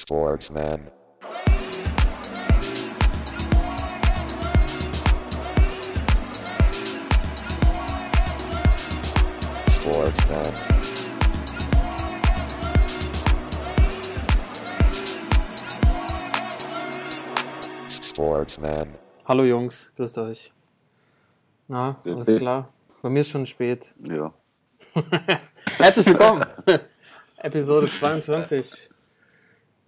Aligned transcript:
Sportsman. 0.00 0.92
Sportsman. 9.68 10.54
Sportsman. 17.90 18.94
Hallo 19.26 19.42
Jungs, 19.42 19.92
grüßt 19.96 20.18
euch. 20.18 20.52
Na, 21.66 22.00
alles 22.04 22.36
klar? 22.36 22.72
Bei 23.02 23.08
mir 23.08 23.20
ist 23.22 23.30
schon 23.30 23.46
spät. 23.46 23.92
Ja. 24.08 24.32
Herzlich 25.78 26.06
willkommen. 26.06 26.46
Episode 27.38 27.88
22 27.88 28.90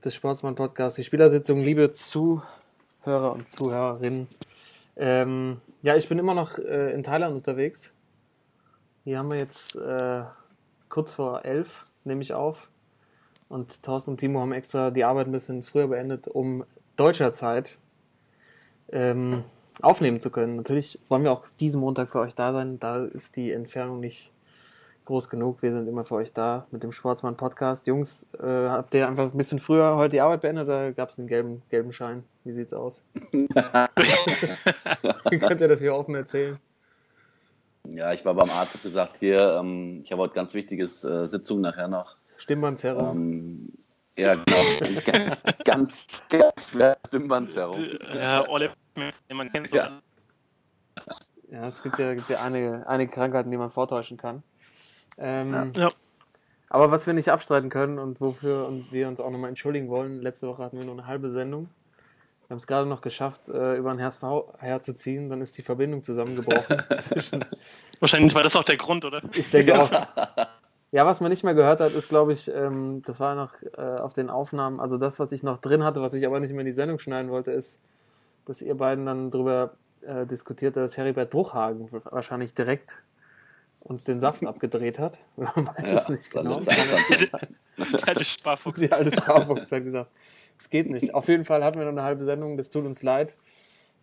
des 0.04 0.14
Sportsmann 0.14 0.54
Podcasts. 0.54 0.96
Die 0.96 1.04
Spielersitzung, 1.04 1.62
liebe 1.62 1.92
Zuhörer 1.92 3.32
und 3.32 3.48
Zuhörerinnen. 3.48 4.28
Ähm, 4.96 5.60
ja, 5.82 5.96
ich 5.96 6.08
bin 6.08 6.18
immer 6.18 6.34
noch 6.34 6.58
äh, 6.58 6.92
in 6.92 7.02
Thailand 7.02 7.34
unterwegs. 7.34 7.92
Hier 9.04 9.18
haben 9.18 9.30
wir 9.30 9.38
jetzt 9.38 9.76
äh, 9.76 10.22
kurz 10.88 11.14
vor 11.14 11.44
elf, 11.44 11.80
nehme 12.04 12.22
ich 12.22 12.32
auf. 12.32 12.68
Und 13.48 13.82
Thorsten 13.82 14.12
und 14.12 14.16
Timo 14.18 14.40
haben 14.40 14.52
extra 14.52 14.90
die 14.90 15.04
Arbeit 15.04 15.26
ein 15.26 15.32
bisschen 15.32 15.62
früher 15.62 15.88
beendet, 15.88 16.28
um 16.28 16.64
deutscher 16.96 17.32
Zeit 17.32 17.78
ähm, 18.92 19.44
aufnehmen 19.82 20.20
zu 20.20 20.30
können. 20.30 20.56
Natürlich 20.56 21.00
wollen 21.08 21.24
wir 21.24 21.32
auch 21.32 21.46
diesen 21.58 21.80
Montag 21.80 22.10
für 22.10 22.20
euch 22.20 22.34
da 22.34 22.52
sein. 22.52 22.78
Da 22.78 23.04
ist 23.04 23.36
die 23.36 23.52
Entfernung 23.52 24.00
nicht 24.00 24.32
groß 25.10 25.28
genug. 25.28 25.60
Wir 25.60 25.72
sind 25.72 25.88
immer 25.88 26.04
für 26.04 26.14
euch 26.14 26.32
da 26.32 26.68
mit 26.70 26.84
dem 26.84 26.92
Sportsmann 26.92 27.36
Podcast. 27.36 27.88
Jungs, 27.88 28.28
äh, 28.40 28.46
habt 28.46 28.94
ihr 28.94 29.08
einfach 29.08 29.24
ein 29.24 29.36
bisschen 29.36 29.58
früher 29.58 29.96
heute 29.96 30.12
die 30.12 30.20
Arbeit 30.20 30.42
beendet 30.42 30.68
oder 30.68 30.92
gab 30.92 31.10
es 31.10 31.18
einen 31.18 31.26
gelben, 31.26 31.62
gelben 31.68 31.92
Schein? 31.92 32.22
Wie 32.44 32.52
sieht's 32.52 32.72
aus? 32.72 33.02
Könnt 33.32 33.50
ihr 35.60 35.66
das 35.66 35.80
hier 35.80 35.96
offen 35.96 36.14
erzählen? 36.14 36.60
Ja, 37.88 38.12
ich 38.12 38.24
war 38.24 38.34
beim 38.34 38.50
Arzt, 38.50 38.74
hab 38.74 38.84
gesagt, 38.84 39.16
hier, 39.18 39.56
ähm, 39.58 40.02
ich 40.04 40.12
habe 40.12 40.22
heute 40.22 40.34
ganz 40.34 40.54
wichtiges 40.54 41.02
äh, 41.02 41.26
Sitzung 41.26 41.60
nachher 41.60 41.88
noch. 41.88 42.16
Stimmbandzerrung. 42.36 43.16
Ähm, 43.16 43.72
ja, 44.16 44.36
genau. 44.36 44.58
ganz, 45.04 45.42
ganz, 45.64 45.90
ganz 46.28 46.70
schwer 46.70 46.96
Stimmbandzerrung. 47.08 47.84
Ja, 48.14 48.48
Ole, 48.48 48.70
man 49.28 49.50
kennt 49.50 49.70
so. 49.70 49.76
Ja. 49.76 50.00
Ja, 51.50 51.66
es 51.66 51.82
gibt 51.82 51.98
ja, 51.98 52.14
gibt 52.14 52.30
ja 52.30 52.44
einige, 52.44 52.86
einige 52.86 53.10
Krankheiten, 53.10 53.50
die 53.50 53.56
man 53.56 53.70
vortäuschen 53.70 54.16
kann. 54.16 54.44
Ähm, 55.20 55.72
Ja. 55.76 55.90
Aber 56.72 56.92
was 56.92 57.06
wir 57.06 57.14
nicht 57.14 57.30
abstreiten 57.30 57.68
können 57.68 57.98
und 57.98 58.20
wofür 58.20 58.66
und 58.66 58.92
wir 58.92 59.08
uns 59.08 59.18
auch 59.20 59.30
nochmal 59.30 59.48
entschuldigen 59.48 59.88
wollen, 59.88 60.22
letzte 60.22 60.46
Woche 60.46 60.62
hatten 60.62 60.78
wir 60.78 60.84
nur 60.84 60.94
eine 60.94 61.06
halbe 61.06 61.30
Sendung. 61.30 61.68
Wir 62.46 62.54
haben 62.54 62.58
es 62.58 62.66
gerade 62.66 62.88
noch 62.88 63.00
geschafft, 63.00 63.48
äh, 63.48 63.76
über 63.76 63.90
ein 63.90 64.00
HSV 64.00 64.22
herzuziehen, 64.58 65.28
dann 65.28 65.40
ist 65.40 65.58
die 65.58 65.62
Verbindung 65.62 66.02
zusammengebrochen 66.02 66.82
zwischen 67.00 67.44
Wahrscheinlich 67.98 68.34
war 68.34 68.44
das 68.44 68.56
auch 68.56 68.64
der 68.64 68.76
Grund, 68.76 69.04
oder? 69.04 69.20
Ich 69.34 69.50
denke 69.50 69.80
auch. 69.80 69.90
Ja, 70.92 71.06
was 71.06 71.20
man 71.20 71.30
nicht 71.30 71.44
mehr 71.44 71.54
gehört 71.54 71.78
hat, 71.78 71.92
ist, 71.92 72.08
glaube 72.08 72.32
ich, 72.32 72.52
ähm, 72.52 73.02
das 73.06 73.20
war 73.20 73.36
noch 73.36 73.52
äh, 73.78 73.80
auf 73.80 74.12
den 74.12 74.28
Aufnahmen, 74.28 74.80
also 74.80 74.98
das, 74.98 75.20
was 75.20 75.30
ich 75.30 75.44
noch 75.44 75.58
drin 75.58 75.84
hatte, 75.84 76.02
was 76.02 76.14
ich 76.14 76.26
aber 76.26 76.40
nicht 76.40 76.50
mehr 76.50 76.62
in 76.62 76.66
die 76.66 76.72
Sendung 76.72 76.98
schneiden 76.98 77.30
wollte, 77.30 77.52
ist, 77.52 77.78
dass 78.44 78.60
ihr 78.60 78.74
beiden 78.74 79.06
dann 79.06 79.30
darüber 79.30 79.74
äh, 80.00 80.26
diskutiert, 80.26 80.76
dass 80.76 80.96
Heribert 80.96 81.30
Bruchhagen 81.30 81.88
wahrscheinlich 82.10 82.54
direkt 82.54 82.96
uns 83.84 84.04
den 84.04 84.20
Saft 84.20 84.44
abgedreht 84.46 84.98
hat. 84.98 85.18
Man 85.36 85.66
weiß 85.66 85.90
Ja, 85.90 85.98
es 85.98 86.08
nicht 86.08 86.30
genau. 86.30 86.58
alte 88.06 88.24
Sparfuchs. 88.24 88.80
Die 88.80 88.92
alte 88.92 89.12
Sparfuchs 89.12 89.72
hat 89.72 89.84
gesagt, 89.84 90.10
es 90.58 90.68
geht 90.68 90.90
nicht. 90.90 91.14
Auf 91.14 91.28
jeden 91.28 91.44
Fall 91.44 91.64
hatten 91.64 91.78
wir 91.78 91.86
noch 91.86 91.92
eine 91.92 92.02
halbe 92.02 92.24
Sendung, 92.24 92.56
das 92.56 92.70
tut 92.70 92.84
uns 92.84 93.02
leid. 93.02 93.36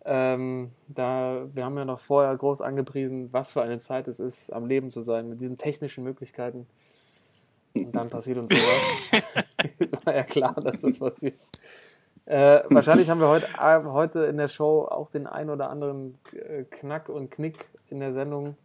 Ähm, 0.04 0.70
da, 0.88 1.46
wir 1.52 1.64
haben 1.64 1.76
ja 1.76 1.84
noch 1.84 2.00
vorher 2.00 2.34
groß 2.36 2.60
angepriesen, 2.60 3.32
was 3.32 3.52
für 3.52 3.62
eine 3.62 3.78
Zeit 3.78 4.08
es 4.08 4.20
ist, 4.20 4.52
am 4.52 4.66
Leben 4.66 4.90
zu 4.90 5.02
sein, 5.02 5.28
mit 5.28 5.40
diesen 5.40 5.58
technischen 5.58 6.02
Möglichkeiten. 6.04 6.66
Und 7.74 7.94
dann 7.94 8.08
passiert 8.08 8.38
uns 8.38 8.50
sowas. 8.50 9.24
War 10.04 10.16
ja 10.16 10.22
klar, 10.24 10.54
dass 10.54 10.80
das 10.80 10.98
passiert. 10.98 11.34
Äh, 12.24 12.62
wahrscheinlich 12.70 13.08
haben 13.10 13.20
wir 13.20 13.28
heute, 13.28 13.46
äh, 13.58 13.84
heute 13.84 14.24
in 14.24 14.36
der 14.36 14.48
Show 14.48 14.82
auch 14.82 15.10
den 15.10 15.26
ein 15.26 15.50
oder 15.50 15.70
anderen 15.70 16.18
Knack 16.70 17.08
und 17.08 17.30
Knick 17.30 17.68
in 17.88 18.00
der 18.00 18.12
Sendung. 18.12 18.56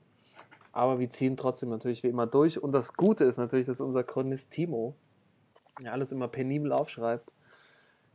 Aber 0.73 0.99
wir 0.99 1.09
ziehen 1.09 1.37
trotzdem 1.37 1.69
natürlich 1.69 2.03
wie 2.03 2.07
immer 2.07 2.27
durch. 2.27 2.61
Und 2.61 2.71
das 2.73 2.93
Gute 2.93 3.23
ist 3.23 3.37
natürlich, 3.37 3.67
dass 3.67 3.79
unser 3.79 4.03
Chronist 4.03 4.51
Timo 4.51 4.95
ja 5.79 5.91
alles 5.91 6.11
immer 6.11 6.27
penibel 6.27 6.71
aufschreibt. 6.71 7.31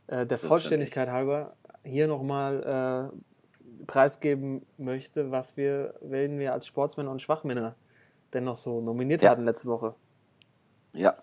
Äh, 0.07 0.25
der 0.25 0.37
Vollständigkeit 0.37 1.09
halber 1.09 1.55
hier 1.83 2.07
nochmal 2.07 3.11
äh, 3.11 3.85
preisgeben 3.85 4.65
möchte, 4.77 5.31
was 5.31 5.55
wir, 5.55 5.95
wen 6.01 6.37
wir 6.37 6.53
als 6.53 6.67
Sportsmänner 6.67 7.11
und 7.11 7.21
Schwachmänner 7.21 7.75
denn 8.33 8.43
noch 8.43 8.57
so 8.57 8.81
nominiert 8.81 9.21
Ja. 9.21 9.31
hatten 9.31 9.45
letzte 9.45 9.67
Woche. 9.67 9.95
Ja. 10.93 11.15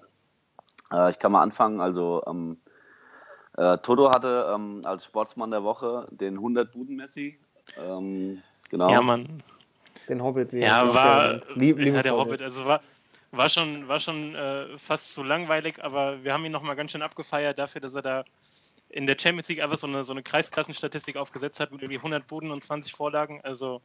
Äh, 0.93 1.11
ich 1.11 1.19
kann 1.19 1.33
mal 1.33 1.43
anfangen. 1.43 1.81
Also, 1.81 2.23
ähm, 2.27 2.59
äh, 3.57 3.79
Toto 3.79 4.11
hatte 4.11 4.53
ähm, 4.55 4.81
als 4.85 5.05
Sportsmann 5.05 5.51
der 5.51 5.65
Woche 5.65 6.09
den 6.11 6.39
100-Buden-Messi. 6.39 7.39
Ähm, 7.79 8.43
genau. 8.71 8.91
Ja, 8.91 9.03
Mann. 9.03 9.43
Den 10.09 10.23
Hobbit. 10.23 10.53
Wie 10.53 10.61
er 10.61 10.69
Ja, 10.69 10.95
war. 10.95 11.41
Lieb, 11.55 11.79
ja, 11.79 12.03
der. 12.03 12.17
Hobbit. 12.17 12.43
Also 12.43 12.67
war, 12.67 12.81
war 13.33 13.49
schon, 13.49 13.89
war 13.89 14.01
schon 14.01 14.35
äh, 14.35 14.79
fast 14.79 15.13
zu 15.13 15.23
langweilig, 15.23 15.83
aber 15.83 16.23
wir 16.25 16.33
haben 16.33 16.45
ihn 16.45 16.53
nochmal 16.53 16.77
ganz 16.77 16.93
schön 16.93 17.03
abgefeiert 17.03 17.59
dafür, 17.59 17.81
dass 17.81 17.95
er 17.95 18.03
da 18.03 18.25
in 18.89 19.07
der 19.07 19.17
Champions 19.19 19.49
League 19.49 19.63
einfach 19.63 19.79
so 19.79 19.87
eine, 19.87 20.05
so 20.05 20.13
eine 20.13 20.23
Kreisklassenstatistik 20.23 21.17
aufgesetzt 21.17 21.61
hat 21.61 21.73
mit 21.73 21.83
irgendwie 21.83 21.99
100 21.99 22.27
Buden 22.27 22.51
und 22.51 22.63
20 22.63 22.93
Vorlagen. 22.93 23.41
Also, 23.43 23.83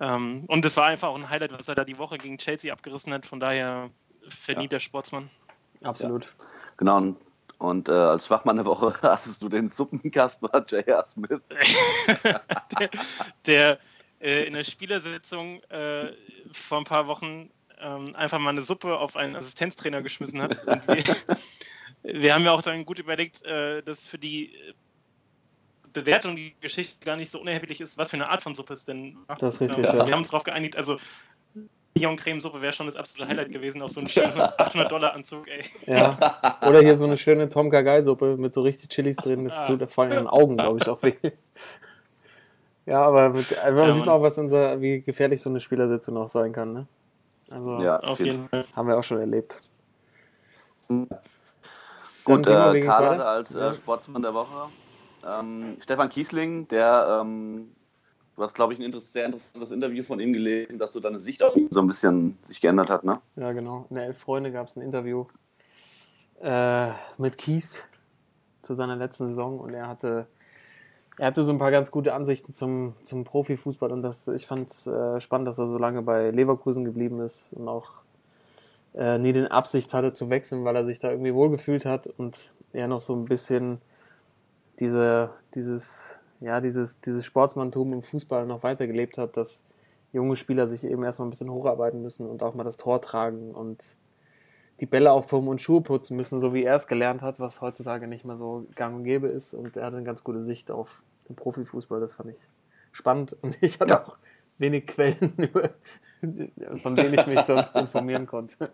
ähm, 0.00 0.44
und 0.48 0.64
es 0.64 0.76
war 0.76 0.86
einfach 0.86 1.08
auch 1.08 1.16
ein 1.16 1.28
Highlight, 1.28 1.52
was 1.52 1.68
er 1.68 1.74
da 1.74 1.84
die 1.84 1.98
Woche 1.98 2.18
gegen 2.18 2.38
Chelsea 2.38 2.72
abgerissen 2.72 3.12
hat. 3.12 3.26
Von 3.26 3.40
daher 3.40 3.90
verdienter 4.28 4.80
Sportsmann. 4.80 5.30
Absolut. 5.82 6.26
Genau. 6.78 6.96
Und, 6.96 7.16
und 7.58 7.88
äh, 7.88 7.92
als 7.92 8.26
Schwachmann 8.26 8.56
der 8.56 8.64
Woche 8.64 8.94
hattest 9.02 9.42
du 9.42 9.48
den 9.48 9.70
Suppenkasper 9.70 10.64
J.R. 10.66 11.06
Smith. 11.06 11.40
der, 12.78 12.90
der 13.46 13.78
äh, 14.24 14.44
in 14.44 14.54
der 14.54 14.64
Spielersitzung 14.64 15.62
äh, 15.64 16.12
vor 16.50 16.78
ein 16.78 16.84
paar 16.84 17.06
Wochen 17.06 17.50
ähm, 17.80 18.16
einfach 18.16 18.38
mal 18.38 18.50
eine 18.50 18.62
Suppe 18.62 18.98
auf 18.98 19.16
einen 19.16 19.36
Assistenztrainer 19.36 20.00
geschmissen 20.02 20.40
hat. 20.40 20.56
Wir, 20.86 21.04
wir 22.22 22.34
haben 22.34 22.44
ja 22.44 22.52
auch 22.52 22.62
dann 22.62 22.84
gut 22.86 22.98
überlegt, 22.98 23.44
äh, 23.44 23.82
dass 23.82 24.06
für 24.06 24.18
die 24.18 24.54
äh, 24.54 24.72
Bewertung 25.92 26.36
die 26.36 26.54
Geschichte 26.60 27.04
gar 27.04 27.16
nicht 27.16 27.30
so 27.30 27.40
unerheblich 27.40 27.80
ist, 27.80 27.98
was 27.98 28.10
für 28.10 28.16
eine 28.16 28.28
Art 28.28 28.42
von 28.42 28.54
Suppe 28.54 28.72
es 28.72 28.84
denn 28.84 29.16
macht. 29.28 29.42
Das 29.42 29.54
ist 29.54 29.60
richtig, 29.60 29.86
Ähm, 29.86 29.98
ja. 29.98 30.06
Wir 30.06 30.12
haben 30.12 30.20
uns 30.20 30.28
darauf 30.30 30.44
geeinigt, 30.44 30.76
also 30.76 30.96
Bouillon 31.94 32.16
Creme 32.16 32.40
Suppe 32.40 32.60
wäre 32.60 32.72
schon 32.72 32.86
das 32.86 32.96
absolute 32.96 33.28
Highlight 33.28 33.52
gewesen, 33.52 33.80
auf 33.80 33.92
so 33.92 34.00
einen 34.00 34.08
schönen 34.08 34.40
800 34.40 34.90
Dollar 34.90 35.14
Anzug, 35.14 35.46
ey. 35.46 35.62
Ja. 35.86 36.58
Oder 36.66 36.80
hier 36.80 36.96
so 36.96 37.04
eine 37.04 37.16
schöne 37.16 37.48
Tom 37.48 37.70
Kagai-Suppe 37.70 38.36
mit 38.36 38.52
so 38.52 38.62
richtig 38.62 38.90
Chilis 38.90 39.16
drin. 39.16 39.44
Das 39.44 39.58
Ah. 39.58 39.66
tut 39.66 39.88
vor 39.90 40.02
allem 40.04 40.12
in 40.14 40.18
den 40.18 40.26
Augen, 40.26 40.56
glaube 40.56 40.78
ich, 40.82 40.88
auch 40.88 41.00
weh. 41.04 41.14
Ja, 42.86 43.02
aber 43.02 43.30
mit, 43.30 43.58
also 43.58 43.78
man 43.78 43.88
Ja, 43.88 43.94
sieht 43.94 44.06
Mann. 44.06 44.08
auch, 44.10 44.22
was 44.22 44.38
unser, 44.38 44.80
wie 44.80 45.00
gefährlich 45.00 45.40
so 45.40 45.50
eine 45.50 45.60
Spielersitzung 45.60 46.16
auch 46.16 46.28
sein 46.28 46.52
kann. 46.52 46.72
Ne? 46.72 46.86
Also 47.50 47.80
Ja, 47.80 47.98
Auf 48.00 48.18
jeden 48.18 48.48
Fall. 48.48 48.64
haben 48.74 48.88
wir 48.88 48.98
auch 48.98 49.04
schon 49.04 49.18
erlebt. 49.18 49.58
Gut, 50.88 52.46
äh, 52.46 52.80
Karl 52.80 53.20
als 53.20 53.54
äh. 53.54 53.74
Sportsmann 53.74 54.22
der 54.22 54.34
Woche 54.34 54.68
ähm, 55.26 55.76
Stefan 55.80 56.08
Kiesling, 56.08 56.68
der, 56.68 57.20
ähm, 57.22 57.74
du 58.36 58.42
hast, 58.42 58.54
glaube 58.54 58.74
ich, 58.74 58.80
ein 58.80 58.92
sehr 59.00 59.26
interessantes 59.26 59.70
Interview 59.70 60.02
von 60.02 60.20
ihm 60.20 60.32
gelesen, 60.32 60.78
dass 60.78 60.92
so 60.92 61.00
deine 61.00 61.18
Sicht 61.18 61.42
auf 61.42 61.56
ihn 61.56 61.68
so 61.70 61.80
ein 61.80 61.86
bisschen 61.86 62.38
sich 62.46 62.60
geändert 62.60 62.90
hat, 62.90 63.04
ne? 63.04 63.20
Ja, 63.36 63.52
genau. 63.52 63.86
In 63.90 63.96
der 63.96 64.06
Elf 64.06 64.18
Freunde 64.18 64.52
gab 64.52 64.68
es 64.68 64.76
ein 64.76 64.82
Interview 64.82 65.26
äh, 66.40 66.90
mit 67.18 67.38
Kies 67.38 67.88
zu 68.62 68.74
seiner 68.74 68.96
letzten 68.96 69.28
Saison 69.28 69.58
und 69.60 69.74
er 69.74 69.88
hatte, 69.88 70.26
er 71.18 71.26
hatte 71.26 71.44
so 71.44 71.52
ein 71.52 71.58
paar 71.58 71.70
ganz 71.70 71.90
gute 71.90 72.14
Ansichten 72.14 72.54
zum, 72.54 72.94
zum 73.04 73.24
Profifußball 73.24 73.92
und 73.92 74.02
das, 74.02 74.26
ich 74.28 74.46
fand 74.46 74.70
es 74.70 74.86
äh, 74.86 75.20
spannend, 75.20 75.46
dass 75.48 75.58
er 75.58 75.66
so 75.66 75.78
lange 75.78 76.02
bei 76.02 76.30
Leverkusen 76.30 76.84
geblieben 76.84 77.20
ist 77.20 77.52
und 77.52 77.68
auch 77.68 77.90
äh, 78.94 79.18
nie 79.18 79.32
den 79.32 79.46
Absicht 79.46 79.94
hatte 79.94 80.12
zu 80.12 80.30
wechseln, 80.30 80.64
weil 80.64 80.76
er 80.76 80.84
sich 80.84 80.98
da 80.98 81.10
irgendwie 81.10 81.34
wohlgefühlt 81.34 81.84
hat 81.84 82.06
und 82.06 82.52
er 82.72 82.88
noch 82.88 83.00
so 83.00 83.14
ein 83.14 83.26
bisschen 83.26 83.80
diese, 84.80 85.30
dieses, 85.54 86.16
ja, 86.40 86.60
dieses, 86.60 87.00
dieses 87.00 87.24
Sportsmanntum 87.24 87.92
im 87.92 88.02
Fußball 88.02 88.46
noch 88.46 88.64
weitergelebt 88.64 89.18
hat, 89.18 89.36
dass 89.36 89.64
junge 90.12 90.34
Spieler 90.34 90.66
sich 90.66 90.84
eben 90.84 91.04
erstmal 91.04 91.28
ein 91.28 91.30
bisschen 91.30 91.50
hocharbeiten 91.50 92.02
müssen 92.02 92.28
und 92.28 92.42
auch 92.42 92.54
mal 92.54 92.64
das 92.64 92.76
Tor 92.76 93.00
tragen 93.00 93.52
und 93.52 93.96
die 94.80 94.86
Bälle 94.86 95.12
aufpumpen 95.12 95.48
und 95.48 95.62
Schuhe 95.62 95.80
putzen 95.80 96.16
müssen, 96.16 96.40
so 96.40 96.52
wie 96.52 96.64
er 96.64 96.74
es 96.74 96.88
gelernt 96.88 97.22
hat, 97.22 97.38
was 97.38 97.60
heutzutage 97.60 98.08
nicht 98.08 98.24
mehr 98.24 98.36
so 98.36 98.66
gang 98.74 98.96
und 98.96 99.04
gäbe 99.04 99.28
ist. 99.28 99.54
Und 99.54 99.76
er 99.76 99.86
hatte 99.86 99.96
eine 99.96 100.04
ganz 100.04 100.24
gute 100.24 100.42
Sicht 100.42 100.72
auf 100.72 101.03
den 101.28 101.36
Profifußball, 101.36 102.00
das 102.00 102.12
fand 102.12 102.30
ich 102.30 102.38
spannend. 102.92 103.36
Und 103.42 103.56
ich 103.62 103.80
hatte 103.80 103.90
Ja. 103.90 104.04
auch 104.04 104.16
wenig 104.58 104.86
Quellen, 104.86 105.50
von 106.82 106.96
denen 106.96 107.14
ich 107.14 107.26
mich 107.26 107.40
sonst 107.42 107.74
informieren 107.76 108.26
konnte. 108.26 108.72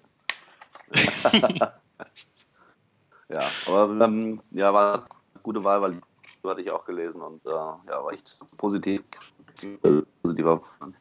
Ja, 3.33 3.49
aber 3.67 4.05
ähm, 4.07 4.43
ja, 4.51 4.75
war 4.75 4.95
eine 4.95 5.43
gute 5.45 5.63
Wahl, 5.63 5.81
weil 5.81 5.93
die 5.93 6.49
hatte 6.49 6.61
ich 6.63 6.71
auch 6.73 6.85
gelesen 6.85 7.23
und 7.23 7.45
äh, 7.47 7.51
ja, 7.51 8.03
war 8.05 8.13
echt 8.13 8.41
positiv. 8.57 9.03
positiv 10.21 10.47
aufgefallen. 10.47 10.97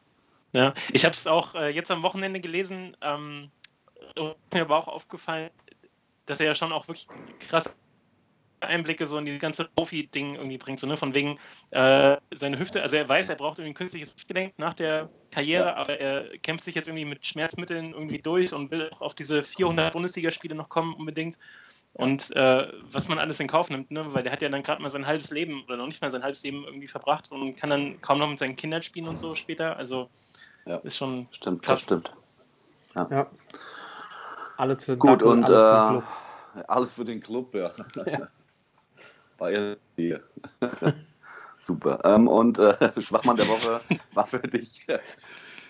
Ja, 0.52 0.72
ich 0.92 1.04
habe 1.04 1.12
es 1.12 1.26
auch 1.26 1.56
äh, 1.56 1.70
jetzt 1.70 1.90
am 1.90 2.02
Wochenende 2.04 2.40
gelesen. 2.40 2.96
Ähm, 3.00 3.50
mir 4.16 4.68
war 4.68 4.78
auch 4.78 4.88
aufgefallen, 4.88 5.50
dass 6.26 6.38
er 6.38 6.46
ja 6.46 6.54
schon 6.54 6.72
auch 6.72 6.86
wirklich 6.86 7.08
krass 7.40 7.68
Einblicke 8.60 9.06
so 9.06 9.18
in 9.18 9.24
dieses 9.24 9.40
ganze 9.40 9.64
Profi-Ding 9.64 10.36
irgendwie 10.36 10.58
bringt. 10.58 10.80
So, 10.80 10.86
ne? 10.86 10.96
Von 10.96 11.14
wegen 11.14 11.38
äh, 11.70 12.16
seine 12.34 12.58
Hüfte, 12.58 12.82
also 12.82 12.96
er 12.96 13.08
weiß, 13.08 13.28
er 13.28 13.36
braucht 13.36 13.58
irgendwie 13.58 13.72
ein 13.72 13.74
künstliches 13.74 14.14
Hüftgelenk 14.14 14.58
nach 14.58 14.74
der 14.74 15.10
Karriere, 15.30 15.76
aber 15.76 15.98
er 16.00 16.38
kämpft 16.38 16.64
sich 16.64 16.74
jetzt 16.74 16.88
irgendwie 16.88 17.04
mit 17.04 17.24
Schmerzmitteln 17.24 17.92
irgendwie 17.92 18.18
durch 18.18 18.52
und 18.52 18.70
will 18.70 18.90
auch 18.90 19.00
auf 19.00 19.14
diese 19.14 19.42
400 19.42 19.92
Bundesligaspiele 19.92 20.54
noch 20.54 20.68
kommen 20.68 20.94
unbedingt. 20.94 21.38
Und 21.92 22.34
äh, 22.36 22.68
was 22.82 23.08
man 23.08 23.18
alles 23.18 23.40
in 23.40 23.48
Kauf 23.48 23.68
nimmt, 23.68 23.90
ne? 23.90 24.14
weil 24.14 24.22
der 24.22 24.32
hat 24.32 24.42
ja 24.42 24.48
dann 24.48 24.62
gerade 24.62 24.80
mal 24.80 24.90
sein 24.90 25.06
halbes 25.06 25.30
Leben 25.30 25.64
oder 25.64 25.76
noch 25.76 25.86
nicht 25.86 26.00
mal 26.00 26.10
sein 26.10 26.22
halbes 26.22 26.42
Leben 26.42 26.64
irgendwie 26.64 26.86
verbracht 26.86 27.32
und 27.32 27.56
kann 27.56 27.70
dann 27.70 28.00
kaum 28.00 28.18
noch 28.18 28.28
mit 28.28 28.38
seinen 28.38 28.54
Kindern 28.54 28.82
spielen 28.82 29.08
und 29.08 29.18
so 29.18 29.34
später. 29.34 29.76
Also 29.76 30.08
ja. 30.66 30.76
ist 30.76 30.96
schon 30.96 31.26
stimmt, 31.32 31.62
krass. 31.62 31.80
das 31.80 31.82
stimmt. 31.82 32.12
Ja. 32.94 33.08
ja. 33.10 33.26
Alles 34.56 34.84
für 34.84 34.96
Gut 34.96 35.10
Dackel, 35.10 35.26
und 35.26 35.44
alles, 35.44 36.00
äh, 36.00 36.00
für 36.00 36.68
alles, 36.68 36.92
für 36.92 37.04
den 37.04 37.20
Club, 37.20 37.54
ja. 37.54 37.72
ja. 38.06 38.28
Bayern. 39.40 39.76
Super. 41.60 42.00
Ähm, 42.04 42.28
und 42.28 42.58
äh, 42.58 42.74
Schwachmann 43.00 43.36
der 43.36 43.48
Woche 43.48 43.80
war 44.14 44.26
für 44.26 44.38
dich 44.38 44.86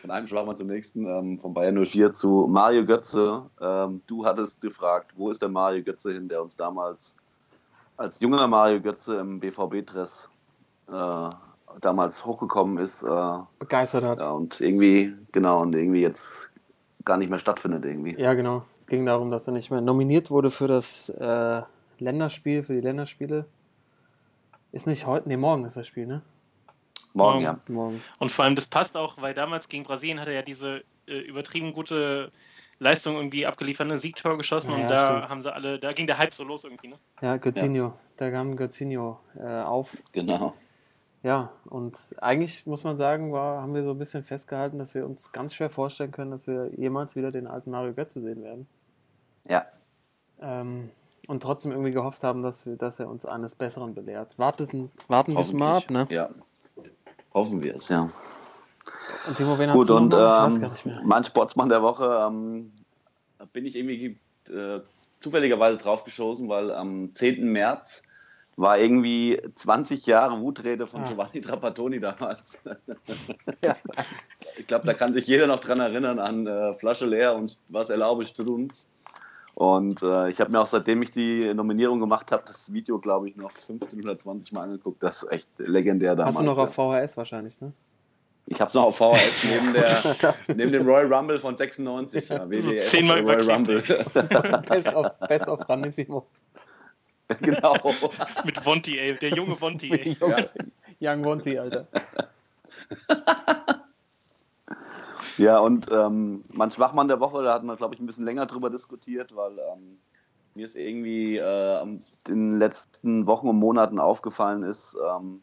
von 0.03 0.11
einem 0.11 0.27
Schwachmann 0.27 0.57
zum 0.57 0.67
nächsten, 0.67 1.07
ähm, 1.07 1.39
von 1.39 1.55
Bayern 1.55 1.85
04 1.85 2.13
zu 2.13 2.47
Mario 2.51 2.85
Götze. 2.85 3.43
Ähm, 3.61 4.03
du 4.07 4.27
hattest 4.27 4.61
gefragt, 4.61 5.13
wo 5.17 5.31
ist 5.31 5.41
der 5.41 5.49
Mario 5.49 5.83
Götze 5.83 6.13
hin, 6.13 6.29
der 6.29 6.43
uns 6.43 6.57
damals 6.57 7.17
als 7.97 8.21
junger 8.21 8.47
Mario 8.47 8.81
Götze 8.81 9.17
im 9.17 9.41
BVB-Dress 9.41 10.29
äh, 10.91 11.31
damals 11.81 12.25
hochgekommen 12.25 12.79
ist. 12.79 13.03
Äh, 13.03 13.39
Begeistert 13.59 14.05
hat. 14.05 14.21
Ja, 14.21 14.31
und 14.31 14.61
irgendwie, 14.61 15.15
genau, 15.33 15.61
und 15.61 15.75
irgendwie 15.75 16.01
jetzt 16.01 16.51
gar 17.05 17.17
nicht 17.19 17.31
mehr 17.31 17.39
stattfindet 17.39 17.85
irgendwie. 17.85 18.15
Ja, 18.19 18.35
genau. 18.35 18.65
Es 18.79 18.87
ging 18.87 19.07
darum, 19.07 19.31
dass 19.31 19.47
er 19.47 19.53
nicht 19.53 19.71
mehr 19.71 19.81
nominiert 19.81 20.31
wurde 20.31 20.51
für 20.51 20.67
das 20.67 21.11
äh, 21.11 21.63
Länderspiel, 21.99 22.63
für 22.63 22.75
die 22.75 22.81
Länderspiele. 22.81 23.47
Ist 24.73 24.87
nicht 24.87 25.07
heute, 25.07 25.29
nee, 25.29 25.37
morgen 25.37 25.65
ist 25.65 25.77
das 25.77 25.87
Spiel, 25.87 26.07
ne? 26.07 26.23
Morgen, 27.13 27.41
ja. 27.41 27.59
Morgen. 27.69 28.03
Und 28.19 28.31
vor 28.31 28.45
allem, 28.45 28.55
das 28.55 28.67
passt 28.67 28.97
auch, 28.97 29.21
weil 29.21 29.35
damals 29.35 29.69
gegen 29.69 29.83
Brasilien 29.83 30.21
hat 30.21 30.29
er 30.29 30.35
ja 30.35 30.43
diese 30.43 30.85
äh, 31.07 31.19
übertrieben 31.19 31.73
gute 31.73 32.31
Leistung 32.79 33.17
irgendwie 33.17 33.47
abgeliefert, 33.47 33.91
ein 33.91 33.99
Siegtor 33.99 34.39
geschossen 34.39 34.71
ja, 34.71 34.77
und 34.77 34.89
da 34.89 35.07
stimmt. 35.07 35.31
haben 35.31 35.43
sie 35.43 35.53
alle, 35.53 35.79
da 35.79 35.93
ging 35.93 36.07
der 36.07 36.19
Hype 36.19 36.35
so 36.35 36.45
los 36.45 36.65
irgendwie, 36.65 36.89
ne? 36.89 36.99
Ja, 37.21 37.37
Götzinho, 37.37 37.85
ja. 37.85 37.99
da 38.17 38.31
kam 38.31 38.57
Götzinho 38.57 39.19
äh, 39.39 39.63
auf. 39.63 39.97
Genau. 40.13 40.55
Ja, 41.23 41.53
und 41.67 41.99
eigentlich 42.23 42.67
muss 42.67 42.85
man 42.85 42.97
sagen, 42.97 43.33
war, 43.33 43.61
haben 43.61 43.75
wir 43.75 43.83
so 43.83 43.91
ein 43.91 43.99
bisschen 43.99 44.23
festgehalten, 44.23 44.79
dass 44.79 44.95
wir 44.95 45.05
uns 45.05 45.33
ganz 45.33 45.55
schwer 45.55 45.69
vorstellen 45.69 46.13
können, 46.13 46.31
dass 46.31 46.47
wir 46.47 46.71
jemals 46.79 47.15
wieder 47.15 47.31
den 47.31 47.47
alten 47.47 47.71
Mario 47.71 47.93
Götze 47.93 48.21
sehen 48.21 48.43
werden. 48.43 48.67
Ja. 49.47 49.67
Ähm, 50.41 50.91
und 51.31 51.45
trotzdem 51.45 51.71
irgendwie 51.71 51.93
gehofft 51.93 52.25
haben, 52.25 52.43
dass, 52.43 52.67
wir, 52.67 52.75
dass 52.75 52.99
er 52.99 53.09
uns 53.09 53.25
eines 53.25 53.55
Besseren 53.55 53.95
belehrt. 53.95 54.37
Warten, 54.37 54.91
warten 55.07 55.35
wir 55.35 55.41
es 55.41 55.53
mal 55.53 55.77
ab, 55.77 55.89
ne? 55.89 56.09
Ja. 56.11 56.29
Hoffen 57.33 57.63
wir 57.63 57.77
es, 57.77 57.89
ja. 57.89 58.11
Und 59.29 59.37
Timo, 59.37 59.57
wen 59.57 59.71
Gut, 59.71 59.91
und 59.91 60.13
ähm, 60.13 60.69
mein 61.05 61.23
Sportsmann 61.23 61.69
der 61.69 61.83
Woche 61.83 62.27
ähm, 62.27 62.73
bin 63.53 63.65
ich 63.65 63.77
irgendwie 63.77 64.19
äh, 64.49 64.81
zufälligerweise 65.21 65.79
draufgeschossen, 65.79 66.49
weil 66.49 66.73
am 66.73 67.15
10. 67.15 67.45
März 67.53 68.03
war 68.57 68.79
irgendwie 68.79 69.41
20 69.55 70.07
Jahre 70.07 70.41
Wutrede 70.41 70.89
von 70.89 71.03
ah. 71.03 71.05
Giovanni 71.05 71.41
Trapattoni 71.41 72.01
damals. 72.01 72.59
ja. 73.65 73.77
Ich 74.59 74.67
glaube, 74.67 74.85
da 74.85 74.95
kann 74.95 75.15
sich 75.15 75.29
jeder 75.29 75.47
noch 75.47 75.61
dran 75.61 75.79
erinnern 75.79 76.19
an 76.19 76.49
äh, 76.49 76.75
Flasche 76.75 77.07
leer 77.07 77.37
und 77.37 77.61
was 77.69 77.89
erlaube 77.89 78.25
ich 78.25 78.35
zu 78.35 78.43
uns. 78.53 78.89
Und 79.55 80.03
äh, 80.03 80.31
ich 80.31 80.41
habe 80.41 80.51
mir 80.51 80.61
auch 80.61 80.67
seitdem 80.67 81.03
ich 81.03 81.11
die 81.11 81.53
Nominierung 81.53 82.01
gemacht 82.01 82.33
habe, 82.33 82.43
das 82.47 82.73
Video, 82.73 82.99
glaube 82.99 83.29
ich, 83.29 83.37
noch 83.37 83.51
15 83.51 84.03
oder 84.03 84.17
20 84.17 84.53
Mal 84.53 84.63
angeguckt. 84.63 85.03
Das 85.03 85.23
ist 85.23 85.33
echt 85.33 85.49
legendär 85.59 86.17
damals. 86.17 86.37
Hast 86.37 86.43
du 86.43 86.47
noch 86.47 86.59
auf 86.59 86.75
VHS 86.75 87.17
wahrscheinlich, 87.17 87.61
ne? 87.61 87.73
Ich 88.47 88.61
habe 88.61 88.69
es 88.69 88.75
noch 88.75 88.85
auf 88.85 88.97
VHS 88.97 89.45
neben, 89.51 89.73
der, 89.73 90.35
neben 90.57 90.73
dem 90.73 90.87
Royal 90.87 91.13
Rumble 91.13 91.39
von 91.39 91.57
96. 91.57 92.29
Ja, 92.29 92.49
WWF 92.49 92.85
Zehnmal 92.91 93.21
Royal 93.21 93.51
Rumble. 93.51 93.83
Best 94.69 94.89
of, 94.89 95.19
Best 95.29 95.49
of 95.49 95.69
Ranissimo. 95.69 96.27
Genau. 97.41 97.77
Mit 98.45 98.65
Vonti, 98.65 98.99
ey. 98.99 99.15
Der 99.17 99.31
junge 99.31 99.61
Vonti, 99.61 99.93
ey. 99.93 100.17
Young 101.01 101.25
Vonti, 101.25 101.57
Alter. 101.57 101.87
Ja, 105.39 105.59
und 105.59 105.89
ähm, 105.91 106.43
mein 106.53 106.71
Schwachmann 106.71 107.09
der 107.09 107.21
Woche, 107.21 107.43
da 107.43 107.55
hatten 107.55 107.67
wir, 107.67 107.77
glaube 107.77 107.95
ich, 107.95 108.01
ein 108.01 108.07
bisschen 108.07 108.25
länger 108.25 108.47
drüber 108.47 108.71
diskutiert, 108.71 109.35
weil 109.35 109.53
ähm, 109.73 109.99
mir 110.55 110.67
ist 110.67 110.77
irgendwie 110.77 111.37
äh, 111.37 111.83
in 111.83 111.99
den 112.29 112.59
letzten 112.59 113.27
Wochen 113.27 113.49
und 113.49 113.57
Monaten 113.57 113.99
aufgefallen 113.99 114.63
ist, 114.63 114.97
ähm, 115.09 115.43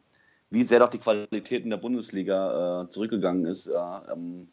wie 0.49 0.63
sehr 0.63 0.79
doch 0.79 0.89
die 0.89 0.99
Qualität 0.99 1.63
in 1.63 1.69
der 1.69 1.77
Bundesliga 1.77 2.83
äh, 2.83 2.89
zurückgegangen 2.89 3.45
ist. 3.45 3.71
Ähm, 4.11 4.49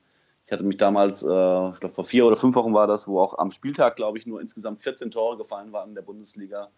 ich 0.47 0.53
hatte 0.53 0.65
mich 0.65 0.77
damals, 0.77 1.23
äh, 1.23 1.27
ich 1.27 1.81
glaube 1.81 1.95
vor 1.95 2.05
vier 2.05 2.27
oder 2.27 2.37
fünf 2.37 2.55
Wochen 2.55 2.75
war 2.75 2.87
das, 2.87 3.09
wo 3.09 3.21
auch 3.21 3.39
am 3.39 3.51
Spieltag, 3.51 3.97
glaube 3.97 4.19
ich, 4.19 4.27
nur 4.27 4.41
insgesamt 4.41 4.83
14 4.83 5.11
Tore 5.11 5.37
gefallen 5.37 5.73
waren 5.73 5.91
in 5.91 5.95
der 5.95 6.03
Bundesliga. 6.03 6.69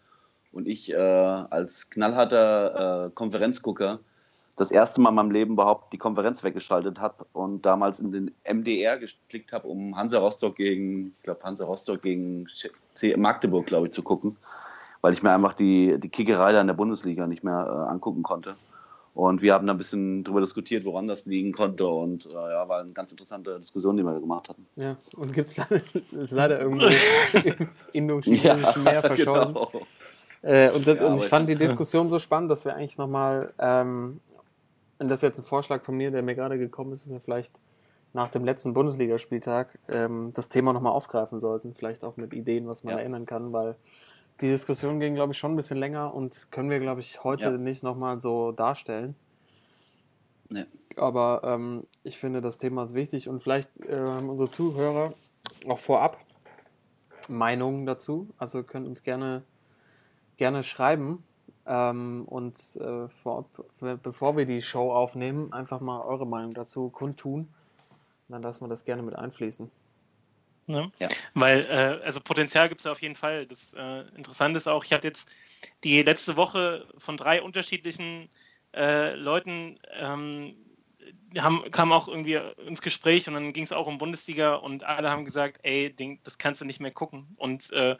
Und 0.51 0.67
ich 0.67 0.91
äh, 0.91 0.95
als 0.95 1.89
knallharter 1.89 3.07
äh, 3.07 3.09
Konferenzgucker 3.11 3.99
das 4.57 4.71
erste 4.71 4.99
Mal 4.99 5.09
in 5.09 5.15
meinem 5.15 5.31
Leben 5.31 5.53
überhaupt 5.53 5.93
die 5.93 5.97
Konferenz 5.97 6.43
weggeschaltet 6.43 6.99
habe 6.99 7.25
und 7.31 7.65
damals 7.65 7.99
in 7.99 8.11
den 8.11 8.31
MDR 8.43 8.97
geklickt 8.97 9.53
habe, 9.53 9.67
um 9.67 9.95
Hansa 9.95 10.17
Rostock 10.17 10.55
gegen, 10.55 11.13
ich 11.15 11.23
glaube 11.23 11.43
Hansa 11.43 11.63
Rostock 11.63 12.01
gegen 12.01 12.47
Magdeburg, 13.15 13.67
glaube 13.67 13.87
ich, 13.87 13.93
zu 13.93 14.01
gucken, 14.01 14.35
weil 15.01 15.13
ich 15.13 15.21
mir 15.21 15.31
einfach 15.31 15.53
die, 15.53 15.99
die 15.99 16.09
Kickerei 16.09 16.51
da 16.51 16.59
in 16.59 16.67
der 16.67 16.73
Bundesliga 16.73 17.27
nicht 17.27 17.43
mehr 17.43 17.67
äh, 17.67 17.91
angucken 17.91 18.23
konnte. 18.23 18.55
Und 19.13 19.41
wir 19.41 19.53
haben 19.53 19.65
da 19.65 19.73
ein 19.73 19.77
bisschen 19.77 20.23
darüber 20.23 20.41
diskutiert, 20.41 20.85
woran 20.85 21.07
das 21.07 21.25
liegen 21.25 21.51
konnte. 21.51 21.87
Und 21.87 22.27
äh, 22.27 22.33
ja, 22.33 22.67
war 22.67 22.81
eine 22.81 22.91
ganz 22.91 23.11
interessante 23.11 23.57
Diskussion, 23.57 23.97
die 23.97 24.03
wir 24.03 24.19
gemacht 24.19 24.49
hatten. 24.49 24.67
Ja, 24.75 24.95
und 25.15 25.33
gibt 25.33 25.49
es 25.49 25.57
leider, 25.57 25.81
leider 26.11 26.61
irgendwo 26.61 26.85
im 27.43 27.69
indochinesischen 27.93 28.85
ja, 28.85 28.91
Meer 28.91 29.01
verschollen. 29.01 29.53
Genau. 29.53 29.69
Äh, 30.43 30.71
und, 30.71 30.85
das, 30.85 30.97
ja, 30.97 31.07
und 31.07 31.15
ich 31.15 31.27
fand 31.27 31.49
die 31.49 31.55
Diskussion 31.55 32.09
so 32.09 32.19
spannend, 32.19 32.51
dass 32.51 32.65
wir 32.65 32.75
eigentlich 32.75 32.97
nochmal 32.97 33.53
ähm, 33.57 34.19
und 34.99 35.09
das 35.09 35.19
ist 35.19 35.23
jetzt 35.23 35.39
ein 35.39 35.45
Vorschlag 35.45 35.83
von 35.83 35.95
mir, 35.95 36.11
der 36.11 36.21
mir 36.21 36.35
gerade 36.35 36.57
gekommen 36.57 36.91
ist, 36.93 37.03
dass 37.03 37.11
wir 37.11 37.19
vielleicht 37.19 37.59
nach 38.13 38.29
dem 38.29 38.45
letzten 38.45 38.73
Bundesligaspieltag 38.73 39.77
ähm, 39.89 40.31
das 40.33 40.49
Thema 40.49 40.73
nochmal 40.73 40.93
aufgreifen 40.93 41.39
sollten. 41.39 41.75
Vielleicht 41.75 42.03
auch 42.03 42.17
mit 42.17 42.33
Ideen, 42.33 42.67
was 42.67 42.83
man 42.83 42.95
ja. 42.95 42.99
erinnern 42.99 43.25
kann, 43.25 43.53
weil 43.53 43.75
die 44.41 44.47
Diskussion 44.47 44.99
ging, 44.99 45.15
glaube 45.15 45.33
ich, 45.33 45.37
schon 45.37 45.53
ein 45.53 45.55
bisschen 45.55 45.77
länger 45.77 46.13
und 46.13 46.51
können 46.51 46.69
wir, 46.69 46.79
glaube 46.79 47.01
ich, 47.01 47.23
heute 47.23 47.45
ja. 47.45 47.51
nicht 47.51 47.83
nochmal 47.83 48.19
so 48.19 48.51
darstellen. 48.51 49.15
Ja. 50.51 50.65
Aber 50.95 51.41
ähm, 51.43 51.85
ich 52.03 52.17
finde, 52.17 52.41
das 52.41 52.57
Thema 52.57 52.83
ist 52.83 52.93
wichtig 52.93 53.29
und 53.29 53.41
vielleicht 53.41 53.69
äh, 53.85 53.99
haben 53.99 54.29
unsere 54.29 54.49
Zuhörer 54.49 55.13
auch 55.67 55.79
vorab 55.79 56.17
Meinungen 57.29 57.85
dazu. 57.85 58.29
Also 58.37 58.63
könnt 58.63 58.87
uns 58.87 59.03
gerne, 59.03 59.43
gerne 60.37 60.63
schreiben, 60.63 61.23
ähm, 61.67 62.23
und 62.25 62.55
äh, 62.77 63.07
vor, 63.09 63.45
bevor 63.79 64.37
wir 64.37 64.45
die 64.45 64.61
Show 64.61 64.91
aufnehmen, 64.91 65.51
einfach 65.53 65.81
mal 65.81 66.01
eure 66.01 66.25
Meinung 66.25 66.53
dazu 66.53 66.89
kundtun. 66.89 67.47
Dann 68.29 68.41
lassen 68.41 68.63
wir 68.63 68.69
das 68.69 68.83
gerne 68.83 69.03
mit 69.03 69.15
einfließen. 69.15 69.69
Ne? 70.67 70.91
Ja. 70.99 71.07
Weil, 71.33 71.65
äh, 71.65 72.05
also 72.05 72.19
Potenzial 72.19 72.67
gibt 72.67 72.81
es 72.81 72.85
ja 72.85 72.91
auf 72.91 73.01
jeden 73.01 73.15
Fall. 73.15 73.45
Das 73.45 73.73
äh, 73.73 74.01
Interessante 74.15 74.57
ist 74.57 74.67
auch, 74.67 74.83
ich 74.83 74.91
hatte 74.91 75.07
jetzt 75.07 75.29
die 75.83 76.01
letzte 76.01 76.35
Woche 76.35 76.85
von 76.97 77.15
drei 77.15 77.41
unterschiedlichen 77.41 78.29
äh, 78.75 79.13
Leuten 79.15 79.79
ähm, 79.97 80.55
haben, 81.37 81.69
kam 81.71 81.91
auch 81.93 82.07
irgendwie 82.09 82.39
ins 82.65 82.81
Gespräch 82.81 83.27
und 83.27 83.35
dann 83.35 83.53
ging 83.53 83.63
es 83.63 83.71
auch 83.71 83.87
um 83.87 83.97
Bundesliga 83.97 84.55
und 84.55 84.83
alle 84.83 85.09
haben 85.09 85.23
gesagt, 85.23 85.59
ey, 85.63 85.95
das 86.23 86.37
kannst 86.37 86.59
du 86.59 86.65
nicht 86.65 86.81
mehr 86.81 86.91
gucken. 86.91 87.27
Und 87.37 87.71
äh, 87.71 87.95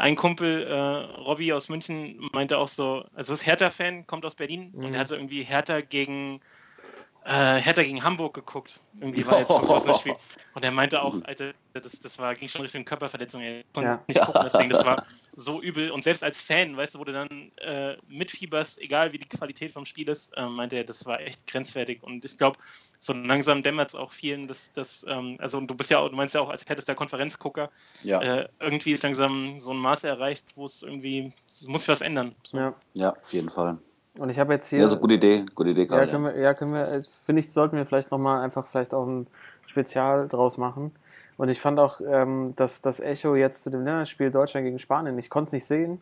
ein 0.00 0.16
Kumpel, 0.16 0.66
äh, 0.66 1.20
Robby 1.20 1.52
aus 1.52 1.68
München, 1.68 2.28
meinte 2.32 2.58
auch 2.58 2.68
so, 2.68 3.04
also 3.14 3.34
ist 3.34 3.46
Hertha-Fan, 3.46 4.06
kommt 4.06 4.24
aus 4.24 4.34
Berlin 4.34 4.72
mhm. 4.72 4.84
und 4.84 4.94
er 4.94 5.00
hatte 5.00 5.14
irgendwie 5.14 5.42
Hertha 5.42 5.80
gegen 5.82 6.40
äh, 7.24 7.56
Hertha 7.60 7.82
gegen 7.82 8.02
Hamburg 8.02 8.34
geguckt. 8.34 8.80
Irgendwie 8.98 9.26
war 9.26 9.38
jetzt 9.38 9.48
kurzem 9.48 9.92
ein 9.92 9.98
Spiel. 9.98 10.16
Und 10.54 10.64
er 10.64 10.70
meinte 10.70 11.02
auch, 11.02 11.14
Alter, 11.24 11.52
das, 11.74 12.00
das 12.00 12.18
war, 12.18 12.34
ging 12.34 12.48
schon 12.48 12.62
Richtung 12.62 12.84
Körperverletzung. 12.84 13.40
Er 13.42 13.62
konnte 13.74 13.90
Ja. 13.90 14.04
nicht 14.08 14.20
gucken, 14.20 14.42
das 14.42 14.52
Ding. 14.52 14.70
Das 14.70 14.84
war 14.84 15.04
so 15.36 15.60
übel. 15.60 15.90
Und 15.90 16.02
selbst 16.02 16.22
als 16.22 16.40
Fan, 16.40 16.76
weißt 16.76 16.94
du, 16.94 16.98
wo 16.98 17.04
du 17.04 17.12
dann 17.12 17.52
äh, 17.58 17.96
mitfieberst, 18.08 18.78
egal 18.78 19.12
wie 19.12 19.18
die 19.18 19.28
Qualität 19.28 19.72
vom 19.72 19.84
Spiel 19.84 20.08
ist, 20.08 20.36
äh, 20.36 20.46
meinte 20.46 20.76
er, 20.76 20.84
das 20.84 21.04
war 21.06 21.20
echt 21.20 21.46
grenzwertig. 21.46 22.02
Und 22.02 22.24
ich 22.24 22.38
glaube, 22.38 22.58
so 22.98 23.12
langsam 23.12 23.62
dämmert 23.62 23.90
es 23.90 23.94
auch 23.94 24.12
vielen, 24.12 24.46
dass 24.46 24.72
das, 24.72 25.04
ähm, 25.08 25.36
also 25.40 25.58
und 25.58 25.68
du 25.68 25.74
bist 25.74 25.90
ja 25.90 25.98
auch, 25.98 26.08
du 26.08 26.16
meinst 26.16 26.34
ja 26.34 26.40
auch 26.40 26.50
als 26.50 26.66
härtester 26.66 26.94
Konferenzgucker, 26.94 27.70
Ja, 28.02 28.20
äh, 28.20 28.48
irgendwie 28.60 28.92
ist 28.92 29.02
langsam 29.02 29.60
so 29.60 29.72
ein 29.72 29.78
Maß 29.78 30.04
erreicht, 30.04 30.44
wo 30.54 30.66
es 30.66 30.82
irgendwie, 30.82 31.32
es 31.46 31.62
muss 31.62 31.82
sich 31.82 31.88
was 31.88 32.00
ändern. 32.00 32.34
So. 32.44 32.58
Ja. 32.58 32.74
ja, 32.94 33.10
auf 33.12 33.32
jeden 33.32 33.50
Fall. 33.50 33.78
Und 34.18 34.28
ich 34.30 34.38
habe 34.38 34.52
jetzt 34.52 34.68
hier. 34.68 34.80
Ja, 34.80 34.88
so 34.88 34.96
gute 34.96 35.14
Idee, 35.14 35.44
gute 35.54 35.70
Idee, 35.70 35.82
Ja, 35.82 35.86
Karl. 35.86 36.08
können 36.08 36.24
wir, 36.24 36.38
ja, 36.38 36.54
können 36.54 36.72
wir, 36.74 36.82
äh, 36.82 37.02
finde 37.24 37.40
ich, 37.40 37.52
sollten 37.52 37.76
wir 37.76 37.86
vielleicht 37.86 38.10
nochmal 38.10 38.42
einfach 38.42 38.66
vielleicht 38.66 38.92
auch 38.92 39.06
ein 39.06 39.26
Spezial 39.66 40.28
draus 40.28 40.58
machen. 40.58 40.92
Und 41.36 41.48
ich 41.48 41.60
fand 41.60 41.78
auch, 41.78 42.00
ähm, 42.06 42.54
dass 42.56 42.82
das 42.82 43.00
Echo 43.00 43.34
jetzt 43.34 43.62
zu 43.62 43.70
dem 43.70 43.84
Länderspiel 43.84 44.30
Deutschland 44.30 44.66
gegen 44.66 44.78
Spanien, 44.78 45.16
ich 45.18 45.30
konnte 45.30 45.48
es 45.48 45.52
nicht 45.52 45.64
sehen, 45.64 46.00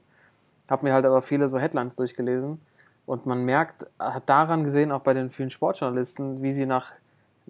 habe 0.69 0.85
mir 0.87 0.93
halt 0.95 1.05
aber 1.05 1.23
viele 1.23 1.49
so 1.49 1.59
Headlines 1.59 1.95
durchgelesen. 1.95 2.61
Und 3.07 3.25
man 3.25 3.45
merkt, 3.45 3.87
hat 3.99 4.29
daran 4.29 4.65
gesehen, 4.65 4.91
auch 4.93 5.01
bei 5.01 5.15
den 5.15 5.31
vielen 5.31 5.51
Sportjournalisten, 5.51 6.43
wie 6.43 6.53
sie 6.53 6.67
nach 6.67 6.93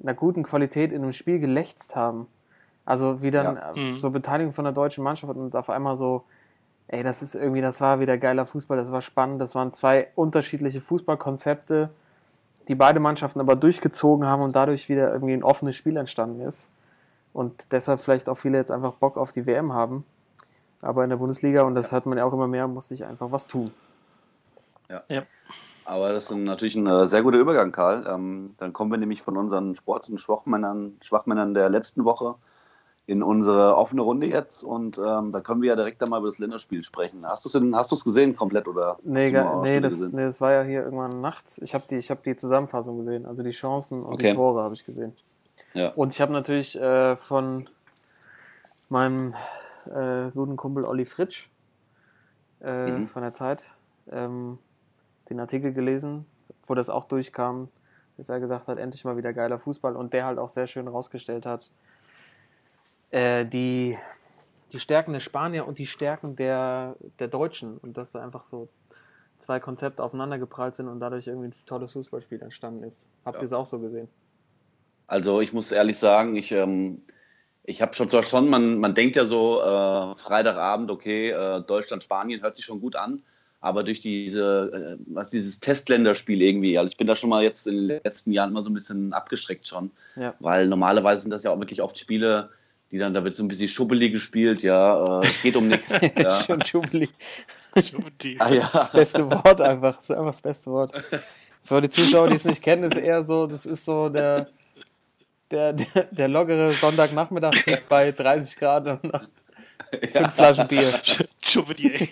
einer 0.00 0.14
guten 0.14 0.42
Qualität 0.44 0.92
in 0.92 1.02
einem 1.02 1.12
Spiel 1.12 1.40
gelächzt 1.40 1.96
haben. 1.96 2.26
Also 2.84 3.22
wie 3.22 3.30
dann 3.30 3.56
Ja. 3.56 3.72
äh, 3.72 3.78
Mhm. 3.78 3.98
so 3.98 4.10
Beteiligung 4.10 4.52
von 4.52 4.64
der 4.64 4.72
deutschen 4.72 5.02
Mannschaft 5.02 5.34
und 5.34 5.56
auf 5.56 5.70
einmal 5.70 5.96
so, 5.96 6.24
ey, 6.88 7.02
das 7.02 7.22
ist 7.22 7.34
irgendwie, 7.34 7.60
das 7.60 7.80
war 7.80 8.00
wieder 8.00 8.18
geiler 8.18 8.46
Fußball, 8.46 8.76
das 8.76 8.90
war 8.90 9.02
spannend, 9.02 9.40
das 9.40 9.54
waren 9.54 9.72
zwei 9.72 10.08
unterschiedliche 10.14 10.80
Fußballkonzepte, 10.80 11.90
die 12.66 12.74
beide 12.74 13.00
Mannschaften 13.00 13.40
aber 13.40 13.56
durchgezogen 13.56 14.26
haben 14.26 14.42
und 14.42 14.56
dadurch 14.56 14.88
wieder 14.88 15.12
irgendwie 15.12 15.34
ein 15.34 15.42
offenes 15.42 15.76
Spiel 15.76 15.96
entstanden 15.96 16.40
ist. 16.40 16.70
Und 17.32 17.72
deshalb 17.72 18.00
vielleicht 18.00 18.28
auch 18.28 18.36
viele 18.36 18.58
jetzt 18.58 18.70
einfach 18.70 18.94
Bock 18.94 19.16
auf 19.16 19.32
die 19.32 19.46
WM 19.46 19.72
haben. 19.72 20.04
Aber 20.80 21.04
in 21.04 21.10
der 21.10 21.16
Bundesliga, 21.18 21.62
und 21.62 21.74
das 21.74 21.92
hört 21.92 22.06
man 22.06 22.18
ja 22.18 22.24
auch 22.24 22.32
immer 22.32 22.48
mehr, 22.48 22.66
muss 22.68 22.88
sich 22.88 23.04
einfach 23.04 23.30
was 23.30 23.46
tun. 23.46 23.66
Aber 25.84 26.12
das 26.12 26.24
ist 26.30 26.36
natürlich 26.36 26.76
ein 26.76 26.86
äh, 26.86 27.06
sehr 27.06 27.22
guter 27.22 27.38
Übergang, 27.38 27.72
Karl. 27.72 28.06
Ähm, 28.06 28.54
dann 28.58 28.72
kommen 28.72 28.90
wir 28.90 28.98
nämlich 28.98 29.22
von 29.22 29.36
unseren 29.36 29.74
Sports- 29.74 30.08
und 30.08 30.18
Schwachmännern, 30.18 30.98
Schwachmännern 31.00 31.54
der 31.54 31.68
letzten 31.70 32.04
Woche 32.04 32.34
in 33.08 33.22
unsere 33.22 33.74
offene 33.74 34.02
Runde 34.02 34.26
jetzt. 34.26 34.62
Und 34.62 34.98
ähm, 34.98 35.32
da 35.32 35.40
können 35.40 35.62
wir 35.62 35.70
ja 35.70 35.76
direkt 35.76 36.02
einmal 36.02 36.20
über 36.20 36.28
das 36.28 36.38
Länderspiel 36.38 36.82
sprechen. 36.82 37.26
Hast 37.26 37.42
du 37.46 37.94
es 37.94 38.04
gesehen 38.04 38.36
komplett 38.36 38.68
oder? 38.68 38.98
Nee, 39.02 39.30
nee, 39.30 39.80
das, 39.80 39.98
nee, 40.12 40.24
das 40.24 40.42
war 40.42 40.52
ja 40.52 40.62
hier 40.62 40.82
irgendwann 40.84 41.22
nachts. 41.22 41.56
Ich 41.58 41.72
habe 41.72 41.84
die, 41.88 41.96
ich 41.96 42.10
hab 42.10 42.22
die 42.22 42.36
Zusammenfassung 42.36 42.98
gesehen, 42.98 43.24
also 43.24 43.42
die 43.42 43.52
Chancen 43.52 44.02
und 44.02 44.20
die 44.20 44.26
Okay. 44.26 44.34
Tore 44.34 44.62
habe 44.62 44.74
ich 44.74 44.84
gesehen. 44.84 45.16
Ja. 45.72 45.88
Und 45.92 46.12
ich 46.12 46.20
habe 46.20 46.34
natürlich 46.34 46.78
äh, 46.78 47.16
von 47.16 47.70
meinem 48.90 49.32
äh, 49.86 50.30
guten 50.34 50.56
Kumpel 50.56 50.84
Olli 50.84 51.06
Fritsch 51.06 51.48
äh, 52.60 52.90
Mhm. 52.90 53.08
von 53.08 53.22
der 53.22 53.32
Zeit 53.32 53.64
ähm, 54.12 54.58
den 55.30 55.40
Artikel 55.40 55.72
gelesen, 55.72 56.26
wo 56.66 56.74
das 56.74 56.90
auch 56.90 57.04
durchkam, 57.04 57.68
dass 58.18 58.28
er 58.28 58.38
gesagt 58.38 58.68
hat, 58.68 58.76
endlich 58.78 59.06
mal 59.06 59.16
wieder 59.16 59.32
geiler 59.32 59.58
Fußball 59.58 59.96
und 59.96 60.12
der 60.12 60.26
halt 60.26 60.38
auch 60.38 60.50
sehr 60.50 60.66
schön 60.66 60.88
rausgestellt 60.88 61.46
hat, 61.46 61.70
äh, 63.10 63.44
die, 63.46 63.96
die 64.72 64.80
Stärken 64.80 65.12
der 65.12 65.20
Spanier 65.20 65.66
und 65.66 65.78
die 65.78 65.86
Stärken 65.86 66.36
der, 66.36 66.96
der 67.18 67.28
Deutschen 67.28 67.78
und 67.78 67.96
dass 67.96 68.12
da 68.12 68.22
einfach 68.22 68.44
so 68.44 68.68
zwei 69.38 69.60
Konzepte 69.60 70.02
aufeinander 70.02 70.38
geprallt 70.38 70.74
sind 70.74 70.88
und 70.88 71.00
dadurch 71.00 71.26
irgendwie 71.26 71.48
ein 71.48 71.54
tolles 71.66 71.92
Fußballspiel 71.92 72.42
entstanden 72.42 72.82
ist. 72.82 73.08
Habt 73.24 73.36
Ja. 73.36 73.42
ihr 73.42 73.46
es 73.46 73.52
auch 73.52 73.66
so 73.66 73.78
gesehen? 73.78 74.08
Also 75.06 75.40
ich 75.40 75.52
muss 75.52 75.72
ehrlich 75.72 75.96
sagen, 75.96 76.36
ich, 76.36 76.52
ähm, 76.52 77.02
ich 77.64 77.80
habe 77.80 77.94
schon 77.94 78.10
zwar 78.10 78.22
schon, 78.22 78.48
man, 78.50 78.78
man 78.78 78.94
denkt 78.94 79.16
ja 79.16 79.24
so, 79.24 79.60
äh, 79.62 80.16
Freitagabend, 80.16 80.90
okay, 80.90 81.30
äh, 81.30 81.62
Deutschland, 81.62 82.02
Spanien 82.02 82.42
hört 82.42 82.56
sich 82.56 82.64
schon 82.64 82.80
gut 82.80 82.94
an, 82.96 83.22
aber 83.60 83.84
durch 83.84 84.00
diese, 84.00 84.98
äh, 84.98 85.02
was 85.06 85.30
dieses 85.30 85.60
Testländerspiel 85.60 86.42
irgendwie, 86.42 86.76
also 86.76 86.90
ich 86.90 86.96
bin 86.98 87.06
da 87.06 87.16
schon 87.16 87.30
mal 87.30 87.42
jetzt 87.42 87.66
in 87.66 87.76
den 87.88 88.00
letzten 88.04 88.32
Jahren 88.32 88.50
immer 88.50 88.62
so 88.62 88.70
ein 88.70 88.74
bisschen 88.74 89.12
abgeschreckt 89.14 89.66
schon, 89.66 89.90
Ja. 90.16 90.34
weil 90.40 90.66
normalerweise 90.66 91.22
sind 91.22 91.30
das 91.30 91.42
ja 91.42 91.52
auch 91.52 91.58
wirklich 91.58 91.80
oft 91.80 91.96
Spiele, 91.96 92.50
die 92.90 92.98
dann, 92.98 93.14
da 93.14 93.22
wird 93.22 93.34
so 93.34 93.44
ein 93.44 93.48
bisschen 93.48 93.68
schubbelig 93.68 94.12
gespielt, 94.12 94.62
ja, 94.62 95.20
äh, 95.22 95.26
es 95.26 95.42
geht 95.42 95.56
um 95.56 95.68
nichts. 95.68 95.90
ja. 96.16 96.42
Schon. 96.44 96.60
Die- 98.22 98.40
Ah, 98.40 98.50
ja. 98.50 98.68
Das 98.72 98.90
beste 98.92 99.30
Wort 99.30 99.60
einfach. 99.60 99.96
Das 99.96 100.04
ist 100.04 100.10
einfach 100.10 100.30
das 100.32 100.40
beste 100.42 100.70
Wort. 100.70 100.92
Für 101.62 101.80
die 101.82 101.90
Zuschauer, 101.90 102.28
die 102.28 102.34
es 102.36 102.44
nicht 102.44 102.62
kennen, 102.62 102.84
ist 102.84 102.96
eher 102.96 103.22
so, 103.22 103.46
das 103.46 103.66
ist 103.66 103.84
so 103.84 104.08
der, 104.08 104.48
der, 105.50 105.74
der, 105.74 106.04
der 106.10 106.28
lockere 106.28 106.72
Sonntagnachmittag 106.72 107.54
bei 107.88 108.10
30 108.10 108.56
Grad 108.56 108.86
und 108.86 109.04
nach 109.04 109.24
fünf 110.12 110.34
Flaschen 110.34 110.66
Bier. 110.66 110.92
Chouvier. 111.44 112.00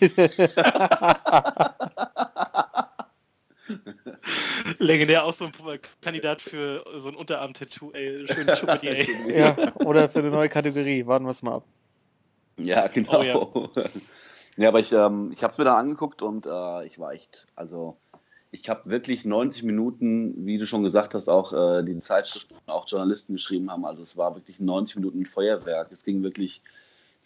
Legendär 4.79 5.25
auch 5.25 5.35
so 5.35 5.47
ein 5.47 5.53
Kandidat 6.01 6.43
für 6.43 6.85
so 6.99 7.09
ein 7.09 7.17
Unterarm-Tattoo, 7.17 7.93
ey, 7.93 8.27
schön 8.27 8.47
Chouvier. 8.55 9.07
Ja, 9.29 9.57
oder 9.85 10.09
für 10.09 10.21
eine 10.21 10.31
neue 10.31 10.49
Kategorie. 10.49 11.07
Warten 11.07 11.25
wir 11.25 11.31
es 11.31 11.43
mal 11.43 11.57
ab. 11.57 11.65
Ja, 12.59 12.87
genau. 12.87 13.21
Oh, 13.55 13.71
ja. 14.57 14.69
aber 14.69 14.81
ich, 14.81 14.93
ähm, 14.93 15.31
ich 15.33 15.43
habe 15.43 15.53
es 15.53 15.59
mir 15.59 15.65
dann 15.65 15.77
angeguckt 15.77 16.23
und 16.23 16.47
äh, 16.47 16.87
ich 16.87 16.99
war 16.99 17.13
echt, 17.13 17.47
also 17.55 17.97
ich 18.51 18.69
habe 18.69 18.89
wirklich 18.89 19.25
90 19.25 19.65
Minuten, 19.65 20.47
wie 20.47 20.57
du 20.57 20.67
schon 20.67 20.83
gesagt 20.83 21.15
hast, 21.15 21.29
auch 21.29 21.53
äh, 21.53 21.83
die 21.83 21.99
Zeitschriften, 21.99 22.55
auch 22.67 22.89
Journalisten 22.89 23.35
geschrieben 23.35 23.71
haben. 23.71 23.85
Also 23.85 24.03
es 24.03 24.17
war 24.17 24.35
wirklich 24.35 24.61
90 24.61 24.97
Minuten 24.97 25.27
Feuerwerk. 25.27 25.89
Es 25.91 26.05
ging 26.05 26.23
wirklich, 26.23 26.63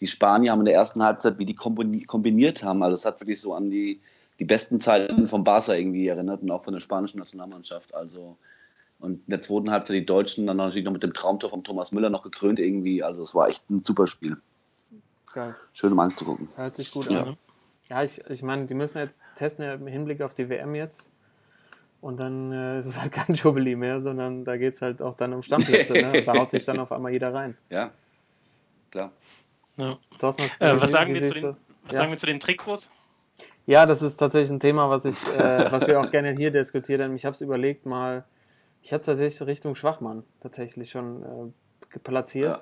die 0.01 0.07
Spanier 0.07 0.51
haben 0.51 0.59
in 0.59 0.65
der 0.65 0.73
ersten 0.73 1.03
Halbzeit, 1.03 1.37
wie 1.37 1.45
die 1.45 1.55
kombini- 1.55 2.05
kombiniert 2.05 2.63
haben, 2.63 2.83
also 2.83 2.95
es 2.95 3.05
hat 3.05 3.21
wirklich 3.21 3.39
so 3.39 3.53
an 3.53 3.69
die, 3.69 4.01
die 4.41 4.45
besten 4.45 4.79
Zeiten 4.79 5.27
vom 5.27 5.43
Barca 5.43 5.75
irgendwie 5.75 6.07
erinnert 6.07 6.41
und 6.41 6.49
auch 6.49 6.63
von 6.63 6.73
der 6.73 6.81
spanischen 6.81 7.19
Nationalmannschaft. 7.19 7.93
Also 7.93 8.37
und 8.97 9.17
in 9.17 9.23
der 9.27 9.43
zweiten 9.43 9.69
Halbzeit 9.69 9.97
die 9.97 10.05
Deutschen 10.05 10.47
dann 10.47 10.57
natürlich 10.57 10.83
noch 10.83 10.91
mit 10.91 11.03
dem 11.03 11.13
Traumtor 11.13 11.51
von 11.51 11.63
Thomas 11.63 11.91
Müller 11.91 12.09
noch 12.09 12.23
gekrönt 12.23 12.57
irgendwie. 12.57 13.03
Also 13.03 13.21
es 13.21 13.35
war 13.35 13.49
echt 13.49 13.69
ein 13.69 13.83
super 13.83 14.07
Spiel. 14.07 14.37
Geil. 15.31 15.55
Schön 15.73 15.91
um 15.91 15.99
anzugucken. 15.99 16.49
Hört 16.55 16.75
sich 16.75 16.91
gut 16.91 17.11
Ja. 17.11 17.21
an. 17.21 17.37
Ja, 17.87 18.01
ich, 18.01 18.19
ich 18.31 18.41
meine, 18.41 18.65
die 18.65 18.73
müssen 18.73 18.97
jetzt 18.97 19.21
testen 19.35 19.63
ja 19.63 19.75
im 19.75 19.85
Hinblick 19.85 20.23
auf 20.23 20.33
die 20.33 20.49
WM 20.49 20.73
jetzt. 20.73 21.11
Und 22.01 22.19
dann 22.19 22.51
äh, 22.51 22.79
ist 22.79 22.87
es 22.87 22.99
halt 22.99 23.11
kein 23.11 23.35
Jubilee 23.35 23.75
mehr, 23.75 24.01
sondern 24.01 24.43
da 24.43 24.57
geht 24.57 24.73
es 24.73 24.81
halt 24.81 25.03
auch 25.03 25.13
dann 25.13 25.33
um 25.33 25.43
Stammplätze. 25.43 25.93
ne? 25.93 26.13
Und 26.13 26.25
Da 26.27 26.33
haut 26.33 26.49
sich 26.49 26.63
dann 26.63 26.79
auf 26.79 26.91
einmal 26.91 27.11
jeder 27.11 27.31
rein. 27.31 27.55
Ja, 27.69 27.91
klar. 28.89 29.11
Ja. 29.77 29.99
Thorsten, 30.17 30.45
Äh, 30.59 30.81
was 30.81 30.89
sagen 30.89 31.13
Wie 31.13 31.21
wir 31.21 31.31
den, 31.31 31.43
was 31.83 31.93
Ja. 31.93 31.97
sagen 31.99 32.11
wir 32.11 32.17
zu 32.17 32.25
den 32.25 32.39
Trikots? 32.39 32.89
Ja, 33.65 33.85
das 33.85 34.01
ist 34.01 34.17
tatsächlich 34.17 34.51
ein 34.51 34.59
Thema, 34.59 34.89
was 34.89 35.05
ich, 35.05 35.17
äh, 35.35 35.67
was 35.71 35.87
wir 35.87 35.99
auch 35.99 36.11
gerne 36.11 36.31
hier 36.31 36.51
diskutieren. 36.51 37.15
Ich 37.15 37.25
habe 37.25 37.33
es 37.33 37.41
überlegt, 37.41 37.85
mal, 37.85 38.23
ich 38.81 38.91
hatte 38.93 39.05
tatsächlich 39.05 39.47
Richtung 39.47 39.75
Schwachmann 39.75 40.23
tatsächlich 40.39 40.89
schon 40.89 41.23
äh, 41.23 41.99
platziert. 41.99 42.61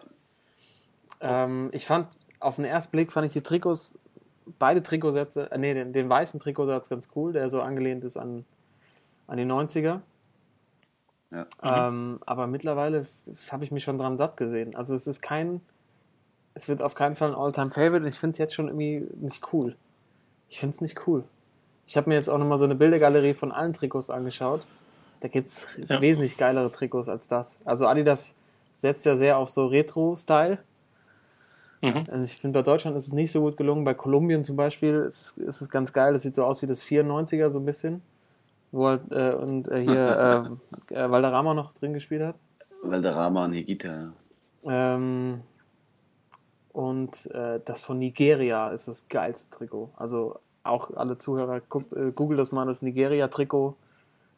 Ähm, 1.22 1.70
ich 1.72 1.86
fand, 1.86 2.08
auf 2.40 2.58
den 2.58 2.66
ersten 2.66 2.92
Blick 2.92 3.12
fand 3.12 3.26
ich 3.26 3.34
die 3.34 3.42
Trikots, 3.42 3.98
beide 4.58 4.82
Trikotsätze, 4.84 5.52
äh, 5.52 5.58
nee, 5.58 5.74
den, 5.74 5.94
den 5.94 6.10
weißen 6.10 6.40
Trikotsatz 6.40 6.90
ganz 6.90 7.10
cool, 7.16 7.34
der 7.34 7.50
so 7.50 7.62
angelehnt 7.62 8.04
ist 8.04 8.18
an, 8.18 8.46
an 9.28 9.38
die 9.38 9.46
90er. 9.46 10.02
Ja. 11.32 11.46
Ähm, 11.62 12.20
aber 12.26 12.48
mittlerweile 12.48 13.06
habe 13.52 13.64
ich 13.64 13.72
mich 13.72 13.84
schon 13.84 13.98
dran 13.98 14.18
satt 14.18 14.36
gesehen. 14.36 14.76
Also 14.76 14.96
es 14.96 15.06
ist 15.06 15.22
kein, 15.22 15.62
es 16.56 16.68
wird 16.68 16.82
auf 16.82 16.96
keinen 16.96 17.16
Fall 17.16 17.30
ein 17.30 17.36
All-Time-Favorite. 17.36 18.08
Ich 18.08 18.20
finde 18.20 18.32
es 18.32 18.38
jetzt 18.40 18.56
schon 18.56 18.68
irgendwie 18.68 19.08
nicht 19.16 19.54
cool. 19.54 19.76
Ich 20.50 20.60
finde 20.60 20.76
es 20.76 20.82
nicht 20.82 21.08
cool. 21.08 21.24
Ich 21.88 21.96
habe 21.98 22.10
mir 22.10 22.16
jetzt 22.16 22.30
auch 22.30 22.38
nochmal 22.38 22.58
so 22.58 22.66
eine 22.66 22.76
Bildergalerie 22.76 23.34
von 23.34 23.52
allen 23.52 23.74
Trikots 23.74 24.10
angeschaut. 24.10 24.62
Da 25.22 25.28
gibt 25.28 25.48
es 25.48 25.68
Ja. 25.88 26.02
wesentlich 26.02 26.38
geilere 26.38 26.72
Trikots 26.72 27.08
als 27.08 27.28
das. 27.28 27.58
Also 27.66 27.88
Adidas 27.88 28.36
setzt 28.76 29.06
ja 29.06 29.16
sehr 29.16 29.38
auf 29.38 29.50
so 29.50 29.68
Retro-Style. 29.68 30.60
Mhm. 31.82 32.04
Also 32.12 32.24
ich 32.24 32.38
finde, 32.38 32.60
bei 32.60 32.64
Deutschland 32.64 32.98
ist 32.98 33.08
es 33.08 33.14
nicht 33.14 33.32
so 33.32 33.42
gut 33.42 33.58
gelungen. 33.58 33.84
Bei 33.84 33.94
Kolumbien 33.94 34.44
zum 34.44 34.56
Beispiel 34.56 35.06
ist, 35.08 35.38
es- 35.38 35.38
ist 35.38 35.62
es 35.62 35.70
ganz 35.70 35.94
geil. 35.94 36.14
Das 36.14 36.24
sieht 36.24 36.36
so 36.36 36.44
aus 36.44 36.62
wie 36.62 36.66
das 36.68 36.82
94er 36.84 37.50
so 37.50 37.60
ein 37.60 37.66
bisschen. 37.66 38.02
Wo 38.72 38.88
halt, 38.88 39.02
äh, 39.12 39.34
und 39.34 39.68
äh, 39.70 39.80
hier 39.82 40.50
äh, 40.92 40.94
äh, 40.96 41.10
Valderrama 41.10 41.54
noch 41.54 41.74
drin 41.74 41.94
gespielt 41.94 42.22
hat. 42.22 42.36
Valderrama 42.84 43.46
und 43.46 43.54
Higita. 43.54 44.14
Ähm, 44.64 45.42
und 46.80 47.26
äh, 47.32 47.60
das 47.66 47.82
von 47.82 48.00
Nigeria 48.00 48.70
ist 48.70 48.88
das 48.88 49.10
geilste 49.10 49.50
Trikot. 49.50 49.90
Also 49.98 50.40
auch 50.64 50.92
alle 50.96 51.18
Zuhörer, 51.18 51.60
guckt, 51.60 51.92
äh, 51.92 52.14
googelt 52.16 52.40
das 52.40 52.54
mal, 52.54 52.66
das 52.66 52.82
Nigeria-Trikot 52.82 53.76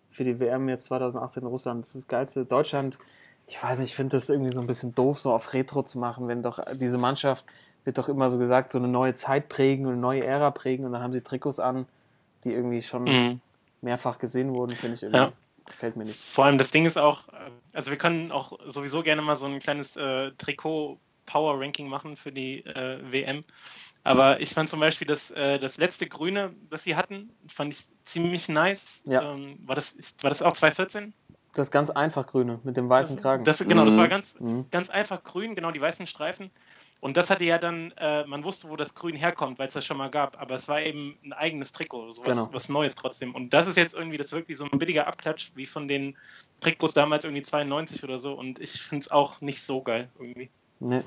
für 0.10 0.24
die 0.24 0.40
WM 0.40 0.68
jetzt 0.68 0.86
2018 0.86 1.44
in 1.44 1.50
Russland. 1.50 1.82
Das 1.84 1.90
ist 1.90 2.06
das 2.06 2.08
geilste. 2.08 2.44
Deutschland, 2.46 2.98
ich 3.46 3.62
weiß 3.62 3.78
nicht, 3.78 3.92
ich 3.92 3.96
finde 3.96 4.18
das 4.18 4.28
irgendwie 4.28 4.50
so 4.50 4.60
ein 4.60 4.66
bisschen 4.66 4.96
doof, 4.96 5.20
so 5.20 5.32
auf 5.32 5.54
Retro 5.54 5.84
zu 5.84 6.00
machen, 6.00 6.28
wenn 6.28 6.42
doch 6.42 6.58
diese 6.74 6.98
Mannschaft 6.98 7.46
wird 7.84 8.00
doch 8.00 8.10
immer 8.10 8.32
so 8.32 8.40
gesagt, 8.40 8.72
so 8.72 8.80
eine 8.80 8.88
neue 8.88 9.14
Zeit 9.14 9.48
prägen 9.48 9.86
und 9.86 9.92
eine 9.94 10.02
neue 10.02 10.26
Ära 10.26 10.50
prägen 10.50 10.84
und 10.86 10.94
dann 10.94 11.04
haben 11.04 11.14
sie 11.14 11.22
Trikots 11.22 11.60
an, 11.60 11.86
die 12.44 12.54
irgendwie 12.54 12.82
schon 12.82 13.04
Mhm. 13.06 13.42
mehrfach 13.82 14.18
gesehen 14.18 14.56
wurden, 14.56 14.76
finde 14.76 14.96
ich 14.96 15.04
irgendwie. 15.04 15.20
Ja. 15.20 15.32
Gefällt 15.68 15.96
mir 15.96 16.06
nicht. 16.06 16.20
Vor 16.20 16.46
allem 16.46 16.58
das 16.58 16.72
Ding 16.72 16.88
ist 16.88 16.98
auch, 16.98 17.28
äh, 17.30 17.52
also 17.74 17.92
wir 17.92 17.98
können 18.00 18.32
auch 18.32 18.58
sowieso 18.66 19.04
gerne 19.04 19.22
mal 19.22 19.36
so 19.36 19.46
ein 19.46 19.60
kleines 19.60 19.96
äh, 19.96 20.32
Trikot-Power-Ranking 21.32 21.88
machen 21.88 22.16
für 22.18 22.32
die 22.32 22.66
äh, 22.66 23.00
WM. 23.12 23.44
Aber 24.04 24.40
ich 24.42 24.50
fand 24.54 24.70
zum 24.70 24.80
Beispiel 24.80 25.08
das, 25.08 25.30
äh, 25.32 25.60
das 25.60 25.78
letzte 25.78 26.08
Grüne, 26.08 26.54
das 26.70 26.84
sie 26.84 26.96
hatten, 26.96 27.30
fand 27.48 27.74
ich 27.74 27.86
ziemlich 28.06 28.50
nice. 28.50 29.04
Ja. 29.06 29.34
Ähm, 29.34 29.60
war, 29.66 29.76
das, 29.76 29.96
war 30.22 30.30
das 30.30 30.42
auch 30.42 30.54
2014? 30.54 31.14
Das 31.54 31.70
ganz 31.70 31.90
einfach 31.90 32.28
grüne 32.28 32.60
mit 32.64 32.78
dem 32.78 32.90
weißen 32.90 33.18
Kragen. 33.18 33.44
Das, 33.44 33.60
genau, 33.60 33.86
das 33.86 33.96
Mhm. 33.96 34.00
war 34.00 34.08
ganz, 34.08 34.40
Mhm. 34.40 34.66
ganz 34.72 34.90
einfach 34.90 35.24
grün, 35.24 35.54
genau 35.54 35.72
die 35.72 35.82
weißen 35.82 36.08
Streifen. 36.08 36.50
Und 37.02 37.18
das 37.18 37.30
hatte 37.30 37.44
ja 37.46 37.58
dann, 37.58 37.92
äh, 37.98 38.26
man 38.26 38.44
wusste, 38.44 38.70
wo 38.70 38.76
das 38.76 38.94
Grün 38.96 39.16
herkommt, 39.16 39.60
weil 39.60 39.68
es 39.68 39.74
das 39.74 39.86
schon 39.86 39.98
mal 39.98 40.10
gab, 40.10 40.40
aber 40.40 40.54
es 40.56 40.68
war 40.68 40.82
eben 40.82 41.18
ein 41.24 41.34
eigenes 41.34 41.72
Trikot, 41.72 42.12
so 42.12 42.22
was, 42.26 42.30
Genau. 42.38 42.50
was 42.54 42.70
Neues 42.70 42.94
trotzdem. 42.96 43.34
Und 43.36 43.50
das 43.54 43.66
ist 43.68 43.76
jetzt 43.76 43.94
irgendwie, 43.96 44.18
das 44.18 44.28
ist 44.28 44.34
wirklich 44.34 44.58
so 44.58 44.66
ein 44.72 44.80
billiger 44.80 45.08
Abklatsch, 45.08 45.50
wie 45.56 45.66
von 45.66 45.88
den 45.88 46.16
Trikots 46.62 46.94
damals 46.94 47.26
irgendwie 47.26 47.42
92 47.44 48.04
oder 48.04 48.18
so. 48.20 48.34
Und 48.34 48.60
ich 48.60 48.74
finde 48.82 49.02
es 49.04 49.12
auch 49.12 49.42
nicht 49.42 49.64
so 49.64 49.82
geil 49.82 50.10
irgendwie. 50.20 50.50
Nee, 50.80 51.02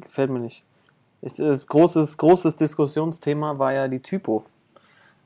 gefällt 0.00 0.30
mir 0.30 0.40
nicht. 0.40 0.62
Ich, 1.20 1.38
äh, 1.38 1.58
großes, 1.58 2.16
großes 2.16 2.56
Diskussionsthema 2.56 3.58
war 3.58 3.72
ja 3.72 3.88
die 3.88 4.00
Typo. 4.00 4.44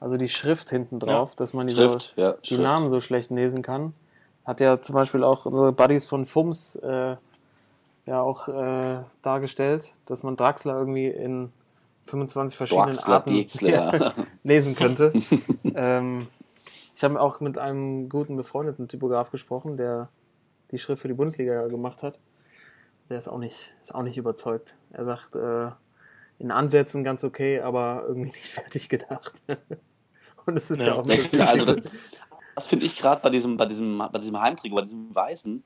Also 0.00 0.16
die 0.16 0.28
Schrift 0.28 0.70
hinten 0.70 0.98
drauf, 0.98 1.34
dass 1.36 1.52
man 1.52 1.68
die, 1.68 1.74
so, 1.74 1.90
Schrift, 1.90 2.14
ja. 2.16 2.34
die. 2.44 2.58
Namen 2.58 2.90
so 2.90 3.00
schlecht 3.00 3.30
lesen 3.30 3.62
kann. 3.62 3.94
Hat 4.44 4.60
ja 4.60 4.80
zum 4.80 4.94
Beispiel 4.94 5.22
auch 5.22 5.46
unsere 5.46 5.72
Buddies 5.72 6.06
von 6.06 6.26
FUMS 6.26 6.76
äh, 6.76 7.16
ja 8.06 8.20
auch 8.20 8.48
äh, 8.48 8.98
dargestellt, 9.22 9.94
dass 10.06 10.24
man 10.24 10.36
Draxler 10.36 10.76
irgendwie 10.76 11.06
in 11.06 11.52
25 12.06 12.56
verschiedenen 12.56 12.94
Draxler, 12.94 13.14
Arten 13.14 13.34
Dexler, 13.34 13.94
ja. 13.96 14.14
lesen 14.42 14.74
könnte. 14.74 15.12
ähm, 15.76 16.26
ich 16.96 17.04
habe 17.04 17.20
auch 17.20 17.40
mit 17.40 17.58
einem 17.58 18.08
guten 18.08 18.36
befreundeten 18.36 18.88
Typograf 18.88 19.30
gesprochen, 19.30 19.76
der 19.76 20.08
die 20.72 20.78
Schrift 20.78 21.02
für 21.02 21.08
die 21.08 21.14
Bundesliga 21.14 21.66
gemacht 21.68 22.02
hat. 22.02 22.18
Der 23.08 23.18
ist 23.18 23.28
auch 23.28 23.38
nicht, 23.38 23.72
ist 23.82 23.94
auch 23.94 24.02
nicht 24.02 24.16
überzeugt. 24.16 24.76
Er 24.92 25.04
sagt, 25.04 25.36
äh, 25.36 25.70
in 26.38 26.50
Ansätzen 26.50 27.04
ganz 27.04 27.24
okay, 27.24 27.60
aber 27.60 28.04
irgendwie 28.08 28.30
nicht 28.32 28.48
fertig 28.48 28.88
gedacht. 28.88 29.34
Und 30.46 30.56
es 30.56 30.70
ist 30.70 30.80
ja, 30.80 30.86
Ja. 30.86 30.94
auch 30.94 31.02
das 31.02 31.30
Ja, 31.32 31.44
also 31.44 31.66
Wichtigste. 31.76 31.98
Das 32.54 32.66
finde 32.66 32.84
ich 32.86 32.96
gerade 32.96 33.22
bei 33.22 33.30
diesem, 33.30 33.56
bei 33.56 33.66
diesem, 33.66 33.98
bei 33.98 34.18
diesem 34.18 34.40
Heimtrikot, 34.40 34.74
bei 34.76 34.82
diesem 34.82 35.14
Weißen. 35.14 35.62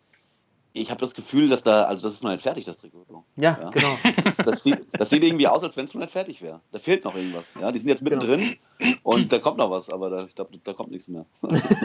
Ich 0.73 0.91
habe 0.91 1.01
das 1.01 1.15
Gefühl, 1.15 1.49
dass 1.49 1.63
da, 1.63 1.85
also 1.85 2.07
das 2.07 2.13
ist 2.15 2.23
noch 2.23 2.31
nicht 2.31 2.43
fertig, 2.43 2.67
das 2.67 2.77
Trikot. 2.77 3.07
Ja, 3.37 3.59
Ja. 3.61 3.71
genau. 3.71 3.89
Das 4.45 4.63
sieht, 4.63 4.87
das 4.93 5.09
sieht 5.09 5.25
irgendwie 5.25 5.49
aus, 5.49 5.63
als 5.65 5.77
wenn 5.79 5.87
es 5.87 5.95
noch 5.95 6.03
nicht 6.03 6.13
fertig 6.13 6.43
wäre. 6.43 6.61
Da 6.71 6.79
fehlt 6.79 7.05
noch 7.05 7.17
irgendwas. 7.17 7.55
Ja, 7.59 7.73
die 7.73 7.79
sind 7.79 7.89
jetzt 7.89 8.03
mittendrin 8.03 8.57
und 9.03 9.33
da 9.33 9.39
kommt 9.39 9.57
noch 9.57 9.71
was, 9.71 9.89
aber 9.89 10.11
da, 10.11 10.25
ich 10.27 10.35
glaube, 10.35 10.59
da 10.63 10.75
kommt 10.75 10.91
nichts 10.91 11.09
mehr. 11.09 11.25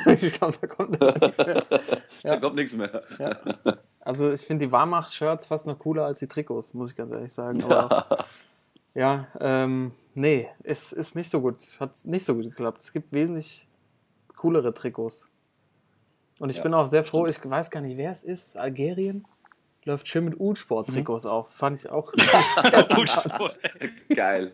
ich 0.05 0.33
glaube, 0.33 0.57
da 0.59 0.67
kommt 0.67 0.99
noch 0.99 1.15
nichts 1.21 1.37
mehr. 1.37 1.63
Ja. 2.23 2.35
Da 2.35 2.37
kommt 2.37 2.55
nichts 2.57 2.75
mehr. 2.75 3.03
Ja. 3.17 3.37
Also 4.01 4.31
ich 4.31 4.41
finde 4.41 4.65
die 4.65 4.71
Warmacht-Shirts 4.71 5.45
fast 5.45 5.67
noch 5.67 5.77
cooler 5.79 6.05
als 6.05 6.19
die 6.19 6.27
Trikots, 6.27 6.73
muss 6.73 6.91
ich 6.91 6.95
ganz 6.97 7.11
ehrlich 7.11 7.31
sagen. 7.31 7.63
Aber 7.71 8.25
ja, 8.93 9.27
ähm, 9.39 9.91
nee, 10.15 10.49
es 10.63 10.91
ist 10.91 11.15
nicht 11.15 11.29
so 11.29 11.41
gut. 11.41 11.79
Hat 11.79 11.91
nicht 12.05 12.25
so 12.25 12.35
gut 12.35 12.45
geklappt. 12.45 12.81
Es 12.81 12.91
gibt 12.91 13.11
wesentlich 13.13 13.67
coolere 14.35 14.73
Trikots. 14.73 15.29
Und 16.39 16.49
ich 16.49 16.57
Ja, 16.57 16.63
bin 16.63 16.73
auch 16.73 16.87
sehr 16.87 17.03
froh, 17.03 17.27
ich 17.27 17.37
weiß 17.47 17.69
gar 17.69 17.81
nicht, 17.81 17.97
wer 17.97 18.09
es 18.09 18.23
ist. 18.23 18.59
Algerien 18.59 19.25
läuft 19.85 20.07
schön 20.07 20.25
mit 20.25 20.39
U-Sport-Trikots 20.39 21.25
auf. 21.27 21.49
Fand 21.51 21.79
ich 21.79 21.89
auch 21.89 22.11
sehr. 22.61 23.55
Geil. 24.15 24.53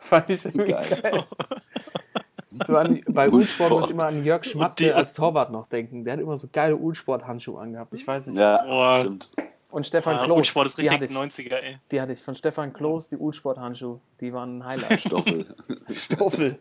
Fand 0.00 0.30
ich 0.30 0.42
geil. 0.42 0.66
Geil. 0.66 1.24
So 2.66 2.76
an, 2.76 3.00
bei 3.08 3.28
U-Sport 3.30 3.70
muss 3.70 3.84
ich 3.86 3.90
immer 3.92 4.06
an 4.06 4.24
Jörg 4.24 4.42
die- 4.42 4.48
Schmatte 4.50 4.94
als 4.94 5.14
Torwart 5.14 5.50
noch 5.50 5.66
denken. 5.66 6.04
Der 6.04 6.14
hat 6.14 6.20
immer 6.20 6.36
so 6.36 6.48
geile 6.52 6.76
U-Sport-Handschuhe 6.76 7.60
angehabt. 7.60 7.92
Ich 7.94 8.06
weiß 8.06 8.28
nicht. 8.28 8.38
Ja, 8.38 9.00
stimmt. 9.00 9.32
Und 9.70 9.86
Stefan 9.88 10.16
Ah, 10.16 10.24
Klos. 10.24 10.36
Ulsport 10.38 10.66
ist 10.68 10.78
die 10.78 10.82
richtig 10.82 11.14
hatte 11.16 11.26
ich. 11.26 11.50
90er, 11.50 11.56
ey. 11.56 11.78
Die 11.90 12.00
hatte 12.00 12.12
ich 12.12 12.22
von 12.22 12.36
Stefan 12.36 12.72
Klos, 12.72 13.08
die 13.08 13.16
Ulsport-Handschuhe. 13.16 13.98
Die 14.20 14.32
waren 14.32 14.58
ein 14.58 14.64
Highlight. 14.66 15.00
Stoffel. 15.00 15.46
Stoffel. 15.90 16.58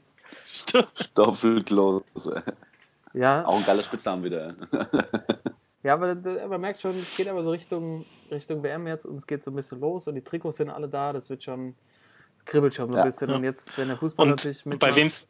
Stoffelklose. 0.95 2.41
Ja, 3.13 3.45
Auch 3.45 3.57
ein 3.57 3.65
geiler 3.65 3.83
Spitznamen 3.83 4.23
wieder. 4.23 4.55
ja 5.83 5.93
aber 5.93 6.15
man 6.47 6.61
merkt 6.61 6.81
schon, 6.81 6.97
es 6.99 7.15
geht 7.15 7.27
aber 7.27 7.43
so 7.43 7.51
Richtung, 7.51 8.05
Richtung 8.31 8.63
WM 8.63 8.87
jetzt 8.87 9.05
und 9.05 9.17
es 9.17 9.27
geht 9.27 9.43
so 9.43 9.51
ein 9.51 9.55
bisschen 9.55 9.79
los 9.79 10.07
und 10.07 10.15
die 10.15 10.23
Trikots 10.23 10.57
sind 10.57 10.69
alle 10.71 10.87
da. 10.89 11.13
Das 11.13 11.29
wird 11.29 11.43
schon, 11.43 11.75
es 12.35 12.43
kribbelt 12.45 12.73
schon 12.73 12.87
so 12.91 12.97
ein 12.97 12.99
Ja. 12.99 13.05
bisschen. 13.05 13.29
Und 13.29 13.43
jetzt, 13.43 13.77
wenn 13.77 13.89
der 13.89 13.97
Fußball 13.97 14.23
Und 14.25 14.29
natürlich 14.31 14.65
mit. 14.65 14.79
bei 14.79 14.95
wem's, 14.95 15.27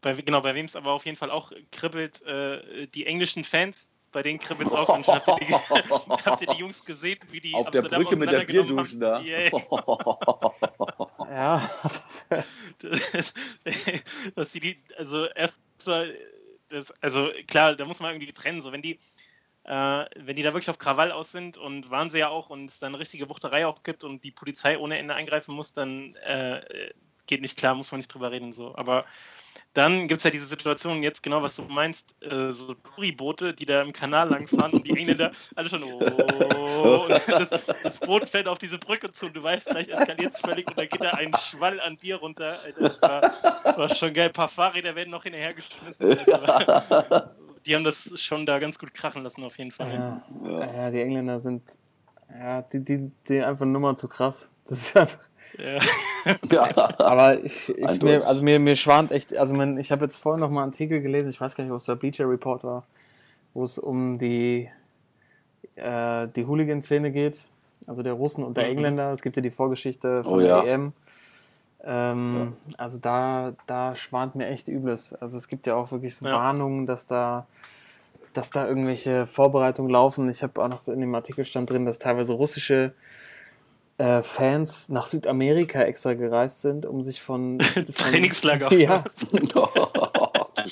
bei, 0.00 0.14
genau, 0.14 0.40
bei 0.40 0.54
wem's 0.54 0.76
aber 0.76 0.92
auf 0.92 1.04
jeden 1.06 1.16
Fall 1.16 1.30
auch 1.30 1.52
kribbelt, 1.72 2.22
äh, 2.22 2.86
die 2.88 3.06
englischen 3.06 3.44
Fans, 3.44 3.88
bei 4.12 4.22
denen 4.22 4.38
kribbelt 4.38 4.68
es 4.68 4.74
auch. 4.74 4.88
Und 4.88 5.06
habt, 5.06 5.28
ihr 5.28 5.46
die, 5.46 5.54
habt 6.24 6.40
ihr 6.40 6.46
die 6.46 6.58
Jungs 6.58 6.84
gesehen, 6.84 7.18
wie 7.30 7.40
die 7.40 7.54
Auf 7.54 7.70
der 7.70 7.82
Brücke 7.82 8.16
mit 8.16 8.30
der 8.30 8.44
Bierduschen 8.44 9.00
da. 9.00 9.20
Yeah. 9.20 9.50
Ja, 11.30 11.70
dass 14.34 14.50
die, 14.52 14.60
die 14.60 14.78
also 14.96 15.26
erstmal, 15.26 16.14
also 17.00 17.30
klar, 17.46 17.74
da 17.74 17.84
muss 17.84 18.00
man 18.00 18.14
irgendwie 18.14 18.32
trennen. 18.32 18.62
So, 18.62 18.72
wenn 18.72 18.82
die, 18.82 18.98
äh, 19.64 20.04
wenn 20.16 20.36
die 20.36 20.42
da 20.42 20.54
wirklich 20.54 20.70
auf 20.70 20.78
Krawall 20.78 21.12
aus 21.12 21.32
sind 21.32 21.58
und 21.58 21.90
waren 21.90 22.10
sie 22.10 22.18
ja 22.18 22.28
auch 22.28 22.50
und 22.50 22.70
es 22.70 22.78
dann 22.78 22.94
eine 22.94 23.00
richtige 23.00 23.28
Wuchterei 23.28 23.66
auch 23.66 23.82
gibt 23.82 24.04
und 24.04 24.24
die 24.24 24.30
Polizei 24.30 24.78
ohne 24.78 24.98
Ende 24.98 25.14
eingreifen 25.14 25.54
muss, 25.54 25.72
dann 25.72 26.14
äh, 26.24 26.90
geht 27.26 27.42
nicht 27.42 27.58
klar, 27.58 27.74
muss 27.74 27.92
man 27.92 27.98
nicht 27.98 28.08
drüber 28.08 28.30
reden. 28.30 28.52
So. 28.52 28.74
Aber 28.74 29.04
dann 29.78 30.08
gibt 30.08 30.18
es 30.18 30.24
ja 30.24 30.30
diese 30.30 30.46
Situation, 30.46 31.04
jetzt 31.04 31.22
genau 31.22 31.40
was 31.40 31.54
du 31.54 31.62
meinst, 31.62 32.12
äh, 32.20 32.50
so 32.50 32.74
Touriboote, 32.74 33.54
die 33.54 33.64
da 33.64 33.80
im 33.80 33.92
Kanal 33.92 34.28
langfahren 34.28 34.72
und 34.72 34.84
die 34.84 34.90
Engländer 34.90 35.30
alle 35.54 35.68
schon, 35.68 35.84
oh, 35.84 37.04
und 37.04 37.10
das, 37.10 37.66
das 37.84 38.00
Boot 38.00 38.28
fährt 38.28 38.48
auf 38.48 38.58
diese 38.58 38.76
Brücke 38.76 39.12
zu 39.12 39.26
und 39.26 39.36
du 39.36 39.42
weißt, 39.42 39.68
gleich 39.68 39.88
eskaliert 39.88 40.34
es 40.34 40.40
völlig 40.40 40.66
und 40.68 40.76
dann 40.76 40.88
geht 40.88 41.04
da 41.04 41.10
ein 41.10 41.32
Schwall 41.38 41.78
an 41.80 41.96
Bier 41.96 42.16
runter. 42.16 42.58
Alter, 42.64 42.80
das 42.80 43.02
war, 43.02 43.78
war 43.78 43.94
schon 43.94 44.12
geil. 44.14 44.26
Ein 44.26 44.32
paar 44.32 44.48
Fahrräder 44.48 44.96
werden 44.96 45.10
noch 45.10 45.22
hinterhergeschmissen. 45.22 46.06
Also, 46.32 47.28
die 47.66 47.76
haben 47.76 47.84
das 47.84 48.20
schon 48.20 48.46
da 48.46 48.58
ganz 48.58 48.80
gut 48.80 48.92
krachen 48.92 49.22
lassen, 49.22 49.44
auf 49.44 49.58
jeden 49.58 49.70
Fall. 49.70 49.92
ja, 49.92 50.22
Ja. 50.42 50.74
ja, 50.74 50.90
die 50.90 51.02
Engländer 51.02 51.38
sind, 51.38 51.62
ja, 52.36 52.62
die, 52.62 52.84
die, 52.84 53.12
die 53.28 53.40
einfach 53.40 53.64
Nummer 53.64 53.96
zu 53.96 54.08
krass. 54.08 54.50
Das 54.68 54.78
ist 54.80 54.96
einfach. 54.96 55.20
Ja. 55.56 55.78
Ja. 56.50 56.98
Aber 56.98 57.42
ich, 57.42 57.68
ich 57.70 58.02
mir, 58.02 58.26
also 58.26 58.42
mir, 58.42 58.58
mir 58.58 58.74
schwant 58.76 59.12
echt, 59.12 59.36
also 59.36 59.54
man, 59.54 59.78
ich 59.78 59.90
habe 59.92 60.04
jetzt 60.04 60.16
vorhin 60.16 60.40
noch 60.40 60.50
mal 60.50 60.62
einen 60.62 60.72
Artikel 60.72 61.00
gelesen, 61.00 61.30
ich 61.30 61.40
weiß 61.40 61.54
gar 61.56 61.64
nicht, 61.64 61.72
ob 61.72 61.78
es 61.78 61.84
der 61.86 61.96
Bleacher 61.96 62.28
Report 62.28 62.64
war, 62.64 62.84
wo 63.54 63.64
es 63.64 63.78
um 63.78 64.18
die, 64.18 64.68
äh, 65.76 66.28
die 66.36 66.44
Hooligan-Szene 66.46 67.10
geht, 67.10 67.46
also 67.86 68.02
der 68.02 68.12
Russen 68.12 68.44
und 68.44 68.56
der 68.56 68.64
Mhm. 68.64 68.70
Engländer. 68.72 69.12
Es 69.12 69.22
gibt 69.22 69.36
ja 69.36 69.42
die 69.42 69.50
Vorgeschichte 69.50 70.22
von 70.24 70.34
Oh 70.34 70.38
der 70.38 70.48
ja. 70.48 70.62
EM. 70.64 70.92
Ähm, 71.84 72.54
Also 72.76 72.98
da, 72.98 73.52
da 73.66 73.94
schwant 73.96 74.34
mir 74.34 74.46
echt 74.48 74.68
Übles. 74.68 75.14
Also 75.14 75.38
es 75.38 75.48
gibt 75.48 75.66
ja 75.66 75.76
auch 75.76 75.90
wirklich 75.92 76.14
so 76.16 76.26
Ja. 76.26 76.32
Warnungen, 76.34 76.86
dass 76.86 77.06
da 77.06 77.46
dass 78.34 78.50
da 78.50 78.68
irgendwelche 78.68 79.26
Vorbereitungen 79.26 79.90
laufen. 79.90 80.28
Ich 80.28 80.42
habe 80.42 80.62
auch 80.62 80.68
noch 80.68 80.80
so 80.80 80.92
in 80.92 81.00
dem 81.00 81.12
Artikel 81.14 81.44
stand 81.44 81.70
drin, 81.70 81.86
dass 81.86 81.98
teilweise 81.98 82.34
russische 82.34 82.92
äh, 83.98 84.22
Fans 84.22 84.88
nach 84.88 85.06
Südamerika 85.06 85.82
extra 85.82 86.14
gereist 86.14 86.62
sind, 86.62 86.86
um 86.86 87.02
sich 87.02 87.20
von, 87.20 87.60
von 87.60 87.84
Trainingslager. 87.86 88.72
Ja, 88.72 89.04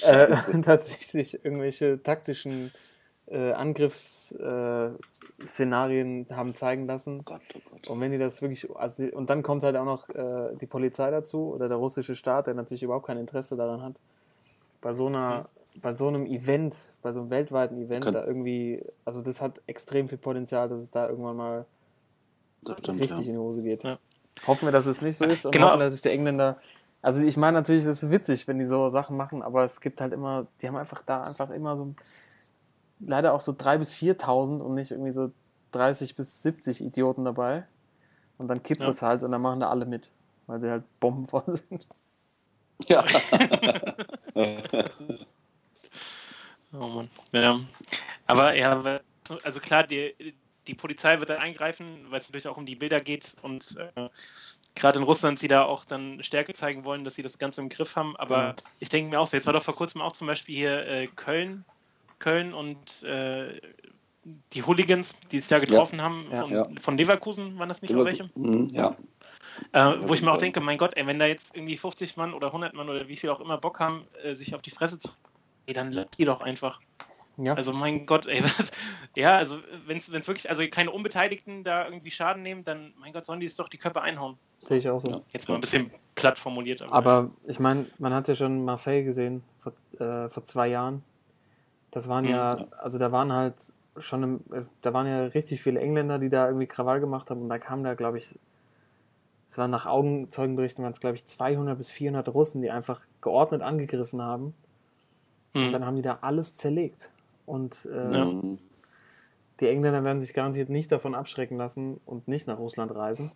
äh, 0.02 0.36
tatsächlich 0.62 1.44
irgendwelche 1.44 2.02
taktischen 2.02 2.72
äh, 3.28 3.52
Angriffsszenarien 3.52 6.26
äh, 6.28 6.34
haben 6.34 6.54
zeigen 6.54 6.86
lassen. 6.86 7.24
Gott, 7.24 7.40
oh 7.54 7.58
Gott. 7.70 7.88
Und 7.88 8.00
wenn 8.00 8.12
die 8.12 8.18
das 8.18 8.40
wirklich, 8.40 8.68
also, 8.76 9.04
und 9.06 9.28
dann 9.30 9.42
kommt 9.42 9.64
halt 9.64 9.74
auch 9.76 9.84
noch 9.84 10.08
äh, 10.10 10.54
die 10.60 10.66
Polizei 10.66 11.10
dazu 11.10 11.52
oder 11.52 11.68
der 11.68 11.78
russische 11.78 12.14
Staat, 12.14 12.46
der 12.46 12.54
natürlich 12.54 12.84
überhaupt 12.84 13.06
kein 13.06 13.18
Interesse 13.18 13.56
daran 13.56 13.82
hat, 13.82 13.96
bei 14.80 14.92
so 14.92 15.08
einer, 15.08 15.48
bei 15.82 15.92
so 15.92 16.06
einem 16.06 16.24
Event, 16.26 16.94
bei 17.02 17.10
so 17.12 17.18
einem 17.20 17.30
weltweiten 17.30 17.82
Event, 17.82 18.04
Könnt- 18.04 18.14
da 18.14 18.24
irgendwie, 18.24 18.80
also 19.04 19.22
das 19.22 19.40
hat 19.40 19.60
extrem 19.66 20.08
viel 20.08 20.18
Potenzial, 20.18 20.68
dass 20.68 20.80
es 20.80 20.92
da 20.92 21.08
irgendwann 21.08 21.36
mal 21.36 21.66
stimmt, 22.62 23.00
richtig 23.00 23.10
ja. 23.10 23.26
in 23.26 23.32
die 23.32 23.38
Hose 23.38 23.62
geht. 23.62 23.82
Ja. 23.82 23.98
Hoffen 24.46 24.66
wir, 24.66 24.72
dass 24.72 24.86
es 24.86 25.00
nicht 25.00 25.16
so 25.16 25.24
ist 25.24 25.46
und 25.46 25.52
Genau. 25.52 25.68
hoffen, 25.68 25.80
dass 25.80 25.94
es 25.94 26.02
die 26.02 26.10
Engländer. 26.10 26.58
Also 27.02 27.22
ich 27.22 27.36
meine 27.36 27.58
natürlich, 27.58 27.84
es 27.84 28.02
ist 28.02 28.10
witzig, 28.10 28.46
wenn 28.48 28.58
die 28.58 28.64
so 28.64 28.88
Sachen 28.88 29.16
machen, 29.16 29.42
aber 29.42 29.64
es 29.64 29.80
gibt 29.80 30.00
halt 30.00 30.12
immer, 30.12 30.46
die 30.60 30.68
haben 30.68 30.76
einfach 30.76 31.02
da 31.06 31.22
einfach 31.22 31.50
immer 31.50 31.76
so 31.76 31.92
leider 33.00 33.32
auch 33.34 33.40
so 33.40 33.52
3.000 33.52 33.78
bis 33.78 33.92
4.000 33.94 34.60
und 34.60 34.74
nicht 34.74 34.90
irgendwie 34.90 35.12
so 35.12 35.30
30 35.72 36.16
bis 36.16 36.42
70 36.42 36.82
Idioten 36.82 37.24
dabei. 37.24 37.64
Und 38.38 38.48
dann 38.48 38.62
kippt 38.62 38.80
Ja. 38.80 38.86
das 38.86 39.02
halt 39.02 39.22
und 39.22 39.32
dann 39.32 39.40
machen 39.40 39.60
da 39.60 39.70
alle 39.70 39.86
mit, 39.86 40.10
weil 40.46 40.60
sie 40.60 40.70
halt 40.70 40.84
bombenvoll 41.00 41.44
sind. 41.68 41.86
Ja. 42.88 43.04
Oh 46.72 46.88
Mann. 46.88 47.08
Ja. 47.32 47.58
Aber 48.26 48.54
ja, 48.54 49.00
also 49.44 49.60
klar, 49.60 49.84
die, 49.84 50.14
die 50.66 50.74
Polizei 50.74 51.18
wird 51.18 51.30
da 51.30 51.38
eingreifen, 51.38 52.06
weil 52.10 52.20
es 52.20 52.28
natürlich 52.28 52.48
auch 52.48 52.56
um 52.56 52.66
die 52.66 52.76
Bilder 52.76 53.00
geht 53.00 53.36
und 53.42 53.76
äh, 53.76 54.08
gerade 54.74 54.98
in 54.98 55.04
Russland 55.04 55.38
sie 55.38 55.48
da 55.48 55.64
auch 55.64 55.84
dann 55.84 56.22
Stärke 56.22 56.54
zeigen 56.54 56.84
wollen, 56.84 57.04
dass 57.04 57.14
sie 57.14 57.22
das 57.22 57.38
Ganze 57.38 57.60
im 57.60 57.68
Griff 57.68 57.96
haben. 57.96 58.16
Aber 58.16 58.48
Mhm. 58.48 58.54
ich 58.80 58.88
denke 58.88 59.10
mir 59.10 59.20
auch 59.20 59.26
so, 59.26 59.36
jetzt 59.36 59.46
war 59.46 59.52
doch 59.52 59.62
vor 59.62 59.74
kurzem 59.74 60.00
auch 60.00 60.12
zum 60.12 60.26
Beispiel 60.26 60.56
hier 60.56 60.86
äh, 60.86 61.06
Köln 61.06 61.64
Köln 62.18 62.54
und 62.54 63.02
äh, 63.02 63.60
die 64.52 64.62
Hooligans, 64.62 65.20
die 65.30 65.36
es 65.36 65.50
ja 65.50 65.58
getroffen 65.58 66.00
haben, 66.00 66.26
Ja. 66.30 66.40
von, 66.40 66.52
Ja. 66.52 66.68
von 66.80 66.96
Leverkusen 66.96 67.58
waren 67.58 67.68
das 67.68 67.82
nicht 67.82 67.94
auch 67.94 68.04
welche? 68.04 68.30
Mhm, 68.34 68.68
Ja. 68.72 68.96
Äh, 69.72 69.96
wo 70.00 70.14
ich 70.14 70.22
mir 70.22 70.32
auch 70.32 70.38
denke, 70.38 70.60
mein 70.60 70.78
Gott, 70.78 70.96
ey, 70.96 71.06
wenn 71.06 71.18
da 71.18 71.26
jetzt 71.26 71.54
irgendwie 71.54 71.76
50 71.76 72.16
Mann 72.16 72.32
oder 72.34 72.52
100 72.52 72.74
Mann 72.74 72.88
oder 72.88 73.08
wie 73.08 73.16
viel 73.16 73.30
auch 73.30 73.40
immer 73.40 73.58
Bock 73.58 73.80
haben, 73.80 74.06
äh, 74.22 74.34
sich 74.34 74.54
auf 74.54 74.62
die 74.62 74.70
Fresse 74.70 74.98
zu. 74.98 75.10
Dann 75.66 75.92
lass 75.92 76.06
die 76.18 76.24
doch 76.24 76.40
einfach. 76.40 76.80
Ja, 77.38 77.54
Also 77.54 77.72
mein 77.72 78.06
Gott, 78.06 78.26
ey, 78.26 78.42
was, 78.44 78.70
ja, 79.14 79.36
also 79.36 79.58
wenn 79.86 79.98
es 79.98 80.10
wirklich, 80.10 80.48
also 80.48 80.62
keine 80.70 80.90
Unbeteiligten 80.90 81.64
da 81.64 81.84
irgendwie 81.84 82.10
Schaden 82.10 82.42
nehmen, 82.42 82.64
dann, 82.64 82.94
mein 82.98 83.12
Gott, 83.12 83.26
sollen 83.26 83.40
die 83.40 83.46
es 83.46 83.56
doch 83.56 83.68
die 83.68 83.78
Köpfe 83.78 84.02
einhauen. 84.02 84.38
sehe 84.60 84.78
ich 84.78 84.88
auch 84.88 85.00
so. 85.00 85.22
Jetzt 85.32 85.48
mal 85.48 85.56
ein 85.56 85.60
bisschen 85.60 85.90
platt 86.14 86.38
formuliert. 86.38 86.82
Aber 86.90 87.30
ich 87.46 87.60
meine, 87.60 87.86
man 87.98 88.14
hat 88.14 88.28
ja 88.28 88.34
schon 88.34 88.64
Marseille 88.64 89.04
gesehen 89.04 89.42
vor, 89.60 89.72
äh, 90.00 90.28
vor 90.28 90.44
zwei 90.44 90.68
Jahren. 90.68 91.02
Das 91.90 92.08
waren 92.08 92.24
Mhm. 92.24 92.30
ja, 92.30 92.66
also 92.78 92.98
da 92.98 93.12
waren 93.12 93.32
halt 93.32 93.54
schon, 93.98 94.22
im, 94.22 94.40
äh, 94.52 94.62
da 94.82 94.92
waren 94.92 95.06
ja 95.06 95.24
richtig 95.26 95.62
viele 95.62 95.80
Engländer, 95.80 96.18
die 96.18 96.28
da 96.28 96.46
irgendwie 96.46 96.66
Krawall 96.66 97.00
gemacht 97.00 97.30
haben 97.30 97.42
und 97.42 97.48
da 97.48 97.58
kamen 97.58 97.84
da, 97.84 97.94
glaube 97.94 98.18
ich, 98.18 98.34
es 99.48 99.58
waren 99.58 99.70
nach 99.70 99.86
Augenzeugenberichten, 99.86 100.82
waren 100.82 100.92
es, 100.92 101.00
glaube 101.00 101.16
ich, 101.16 101.24
200 101.24 101.78
bis 101.78 101.90
400 101.90 102.28
Russen, 102.34 102.62
die 102.62 102.70
einfach 102.70 103.00
geordnet 103.20 103.62
angegriffen 103.62 104.20
haben. 104.20 104.54
Und 105.54 105.66
hm. 105.66 105.72
dann 105.72 105.86
haben 105.86 105.96
die 105.96 106.02
da 106.02 106.18
alles 106.20 106.56
zerlegt. 106.56 107.10
Und 107.46 107.86
äh, 107.86 108.12
Ja. 108.18 108.32
Die 109.60 109.68
Engländer 109.68 110.04
werden 110.04 110.20
sich 110.20 110.34
garantiert 110.34 110.68
nicht 110.68 110.92
davon 110.92 111.14
abschrecken 111.14 111.56
lassen 111.56 111.98
und 112.04 112.28
nicht 112.28 112.46
nach 112.46 112.58
Russland 112.58 112.94
reisen. 112.94 113.32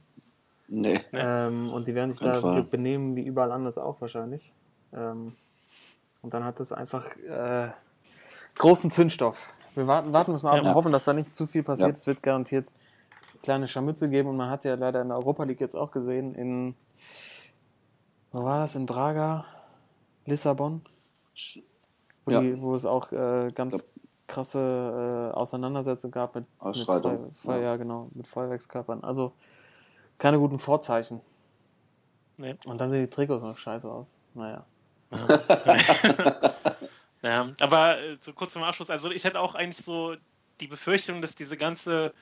Nee. 0.69 1.01
Ähm, 1.15 1.65
und 1.73 1.89
die 1.89 1.95
werden 1.95 2.11
sich 2.13 2.21
da 2.21 2.35
Fall. 2.35 2.63
benehmen 2.63 3.17
wie 3.17 3.23
überall 3.25 3.53
anders 3.53 3.79
auch 3.79 4.01
wahrscheinlich. 4.03 4.53
Ähm, 4.93 5.35
und 6.21 6.35
dann 6.35 6.45
hat 6.45 6.61
das 6.61 6.73
einfach 6.73 7.17
äh, 7.17 7.71
großen 8.59 8.91
Zündstoff. 8.91 9.47
Wir 9.75 9.87
warten, 9.87 10.13
warten 10.13 10.33
müssen 10.33 10.45
wir 10.45 10.51
ab 10.51 10.63
Ja. 10.63 10.69
und 10.71 10.75
hoffen, 10.75 10.93
dass 10.93 11.05
da 11.05 11.15
nicht 11.15 11.35
zu 11.35 11.47
viel 11.47 11.63
passiert. 11.63 11.89
Ja. 11.89 11.95
Es 11.95 12.07
wird 12.07 12.23
garantiert 12.23 12.69
kleine 13.43 13.67
Scharmütze 13.67 14.11
geben 14.11 14.29
und 14.29 14.37
man 14.37 14.51
hat 14.51 14.65
ja 14.65 14.75
leider 14.75 15.01
in 15.01 15.09
der 15.09 15.17
Europa 15.17 15.45
League 15.45 15.61
jetzt 15.61 15.75
auch 15.75 15.91
gesehen, 15.91 16.35
in 16.35 16.75
wo 18.33 18.45
war 18.45 18.59
das? 18.59 18.75
In 18.77 18.85
Braga, 18.87 19.45
Lissabon, 20.27 20.83
wo, 22.27 22.31
Ja. 22.31 22.41
die, 22.43 22.61
wo 22.61 22.75
es 22.75 22.85
auch 22.85 23.11
äh, 23.13 23.51
ganz. 23.55 23.87
Krasse 24.31 25.33
äh, 25.33 25.37
Auseinandersetzungen 25.37 26.13
gab 26.13 26.35
mit, 26.35 26.45
mit 26.45 26.61
Ausschreitung, 26.61 27.33
Feu 27.35 27.53
Feu 27.53 27.57
ja. 27.57 27.71
ja. 27.71 27.77
genau, 27.77 28.09
mit 28.15 28.27
Feuerwerkskörpern. 28.27 29.05
Also 29.05 29.33
keine 30.19 30.39
guten 30.39 30.59
Vorzeichen. 30.59 31.21
Nee. 32.37 32.57
Und 32.65 32.79
dann 32.81 32.91
sehen 32.91 33.03
die 33.03 33.11
Trikots 33.11 33.43
noch 33.43 33.59
scheiße 33.59 33.91
aus. 33.91 34.15
Naja. 34.35 34.65
Ja, 37.23 37.49
aber 37.61 37.99
äh, 37.99 38.17
so 38.21 38.33
kurz 38.33 38.53
zum 38.53 38.63
Abschluss, 38.63 38.91
also 38.91 39.11
ich 39.11 39.25
hätte 39.25 39.41
auch 39.41 39.55
eigentlich 39.55 39.85
so 39.85 40.15
die 40.61 40.69
Befürchtung, 40.69 41.21
dass 41.21 41.35
diese 41.35 41.57
ganze 41.57 42.15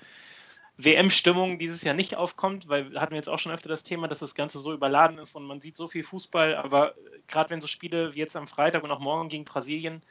WM-Stimmung 0.79 1.59
dieses 1.59 1.83
Jahr 1.83 1.95
nicht 1.95 2.17
aufkommt, 2.17 2.69
weil 2.69 2.93
wir 2.93 3.01
hatten 3.01 3.15
jetzt 3.15 3.29
auch 3.29 3.39
schon 3.39 3.53
öfter 3.53 3.69
das 3.69 3.83
Thema, 3.83 4.09
dass 4.09 4.21
das 4.21 4.35
Ganze 4.35 4.61
so 4.61 4.73
überladen 4.73 5.19
ist 5.19 5.35
und 5.35 5.45
man 5.45 5.61
sieht 5.61 5.77
so 5.77 5.89
viel 5.89 6.05
Fußball, 6.05 6.57
aber 6.57 6.95
gerade 7.27 7.51
wenn 7.51 7.61
so 7.61 7.67
Spiele 7.67 8.15
wie 8.15 8.21
jetzt 8.21 8.37
am 8.37 8.47
Freitag 8.47 8.85
und 8.85 8.91
auch 8.91 9.01
morgen 9.01 9.29
gegen 9.29 9.45
Brasilien 9.45 10.03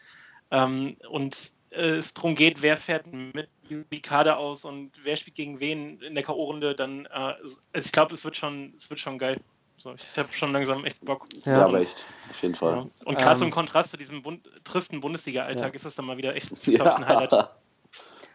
ähm, 0.51 0.97
und 1.10 1.36
äh, 1.36 1.56
es 1.69 2.13
darum 2.13 2.36
geht, 2.36 2.62
wer 2.62 2.77
fährt 2.77 3.08
mit 3.08 3.49
die 3.69 4.01
Kader 4.01 4.38
aus 4.38 4.63
und 4.65 4.91
wer 5.03 5.15
spielt 5.17 5.36
gegen 5.36 5.60
wen 5.60 5.99
in 6.01 6.15
der 6.15 6.23
K.O.-Runde, 6.23 6.73
dann, 6.73 7.06
äh, 7.08 7.34
ich 7.73 7.91
glaube, 7.91 8.13
es 8.13 8.23
wird 8.23 8.36
schon, 8.38 8.73
es 8.75 8.89
wird 8.89 8.99
schon 8.99 9.17
geil. 9.17 9.39
So, 9.77 9.93
ich 9.93 10.17
habe 10.17 10.32
schon 10.34 10.53
langsam 10.53 10.86
echt 10.86 11.06
Bock. 11.06 11.27
Ja, 11.45 11.58
Ja. 11.60 11.65
aber 11.65 11.80
echt. 11.80 12.06
Auf 12.30 12.41
jeden 12.41 12.53
Ja. 12.56 12.60
Fall. 12.60 12.91
Und 13.06 13.17
gerade 13.17 13.38
so 13.38 13.45
Ähm, 13.45 13.49
im 13.49 13.53
Kontrast 13.53 13.91
zu 13.91 13.97
diesem 13.97 14.23
bund 14.23 14.49
tristen 14.63 15.01
Bundesliga-Alltag 15.01 15.69
Ja. 15.69 15.75
ist 15.75 15.86
das 15.86 15.95
dann 15.95 16.06
mal 16.06 16.17
wieder 16.17 16.36
echt 16.36 16.49
glaub 16.63 16.88
ich, 16.88 16.95
ein 16.95 17.06
Highlight. 17.08 17.32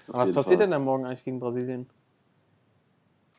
Was 0.07 0.33
passiert 0.33 0.45
Fall. 0.47 0.57
denn 0.59 0.71
da 0.71 0.79
morgen 0.79 1.07
eigentlich 1.07 1.25
gegen 1.25 1.41
Brasilien? 1.41 1.89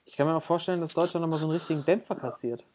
Ich 0.05 0.17
kann 0.17 0.27
mir 0.27 0.35
auch 0.35 0.43
vorstellen, 0.43 0.81
dass 0.81 0.93
Deutschland 0.93 1.21
nochmal 1.21 1.39
so 1.39 1.45
einen 1.45 1.53
richtigen 1.53 1.83
Dämpfer 1.85 2.15
kassiert. 2.15 2.65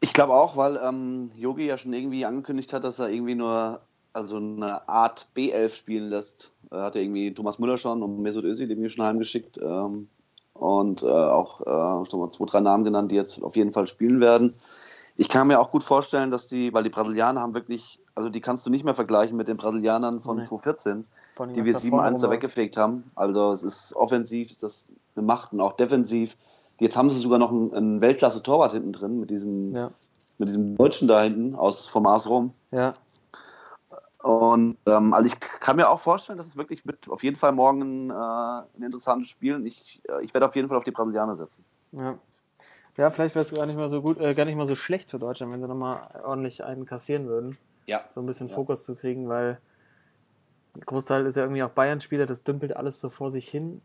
Ich 0.00 0.12
glaube 0.12 0.32
auch, 0.32 0.56
weil 0.56 0.76
ähm, 0.82 1.30
Yogi 1.34 1.66
ja 1.66 1.76
schon 1.78 1.92
irgendwie 1.92 2.24
angekündigt 2.24 2.72
hat, 2.72 2.84
dass 2.84 2.98
er 2.98 3.10
irgendwie 3.10 3.34
nur 3.34 3.86
also 4.14 4.36
eine 4.38 4.88
Art 4.88 5.26
B11 5.36 5.70
spielen 5.70 6.08
lässt. 6.08 6.50
Er 6.70 6.82
hat 6.84 6.94
ja 6.94 7.02
irgendwie 7.02 7.34
Thomas 7.34 7.58
Müller 7.58 7.76
schon 7.76 8.02
und 8.02 8.20
Mesut 8.22 8.44
Özil 8.44 8.70
irgendwie 8.70 8.88
schon 8.90 9.04
heimgeschickt. 9.04 9.58
Ähm, 9.58 10.08
und 10.54 11.02
äh, 11.02 11.06
auch 11.06 11.60
äh, 11.60 12.08
schon 12.08 12.20
mal 12.20 12.30
zwei, 12.30 12.44
drei 12.46 12.60
Namen 12.60 12.84
genannt, 12.84 13.10
die 13.10 13.16
jetzt 13.16 13.42
auf 13.42 13.56
jeden 13.56 13.72
Fall 13.72 13.86
spielen 13.88 14.20
werden. 14.20 14.54
Ich 15.16 15.28
kann 15.28 15.48
mir 15.48 15.60
auch 15.60 15.70
gut 15.70 15.82
vorstellen, 15.82 16.30
dass 16.30 16.48
die, 16.48 16.72
weil 16.72 16.84
die 16.84 16.90
Brasilianer 16.90 17.40
haben 17.40 17.54
wirklich, 17.54 18.00
also 18.14 18.28
die 18.28 18.40
kannst 18.40 18.64
du 18.66 18.70
nicht 18.70 18.84
mehr 18.84 18.94
vergleichen 18.94 19.36
mit 19.36 19.48
den 19.48 19.56
Brasilianern 19.56 20.22
von 20.22 20.36
Nee. 20.38 20.44
2014 20.44 21.04
Vor 21.34 21.46
allem, 21.46 21.54
die 21.54 21.64
wir 21.64 21.72
da 21.72 21.78
7-1 21.80 21.88
vorne 21.90 22.18
da 22.20 22.30
weggefegt 22.30 22.76
haben. 22.76 23.04
Also 23.16 23.52
es 23.52 23.62
ist 23.62 23.94
offensiv, 23.96 24.50
ist 24.50 24.62
das 24.62 24.88
eine 25.16 25.26
Macht 25.26 25.52
und 25.52 25.60
auch 25.60 25.72
defensiv. 25.72 26.36
Jetzt 26.80 26.96
haben 26.96 27.10
sie 27.10 27.18
sogar 27.20 27.38
noch 27.38 27.50
einen, 27.50 27.72
einen 27.72 28.00
Weltklasse-Torwart 28.00 28.72
hinten 28.72 28.92
drin 28.92 29.20
mit 29.20 29.30
diesem, 29.30 29.72
Ja, 29.74 29.90
mit 30.38 30.48
diesem 30.48 30.76
Deutschen 30.76 31.06
da 31.08 31.22
hinten 31.22 31.54
aus 31.54 31.86
vom 31.88 32.06
AS 32.06 32.28
Rom. 32.28 32.52
ja. 32.70 32.92
Und 34.24 34.78
ähm, 34.86 35.12
also 35.12 35.26
ich 35.26 35.38
kann 35.38 35.76
mir 35.76 35.86
auch 35.90 36.00
vorstellen, 36.00 36.38
dass 36.38 36.46
es 36.46 36.56
wirklich 36.56 36.86
wird 36.86 37.10
auf 37.10 37.22
jeden 37.22 37.36
Fall 37.36 37.52
morgen 37.52 38.08
äh, 38.08 38.14
ein 38.14 38.82
interessantes 38.82 39.28
Spiel. 39.28 39.66
Ich, 39.66 40.00
äh, 40.08 40.24
ich 40.24 40.32
werde 40.32 40.48
auf 40.48 40.56
jeden 40.56 40.68
Fall 40.68 40.78
auf 40.78 40.84
die 40.84 40.92
Brasilianer 40.92 41.36
setzen. 41.36 41.62
Ja, 41.92 42.18
ja 42.96 43.10
vielleicht 43.10 43.34
wäre 43.34 43.44
es 43.44 43.52
gar 43.52 43.66
nicht 43.66 43.76
mal 43.76 43.90
so 43.90 44.00
gut, 44.00 44.18
äh, 44.18 44.32
gar 44.32 44.46
nicht 44.46 44.56
mal 44.56 44.64
so 44.64 44.76
schlecht 44.76 45.10
für 45.10 45.18
Deutschland, 45.18 45.52
wenn 45.52 45.60
sie 45.60 45.68
nochmal 45.68 46.08
ordentlich 46.24 46.64
einen 46.64 46.86
kassieren 46.86 47.26
würden. 47.26 47.58
Ja. 47.84 48.00
So 48.14 48.20
ein 48.20 48.26
bisschen 48.26 48.48
Ja. 48.48 48.54
Fokus 48.54 48.84
zu 48.84 48.94
kriegen, 48.94 49.28
weil 49.28 49.58
ein 50.74 50.80
Großteil 50.80 51.26
ist 51.26 51.34
ja 51.36 51.42
irgendwie 51.42 51.62
auch 51.62 51.68
Bayern-Spieler, 51.70 52.24
das 52.24 52.44
dümpelt 52.44 52.74
alles 52.78 53.02
so 53.02 53.10
vor 53.10 53.30
sich 53.30 53.46
hin. 53.46 53.82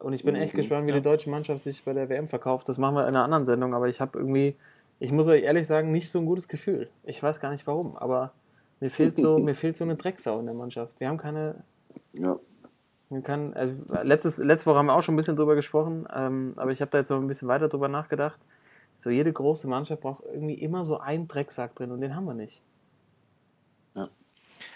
Und 0.00 0.12
ich 0.12 0.24
bin 0.24 0.34
echt 0.34 0.54
Mhm. 0.54 0.56
gespannt, 0.56 0.86
wie 0.88 0.90
Ja. 0.90 0.96
die 0.96 1.02
deutsche 1.02 1.30
Mannschaft 1.30 1.62
sich 1.62 1.84
bei 1.84 1.92
der 1.92 2.08
WM 2.08 2.26
verkauft. 2.26 2.68
Das 2.68 2.78
machen 2.78 2.96
wir 2.96 3.02
in 3.02 3.14
einer 3.14 3.22
anderen 3.22 3.44
Sendung, 3.44 3.74
aber 3.74 3.88
ich 3.88 4.00
habe 4.00 4.18
irgendwie, 4.18 4.56
ich 4.98 5.12
muss 5.12 5.28
euch 5.28 5.44
ehrlich 5.44 5.68
sagen, 5.68 5.92
nicht 5.92 6.10
so 6.10 6.18
ein 6.18 6.26
gutes 6.26 6.48
Gefühl. 6.48 6.90
Ich 7.04 7.22
weiß 7.22 7.38
gar 7.38 7.50
nicht 7.50 7.64
warum, 7.68 7.96
aber 7.96 8.32
mir 8.82 8.90
fehlt 8.90 9.16
so, 9.16 9.38
mir 9.38 9.54
fehlt 9.54 9.76
so 9.76 9.84
eine 9.84 9.96
Drecksau 9.96 10.40
in 10.40 10.46
der 10.46 10.54
Mannschaft. 10.54 10.98
Wir 10.98 11.08
haben 11.08 11.16
keine, 11.16 11.62
Ja. 12.12 12.38
man 13.08 13.22
kann, 13.22 13.54
also 13.54 13.84
letztes, 14.02 14.38
letzte 14.38 14.66
Woche 14.66 14.78
haben 14.78 14.86
wir 14.86 14.94
auch 14.94 15.02
schon 15.02 15.14
ein 15.14 15.16
bisschen 15.16 15.36
drüber 15.36 15.54
gesprochen, 15.54 16.06
ähm, 16.12 16.54
aber 16.56 16.72
ich 16.72 16.80
habe 16.80 16.90
da 16.90 16.98
jetzt 16.98 17.10
noch 17.10 17.18
ein 17.18 17.28
bisschen 17.28 17.48
weiter 17.48 17.68
drüber 17.68 17.88
nachgedacht. 17.88 18.40
So 18.96 19.08
jede 19.08 19.32
große 19.32 19.68
Mannschaft 19.68 20.02
braucht 20.02 20.24
irgendwie 20.24 20.54
immer 20.54 20.84
so 20.84 20.98
einen 20.98 21.28
Drecksack 21.28 21.74
drin 21.76 21.92
und 21.92 22.00
den 22.00 22.14
haben 22.14 22.24
wir 22.24 22.34
nicht. 22.34 22.62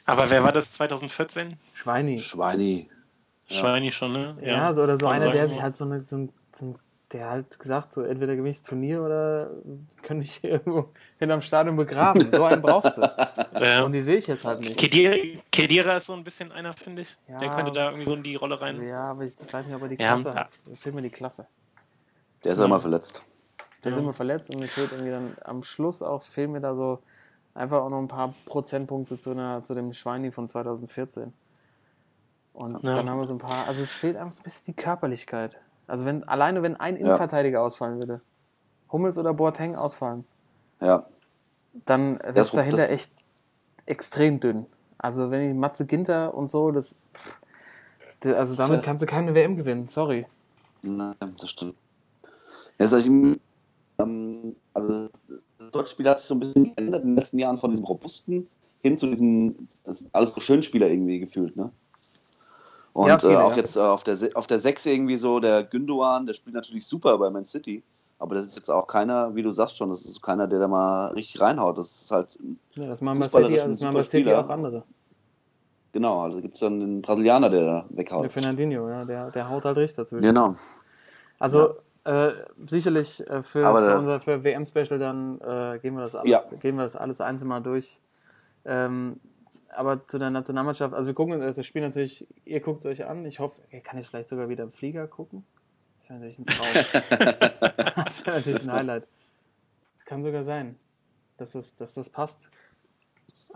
Aber 0.05 0.31
wer 0.31 0.45
war 0.45 0.53
das 0.53 0.73
2014? 0.73 1.57
Schweini. 1.75 2.19
Schweini. 2.19 2.89
Ja. 3.49 3.57
Schweini 3.57 3.93
schon, 3.93 4.13
ne? 4.13 4.37
Ja, 4.43 4.73
so, 4.75 4.83
oder 4.83 4.97
so 4.97 5.07
kann 5.07 5.23
einer, 5.23 5.31
der 5.31 5.49
sich 5.49 5.59
ja. 5.59 5.65
halt 5.65 5.77
so, 5.77 5.85
eine, 5.85 6.03
so, 6.03 6.17
ein, 6.17 6.33
so 6.53 6.67
ein, 6.67 6.79
der 7.13 7.31
halt 7.31 7.59
gesagt, 7.59 7.93
so 7.93 8.03
entweder 8.03 8.35
gewinne 8.35 8.51
ich 8.51 8.59
das 8.59 8.69
Turnier 8.69 9.03
oder 9.03 9.51
kann 10.03 10.21
ich 10.21 10.37
hier 10.37 10.51
irgendwo 10.53 10.91
hinterm 11.19 11.41
Stadion 11.41 11.77
begraben. 11.77 12.29
So 12.33 12.45
einen 12.45 12.63
brauchst 12.63 12.99
du. 12.99 13.03
Ja. 13.59 13.85
Und 13.85 13.93
die 13.93 14.03
sehe 14.03 14.17
ich 14.19 14.27
jetzt 14.27 14.45
halt 14.45 14.61
nicht. 14.61 14.79
Kedira, 14.79 15.17
Kedira 15.51 15.97
ist 15.97 16.07
so 16.07 16.13
ein 16.13 16.23
bisschen 16.23 16.53
einer, 16.53 16.75
finde 16.75 17.03
ich. 17.03 17.17
Ja, 17.27 17.39
der 17.39 17.49
könnte 17.49 17.73
da 17.73 17.87
irgendwie 17.87 18.05
so 18.05 18.15
in 18.15 18.23
die 18.23 18.35
Rolle 18.35 18.61
rein. 18.61 18.87
Ja, 18.87 19.05
aber 19.05 19.25
ich 19.25 19.33
weiß 19.51 19.67
nicht, 19.67 19.75
ob 19.75 19.81
er 19.81 19.89
die 19.89 19.97
Klasse 19.97 20.29
ja. 20.29 20.35
hat. 20.35 20.51
Fehlt 20.75 20.95
mir 20.95 21.01
die 21.01 21.09
Klasse. 21.09 21.47
Der 22.45 22.53
ist 22.53 22.59
ja 22.59 22.67
immer 22.67 22.79
verletzt. 22.79 23.25
Der 23.83 23.93
ist 23.93 23.99
immer 23.99 24.13
verletzt 24.13 24.51
und 24.51 24.61
mir 24.61 24.69
fehlt 24.69 24.93
irgendwie 24.93 25.11
dann 25.11 25.37
am 25.43 25.63
Schluss 25.63 26.03
auch, 26.03 26.21
fehlen 26.21 26.53
mir 26.53 26.61
da 26.61 26.75
so 26.75 26.99
einfach 27.55 27.81
auch 27.81 27.89
noch 27.89 27.99
ein 27.99 28.09
paar 28.09 28.35
Prozentpunkte 28.45 29.17
zu, 29.17 29.31
einer, 29.31 29.65
zu 29.65 29.75
dem 29.75 29.95
Schweini 29.95 30.31
von 30.31 30.49
2014. 30.49 31.33
Und 32.53 32.83
Ja. 32.85 32.97
dann 32.97 33.09
haben 33.09 33.19
wir 33.19 33.27
so 33.27 33.35
ein 33.35 33.39
paar, 33.39 33.67
also 33.67 33.83
es 33.83 33.93
fehlt 33.93 34.17
einfach 34.17 34.33
so 34.33 34.41
ein 34.41 34.45
bisschen 34.45 34.65
die 34.67 34.75
Körperlichkeit. 34.75 35.59
Also 35.87 36.05
wenn, 36.07 36.25
alleine 36.25 36.63
wenn 36.63 36.77
ein 36.77 36.97
Innenverteidiger 36.97 37.63
ausfallen 37.63 37.99
würde, 37.99 38.21
Hummels 38.91 39.19
oder 39.19 39.35
Boateng 39.35 39.77
ausfallen, 39.77 40.25
Ja. 40.81 41.07
dann 41.85 42.19
wird 42.23 42.37
Das- 42.39 42.49
es 42.49 42.53
dahinter 42.53 42.77
das- 42.79 42.91
echt 42.91 43.13
extrem 43.87 44.41
dünn. 44.41 44.67
Also 44.99 45.31
wenn 45.31 45.51
ich 45.51 45.55
Matze 45.57 45.87
Ginter 45.87 46.35
und 46.35 46.51
so, 46.51 46.71
das, 46.71 47.09
pff, 47.15 47.41
das 48.21 48.35
also 48.35 48.55
damit 48.57 48.83
kannst 48.83 49.03
du 49.03 49.07
keine 49.07 49.35
WM 49.35 49.57
gewinnen, 49.57 49.87
sorry. 49.89 50.27
Nein, 50.83 51.15
das 51.21 51.51
stimmt. 51.51 51.75
Ja, 52.79 52.87
sag 52.87 53.01
ich, 53.01 53.07
ähm, 53.99 54.57
also 54.75 55.09
das 55.59 55.71
deutsche 55.73 55.91
Spiel 55.93 56.09
hat 56.09 56.19
sich 56.19 56.29
so 56.29 56.35
ein 56.35 56.41
bisschen 56.41 56.75
geändert 56.75 57.03
in 57.03 57.11
den 57.11 57.17
letzten 57.17 57.39
Jahren 57.39 57.59
von 57.59 57.71
diesem 57.71 57.85
robusten 57.85 58.49
hin 58.83 58.97
zu 58.99 59.07
diesem, 59.07 59.69
das 59.85 60.03
ist 60.03 60.15
alles 60.15 60.35
so 60.35 60.41
Schönspieler 60.41 60.89
irgendwie 60.89 61.19
gefühlt, 61.19 61.57
ne? 61.57 61.71
Und 62.97 63.09
Ja, 63.09 63.19
viele, 63.19 63.35
äh, 63.35 63.37
auch 63.37 63.51
ja. 63.51 63.57
jetzt 63.59 63.77
äh, 63.77 63.81
auf, 63.81 64.05
der, 64.05 64.17
auf 64.33 64.47
der 64.47 64.59
6 64.59 64.87
irgendwie 64.87 65.19
so, 65.19 65.39
der 65.39 65.65
Gündogan, 65.65 66.25
der 66.25 66.33
spielt 66.33 66.55
natürlich 66.55 66.87
super 66.87 67.19
bei 67.19 67.29
Man 67.29 67.45
City, 67.45 67.83
aber 68.19 68.35
das 68.37 68.47
ist 68.47 68.57
jetzt 68.57 68.71
auch 68.71 68.87
keiner, 68.87 69.35
wie 69.35 69.43
du 69.43 69.51
sagst 69.51 69.77
schon, 69.77 69.91
das 69.91 70.07
ist 70.07 70.23
keiner, 70.23 70.47
der 70.47 70.61
da 70.61 70.67
mal 70.67 71.09
richtig 71.09 71.43
reinhaut. 71.43 71.77
Das 71.77 71.89
ist 72.01 72.11
halt, 72.11 72.39
Ja, 72.75 72.87
das 72.87 73.03
machen 73.03 73.21
bei 73.21 73.29
City, 73.29 73.55
das 73.55 73.81
machen 73.81 73.95
bei 73.97 74.03
City 74.03 74.33
auch 74.33 74.49
andere. 74.49 74.85
genau, 75.93 76.23
also 76.23 76.41
gibt 76.41 76.55
es 76.55 76.61
dann 76.61 76.81
einen 76.81 77.03
Brasilianer, 77.03 77.51
der 77.51 77.65
da 77.67 77.87
Der 77.91 77.99
weghaut. 77.99 78.33
Fernandinho, 78.33 78.89
ja, 78.89 79.05
der, 79.05 79.31
der 79.31 79.51
haut 79.51 79.67
halt 79.67 79.77
richtig 79.77 79.97
dazwischen. 79.97 80.25
Genau. 80.25 80.55
Also 81.39 81.75
äh, 82.05 82.31
sicherlich 82.67 83.21
äh, 83.29 83.43
für, 83.43 83.67
für 83.77 83.85
der- 83.85 83.99
unser 83.99 84.21
für 84.21 84.43
WM-Special 84.43 84.99
dann 84.99 85.39
äh, 85.43 85.79
gehen 85.81 85.97
wir 85.97 86.01
das 86.01 86.15
alles, 86.15 86.31
Ja. 86.31 86.41
gehen 86.63 86.77
wir 86.77 86.85
das 86.85 86.97
alles 86.97 87.21
einzeln 87.21 87.49
mal 87.49 87.61
durch. 87.61 88.01
Ähm, 88.65 89.21
aber 89.77 90.07
zu 90.07 90.19
der 90.19 90.31
Nationalmannschaft, 90.31 90.95
also 90.95 91.07
wir 91.07 91.15
gucken 91.15 91.41
das 91.41 91.65
Spiel 91.65 91.83
natürlich, 91.83 92.27
ihr 92.45 92.61
guckt 92.61 92.81
es 92.81 92.87
euch 92.87 93.07
an. 93.07 93.25
Ich 93.25 93.41
hoffe, 93.41 93.63
ihr 93.71 93.81
kann 93.81 93.99
es 93.99 94.07
vielleicht 94.07 94.29
sogar 94.29 94.49
wieder 94.49 94.65
im 94.65 94.73
Flieger 94.73 95.07
gucken. 95.07 95.45
Das 95.99 96.11
wäre 96.11 96.19
natürlich 96.21 96.39
ein 96.39 96.47
Traum. 96.47 97.81
das 98.05 98.27
wäre 98.27 98.37
natürlich 98.37 98.63
ein 98.63 98.73
Highlight. 98.73 99.05
Kann 100.05 100.23
sogar 100.23 100.45
sein, 100.45 100.79
dass 101.37 101.53
das, 101.53 101.77
dass 101.77 101.95
das 101.95 102.11
passt. 102.11 102.51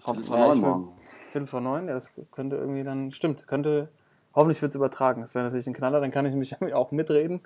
Fünf 0.00 0.28
Ja, 0.28 0.36
vor 0.36 0.38
neun 0.38 0.56
ich 0.56 0.62
morgen. 0.62 1.00
5 1.32 1.50
vor 1.50 1.60
9, 1.60 1.86
ja, 1.86 1.94
das 1.94 2.12
könnte 2.32 2.56
irgendwie 2.56 2.82
dann, 2.82 3.12
stimmt, 3.12 3.46
könnte, 3.46 3.88
hoffentlich 4.34 4.60
wird 4.62 4.70
es 4.70 4.76
übertragen. 4.76 5.20
Das 5.20 5.34
wäre 5.34 5.44
natürlich 5.44 5.66
ein 5.66 5.74
Knaller, 5.74 6.00
dann 6.00 6.10
kann 6.10 6.26
ich 6.26 6.34
mich 6.34 6.56
auch 6.74 6.90
mitreden. 6.90 7.40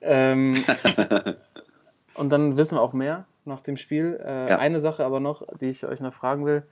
Ähm, 0.00 0.56
und 2.14 2.30
dann 2.30 2.56
wissen 2.56 2.76
wir 2.76 2.82
auch 2.82 2.92
mehr 2.92 3.26
nach 3.44 3.60
dem 3.60 3.76
Spiel. 3.76 4.20
Äh, 4.24 4.50
Ja. 4.50 4.58
Eine 4.58 4.80
Sache 4.80 5.04
aber 5.04 5.20
noch, 5.20 5.46
die 5.60 5.66
ich 5.66 5.86
euch 5.86 6.00
noch 6.00 6.12
fragen 6.12 6.44
will. 6.44 6.64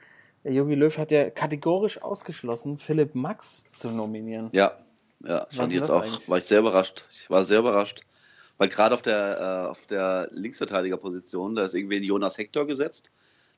Der 0.44 0.52
Jogi 0.52 0.74
Löw 0.74 0.96
hat 0.96 1.10
ja 1.10 1.28
kategorisch 1.30 2.00
ausgeschlossen, 2.00 2.78
Philipp 2.78 3.14
Max 3.14 3.64
zu 3.70 3.90
nominieren. 3.90 4.48
Ja, 4.52 4.72
ja, 5.22 5.46
Was 5.46 5.56
fand 5.56 5.72
ich 5.72 5.78
jetzt 5.78 5.88
das 5.88 5.90
auch, 5.90 6.02
eigentlich? 6.02 6.28
war 6.28 6.38
ich 6.38 6.44
sehr 6.44 6.60
überrascht. 6.60 7.04
Ich 7.10 7.28
war 7.28 7.44
sehr 7.44 7.58
überrascht. 7.58 8.02
Weil 8.56 8.68
gerade 8.68 8.94
auf 8.94 9.02
der, 9.02 9.40
äh, 9.66 9.70
auf 9.70 9.86
der 9.86 10.28
Linksverteidigerposition, 10.32 11.54
da 11.54 11.64
ist 11.64 11.74
irgendwie 11.74 11.96
ein 11.96 12.02
Jonas 12.02 12.36
Hector 12.36 12.66
gesetzt, 12.66 13.10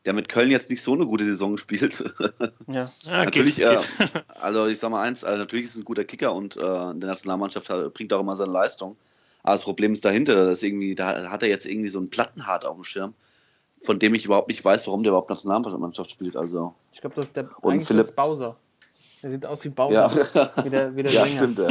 der 0.04 0.12
mit 0.12 0.28
Köln 0.28 0.50
jetzt 0.50 0.70
nicht 0.70 0.82
so 0.82 0.94
eine 0.94 1.06
gute 1.06 1.24
Saison 1.24 1.58
spielt. 1.58 2.04
Ja, 2.68 2.86
Ja, 3.02 3.24
natürlich, 3.24 3.56
geht, 3.56 3.66
äh, 3.66 3.76
geht. 3.98 4.24
also 4.40 4.66
ich 4.66 4.78
sag 4.78 4.90
mal 4.90 5.02
eins, 5.02 5.24
also 5.24 5.38
natürlich 5.38 5.66
ist 5.66 5.74
es 5.74 5.80
ein 5.80 5.84
guter 5.84 6.04
Kicker 6.04 6.32
und 6.34 6.56
äh, 6.56 6.90
in 6.90 7.00
der 7.00 7.10
Nationalmannschaft 7.10 7.68
hat, 7.70 7.94
bringt 7.94 8.12
auch 8.12 8.20
immer 8.20 8.36
seine 8.36 8.52
Leistung. 8.52 8.96
Aber 9.42 9.54
das 9.54 9.62
Problem 9.62 9.92
ist 9.92 10.04
dahinter, 10.04 10.46
dass 10.46 10.62
irgendwie, 10.62 10.94
da 10.94 11.30
hat 11.30 11.42
er 11.42 11.48
jetzt 11.48 11.66
irgendwie 11.66 11.88
so 11.88 11.98
einen 11.98 12.10
Plattenhart 12.10 12.64
auf 12.64 12.76
dem 12.76 12.84
Schirm, 12.84 13.14
von 13.84 13.98
dem 13.98 14.14
ich 14.14 14.24
überhaupt 14.24 14.48
nicht 14.48 14.64
weiß, 14.64 14.86
warum 14.86 15.02
der 15.02 15.10
überhaupt 15.10 15.30
Nationalmannschaft 15.30 16.10
spielt. 16.10 16.36
Also, 16.36 16.74
ich 16.92 17.00
glaube, 17.00 17.16
das 17.16 17.26
ist 17.26 17.36
der 17.36 17.48
Und 17.60 17.72
eigentlich 17.72 17.88
Philipp- 17.88 18.04
ist 18.04 18.16
Bowser. 18.16 18.56
Der 19.22 19.30
sieht 19.30 19.46
aus 19.46 19.64
wie 19.64 19.68
Bowser, 19.68 20.10
ja, 20.34 20.64
wie 20.64 20.70
der, 20.70 20.96
wie 20.96 21.02
der 21.04 21.12
ja 21.12 21.24
Sänger. 21.24 21.36
stimmt. 21.38 21.58
Ja. 21.58 21.68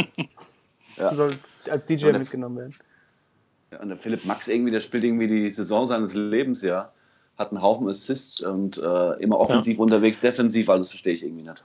ja. 0.97 1.13
Soll 1.15 1.38
als 1.69 1.86
DJ 1.86 2.06
Und 2.06 2.12
der- 2.13 2.19
mitgenommen 2.19 2.58
werden. 2.58 2.76
Ja, 3.71 3.80
und 3.82 3.89
der 3.89 3.97
Philipp 3.97 4.26
Max 4.26 4.47
irgendwie, 4.50 4.71
der 4.71 4.82
spielt 4.82 5.04
irgendwie 5.06 5.28
die 5.28 5.50
Saison 5.50 5.86
seines 5.88 6.13
Lebens, 6.13 6.62
ja. 6.62 6.91
Hat 7.38 7.52
einen 7.52 7.62
Haufen 7.62 7.88
Assists 7.88 8.41
und 8.43 8.78
äh, 8.78 9.13
immer 9.21 9.39
offensiv 9.39 9.80
unterwegs, 9.80 10.19
defensiv, 10.19 10.69
also 10.69 10.84
das 10.84 10.89
verstehe 10.89 11.13
ich 11.13 11.24
irgendwie 11.24 11.43
nicht. 11.43 11.63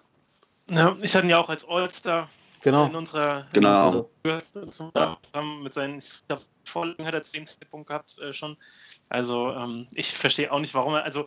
Ja, 0.71 0.97
ich 1.03 1.15
hatte 1.15 1.27
ihn 1.27 1.31
ja 1.31 1.39
auch 1.39 1.49
als 1.49 1.65
All-Star 1.69 2.29
Genau. 2.67 2.87
in 2.87 2.97
unserer 2.97 3.47
Genau. 3.53 4.11
zum 4.73 4.91
Programm 4.93 5.63
mit 5.63 5.73
seinen, 5.73 5.99
ich 5.99 6.11
glaube, 6.27 6.43
Vorlagen 6.65 7.07
hat 7.07 7.15
er 7.15 7.23
10 7.23 7.47
Punkte 7.71 7.87
gehabt 7.93 8.19
äh, 8.19 8.33
schon. 8.33 8.57
Also 9.09 9.53
ähm, 9.53 9.87
ich 9.93 10.11
verstehe 10.11 10.51
auch 10.51 10.59
nicht, 10.59 10.75
warum 10.75 10.95
er, 10.95 11.05
also 11.05 11.27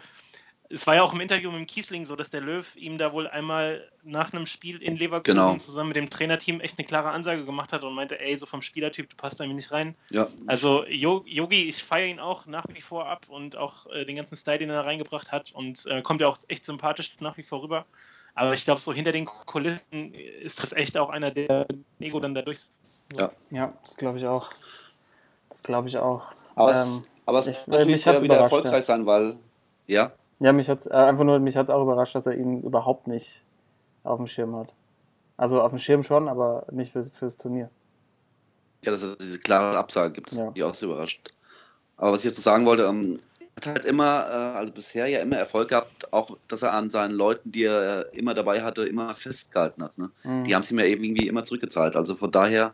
es 0.67 0.85
war 0.85 0.95
ja 0.95 1.01
auch 1.01 1.13
im 1.13 1.21
Interview 1.21 1.49
mit 1.49 1.61
dem 1.61 1.65
Kiesling 1.65 2.05
so, 2.05 2.17
dass 2.17 2.29
der 2.29 2.41
Löw 2.41 2.75
ihm 2.75 2.97
da 2.97 3.13
wohl 3.13 3.25
einmal 3.29 3.89
nach 4.03 4.33
einem 4.33 4.47
Spiel 4.47 4.81
in 4.83 4.97
Leverkusen 4.97 5.33
Genau. 5.37 5.55
zusammen 5.59 5.87
mit 5.87 5.95
dem 5.95 6.09
Trainerteam 6.09 6.59
echt 6.59 6.77
eine 6.77 6.85
klare 6.85 7.11
Ansage 7.11 7.45
gemacht 7.45 7.71
hat 7.71 7.85
und 7.85 7.93
meinte, 7.95 8.19
ey, 8.19 8.37
so 8.37 8.45
vom 8.45 8.61
Spielertyp, 8.61 9.09
du 9.09 9.15
passt 9.15 9.37
bei 9.37 9.47
mir 9.47 9.53
nicht 9.53 9.71
rein. 9.71 9.95
Ja, 10.09 10.27
Also 10.45 10.85
Yogi, 10.87 11.69
ich 11.69 11.81
feiere 11.81 12.07
ihn 12.07 12.19
auch 12.19 12.47
nach 12.47 12.65
wie 12.73 12.81
vor 12.81 13.07
ab 13.07 13.27
und 13.29 13.55
auch 13.55 13.85
äh, 13.87 14.03
den 14.03 14.17
ganzen 14.17 14.35
Style, 14.35 14.59
den 14.59 14.69
er 14.69 14.85
reingebracht 14.85 15.31
hat 15.31 15.51
und 15.53 15.85
äh, 15.85 16.01
kommt 16.01 16.19
ja 16.19 16.27
auch 16.27 16.37
echt 16.49 16.65
sympathisch 16.65 17.11
nach 17.21 17.37
wie 17.37 17.43
vor 17.43 17.63
rüber. 17.63 17.85
Aber 18.39 18.53
ich 18.53 18.63
glaube, 18.63 18.79
so 18.79 18.93
hinter 18.93 19.11
den 19.11 19.25
Kulissen 19.25 20.13
ist 20.13 20.63
das 20.63 20.71
echt 20.71 20.97
auch 20.97 21.09
einer, 21.09 21.29
der 21.29 21.67
Ego 21.99 22.21
dann 22.21 22.33
dadurch. 22.33 22.59
Ja. 23.17 23.31
Ja, 23.49 23.73
das 23.83 23.97
glaube 23.97 24.17
ich 24.17 24.25
auch. 24.25 24.49
Das 25.49 25.61
glaube 25.61 25.89
ich 25.89 25.97
auch. 25.97 26.31
aber 26.55 26.71
Ähm, 26.71 26.77
es, 26.77 27.01
aber 27.25 27.39
es 27.39 27.47
ich- 27.47 27.67
wird 27.67 27.85
mich 27.87 28.05
natürlich 28.05 28.23
wieder 28.23 28.35
überrascht, 28.35 28.53
erfolgreich 28.53 28.85
sein, 28.85 29.05
weil, 29.05 29.35
ja, 29.87 30.13
Ja, 30.39 30.53
mich 30.53 30.69
hat 30.69 30.85
äh, 30.87 30.91
einfach 30.91 31.25
nur, 31.25 31.37
mich 31.39 31.57
hat 31.57 31.69
auch 31.69 31.83
überrascht, 31.83 32.15
dass 32.15 32.27
er 32.27 32.35
ihn 32.37 32.61
überhaupt 32.63 33.07
nicht 33.07 33.43
auf 34.05 34.15
dem 34.19 34.27
Schirm 34.27 34.55
hat. 34.55 34.73
Also 35.35 35.61
auf 35.61 35.71
dem 35.71 35.77
Schirm 35.79 36.01
schon, 36.03 36.29
aber 36.29 36.65
nicht 36.71 36.93
fürs, 36.93 37.09
fürs 37.09 37.35
Turnier. 37.35 37.69
ja, 38.83 38.91
dass 38.93 39.01
es 39.01 39.17
diese 39.17 39.39
klare 39.39 39.77
Absage 39.77 40.13
gibt, 40.13 40.31
Ja. 40.31 40.51
mich 40.51 40.63
auch 40.63 40.73
sehr 40.73 40.87
überrascht. 40.87 41.33
Aber 41.97 42.13
was 42.13 42.19
ich 42.19 42.25
jetzt 42.25 42.37
noch 42.37 42.45
sagen 42.45 42.65
wollte, 42.65 42.83
ähm, 42.83 43.19
hat 43.67 43.75
halt 43.75 43.85
immer, 43.85 44.25
äh, 44.29 44.57
also 44.57 44.71
bisher 44.71 45.07
ja 45.07 45.19
immer 45.19 45.37
Erfolg 45.37 45.69
gehabt, 45.69 46.11
auch 46.13 46.37
dass 46.47 46.61
er 46.63 46.73
an 46.73 46.89
seinen 46.89 47.11
Leuten, 47.13 47.51
die 47.51 47.63
er 47.63 48.11
immer 48.13 48.33
dabei 48.33 48.61
hatte, 48.61 48.83
immer 48.85 49.13
festgehalten 49.13 49.83
hat. 49.83 49.97
Ne? 49.97 50.09
Mhm, 50.23 50.43
Die 50.45 50.55
haben 50.55 50.61
es 50.61 50.71
ihm 50.71 50.79
ja 50.79 50.85
irgendwie 50.85 51.27
immer 51.27 51.43
zurückgezahlt. 51.43 51.95
Also 51.95 52.15
von 52.15 52.31
daher 52.31 52.73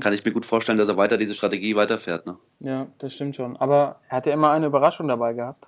kann 0.00 0.12
ich 0.12 0.24
mir 0.24 0.32
gut 0.32 0.44
vorstellen, 0.46 0.78
dass 0.78 0.88
er 0.88 0.96
weiter 0.96 1.16
diese 1.16 1.34
Strategie 1.34 1.76
weiterfährt. 1.76 2.26
Ne? 2.26 2.36
Ja, 2.60 2.86
das 2.98 3.14
stimmt 3.14 3.36
schon. 3.36 3.56
Aber 3.56 4.00
er 4.08 4.16
hat 4.18 4.26
ja 4.26 4.32
immer 4.32 4.50
eine 4.50 4.66
Überraschung 4.66 5.08
dabei 5.08 5.32
gehabt 5.34 5.66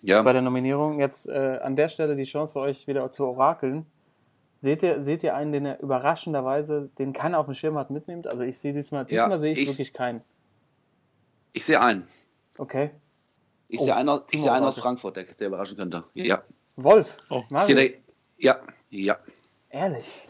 Ja, 0.00 0.22
bei 0.22 0.32
der 0.32 0.42
Nominierung. 0.42 0.98
Jetzt 1.00 1.28
äh, 1.28 1.58
an 1.62 1.76
der 1.76 1.88
Stelle 1.88 2.16
die 2.16 2.24
Chance 2.24 2.54
für 2.54 2.60
euch 2.60 2.86
wieder 2.86 3.10
zu 3.12 3.24
orakeln. 3.26 3.86
Seht 4.58 4.82
ihr, 4.82 5.02
seht 5.02 5.22
ihr 5.22 5.34
einen, 5.36 5.52
den 5.52 5.66
er 5.66 5.80
überraschenderweise, 5.82 6.88
den 6.98 7.12
keiner 7.12 7.38
auf 7.38 7.44
dem 7.46 7.54
Schirm 7.54 7.76
hat, 7.76 7.90
mitnimmt? 7.90 8.26
Also 8.26 8.42
ich 8.42 8.58
sehe 8.58 8.72
diesmal, 8.72 9.02
Ja, 9.10 9.24
diesmal 9.24 9.38
sehe 9.38 9.52
ich, 9.52 9.60
ich- 9.62 9.68
wirklich 9.68 9.92
keinen. 9.92 10.22
ich 11.52 11.64
sehe 11.64 11.80
einen. 11.80 12.08
Okay. 12.58 12.90
Ich 13.68 13.80
Oh, 13.80 13.84
sehe 13.84 13.96
einen, 13.96 14.08
aus- 14.08 14.22
ich 14.30 14.40
sehe 14.40 14.52
einen 14.52 14.64
aus. 14.66 14.78
Frankfurt, 14.78 15.16
der 15.16 15.26
sehr 15.36 15.48
überraschen 15.48 15.76
könnte. 15.76 16.00
Ja. 16.14 16.42
Wolf. 16.76 17.16
Oh, 17.30 17.42
der, 17.50 17.90
ja, 18.38 18.56
ja. 18.90 19.16
Ehrlich. 19.70 20.26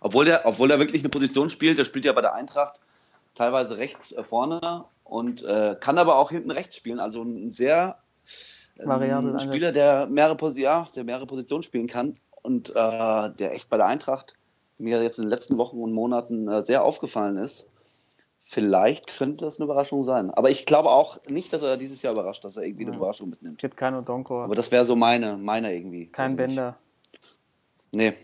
Obwohl 0.00 0.24
der, 0.24 0.46
obwohl 0.46 0.70
er 0.70 0.78
wirklich 0.78 1.02
eine 1.02 1.08
Position 1.08 1.50
spielt, 1.50 1.78
der 1.78 1.84
spielt 1.84 2.04
ja 2.04 2.12
bei 2.12 2.20
der 2.20 2.34
Eintracht 2.34 2.80
teilweise 3.34 3.76
rechts 3.78 4.12
äh, 4.12 4.22
vorne 4.22 4.84
und 5.04 5.44
äh, 5.44 5.76
kann 5.78 5.98
aber 5.98 6.16
auch 6.16 6.30
hinten 6.30 6.50
rechts 6.50 6.76
spielen. 6.76 7.00
Also 7.00 7.22
ein 7.22 7.50
sehr 7.52 7.98
ähm, 8.78 8.88
Variabel 8.88 9.32
ein 9.34 9.40
Spieler, 9.40 9.72
der 9.72 10.06
mehrere, 10.06 10.50
ja, 10.52 10.86
der 10.94 11.04
mehrere 11.04 11.26
Positionen 11.26 11.62
spielen 11.62 11.88
kann 11.88 12.16
und 12.42 12.70
äh, 12.70 12.72
der 12.74 13.52
echt 13.52 13.68
bei 13.68 13.76
der 13.76 13.86
Eintracht 13.86 14.34
mir 14.78 15.02
jetzt 15.02 15.18
in 15.18 15.24
den 15.24 15.30
letzten 15.30 15.58
Wochen 15.58 15.78
und 15.82 15.92
Monaten 15.92 16.48
äh, 16.48 16.64
sehr 16.64 16.84
aufgefallen 16.84 17.36
ist. 17.38 17.68
Vielleicht 18.50 19.06
könnte 19.08 19.44
das 19.44 19.58
eine 19.58 19.64
Überraschung 19.66 20.04
sein. 20.04 20.30
Aber 20.30 20.48
ich 20.48 20.64
glaube 20.64 20.88
auch 20.88 21.18
nicht, 21.26 21.52
dass 21.52 21.60
er 21.60 21.76
dieses 21.76 22.00
Jahr 22.00 22.14
überrascht, 22.14 22.42
dass 22.44 22.56
er 22.56 22.62
irgendwie 22.62 22.84
eine 22.84 22.92
Ja. 22.92 22.96
Überraschung 22.96 23.26
Es 23.28 23.30
mitnimmt. 23.32 23.58
gibt 23.58 23.76
keinen 23.76 23.96
Odonkor, 23.96 24.44
Aber 24.44 24.54
das 24.54 24.70
wäre 24.72 24.86
so 24.86 24.96
meine, 24.96 25.36
meine 25.36 25.74
irgendwie. 25.76 26.06
kein 26.06 26.30
so 26.30 26.36
Bänder. 26.38 26.78
Nee. 27.92 28.14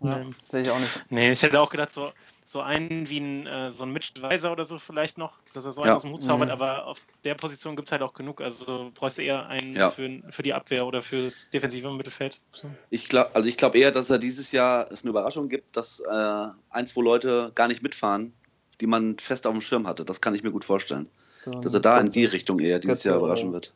Ja, 0.00 0.18
Nee. 0.18 0.30
Sehe 0.44 0.62
ich 0.62 0.70
auch 0.70 0.78
nicht. 0.78 1.04
Nee, 1.10 1.32
ich 1.32 1.42
hätte 1.42 1.60
auch 1.60 1.68
gedacht, 1.68 1.92
so, 1.92 2.08
so 2.46 2.60
einen 2.60 3.10
wie 3.10 3.18
ein, 3.18 3.46
äh, 3.46 3.70
so 3.70 3.84
ein 3.84 3.92
Mitchell 3.92 4.22
Weiser 4.22 4.50
oder 4.50 4.64
so 4.64 4.78
vielleicht 4.78 5.18
noch, 5.18 5.40
dass 5.52 5.66
er 5.66 5.72
so 5.72 5.82
einen 5.82 5.90
Ja. 5.90 5.96
aus 5.96 6.02
dem 6.02 6.12
Hut 6.12 6.22
zaubert, 6.22 6.48
Mhm. 6.48 6.52
aber 6.52 6.86
auf 6.86 6.98
der 7.24 7.34
Position 7.34 7.76
gibt 7.76 7.88
es 7.88 7.92
halt 7.92 8.00
auch 8.00 8.14
genug. 8.14 8.40
Also 8.40 8.92
brauchst 8.94 9.18
du 9.18 9.22
eher 9.22 9.46
einen 9.48 9.76
Ja. 9.76 9.90
für, 9.90 10.22
für 10.30 10.42
die 10.42 10.54
Abwehr 10.54 10.86
oder 10.86 11.02
fürs 11.02 11.50
defensive 11.50 11.90
Mittelfeld. 11.90 12.40
So. 12.52 12.70
Ich 12.88 13.10
glaube, 13.10 13.30
also 13.34 13.46
ich 13.46 13.58
glaube 13.58 13.76
eher, 13.76 13.90
dass 13.92 14.08
er 14.08 14.18
dieses 14.18 14.52
Jahr 14.52 14.90
es 14.90 15.02
eine 15.02 15.10
Überraschung 15.10 15.50
gibt, 15.50 15.76
dass 15.76 16.00
äh, 16.00 16.46
ein, 16.70 16.86
zwei 16.86 17.02
Leute 17.02 17.52
gar 17.54 17.68
nicht 17.68 17.82
mitfahren, 17.82 18.32
die 18.80 18.86
man 18.86 19.18
fest 19.18 19.46
auf 19.46 19.52
dem 19.52 19.60
Schirm 19.60 19.86
hatte. 19.86 20.04
Das 20.04 20.20
kann 20.20 20.34
ich 20.34 20.42
mir 20.42 20.52
gut 20.52 20.64
vorstellen. 20.64 21.08
So 21.34 21.52
Dass 21.52 21.74
er 21.74 21.80
da 21.80 22.00
in 22.00 22.10
die 22.10 22.24
Richtung 22.24 22.58
eher 22.60 22.78
dieses 22.78 23.04
Jahr 23.04 23.16
oder- 23.16 23.26
überraschen 23.26 23.52
wird. 23.52 23.74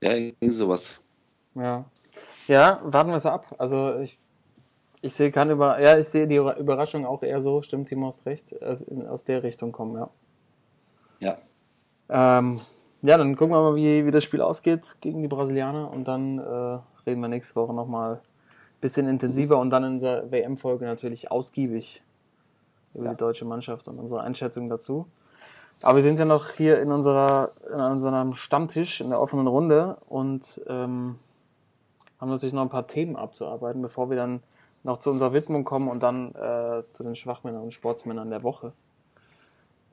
Ja, 0.00 0.12
irgendwie 0.14 0.50
sowas. 0.50 1.00
Ja. 1.54 1.84
Ja, 2.46 2.80
warten 2.84 3.10
wir 3.10 3.16
es 3.16 3.26
ab. 3.26 3.54
Also 3.58 3.98
ich, 3.98 4.16
ich 5.02 5.12
sehe 5.14 5.30
kann 5.30 5.50
über, 5.50 5.80
ja, 5.80 5.98
ich 5.98 6.08
sehe 6.08 6.26
die 6.26 6.36
Überraschung 6.36 7.04
auch 7.04 7.22
eher 7.22 7.40
so, 7.40 7.62
stimmt, 7.62 7.88
Timo 7.88 8.06
hast 8.06 8.24
recht, 8.26 8.54
aus 8.62 9.24
der 9.24 9.42
Richtung 9.42 9.72
kommen, 9.72 9.96
ja. 9.96 10.10
Ja. 11.20 11.36
Ähm, 12.38 12.56
ja, 13.02 13.16
dann 13.16 13.36
gucken 13.36 13.54
wir 13.54 13.60
mal, 13.60 13.76
wie, 13.76 14.06
wie 14.06 14.10
das 14.10 14.24
Spiel 14.24 14.40
ausgeht 14.40 14.96
gegen 15.00 15.20
die 15.22 15.28
Brasilianer 15.28 15.90
und 15.90 16.08
dann 16.08 16.38
äh, 16.38 16.78
reden 17.08 17.20
wir 17.20 17.28
nächste 17.28 17.54
Woche 17.56 17.74
nochmal 17.74 18.14
ein 18.14 18.20
bisschen 18.80 19.08
intensiver 19.08 19.58
und 19.58 19.70
dann 19.70 19.84
in 19.84 19.98
der 19.98 20.30
WM-Folge 20.30 20.84
natürlich 20.84 21.30
ausgiebig 21.30 22.02
über 22.94 23.04
Ja. 23.04 23.10
die 23.12 23.16
deutsche 23.16 23.44
Mannschaft 23.44 23.88
und 23.88 23.98
unsere 23.98 24.22
Einschätzung 24.22 24.68
dazu. 24.68 25.06
Aber 25.82 25.96
wir 25.96 26.02
sind 26.02 26.18
ja 26.18 26.24
noch 26.24 26.48
hier 26.50 26.80
in, 26.80 26.90
unserer, 26.90 27.50
in 27.68 27.80
unserem 27.80 28.34
Stammtisch 28.34 29.00
in 29.00 29.10
der 29.10 29.20
offenen 29.20 29.46
Runde 29.46 29.96
und 30.08 30.60
ähm, 30.66 31.18
haben 32.20 32.30
natürlich 32.30 32.52
noch 32.52 32.62
ein 32.62 32.68
paar 32.68 32.88
Themen 32.88 33.14
abzuarbeiten, 33.16 33.80
bevor 33.80 34.10
wir 34.10 34.16
dann 34.16 34.42
noch 34.82 34.98
zu 34.98 35.10
unserer 35.10 35.32
Widmung 35.32 35.64
kommen 35.64 35.88
und 35.88 36.02
dann 36.02 36.34
äh, 36.34 36.82
zu 36.92 37.04
den 37.04 37.14
Schwachmännern 37.14 37.62
und 37.62 37.72
Sportsmännern 37.72 38.30
der 38.30 38.42
Woche. 38.42 38.72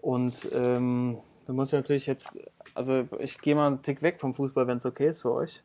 Und 0.02 0.48
ähm, 0.56 1.18
wir 1.46 1.54
müssen 1.54 1.76
natürlich 1.76 2.08
jetzt, 2.08 2.38
also 2.74 3.08
ich 3.20 3.40
gehe 3.40 3.54
mal 3.56 3.68
einen 3.68 3.82
Tick 3.84 4.02
weg 4.02 4.20
vom 4.20 4.34
Fußball, 4.34 4.66
wenn 4.68 4.78
es 4.78 4.86
okay 4.86 5.10
ist 5.10 5.22
für 5.22 5.34
euch. 5.34 5.62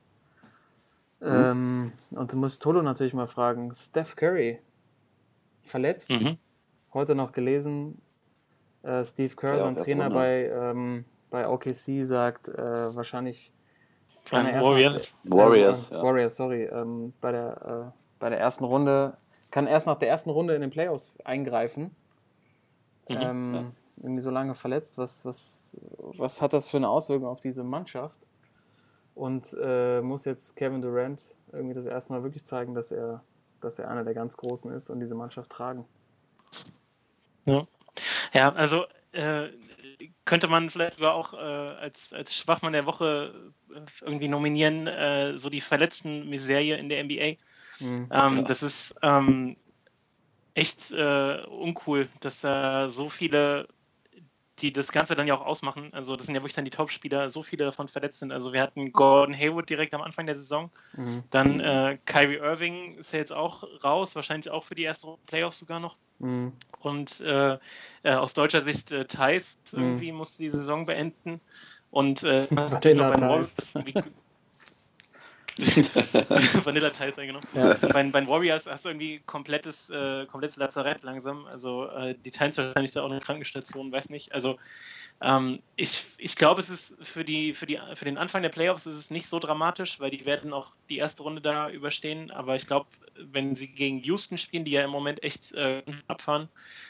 Ähm, 1.22 1.92
und 2.12 2.32
du 2.32 2.36
musst 2.36 2.62
Toto 2.62 2.80
natürlich 2.82 3.12
mal 3.14 3.26
fragen, 3.26 3.74
Steph 3.74 4.16
Curry 4.16 4.58
verletzt, 5.62 6.10
Mhm. 6.10 6.38
Heute 6.94 7.14
noch 7.14 7.32
gelesen, 7.32 8.00
äh, 8.82 9.04
Steve 9.04 9.34
Kerr, 9.36 9.56
Ja, 9.58 9.66
erste 9.68 9.84
Trainer 9.84 10.04
Runde. 10.04 10.18
bei, 10.18 10.48
ähm, 10.48 11.04
bei 11.30 11.48
OKC, 11.48 12.04
sagt 12.04 12.48
äh, 12.48 12.56
wahrscheinlich 12.96 13.52
kann 14.24 14.46
er 14.46 14.52
Beim 14.52 14.54
erst 14.54 14.64
nach- 14.64 14.70
Warriors. 14.70 15.14
Warriors, 15.24 15.90
äh, 15.90 15.94
ja. 15.94 16.02
Warriors, 16.02 16.36
sorry, 16.36 16.64
ähm, 16.64 17.12
bei 17.20 17.32
der 17.32 17.92
äh, 17.94 18.00
bei 18.18 18.28
der 18.28 18.38
ersten 18.38 18.64
Runde 18.64 19.16
kann 19.50 19.66
erst 19.66 19.86
nach 19.86 19.98
der 19.98 20.08
ersten 20.08 20.30
Runde 20.30 20.54
in 20.54 20.60
den 20.60 20.70
Playoffs 20.70 21.14
eingreifen. 21.24 21.94
Mhm, 23.08 23.16
ähm, 23.20 23.54
ja. 23.54 23.64
Irgendwie 24.02 24.20
so 24.22 24.30
lange 24.30 24.54
verletzt. 24.54 24.96
Was, 24.98 25.24
was, 25.24 25.76
was 26.16 26.40
hat 26.40 26.52
das 26.52 26.70
für 26.70 26.76
eine 26.78 26.88
Auswirkung 26.88 27.28
auf 27.28 27.40
diese 27.40 27.64
Mannschaft? 27.64 28.18
und 29.16 29.54
äh, 29.60 30.00
muss 30.00 30.24
jetzt 30.24 30.56
Kevin 30.56 30.80
Durant 30.80 31.22
irgendwie 31.52 31.74
das 31.74 31.84
erste 31.84 32.12
Mal 32.12 32.22
wirklich 32.22 32.44
zeigen, 32.44 32.74
dass 32.74 32.90
er, 32.90 33.22
dass 33.60 33.78
er 33.78 33.90
einer 33.90 34.04
der 34.04 34.14
ganz 34.14 34.34
Großen 34.36 34.70
ist 34.70 34.88
und 34.88 35.00
diese 35.00 35.14
Mannschaft 35.14 35.50
tragen. 35.50 35.84
Ja, 37.46 37.66
ja 38.32 38.52
also 38.52 38.84
äh, 39.12 39.48
könnte 40.24 40.48
man 40.48 40.70
vielleicht 40.70 40.96
sogar 40.96 41.14
auch 41.14 41.34
äh, 41.34 41.36
als, 41.36 42.12
als 42.12 42.34
Schwachmann 42.36 42.72
der 42.72 42.86
Woche 42.86 43.52
äh, 43.74 43.80
irgendwie 44.02 44.28
nominieren, 44.28 44.86
äh, 44.86 45.36
so 45.36 45.50
die 45.50 45.60
verletzten 45.60 46.28
Miserie 46.28 46.76
in 46.76 46.88
der 46.88 47.04
NBA. 47.04 47.36
Mhm, 47.80 48.08
ähm, 48.10 48.36
ja. 48.36 48.42
Das 48.42 48.62
ist 48.62 48.94
ähm, 49.02 49.56
echt 50.54 50.90
äh, 50.92 51.42
uncool, 51.46 52.08
dass 52.20 52.40
da 52.40 52.88
so 52.90 53.08
viele 53.08 53.68
die 54.60 54.72
das 54.72 54.92
Ganze 54.92 55.14
dann 55.14 55.26
ja 55.26 55.34
auch 55.34 55.44
ausmachen. 55.44 55.90
Also 55.92 56.16
das 56.16 56.26
sind 56.26 56.34
ja 56.34 56.40
wirklich 56.40 56.54
dann 56.54 56.64
die 56.64 56.70
Top-Spieler, 56.70 57.28
so 57.30 57.42
viele 57.42 57.64
davon 57.64 57.88
verletzt 57.88 58.20
sind. 58.20 58.32
Also 58.32 58.52
wir 58.52 58.60
hatten 58.62 58.92
Gordon 58.92 59.34
Hayward 59.34 59.68
direkt 59.68 59.94
am 59.94 60.02
Anfang 60.02 60.26
der 60.26 60.36
Saison. 60.36 60.70
Mhm. 60.94 61.22
Dann 61.30 61.60
äh, 61.60 61.98
Kyrie 62.06 62.36
Irving 62.36 62.96
ist 62.96 63.12
ja 63.12 63.18
jetzt 63.18 63.32
auch 63.32 63.64
raus, 63.82 64.14
wahrscheinlich 64.14 64.50
auch 64.50 64.64
für 64.64 64.74
die 64.74 64.84
ersten 64.84 65.14
Playoffs 65.26 65.58
sogar 65.58 65.80
noch. 65.80 65.96
Mhm. 66.18 66.52
Und 66.80 67.20
äh, 67.20 67.58
äh, 68.02 68.12
aus 68.12 68.34
deutscher 68.34 68.62
Sicht 68.62 68.90
äh, 68.92 69.04
Thais 69.04 69.58
mhm. 69.72 69.82
irgendwie 69.82 70.12
musste 70.12 70.42
die 70.42 70.50
Saison 70.50 70.86
beenden. 70.86 71.40
Und 71.90 72.22
äh, 72.22 72.46
Thais. 73.16 73.74
Vanilla 76.64 76.90
Tiles 76.90 77.18
eingenommen. 77.18 77.46
Ja. 77.54 77.74
Bei, 77.92 78.02
bei 78.04 78.20
den 78.20 78.28
Warriors 78.28 78.66
hast 78.66 78.84
du 78.84 78.90
irgendwie 78.90 79.20
komplettes, 79.26 79.90
äh, 79.90 80.26
komplettes 80.26 80.56
Lazarett 80.56 81.02
langsam. 81.02 81.46
Also 81.46 81.86
äh, 81.86 82.14
die 82.24 82.30
Times 82.30 82.56
wahrscheinlich 82.58 82.92
da 82.92 83.02
auch 83.02 83.10
eine 83.10 83.20
Krankenstation, 83.20 83.92
weiß 83.92 84.10
nicht. 84.10 84.32
Also 84.32 84.58
ähm, 85.22 85.60
ich, 85.76 86.06
ich 86.16 86.36
glaube, 86.36 86.60
es 86.60 86.70
ist 86.70 86.96
für, 87.02 87.24
die, 87.24 87.52
für, 87.52 87.66
die, 87.66 87.78
für 87.94 88.04
den 88.06 88.16
Anfang 88.16 88.42
der 88.42 88.48
Playoffs 88.48 88.86
ist 88.86 88.94
es 88.94 89.10
nicht 89.10 89.26
so 89.26 89.38
dramatisch, 89.38 90.00
weil 90.00 90.10
die 90.10 90.24
werden 90.24 90.52
auch 90.52 90.72
die 90.88 90.98
erste 90.98 91.22
Runde 91.22 91.42
da 91.42 91.68
überstehen. 91.68 92.30
Aber 92.30 92.56
ich 92.56 92.66
glaube, 92.66 92.86
wenn 93.16 93.54
sie 93.54 93.68
gegen 93.68 93.98
Houston 93.98 94.38
spielen, 94.38 94.64
die 94.64 94.70
ja 94.70 94.82
im 94.82 94.90
Moment 94.90 95.22
echt 95.22 95.52
äh, 95.52 95.82
abfahren 96.08 96.48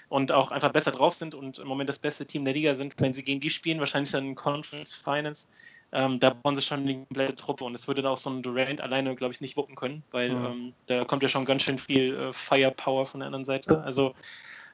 und 0.09 0.31
auch 0.33 0.53
einfach 0.53 0.73
besser 0.73 0.93
drauf 0.93 1.15
sind 1.15 1.35
und 1.35 1.59
im 1.59 1.67
Moment 1.67 1.89
das 1.89 1.99
beste 1.99 2.25
Team 2.25 2.45
der 2.45 2.55
Liga 2.55 2.75
sind, 2.77 2.95
wenn 2.99 3.15
sie 3.15 3.25
gegen 3.25 3.41
die 3.41 3.51
spielen, 3.51 3.81
wahrscheinlich 3.81 4.13
dann 4.13 4.37
Conference 4.37 4.95
Finance, 4.95 5.49
ähm, 5.93 6.21
da 6.21 6.31
bauen 6.31 6.55
sie 6.55 6.63
schon 6.63 6.87
die 6.87 6.95
komplette 6.95 7.35
Truppe 7.35 7.65
und 7.65 7.75
es 7.75 7.89
würde 7.89 8.03
dann 8.03 8.13
auch 8.13 8.19
so 8.19 8.31
ein 8.31 8.43
Durant 8.43 8.81
alleine, 8.81 9.15
glaube 9.17 9.35
ich, 9.35 9.41
nicht 9.41 9.57
wuppen 9.57 9.75
können, 9.75 10.03
weil 10.13 10.31
mhm. 10.31 10.45
ähm, 10.45 10.73
da 10.87 11.05
kommt 11.05 11.23
ja 11.23 11.29
schon 11.29 11.45
ganz 11.45 11.65
schön 11.65 11.79
viel 11.79 12.15
äh, 12.15 12.33
Firepower 12.33 13.07
von 13.07 13.21
der 13.21 13.27
anderen 13.27 13.45
Seite. 13.45 13.83
Also 13.83 14.15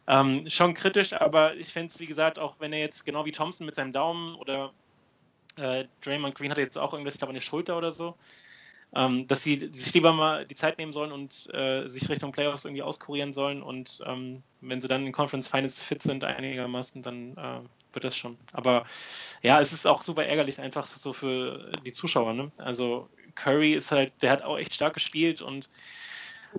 ähm, 0.07 0.49
schon 0.49 0.75
kritisch, 0.75 1.15
aber 1.15 1.57
ich 1.57 1.69
finde 1.69 1.89
es, 1.89 1.99
wie 2.01 2.07
gesagt, 2.07 2.39
auch 2.39 2.57
wenn 2.59 2.73
er 2.73 2.81
jetzt 2.81 3.05
genau 3.05 3.25
wie 3.25 3.33
Thompson 3.33 3.67
mit 3.67 3.75
seinem 3.75 3.93
Daumen 3.93 4.35
oder 4.37 4.73
äh, 5.57 5.87
Draymond 6.03 6.35
Green 6.35 6.51
hatte 6.51 6.61
jetzt 6.61 6.77
auch 6.77 6.93
irgendwas, 6.93 7.15
ich 7.15 7.19
glaube, 7.19 7.33
eine 7.33 7.41
Schulter 7.41 7.79
oder 7.79 7.93
so, 7.93 8.15
ähm, 8.95 9.27
dass 9.27 9.43
sie 9.43 9.71
sich 9.73 9.95
lieber 9.95 10.13
mal 10.13 10.47
die 10.47 10.55
Zeit 10.55 10.77
nehmen 10.79 10.93
sollen 10.93 11.13
und 11.13 11.53
äh, 11.55 11.89
sich 11.89 12.09
Richtung 12.11 12.31
Playoffs 12.31 12.67
irgendwie 12.67 12.83
auskurieren 12.83 13.33
sollen 13.33 13.63
und 13.63 14.03
ähm, 14.07 14.43
wenn 14.61 14.83
sie 14.83 14.89
dann 14.89 15.07
in 15.07 15.13
Conference 15.13 15.49
Finals 15.49 15.83
fit 15.83 16.03
sind 16.03 16.25
einigermaßen, 16.25 17.03
dann 17.03 17.37
äh, 17.37 17.61
wird 17.97 18.05
das 18.05 18.17
schon. 18.17 18.39
Aber 18.53 18.87
ja, 19.43 19.61
es 19.61 19.73
ist 19.73 19.87
auch 19.87 20.03
super 20.03 20.25
ärgerlich 20.25 20.61
einfach 20.61 20.87
so 20.87 21.13
für 21.13 21.73
die 21.85 21.93
Zuschauer. 21.93 22.33
Ne? 22.33 22.53
Also 22.59 23.09
Curry 23.35 23.75
ist 23.75 23.91
halt, 23.91 24.13
der 24.23 24.31
hat 24.31 24.43
auch 24.43 24.59
echt 24.59 24.73
stark 24.73 24.95
gespielt 24.95 25.43
und 25.43 25.69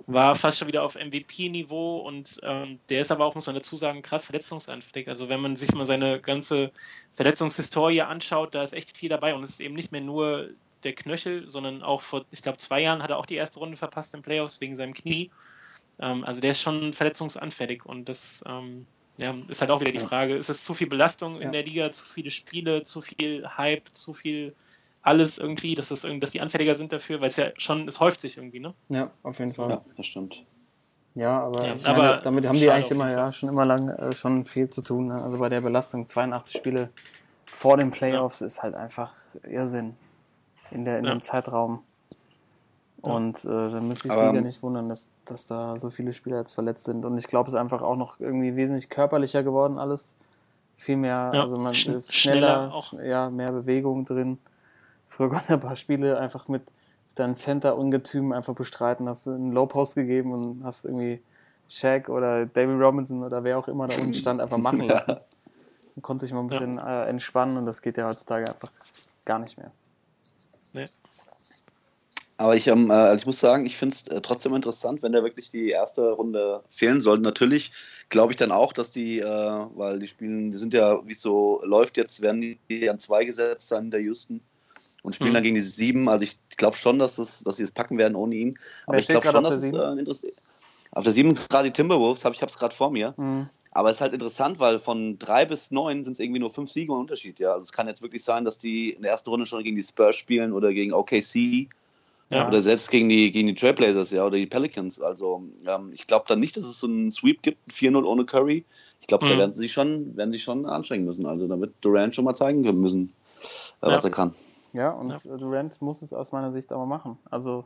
war 0.06 0.36
fast 0.36 0.60
schon 0.60 0.68
wieder 0.68 0.84
auf 0.84 0.96
MVP-Niveau 0.96 1.98
und 2.00 2.40
ähm, 2.44 2.80
der 2.90 3.02
ist 3.02 3.12
aber 3.12 3.26
auch, 3.26 3.36
muss 3.36 3.48
man 3.48 3.56
dazu 3.56 3.78
sagen, 3.78 4.02
krass 4.02 4.26
verletzungsanfällig. 4.26 5.08
Also 5.08 5.30
wenn 5.30 5.42
man 5.42 5.56
sich 5.56 5.74
mal 5.74 5.86
seine 5.86 6.20
ganze 6.20 6.72
Verletzungshistorie 7.14 8.02
anschaut, 8.02 8.54
da 8.54 8.64
ist 8.64 8.74
echt 8.74 8.96
viel 8.96 9.10
dabei 9.10 9.34
und 9.34 9.44
es 9.44 9.52
ist 9.52 9.62
eben 9.62 9.76
nicht 9.76 9.92
mehr 9.92 10.02
nur 10.02 10.50
der 10.84 10.94
Knöchel, 10.94 11.48
sondern 11.48 11.82
auch 11.82 12.02
vor, 12.02 12.26
ich 12.32 12.42
glaube, 12.42 12.60
zwei 12.60 12.82
Jahren 12.82 13.02
hat 13.02 13.10
er 13.10 13.18
auch 13.18 13.26
die 13.26 13.36
erste 13.36 13.60
Runde 13.60 13.78
verpasst 13.78 14.14
im 14.14 14.22
Playoffs 14.22 14.62
wegen 14.62 14.76
seinem 14.76 14.94
Knie. 14.94 15.32
Ähm, 16.00 16.24
also 16.24 16.42
der 16.42 16.52
ist 16.52 16.62
schon 16.62 16.94
verletzungsanfällig 16.94 17.86
und 17.86 18.08
das 18.08 18.44
ähm, 18.48 18.86
ja, 19.18 19.34
ist 19.48 19.62
halt 19.62 19.72
auch 19.72 19.82
wieder 19.82 19.92
die 19.92 20.00
Frage, 20.00 20.36
ist 20.36 20.50
es 20.50 20.64
zu 20.64 20.74
viel 20.74 20.88
Belastung 20.88 21.42
in 21.42 21.52
der 21.52 21.64
Liga, 21.64 21.92
zu 21.92 22.06
viele 22.06 22.30
Spiele, 22.30 22.84
zu 22.84 23.02
viel 23.02 23.48
Hype, 23.58 23.90
zu 23.94 24.14
viel 24.14 24.56
alles 25.02 25.38
irgendwie, 25.38 25.74
dass, 25.74 25.88
das, 25.88 26.06
dass 26.20 26.32
die 26.32 26.42
anfälliger 26.42 26.76
sind 26.76 26.92
dafür, 26.92 27.22
weil 27.22 27.30
es 27.30 27.38
ja 27.38 27.52
schon, 27.58 27.88
es 27.88 28.00
häuft 28.00 28.22
sich 28.22 28.38
irgendwie, 28.38 28.60
ne? 28.60 28.74
Ja, 28.90 29.10
auf 29.24 29.40
jeden 29.40 29.54
Fall. 29.54 29.70
Ja, 29.70 29.82
das 29.96 30.06
stimmt. 30.06 30.44
Ja, 31.16 31.40
aber, 31.40 31.66
ja, 31.66 31.76
aber 31.86 32.04
meine, 32.04 32.22
damit 32.22 32.46
haben 32.46 32.60
die 32.60 32.70
eigentlich 32.70 32.92
immer, 32.92 33.10
ja, 33.10 33.32
schon 33.32 33.50
immer 33.50 33.66
lang 33.66 33.90
äh, 33.90 34.14
schon 34.14 34.46
viel 34.46 34.70
zu 34.70 34.82
tun. 34.82 35.08
Ne? 35.08 35.24
Also 35.24 35.40
bei 35.40 35.50
der 35.50 35.62
Belastung 35.62 36.08
82 36.08 36.58
Spiele 36.58 36.90
vor 37.46 37.78
den 37.78 37.90
Playoffs 37.90 38.42
ja. 38.42 38.48
ist 38.48 38.62
halt 38.62 38.76
einfach 38.76 39.14
Irrsinn 39.44 39.96
in, 40.70 40.86
der, 40.86 41.00
in 41.00 41.06
ja. 41.06 41.12
dem 41.12 41.22
Zeitraum. 41.22 41.84
Und 43.02 43.46
äh, 43.46 43.48
dann 43.48 43.88
müsste 43.88 44.08
ich 44.08 44.14
mich 44.14 44.22
wieder 44.22 44.42
nicht 44.42 44.64
wundern, 44.64 44.90
dass, 44.90 45.12
dass 45.26 45.48
da 45.48 45.76
so 45.76 45.90
viele 45.90 46.14
Spieler 46.14 46.38
jetzt 46.38 46.52
verletzt 46.52 46.86
sind. 46.86 47.06
Und 47.06 47.18
ich 47.18 47.28
glaube, 47.28 47.48
es 47.48 47.54
ist 47.54 47.60
einfach 47.60 47.82
auch 47.82 47.96
noch 47.96 48.20
irgendwie 48.20 48.56
wesentlich 48.56 48.90
körperlicher 48.90 49.44
geworden 49.44 49.78
alles. 49.78 50.16
Viel 50.78 50.98
mehr, 50.98 51.32
ja, 51.34 51.42
also 51.44 51.58
man 51.58 51.72
ist 51.72 51.80
schneller, 51.80 52.02
schneller 52.10 52.74
auch. 52.74 52.94
ja, 52.94 53.30
mehr 53.30 53.52
Bewegung 53.52 54.06
drin. 54.06 54.40
Früher 55.08 55.30
konnte 55.30 55.54
ein 55.54 55.60
paar 55.60 55.76
Spiele 55.76 56.20
einfach 56.20 56.48
mit 56.48 56.64
deinem 57.16 57.36
Center-Ungetüm 57.36 58.32
einfach 58.32 58.54
bestreiten. 58.54 59.08
Hast 59.08 59.28
du 59.28 59.32
einen 59.32 59.52
Low-Post 59.52 59.96
gegeben 59.96 60.34
und 60.34 60.64
hast 60.64 60.86
irgendwie 60.86 61.22
Shaq 61.70 62.10
oder 62.10 62.46
David 62.46 62.80
Robinson 62.80 63.24
oder 63.24 63.44
wer 63.44 63.58
auch 63.58 63.68
immer 63.68 63.88
da 63.88 63.96
unten 63.98 64.14
stand, 64.14 64.42
einfach 64.42 64.58
machen 64.58 64.80
lassen. 64.88 65.12
Ja. 65.12 65.22
Man 65.96 66.02
konnte 66.02 66.26
sich 66.26 66.34
mal 66.34 66.42
ein 66.42 66.48
bisschen 66.48 66.78
ja. 66.78 67.06
äh, 67.06 67.10
entspannen 67.10 67.58
und 67.58 67.66
das 67.66 67.82
geht 67.82 67.98
ja 67.98 68.08
heutzutage 68.08 68.48
einfach 68.48 68.72
gar 69.26 69.40
nicht 69.40 69.58
mehr. 69.58 69.72
Nee. 70.74 70.86
Aber 72.38 72.56
ich, 72.56 72.68
ähm, 72.68 72.92
äh, 72.92 72.94
also 72.94 73.24
ich 73.24 73.26
muss 73.26 73.40
sagen, 73.40 73.66
ich 73.66 73.76
finde 73.76 73.96
es 73.96 74.08
äh, 74.08 74.22
trotzdem 74.22 74.54
interessant, 74.54 75.02
wenn 75.02 75.12
da 75.12 75.24
wirklich 75.24 75.50
die 75.50 75.70
erste 75.70 76.12
Runde 76.12 76.62
fehlen 76.70 77.02
sollte. 77.02 77.24
Natürlich 77.24 77.72
glaube 78.10 78.32
ich 78.32 78.38
dann 78.38 78.52
auch, 78.52 78.74
dass 78.74 78.92
die, 78.92 79.20
äh, 79.20 79.26
weil 79.26 80.00
die 80.00 80.08
spielen, 80.08 80.52
die 80.52 80.58
sind 80.58 80.74
ja, 80.76 81.06
wie 81.06 81.14
es 81.14 81.22
so 81.22 81.62
läuft 81.64 81.98
jetzt, 81.98 82.22
werden 82.22 82.58
die 82.70 82.90
an 82.90 83.00
zwei 83.00 83.26
gesetzt 83.26 83.68
sein, 83.68 83.90
der 83.90 84.02
Houston 84.02 84.42
und 85.02 85.16
spielen 85.16 85.32
mhm. 85.32 85.36
dann 85.36 85.44
gegen 85.44 85.56
die 85.56 85.62
sieben. 85.62 86.08
Also 86.10 86.24
ich 86.24 86.38
glaube 86.58 86.78
schon, 86.78 87.00
dass, 87.00 87.18
es, 87.18 87.44
dass 87.44 87.58
sie 87.58 87.64
es 87.64 87.72
packen 87.72 87.98
werden 87.98 88.16
ohne 88.16 88.36
ihn. 88.36 88.60
Aber 88.86 88.94
Wer 88.94 89.00
ich 89.00 89.08
glaube 89.08 89.28
schon, 89.28 89.44
dass 89.44 89.56
es 89.56 89.64
äh, 89.64 90.00
interessant 90.00 90.34
Auf 90.92 91.04
der 91.04 91.14
sieben 91.14 91.34
gerade 91.34 91.70
die 91.70 91.74
Timberwolves, 91.74 92.24
hab, 92.24 92.34
ich 92.34 92.42
habe 92.42 92.52
es 92.52 92.58
gerade 92.58 92.76
vor 92.76 92.92
mir. 92.92 93.16
Mhm. 93.18 93.50
Aber 93.72 93.90
es 93.90 93.98
ist 93.98 94.02
halt 94.02 94.14
interessant, 94.14 94.60
weil 94.60 94.78
von 94.80 95.18
drei 95.18 95.46
bis 95.46 95.72
neun 95.72 96.04
sind 96.04 96.14
es 96.14 96.20
irgendwie 96.20 96.40
nur 96.40 96.52
fünf 96.52 96.72
Siege 96.72 96.92
und 96.92 97.00
Unterschied. 97.00 97.40
Ja? 97.40 97.54
Also 97.54 97.62
es 97.62 97.72
kann 97.72 97.88
jetzt 97.88 98.02
wirklich 98.02 98.24
sein, 98.24 98.46
dass 98.46 98.58
die 98.60 98.92
in 98.92 99.02
der 99.02 99.12
ersten 99.12 99.30
Runde 99.30 99.46
schon 99.46 99.64
gegen 99.64 99.76
die 99.76 99.84
Spurs 99.84 100.16
spielen 100.16 100.54
oder 100.54 100.72
gegen 100.72 100.94
OKC 100.94 101.68
ja. 102.30 102.48
Oder 102.48 102.62
selbst 102.62 102.92
gegen 102.92 103.08
die, 103.08 103.32
gegen 103.32 103.48
die 103.48 103.56
Trailblazers, 103.56 104.12
ja, 104.12 104.26
oder 104.26 104.38
die 104.38 104.46
Pelicans. 104.46 105.02
Also 105.02 105.44
ähm, 105.66 105.92
ich 105.94 106.08
glaube 106.08 106.26
dann 106.28 106.40
nicht, 106.40 106.58
dass 106.58 106.66
es 106.66 106.80
so 106.80 106.88
einen 106.88 107.10
Sweep 107.10 107.42
gibt, 107.42 107.60
4-0 107.72 108.04
ohne 108.04 108.26
Curry. 108.26 108.66
Ich 109.00 109.08
glaube, 109.08 109.26
mhm. 109.26 109.30
da 109.30 109.38
werden 109.38 109.54
sie 109.54 109.60
sich 109.60 109.74
schon, 109.74 110.18
werden 110.18 110.34
sie 110.34 110.40
schon 110.40 110.66
anstrengen 110.66 111.06
müssen. 111.06 111.26
Also 111.26 111.48
da 111.48 111.60
wird 111.60 111.74
Durant 111.82 112.16
schon 112.16 112.26
mal 112.26 112.36
zeigen 112.36 112.62
müssen, 112.82 113.14
äh, 113.82 113.88
ja. 113.88 113.94
was 113.94 114.04
er 114.04 114.12
kann. 114.12 114.36
Ja, 114.74 114.92
und 114.92 115.24
ja. 115.24 115.38
Durant 115.38 115.82
muss 115.82 116.02
es 116.02 116.12
aus 116.12 116.34
meiner 116.34 116.52
Sicht 116.52 116.72
aber 116.74 116.86
machen. 116.86 117.18
Also 117.32 117.64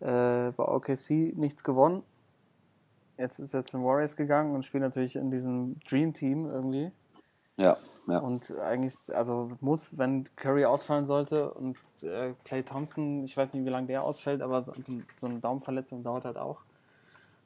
äh, 0.00 0.52
bei 0.52 0.64
OKC 0.64 1.36
nichts 1.36 1.64
gewonnen. 1.64 2.02
Jetzt 3.18 3.38
ist 3.38 3.54
er 3.54 3.64
zum 3.64 3.84
Warriors 3.84 4.16
gegangen 4.16 4.54
und 4.54 4.64
spielt 4.64 4.82
natürlich 4.82 5.16
in 5.16 5.30
diesem 5.30 5.76
Dream 5.88 6.12
Team 6.12 6.46
irgendwie. 6.46 6.90
Ja. 7.56 7.76
Ja. 8.06 8.18
Und 8.18 8.58
eigentlich, 8.58 8.94
also 9.14 9.50
muss, 9.60 9.96
wenn 9.96 10.24
Curry 10.36 10.66
ausfallen 10.66 11.06
sollte 11.06 11.50
und 11.54 11.78
äh, 12.02 12.34
Clay 12.44 12.62
Thompson, 12.62 13.22
ich 13.22 13.36
weiß 13.36 13.54
nicht, 13.54 13.64
wie 13.64 13.70
lange 13.70 13.86
der 13.86 14.02
ausfällt, 14.02 14.42
aber 14.42 14.62
so, 14.62 14.72
so 15.16 15.26
eine 15.26 15.38
Daumenverletzung 15.38 16.02
dauert 16.02 16.26
halt 16.26 16.36
auch. 16.36 16.60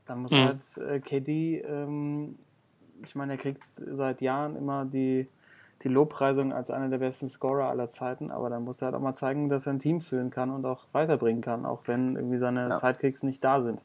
Dann 0.07 0.23
muss 0.23 0.33
mhm. 0.33 0.45
halt 0.45 0.79
äh, 0.79 1.01
KD, 1.01 1.61
ähm, 1.61 2.39
ich 3.05 3.15
meine, 3.15 3.35
er 3.35 3.39
kriegt 3.39 3.63
seit 3.67 4.21
Jahren 4.21 4.57
immer 4.57 4.85
die, 4.85 5.29
die 5.85 5.89
Lobpreisung 5.89 6.53
als 6.53 6.71
einer 6.71 6.89
der 6.89 6.99
besten 6.99 7.29
Scorer 7.29 7.69
aller 7.69 7.89
Zeiten, 7.89 8.33
aber 8.33 8.51
dann 8.51 8.65
muss 8.65 8.83
er 8.83 8.87
halt 8.87 8.97
auch 8.97 9.01
mal 9.01 9.15
zeigen, 9.15 9.49
dass 9.49 9.67
er 9.67 9.75
ein 9.75 9.79
Team 9.79 10.01
führen 10.01 10.31
kann 10.31 10.51
und 10.51 10.65
auch 10.65 10.87
weiterbringen 10.91 11.43
kann, 11.43 11.67
auch 11.67 11.83
wenn 11.87 12.17
irgendwie 12.17 12.39
seine 12.39 12.69
ja. 12.71 12.81
Sidekicks 12.81 13.23
nicht 13.23 13.45
da 13.45 13.61
sind. 13.61 13.81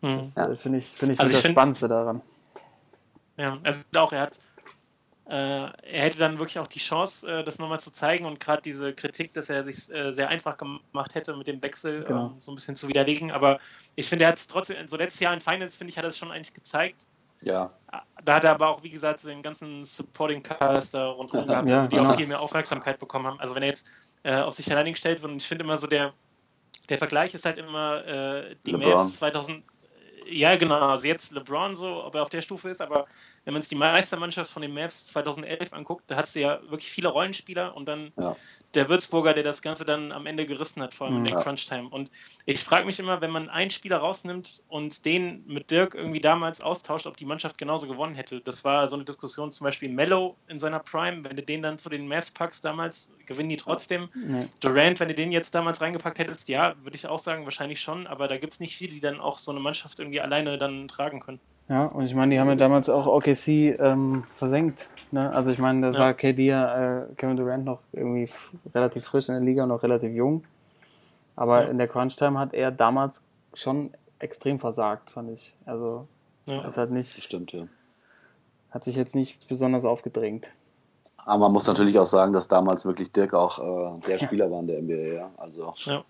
Mhm. 0.00 0.18
Das 0.18 0.36
äh, 0.36 0.54
finde 0.54 0.78
ich, 0.78 0.90
find 0.90 1.12
ich 1.12 1.18
also 1.18 1.32
das 1.32 1.48
Spannendste 1.48 1.88
daran. 1.88 2.20
Ja, 3.36 3.58
also 3.64 3.80
auch, 3.96 4.12
er 4.12 4.22
hat 4.22 4.38
er 5.24 6.02
hätte 6.02 6.18
dann 6.18 6.38
wirklich 6.38 6.58
auch 6.58 6.66
die 6.66 6.80
Chance, 6.80 7.26
äh, 7.26 7.44
das 7.44 7.58
nochmal 7.58 7.80
zu 7.80 7.90
zeigen 7.90 8.24
und 8.24 8.40
gerade 8.40 8.60
diese 8.62 8.92
Kritik, 8.92 9.32
dass 9.34 9.48
er 9.50 9.62
sich 9.62 9.92
äh, 9.94 10.12
sehr 10.12 10.28
einfach 10.28 10.56
gemacht 10.56 11.14
hätte 11.14 11.36
mit 11.36 11.46
dem 11.46 11.62
Wechsel, 11.62 12.04
genau. 12.04 12.26
Ähm, 12.26 12.34
so 12.38 12.50
ein 12.50 12.56
bisschen 12.56 12.76
zu 12.76 12.88
widerlegen. 12.88 13.30
Aber 13.30 13.60
ich 13.94 14.08
finde, 14.08 14.24
er 14.24 14.32
hat 14.32 14.38
es 14.38 14.48
trotzdem, 14.48 14.88
so 14.88 14.96
letztes 14.96 15.20
Jahr 15.20 15.32
in 15.32 15.40
Finals, 15.40 15.76
finde 15.76 15.90
ich, 15.90 15.98
hat 15.98 16.04
er 16.04 16.10
es 16.10 16.18
schon 16.18 16.32
eigentlich 16.32 16.54
gezeigt. 16.54 17.06
Ja. 17.42 17.72
Da 18.24 18.34
hat 18.34 18.44
er 18.44 18.52
aber 18.52 18.68
auch, 18.68 18.82
wie 18.82 18.90
gesagt, 18.90 19.20
so 19.20 19.28
den 19.28 19.42
ganzen 19.42 19.84
Supporting 19.84 20.42
Cast 20.42 20.94
da 20.94 21.08
rundherum 21.10 21.46
gehabt, 21.46 21.68
ja, 21.68 21.86
die 21.86 21.96
genau. 21.96 22.10
auch 22.10 22.16
viel 22.16 22.26
mehr 22.26 22.40
Aufmerksamkeit 22.40 22.98
bekommen 22.98 23.26
haben. 23.26 23.40
Also 23.40 23.54
wenn 23.54 23.62
er 23.62 23.70
jetzt 23.70 23.86
äh, 24.22 24.36
auf 24.36 24.54
sich 24.54 24.70
allein 24.70 24.92
gestellt 24.92 25.22
wird, 25.22 25.32
und 25.32 25.38
ich 25.42 25.48
finde 25.48 25.64
immer 25.64 25.76
so, 25.76 25.86
der, 25.86 26.12
der 26.88 26.98
Vergleich 26.98 27.34
ist 27.34 27.44
halt 27.44 27.58
immer 27.58 28.06
äh, 28.06 28.56
die 28.64 28.72
LeBron. 28.72 28.94
Mavs 28.94 29.16
2000, 29.16 29.64
ja, 30.28 30.56
genau. 30.56 30.88
Also 30.88 31.06
jetzt 31.06 31.32
LeBron 31.32 31.74
so, 31.76 32.04
ob 32.04 32.14
er 32.14 32.22
auf 32.22 32.28
der 32.28 32.42
Stufe 32.42 32.70
ist, 32.70 32.80
aber 32.80 33.04
wenn 33.44 33.54
man 33.54 33.62
sich 33.62 33.70
die 33.70 33.74
Meistermannschaft 33.76 34.50
von 34.50 34.62
den 34.62 34.72
Mavs 34.72 35.06
2011 35.08 35.72
anguckt, 35.72 36.04
da 36.06 36.16
hat 36.16 36.26
sie 36.28 36.40
ja 36.40 36.60
wirklich 36.70 36.90
viele 36.90 37.08
Rollenspieler 37.08 37.74
und 37.76 37.86
dann 37.86 38.12
Ja. 38.16 38.36
der 38.74 38.88
Würzburger, 38.88 39.34
der 39.34 39.42
das 39.42 39.60
Ganze 39.62 39.84
dann 39.84 40.12
am 40.12 40.26
Ende 40.26 40.46
gerissen 40.46 40.82
hat, 40.82 40.94
vor 40.94 41.06
allem 41.06 41.18
in 41.18 41.24
der 41.24 41.34
Ja. 41.34 41.42
Crunch-Time. 41.42 41.88
Und 41.88 42.10
ich 42.46 42.60
frage 42.60 42.86
mich 42.86 42.98
immer, 42.98 43.20
wenn 43.20 43.30
man 43.30 43.50
einen 43.50 43.70
Spieler 43.70 43.98
rausnimmt 43.98 44.62
und 44.68 45.04
den 45.04 45.44
mit 45.46 45.70
Dirk 45.70 45.94
irgendwie 45.94 46.20
damals 46.20 46.60
austauscht, 46.60 47.06
ob 47.06 47.16
die 47.16 47.24
Mannschaft 47.24 47.58
genauso 47.58 47.86
gewonnen 47.88 48.14
hätte. 48.14 48.40
Das 48.40 48.64
war 48.64 48.86
so 48.88 48.96
eine 48.96 49.04
Diskussion, 49.04 49.52
zum 49.52 49.64
Beispiel 49.64 49.88
Mello 49.90 50.38
in 50.46 50.58
seiner 50.58 50.78
Prime, 50.78 51.24
wenn 51.24 51.36
du 51.36 51.42
den 51.42 51.62
dann 51.62 51.78
zu 51.78 51.88
den 51.88 52.06
Mavs 52.08 52.30
packst 52.30 52.64
damals, 52.64 53.12
gewinnen 53.26 53.48
die 53.48 53.56
trotzdem. 53.56 54.08
Nee. 54.14 54.46
Durant, 54.60 55.00
wenn 55.00 55.08
du 55.08 55.14
den 55.14 55.32
jetzt 55.32 55.54
damals 55.54 55.80
reingepackt 55.80 56.18
hättest, 56.18 56.48
ja, 56.48 56.74
würde 56.82 56.96
ich 56.96 57.06
auch 57.06 57.18
sagen, 57.18 57.44
wahrscheinlich 57.44 57.80
schon, 57.80 58.06
aber 58.06 58.28
da 58.28 58.38
gibt 58.38 58.54
es 58.54 58.60
nicht 58.60 58.76
viele, 58.76 58.92
die 58.92 59.00
dann 59.00 59.20
auch 59.20 59.38
so 59.38 59.50
eine 59.50 59.60
Mannschaft 59.60 59.98
irgendwie 59.98 60.20
alleine 60.20 60.56
dann 60.58 60.88
tragen 60.88 61.20
können. 61.20 61.40
Ja, 61.72 61.86
und 61.86 62.04
ich 62.04 62.14
meine, 62.14 62.34
die 62.34 62.38
haben 62.38 62.48
ja 62.48 62.54
damals 62.54 62.90
auch 62.90 63.06
OKC 63.06 63.48
ähm, 63.80 64.24
versenkt. 64.34 64.90
Ne? 65.10 65.32
Also 65.32 65.52
ich 65.52 65.58
meine, 65.58 65.90
da 65.92 65.98
Ja. 65.98 66.04
war 66.04 66.12
KD, 66.14 66.44
ja, 66.48 67.00
äh, 67.00 67.06
Kevin 67.16 67.38
Durant 67.38 67.64
noch 67.64 67.80
irgendwie 67.92 68.28
relativ 68.74 69.06
frisch 69.06 69.30
in 69.30 69.36
der 69.36 69.42
Liga 69.42 69.62
und 69.62 69.70
noch 69.70 69.82
relativ 69.82 70.12
jung. 70.12 70.44
Aber 71.34 71.62
Ja. 71.62 71.68
in 71.70 71.78
der 71.78 71.88
Crunch-Time 71.88 72.38
hat 72.38 72.52
er 72.52 72.70
damals 72.72 73.22
schon 73.54 73.90
extrem 74.18 74.58
versagt, 74.58 75.08
fand 75.10 75.30
ich. 75.30 75.54
Also 75.64 76.06
Ja. 76.44 76.60
ist 76.66 76.76
halt 76.76 76.90
nicht, 76.90 77.10
stimmt, 77.22 77.52
ja. 77.52 77.64
hat 78.70 78.84
sich 78.84 78.96
jetzt 78.96 79.14
nicht 79.14 79.48
besonders 79.48 79.86
aufgedrängt. 79.86 80.50
Aber 81.24 81.38
man 81.38 81.52
muss 81.52 81.66
natürlich 81.66 81.98
auch 81.98 82.06
sagen, 82.06 82.34
dass 82.34 82.48
damals 82.48 82.84
wirklich 82.84 83.12
Dirk 83.12 83.32
auch 83.32 83.58
äh, 83.96 84.00
der 84.08 84.18
Spieler 84.18 84.50
war 84.50 84.60
in 84.60 84.66
der 84.66 84.78
NBA. 84.82 85.14
Ja. 85.14 85.30
Also 85.38 85.72
Ja. 85.86 86.04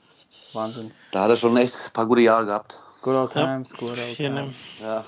Wahnsinn. 0.55 0.91
da 1.13 1.23
hat 1.23 1.31
er 1.31 1.37
schon 1.37 1.57
echt 1.57 1.75
ein 1.75 1.93
paar 1.93 2.07
gute 2.07 2.23
Jahre 2.23 2.47
gehabt. 2.47 2.81
Good 3.03 3.15
old 3.15 3.35
Ja. 3.37 3.45
times, 3.47 3.73
good 3.77 3.91
old 3.91 4.17
times. 4.17 4.55
Ja. 4.81 5.05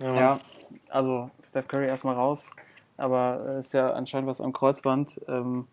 Ja. 0.00 0.14
Ja, 0.14 0.40
also 0.88 1.30
Steph 1.42 1.68
Curry 1.68 1.86
erstmal 1.86 2.16
raus, 2.16 2.50
aber 2.96 3.44
äh, 3.48 3.58
ist 3.60 3.72
ja 3.74 3.92
anscheinend 3.92 4.28
was 4.28 4.40
am 4.40 4.52
Kreuzband. 4.52 5.20
Ähm, 5.28 5.68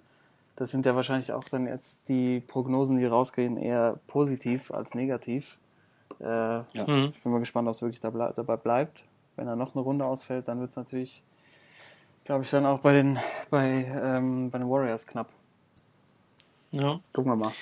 das 0.55 0.69
sind 0.71 0.85
ja 0.85 0.95
wahrscheinlich 0.95 1.31
auch 1.33 1.43
dann 1.45 1.65
jetzt 1.65 2.07
die 2.07 2.39
Prognosen, 2.39 2.97
die 2.97 3.05
rausgehen, 3.05 3.57
eher 3.57 3.99
positiv 4.07 4.71
als 4.71 4.93
negativ. 4.93 5.57
Äh, 6.19 6.59
Mhm. 6.85 7.13
Ich 7.15 7.23
bin 7.23 7.31
mal 7.31 7.39
gespannt, 7.39 7.67
ob 7.67 7.73
es 7.73 7.81
wirklich 7.81 7.99
dabei, 7.99 8.31
dabei 8.35 8.57
bleibt. 8.57 9.03
Wenn 9.35 9.47
er 9.47 9.55
noch 9.55 9.73
eine 9.73 9.83
Runde 9.83 10.05
ausfällt, 10.05 10.47
dann 10.47 10.59
wird 10.59 10.69
es 10.71 10.75
natürlich, 10.75 11.23
glaube 12.25 12.43
ich, 12.43 12.51
dann 12.51 12.65
auch 12.65 12.79
bei 12.79 12.93
den, 12.93 13.17
bei, 13.49 13.85
ähm, 14.03 14.51
bei 14.51 14.59
den 14.59 14.69
Warriors 14.69 15.07
knapp. 15.07 15.29
ja. 16.71 16.99
Gucken 17.13 17.31
wir 17.31 17.35
mal. 17.37 17.53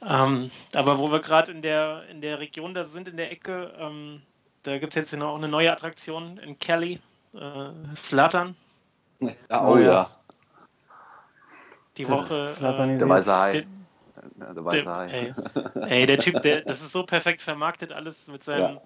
Ähm, 0.00 0.50
aber 0.74 0.98
wo 1.00 1.10
wir 1.10 1.18
gerade 1.20 1.50
in 1.50 1.62
der, 1.62 2.04
in 2.10 2.20
der 2.20 2.38
Region 2.38 2.74
da 2.74 2.84
sind, 2.84 3.08
in 3.08 3.16
der 3.16 3.32
Ecke, 3.32 3.72
ähm, 3.78 4.22
da 4.68 4.78
gibt 4.78 4.94
es 4.94 4.96
jetzt 4.96 5.12
noch 5.18 5.36
eine 5.36 5.48
neue 5.48 5.72
Attraktion 5.72 6.38
in 6.38 6.58
Kelly, 6.58 7.00
äh, 7.34 7.70
Slatan, 7.96 8.54
ja 9.20 9.30
Oh 9.50 9.72
oh 9.74 9.76
ja. 9.78 9.84
ja. 9.92 10.10
die 11.96 12.06
Zl- 12.06 12.10
Woche. 12.10 12.46
Slatanisiert. 12.48 13.00
Der 13.00 13.08
weiße 13.16 13.36
Hai. 13.36 13.50
der- 13.52 13.62
Ja, 14.40 14.54
der 14.54 14.64
weiße 14.64 14.94
Hai. 14.96 15.06
ey, 15.10 15.32
ey, 16.00 16.06
der 16.06 16.18
Typ, 16.18 16.42
der, 16.42 16.62
das 16.62 16.80
ist 16.80 16.92
so 16.92 17.02
perfekt 17.04 17.40
vermarktet 17.42 17.92
alles 17.92 18.26
mit 18.28 18.44
seinem. 18.44 18.74
Ja. 18.76 18.82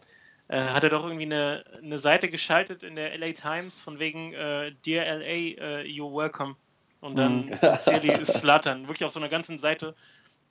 Äh, 0.48 0.60
hat 0.68 0.84
er 0.84 0.90
doch 0.90 1.04
irgendwie 1.04 1.24
eine, 1.24 1.64
eine 1.82 1.98
Seite 1.98 2.28
geschaltet 2.28 2.82
in 2.82 2.94
der 2.96 3.16
LA 3.16 3.32
Times 3.32 3.82
von 3.82 3.98
wegen 3.98 4.34
äh, 4.34 4.72
Dear 4.84 5.04
LA, 5.18 5.24
äh, 5.24 5.82
you're 5.84 6.14
welcome. 6.14 6.56
Und 7.00 7.16
dann 7.16 7.46
Mhm. 7.46 7.56
sincerely 7.56 8.24
Slatan, 8.24 8.86
wirklich 8.86 9.04
auf 9.04 9.12
so 9.12 9.18
einer 9.20 9.28
ganzen 9.30 9.58
Seite. 9.58 9.94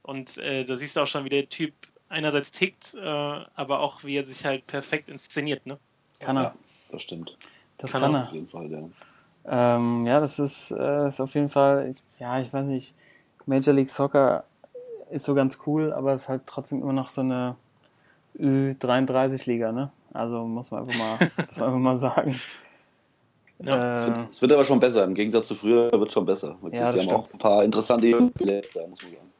Und 0.01 0.37
äh, 0.37 0.65
da 0.65 0.75
siehst 0.75 0.95
du 0.95 1.01
auch 1.01 1.07
schon, 1.07 1.23
wie 1.25 1.29
der 1.29 1.47
Typ 1.49 1.73
einerseits 2.11 2.51
tickt, 2.51 2.93
äh, 2.93 2.99
aber 3.07 3.79
auch 3.79 4.03
wie 4.03 4.17
er 4.17 4.25
sich 4.25 4.45
halt 4.45 4.65
perfekt 4.65 5.09
inszeniert. 5.09 5.65
Ne? 5.65 5.77
Kann 6.19 6.37
er. 6.37 6.43
Ja, 6.43 6.53
das 6.91 7.03
stimmt. 7.03 7.37
Das 7.77 7.91
kann 7.91 8.01
kann, 8.01 8.15
er. 8.15 8.27
Auf 8.27 8.33
jeden 8.33 8.47
Fall, 8.47 8.71
ja. 8.71 8.83
Ähm, 9.43 10.05
ja, 10.05 10.19
das 10.19 10.37
ist, 10.37 10.69
äh, 10.71 11.07
ist 11.07 11.19
auf 11.19 11.33
jeden 11.33 11.49
Fall, 11.49 11.89
ich, 11.89 11.97
ja, 12.19 12.39
ich 12.39 12.53
weiß 12.53 12.67
nicht, 12.67 12.93
Major 13.47 13.73
League 13.73 13.89
Soccer 13.89 14.43
ist 15.09 15.25
so 15.25 15.33
ganz 15.33 15.57
cool, 15.65 15.91
aber 15.93 16.13
es 16.13 16.21
ist 16.23 16.29
halt 16.29 16.43
trotzdem 16.45 16.81
immer 16.83 16.93
noch 16.93 17.09
so 17.09 17.21
eine 17.21 17.55
Ü33-Liga, 18.39 19.71
ne? 19.71 19.91
Also 20.13 20.45
muss 20.45 20.71
man 20.71 20.81
einfach 20.87 20.97
mal, 20.99 21.17
muss 21.47 21.57
man 21.57 21.65
einfach 21.67 21.79
mal 21.79 21.97
sagen. 21.97 22.39
Ja, 23.59 23.95
Es 23.95 24.03
äh, 24.03 24.07
wird, 24.07 24.17
es 24.31 24.41
wird 24.41 24.53
aber 24.53 24.65
schon 24.65 24.79
besser. 24.79 25.03
Im 25.03 25.13
Gegensatz 25.13 25.47
zu 25.47 25.55
früher 25.55 25.91
wird 25.91 26.07
es 26.07 26.13
schon 26.13 26.25
besser. 26.25 26.55
Wirklich, 26.61 26.79
Ja, 26.81 26.91
das 26.91 27.01
die 27.03 27.09
haben 27.09 27.15
auch 27.15 27.25
stimmt. 27.25 27.35
ein 27.35 27.39
paar 27.39 27.63
interessante 27.63 28.07
Spieler, 28.07 28.61
muss 28.87 29.01
man 29.01 29.11
sagen. 29.11 29.30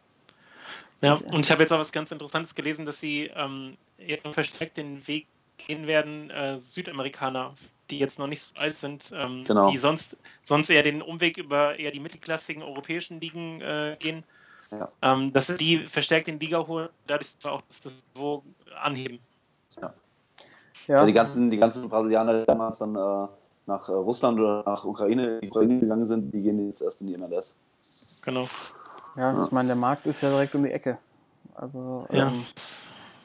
Ja, 1.02 1.14
und 1.32 1.42
ich 1.42 1.52
habe 1.52 1.64
jetzt 1.64 1.72
auch 1.74 1.80
was 1.80 1.92
ganz 1.92 2.12
Interessantes 2.12 2.54
gelesen, 2.54 2.86
dass 2.86 3.00
sie 3.00 3.32
ähm, 3.36 3.76
jetzt 3.98 4.28
verstärkt 4.28 4.78
den 4.78 5.06
Weg 5.08 5.26
gehen 5.58 5.88
werden, 5.88 6.30
äh, 6.30 6.58
Südamerikaner, 6.60 7.54
die 7.90 8.00
jetzt 8.00 8.20
noch 8.20 8.28
nicht 8.28 8.42
so 8.42 8.56
alt 8.60 8.76
sind, 8.76 9.12
ähm, 9.16 9.44
Genau. 9.44 9.72
die 9.72 9.78
sonst, 9.78 10.18
sonst 10.44 10.70
eher 10.70 10.84
den 10.84 11.02
Umweg 11.02 11.38
über 11.38 11.78
eher 11.78 11.92
die 11.92 12.00
mittelklassigen 12.00 12.64
europäischen 12.64 13.20
Ligen 13.20 13.62
äh, 13.62 13.96
gehen, 14.00 14.24
Ja. 14.72 14.90
ähm, 15.02 15.34
dass 15.34 15.48
sie 15.48 15.58
die 15.58 15.80
verstärkt 15.88 16.28
in 16.28 16.40
Liga 16.40 16.66
holen, 16.66 16.90
dadurch 17.08 17.30
auch 17.44 17.62
das, 17.68 17.82
das 17.82 17.94
Niveau 18.16 18.44
anheben. 18.82 19.20
ja, 19.82 19.94
Ja, 20.88 21.06
die, 21.06 21.14
ganzen, 21.14 21.52
die 21.52 21.58
ganzen 21.58 21.90
Brasilianer, 21.90 22.42
die 22.42 22.46
damals 22.46 22.78
dann 22.78 22.96
äh, 22.96 23.28
nach 23.68 23.90
äh, 23.90 23.92
Russland 23.92 24.40
oder 24.40 24.64
nach 24.66 24.84
Ukraine, 24.86 25.40
Ukraine 25.44 25.80
gegangen 25.80 26.06
sind, 26.06 26.32
die 26.34 26.42
gehen 26.42 26.70
jetzt 26.70 26.82
erst 26.82 27.02
in 27.02 27.08
die 27.08 27.18
MLS. 27.18 27.54
Genau. 28.24 28.48
Ja, 29.16 29.44
ich 29.46 29.52
meine, 29.52 29.68
der 29.68 29.76
Markt 29.76 30.08
ist 30.08 30.22
ja 30.22 30.30
direkt 30.30 30.56
um 30.56 30.64
die 30.64 30.72
Ecke. 30.72 30.98
Also 31.56 32.08
Ja. 32.12 32.28
ähm, 32.28 32.46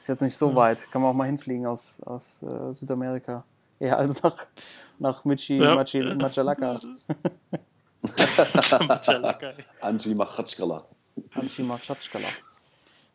ist 0.00 0.08
jetzt 0.08 0.22
nicht 0.22 0.36
so 0.36 0.50
Ja. 0.50 0.56
weit. 0.56 0.90
Kann 0.90 1.02
man 1.02 1.10
auch 1.10 1.14
mal 1.14 1.24
hinfliegen 1.26 1.66
aus, 1.66 2.00
aus 2.02 2.42
äh, 2.42 2.72
Südamerika. 2.72 3.44
Ja, 3.78 3.96
also 3.96 4.14
nach, 4.22 4.46
nach 4.98 5.24
Michi 5.24 5.58
Ja. 5.58 5.74
Machi, 5.74 6.02
Machalaka. 6.02 6.78
Machalaka. 8.88 9.52
Anji 9.80 10.14
Machatschkala. 10.14 10.84
Anchi 11.34 11.62
Machatschkala. 11.62 12.28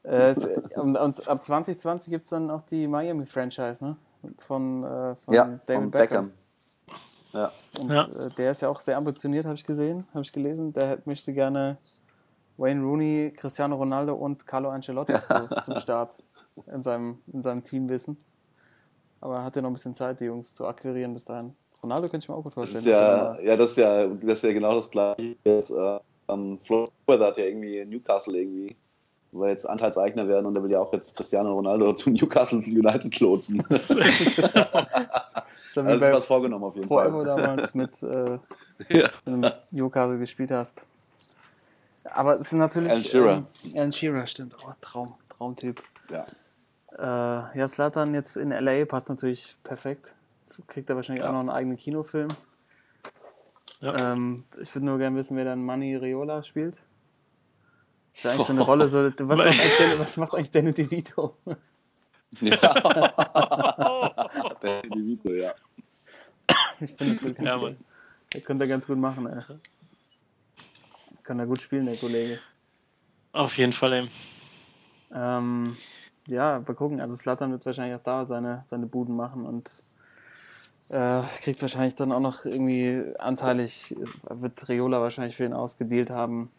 Äh, 0.04 0.36
und, 0.76 0.98
und 0.98 1.28
ab 1.28 1.44
2020 1.44 2.10
gibt 2.12 2.24
es 2.24 2.30
dann 2.32 2.50
auch 2.50 2.64
die 2.64 2.88
Miami-Franchise, 2.88 3.84
ne? 3.84 3.98
Von, 4.40 4.84
äh, 4.84 5.16
von 5.16 5.34
Ja, 5.34 5.46
David 5.66 5.82
von 5.82 5.92
Beckham. 5.92 6.32
Beckham. 6.32 6.32
Ja. 7.34 7.52
Und 7.80 7.90
Ja. 7.90 8.06
äh, 8.08 8.30
der 8.38 8.52
ist 8.52 8.62
ja 8.62 8.70
auch 8.70 8.80
sehr 8.80 8.98
ambitioniert, 8.98 9.46
habe 9.46 9.56
ich 9.56 9.64
gesehen, 9.64 10.08
habe 10.12 10.22
ich 10.22 10.34
gelesen. 10.34 10.74
Der 10.74 11.00
möchte 11.06 11.34
gerne 11.34 11.78
Wayne 12.62 12.82
Rooney, 12.84 13.34
Cristiano 13.36 13.76
Ronaldo 13.76 14.14
und 14.14 14.45
Carlo 14.45 14.70
Ancelotti 14.70 15.14
zu, 15.16 15.49
zum 15.64 15.76
Start 15.78 16.16
in 16.72 16.84
seinem, 16.84 17.18
in 17.34 17.41
seinem 17.41 17.64
Team 17.64 17.89
wissen. 17.89 18.18
Aber 19.20 19.38
er 19.38 19.43
hat 19.43 19.55
ja 19.55 19.62
noch 19.62 19.70
ein 19.70 19.74
bisschen 19.74 19.95
Zeit, 19.95 20.20
die 20.20 20.26
Jungs 20.26 20.53
zu 20.53 20.66
akquirieren 20.68 21.14
bis 21.14 21.26
dahin. 21.26 21.55
Ronaldo 21.84 22.03
könnte 22.09 22.24
ich 22.26 22.30
mir 22.30 22.36
auch 22.36 22.43
gut 22.43 22.55
Das 22.55 22.70
vorstellen. 22.72 22.84
ist 22.84 22.89
ja, 22.89 23.39
ja, 23.39 23.55
das 23.57 23.72
ist 23.72 23.78
ja, 23.78 24.07
das 24.07 24.34
ist 24.39 24.43
ja 24.43 24.53
genau 24.53 24.76
das 24.76 24.91
gleiche. 24.91 25.36
Jetzt, 25.43 25.72
äh, 25.72 25.99
ähm, 26.30 26.59
Flo 26.62 26.86
Weather 27.07 27.26
hat 27.28 27.38
ja 27.38 27.45
irgendwie 27.45 27.84
Newcastle 27.86 28.38
irgendwie, 28.38 28.76
wo 29.32 29.45
jetzt 29.47 29.68
Anteilseigner 29.68 30.28
werden 30.28 30.45
und 30.45 30.53
der 30.53 30.64
will 30.64 30.72
ja 30.72 30.80
auch 30.80 30.93
jetzt 30.93 31.16
Cristiano 31.16 31.53
Ronaldo 31.53 31.93
zu 31.95 32.12
Newcastle 32.12 32.59
United 32.59 33.20
lotsen. 33.20 33.64
Das 35.74 35.86
ja 35.86 35.86
wie 35.88 36.03
Also 36.03 36.16
was 36.18 36.26
vorgenommen 36.26 36.66
auf 36.66 36.76
jeden 36.76 36.89
Fall. 36.89 37.07
Evo 37.07 37.24
damals 37.24 37.74
mit, 37.74 38.03
äh, 38.03 38.38
Ja. 38.89 39.07
wenn 39.24 39.41
du 39.41 39.47
mit 39.47 39.57
Newcastle 39.72 40.18
gespielt 40.20 40.51
hast. 40.51 40.86
Aber 42.06 42.36
es 42.36 42.47
ist 42.47 42.54
natürlich. 42.54 42.91
Alan 42.91 43.04
Shearer. 43.04 43.43
Ähm, 43.64 43.74
Alan 43.76 43.91
Shearer, 43.91 44.28
stimmt. 44.28 44.56
Oh, 44.66 44.72
Traum, 44.82 45.14
Traumtyp. 45.30 45.82
Ja. 46.10 46.26
Äh, 46.97 47.58
ja, 47.60 47.68
Slatan 47.68 48.14
jetzt 48.14 48.38
in 48.38 48.49
LA 48.52 48.86
passt 48.86 49.10
natürlich 49.10 49.58
perfekt. 49.64 50.16
Kriegt 50.68 50.89
er 50.89 50.95
wahrscheinlich 50.95 51.24
Ja. 51.24 51.30
auch 51.30 51.34
noch 51.34 51.39
einen 51.41 51.49
eigenen 51.49 51.78
Kinofilm. 51.78 52.30
Ja. 53.80 54.14
Ähm, 54.14 54.43
ich 54.62 54.74
würde 54.76 54.86
nur 54.86 54.97
gerne 54.97 55.18
wissen, 55.18 55.38
wer 55.38 55.45
dann 55.45 55.64
Manny 55.64 55.95
Riola 55.95 56.43
spielt. 56.43 56.82
Ist 58.14 58.24
ja 58.26 58.32
eigentlich 58.32 58.47
so 58.47 58.54
eine 58.54 58.62
Rolle. 58.62 58.88
So, 58.88 59.12
was, 59.20 59.38
macht 59.38 59.47
eigentlich 59.47 59.78
Danny, 59.78 59.99
was 59.99 60.18
macht 60.18 60.34
eigentlich 60.36 60.52
Danny 60.52 60.72
DeVito? 60.74 61.38
ja. 62.41 62.58
Der 64.62 64.82
DeVito, 64.84 65.30
ja. 65.30 65.54
Ich 66.80 66.91
finde 66.91 67.14
das 67.14 67.22
so 67.22 67.28
ganz 67.28 67.39
Ja, 67.41 67.56
gut. 67.56 67.64
Mann. 67.64 67.78
Der 68.34 68.41
könnte 68.41 68.66
er 68.66 68.68
ganz 68.68 68.88
gut 68.88 68.97
machen, 68.97 69.28
ey. 69.28 69.41
Kann 71.24 71.40
er 71.40 71.46
gut 71.46 71.62
spielen, 71.62 71.86
der 71.86 71.96
Kollege. 71.98 72.40
Auf 73.34 73.58
jeden 73.58 73.74
Fall, 73.74 73.94
ey. 73.94 74.10
Ähm, 75.14 75.78
ja, 76.28 76.62
mal 76.66 76.74
gucken. 76.76 77.00
Also 77.02 77.16
Slatan 77.16 77.52
wird 77.52 77.66
wahrscheinlich 77.66 77.96
auch 78.00 78.04
da 78.04 78.26
seine, 78.26 78.64
seine 78.66 78.86
Buden 78.86 79.16
machen 79.16 79.46
und 79.46 79.70
äh, 80.90 81.22
kriegt 81.42 81.62
wahrscheinlich 81.62 81.96
dann 81.96 82.12
auch 82.12 82.20
noch 82.20 82.46
irgendwie 82.46 83.14
anteilig, 83.20 83.96
wird 84.30 84.68
Riola 84.68 85.02
wahrscheinlich 85.02 85.36
für 85.38 85.46
ihn 85.46 85.54
ausgedealt 85.54 86.10
haben, 86.10 86.52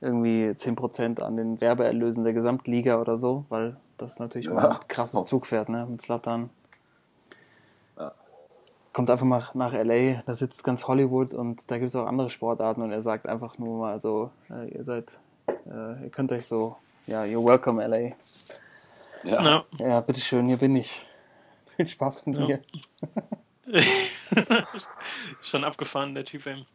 irgendwie 0.00 0.52
10% 0.56 1.20
an 1.20 1.36
den 1.36 1.60
Werbeerlösen 1.60 2.24
der 2.24 2.32
Gesamtliga 2.32 3.00
oder 3.00 3.16
so, 3.16 3.44
weil 3.48 3.76
das 3.98 4.18
natürlich 4.18 4.46
Ja. 4.46 4.54
mal 4.54 4.70
ein 4.70 4.88
krasses 4.88 5.24
Zugpferd, 5.26 5.68
ne, 5.68 5.86
mit 5.88 6.02
Slatan. 6.02 6.50
Kommt 8.92 9.10
einfach 9.10 9.24
mal 9.24 9.42
nach 9.54 9.72
LA, 9.72 10.22
da 10.26 10.34
sitzt 10.34 10.64
ganz 10.64 10.86
Hollywood 10.86 11.32
und 11.32 11.70
da 11.70 11.78
gibt 11.78 11.88
es 11.90 11.96
auch 11.96 12.06
andere 12.06 12.28
Sportarten 12.28 12.82
und 12.82 12.92
er 12.92 13.02
sagt 13.02 13.26
einfach 13.26 13.56
nur 13.58 13.78
mal 13.78 14.00
so, 14.00 14.30
äh, 14.50 14.68
ihr 14.68 14.84
seid, 14.84 15.18
äh, 15.48 16.04
ihr 16.04 16.10
könnt 16.10 16.30
euch 16.30 16.46
so, 16.46 16.76
ja, 17.06 17.22
you're 17.22 17.44
welcome 17.44 17.82
LA. 17.82 18.14
ja. 19.24 19.42
Ja. 19.42 19.64
Ja, 19.78 20.00
bitteschön, 20.02 20.46
hier 20.46 20.58
bin 20.58 20.76
ich. 20.76 21.06
Viel 21.74 21.86
Spaß 21.86 22.26
mit 22.26 22.36
Ja. 22.38 22.46
mir. 22.46 22.60
Schon 25.42 25.64
abgefahren, 25.64 26.14
der 26.14 26.24
Typ. 26.24 26.46
Ey. 26.46 26.66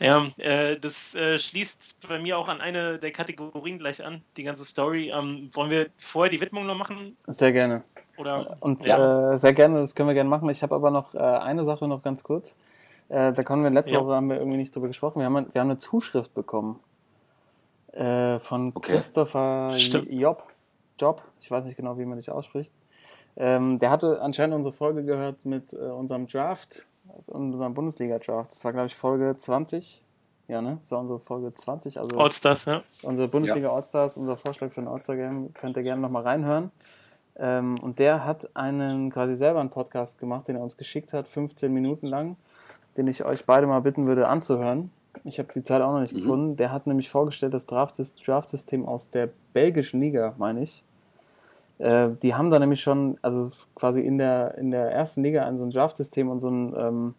Ja, 0.00 0.26
äh, 0.38 0.78
das 0.78 1.14
äh, 1.14 1.38
schließt 1.38 1.96
bei 2.08 2.18
mir 2.18 2.38
auch 2.38 2.48
an 2.48 2.60
eine 2.60 2.98
der 2.98 3.12
Kategorien 3.12 3.78
gleich 3.78 4.04
an, 4.04 4.22
die 4.36 4.42
ganze 4.42 4.64
Story. 4.64 5.10
Ähm, 5.14 5.50
wollen 5.52 5.70
wir 5.70 5.88
vorher 5.98 6.30
die 6.30 6.40
Widmung 6.40 6.66
noch 6.66 6.76
machen? 6.76 7.16
Sehr 7.26 7.52
gerne. 7.52 7.82
Oder? 8.16 8.56
Und 8.60 8.84
Ja. 8.84 9.32
äh, 9.32 9.38
sehr 9.38 9.52
gerne, 9.52 9.80
das 9.80 9.94
können 9.94 10.08
wir 10.08 10.14
gerne 10.14 10.30
machen. 10.30 10.48
Ich 10.50 10.62
habe 10.62 10.74
aber 10.74 10.90
noch 10.90 11.14
äh, 11.14 11.18
eine 11.18 11.64
Sache 11.64 11.86
noch 11.86 12.02
ganz 12.02 12.22
kurz. 12.22 12.56
Äh, 13.08 13.32
da 13.32 13.42
konnten 13.42 13.62
wir 13.64 13.70
letzte 13.70 13.94
Ja. 13.94 14.00
Woche 14.00 14.14
haben 14.14 14.28
wir 14.28 14.36
irgendwie 14.38 14.58
nicht 14.58 14.74
drüber 14.74 14.88
gesprochen. 14.88 15.20
Wir 15.20 15.26
haben, 15.26 15.52
wir 15.52 15.60
haben 15.60 15.70
eine 15.70 15.78
Zuschrift 15.78 16.34
bekommen 16.34 16.80
äh, 17.92 18.38
von 18.40 18.72
Okay. 18.74 18.92
Christopher 18.92 19.74
Stimmt. 19.78 20.10
Job. 20.10 20.44
Job, 20.98 21.22
ich 21.40 21.50
weiß 21.50 21.64
nicht 21.66 21.76
genau, 21.76 21.98
wie 21.98 22.06
man 22.06 22.18
dich 22.18 22.30
ausspricht. 22.30 22.72
Ähm, 23.36 23.78
der 23.78 23.90
hatte 23.90 24.20
anscheinend 24.22 24.56
unsere 24.56 24.72
Folge 24.72 25.04
gehört 25.04 25.44
mit 25.44 25.72
äh, 25.72 25.76
unserem 25.76 26.26
Draft, 26.26 26.86
unserem 27.26 27.74
Bundesliga-Draft. 27.74 28.52
Das 28.52 28.64
war, 28.64 28.72
glaube 28.72 28.86
ich, 28.86 28.94
Folge 28.94 29.36
20. 29.36 30.02
Ja, 30.48 30.62
ne? 30.62 30.78
Das 30.80 30.90
war 30.92 31.00
unsere 31.00 31.18
Folge 31.18 31.52
20. 31.52 31.98
Also 31.98 32.16
Allstars, 32.18 32.64
ja. 32.66 32.82
unsere 33.02 33.28
Bundesliga 33.28 33.70
Allstars, 33.72 34.16
unser 34.16 34.36
Vorschlag 34.36 34.72
für 34.72 34.80
ein 34.80 34.88
All-Star-Game, 34.88 35.52
könnt 35.54 35.76
ihr 35.76 35.82
gerne 35.82 36.00
nochmal 36.00 36.22
reinhören. 36.22 36.70
Ähm, 37.38 37.78
und 37.82 37.98
der 37.98 38.24
hat 38.24 38.48
einen 38.56 39.10
quasi 39.10 39.34
selber 39.34 39.60
einen 39.60 39.70
Podcast 39.70 40.18
gemacht, 40.18 40.48
den 40.48 40.56
er 40.56 40.62
uns 40.62 40.76
geschickt 40.76 41.12
hat, 41.12 41.28
15 41.28 41.70
Minuten 41.72 42.06
lang, 42.06 42.36
den 42.96 43.06
ich 43.08 43.24
euch 43.24 43.44
beide 43.44 43.66
mal 43.66 43.80
bitten 43.80 44.06
würde 44.06 44.28
anzuhören. 44.28 44.90
Ich 45.24 45.38
habe 45.38 45.52
die 45.52 45.62
Zeit 45.62 45.82
auch 45.82 45.92
noch 45.92 46.00
nicht 46.00 46.14
Mhm. 46.14 46.18
gefunden. 46.20 46.56
Der 46.56 46.72
hat 46.72 46.86
nämlich 46.86 47.10
vorgestellt 47.10 47.52
das 47.52 47.66
Draftsys- 47.68 48.14
Draftsystem 48.24 48.86
aus 48.86 49.10
der 49.10 49.28
belgischen 49.52 50.00
Liga, 50.00 50.34
meine 50.38 50.62
ich. 50.62 50.84
Äh, 51.78 52.10
die 52.22 52.34
haben 52.34 52.50
da 52.50 52.58
nämlich 52.58 52.80
schon, 52.80 53.18
also 53.22 53.50
quasi 53.74 54.00
in 54.00 54.18
der, 54.18 54.56
in 54.58 54.70
der 54.70 54.90
ersten 54.90 55.22
Liga 55.22 55.44
ein 55.44 55.58
so 55.58 55.64
ein 55.64 55.70
Draftsystem 55.70 56.28
und 56.30 56.40
so 56.40 56.48
ein, 56.48 56.74
ähm, 56.76 57.14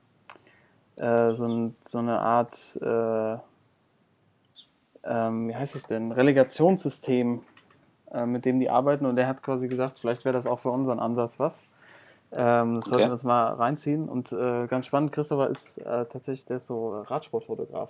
äh, 0.95 1.33
so, 1.35 1.45
ein, 1.45 1.75
so 1.85 1.99
eine 1.99 2.19
Art 2.19 2.79
äh, 2.81 3.37
ähm, 5.07 5.49
wie 5.49 5.55
heißt 5.55 5.75
es 5.75 5.85
denn, 5.85 6.11
Relegationssystem, 6.11 7.41
äh, 8.11 8.25
mit 8.25 8.45
dem 8.45 8.59
die 8.59 8.69
arbeiten. 8.69 9.05
Und 9.05 9.15
der 9.17 9.27
hat 9.27 9.41
quasi 9.41 9.67
gesagt, 9.67 9.99
vielleicht 9.99 10.25
wäre 10.25 10.33
das 10.33 10.45
auch 10.45 10.59
für 10.59 10.69
unseren 10.69 10.99
Ansatz 10.99 11.39
was. 11.39 11.63
Ähm, 12.31 12.75
das 12.75 12.85
sollten 12.85 13.03
Okay. 13.03 13.05
wir 13.05 13.11
uns 13.13 13.23
mal 13.23 13.53
reinziehen. 13.53 14.09
Und 14.09 14.31
äh, 14.33 14.67
ganz 14.67 14.85
spannend, 14.85 15.13
Christopher 15.13 15.49
ist 15.49 15.77
äh, 15.77 16.05
tatsächlich, 16.05 16.45
der 16.45 16.57
ist 16.57 16.67
so 16.67 17.01
Radsportfotograf. 17.01 17.89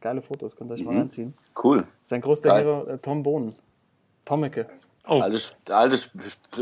Geile 0.00 0.22
Fotos, 0.22 0.54
könnt 0.54 0.70
ihr 0.70 0.74
euch 0.74 0.84
mal 0.84 0.92
Mhm. 0.92 0.98
reinziehen. 0.98 1.34
Cool. 1.62 1.86
Sein 2.04 2.20
größter 2.20 2.50
Geil. 2.50 2.64
Hero, 2.64 2.86
äh, 2.86 2.98
Tom 2.98 3.22
Bohnen. 3.22 3.52
Tommeke. 4.24 4.66
Oh, 5.06 5.20
Alte, 5.20 5.40
der 5.66 5.76
alte 5.76 5.98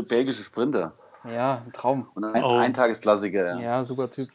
belgische 0.07 0.43
Sprinter. 0.43 0.93
Ja, 1.23 1.63
ein 1.65 1.71
Traum. 1.71 2.07
Und 2.15 2.25
ein 2.25 2.43
Oh. 2.43 2.57
Eintagesklassiker. 2.57 3.53
Ja. 3.55 3.59
Ja, 3.59 3.83
super 3.83 4.09
Typ. 4.09 4.29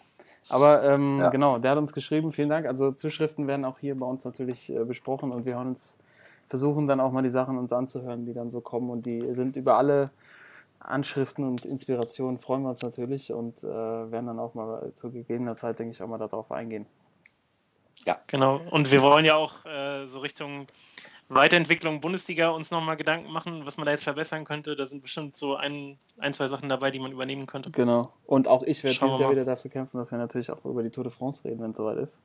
Aber 0.48 0.82
ähm, 0.82 1.18
Ja. 1.20 1.28
genau, 1.28 1.58
der 1.58 1.72
hat 1.72 1.78
uns 1.78 1.92
geschrieben, 1.92 2.32
vielen 2.32 2.48
Dank. 2.48 2.66
Also 2.66 2.92
Zuschriften 2.92 3.46
werden 3.46 3.64
auch 3.66 3.78
hier 3.78 3.94
bei 3.98 4.06
uns 4.06 4.24
natürlich 4.24 4.70
äh, 4.74 4.84
besprochen 4.84 5.30
und 5.30 5.44
wir 5.44 5.56
hören 5.56 5.68
uns, 5.68 5.98
versuchen 6.48 6.86
dann 6.86 7.00
auch 7.00 7.12
mal 7.12 7.22
die 7.22 7.28
Sachen 7.28 7.58
uns 7.58 7.72
anzuhören, 7.72 8.24
die 8.24 8.32
dann 8.32 8.48
so 8.50 8.62
kommen 8.62 8.88
und 8.88 9.04
die 9.04 9.34
sind 9.34 9.56
über 9.56 9.76
alle 9.76 10.10
Anschriften 10.80 11.44
und 11.46 11.66
Inspirationen 11.66 12.38
freuen 12.38 12.62
wir 12.62 12.70
uns 12.70 12.80
natürlich 12.82 13.30
und 13.32 13.62
äh, 13.62 13.66
werden 13.66 14.26
dann 14.26 14.38
auch 14.38 14.54
mal 14.54 14.90
zu 14.94 15.10
gegebener 15.10 15.54
Zeit, 15.56 15.78
denke 15.78 15.92
ich, 15.92 16.02
auch 16.02 16.06
mal 16.06 16.16
darauf 16.18 16.50
eingehen. 16.50 16.86
genau. 18.28 18.60
Und 18.70 18.90
wir 18.90 19.02
wollen 19.02 19.24
ja 19.26 19.34
auch 19.36 19.66
äh, 19.66 20.06
so 20.06 20.20
Richtung 20.20 20.66
Weiterentwicklung 21.28 22.00
Bundesliga 22.00 22.48
uns 22.48 22.70
nochmal 22.70 22.96
Gedanken 22.96 23.30
machen, 23.30 23.66
was 23.66 23.76
man 23.76 23.84
da 23.84 23.92
jetzt 23.92 24.04
verbessern 24.04 24.44
könnte. 24.44 24.74
Da 24.76 24.86
sind 24.86 25.02
bestimmt 25.02 25.36
so 25.36 25.56
ein, 25.56 25.98
ein 26.18 26.32
zwei 26.32 26.48
Sachen 26.48 26.68
dabei, 26.68 26.90
die 26.90 27.00
man 27.00 27.12
übernehmen 27.12 27.46
könnte. 27.46 27.70
Genau. 27.70 28.12
Und 28.26 28.48
auch 28.48 28.62
ich 28.62 28.82
werde 28.82 28.94
Schauen 28.94 29.08
dieses 29.08 29.20
Jahr 29.20 29.28
mal. 29.28 29.36
wieder 29.36 29.44
dafür 29.44 29.70
kämpfen, 29.70 29.98
dass 29.98 30.10
wir 30.10 30.18
natürlich 30.18 30.50
auch 30.50 30.64
über 30.64 30.82
die 30.82 30.90
Tour 30.90 31.04
de 31.04 31.12
France 31.12 31.44
reden, 31.44 31.60
wenn 31.60 31.72
es 31.72 31.76
soweit 31.76 31.98
ist. 31.98 32.18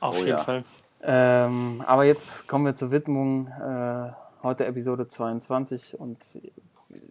Auf 0.00 0.16
Oh 0.16 0.18
jeden 0.18 0.28
ja. 0.30 0.38
Fall. 0.38 0.64
Ähm, 1.02 1.82
aber 1.86 2.04
jetzt 2.04 2.48
kommen 2.48 2.64
wir 2.64 2.74
zur 2.74 2.90
Widmung. 2.90 3.48
Äh, 3.48 4.12
heute 4.42 4.64
Episode 4.66 5.06
22. 5.06 5.98
Und 5.98 6.18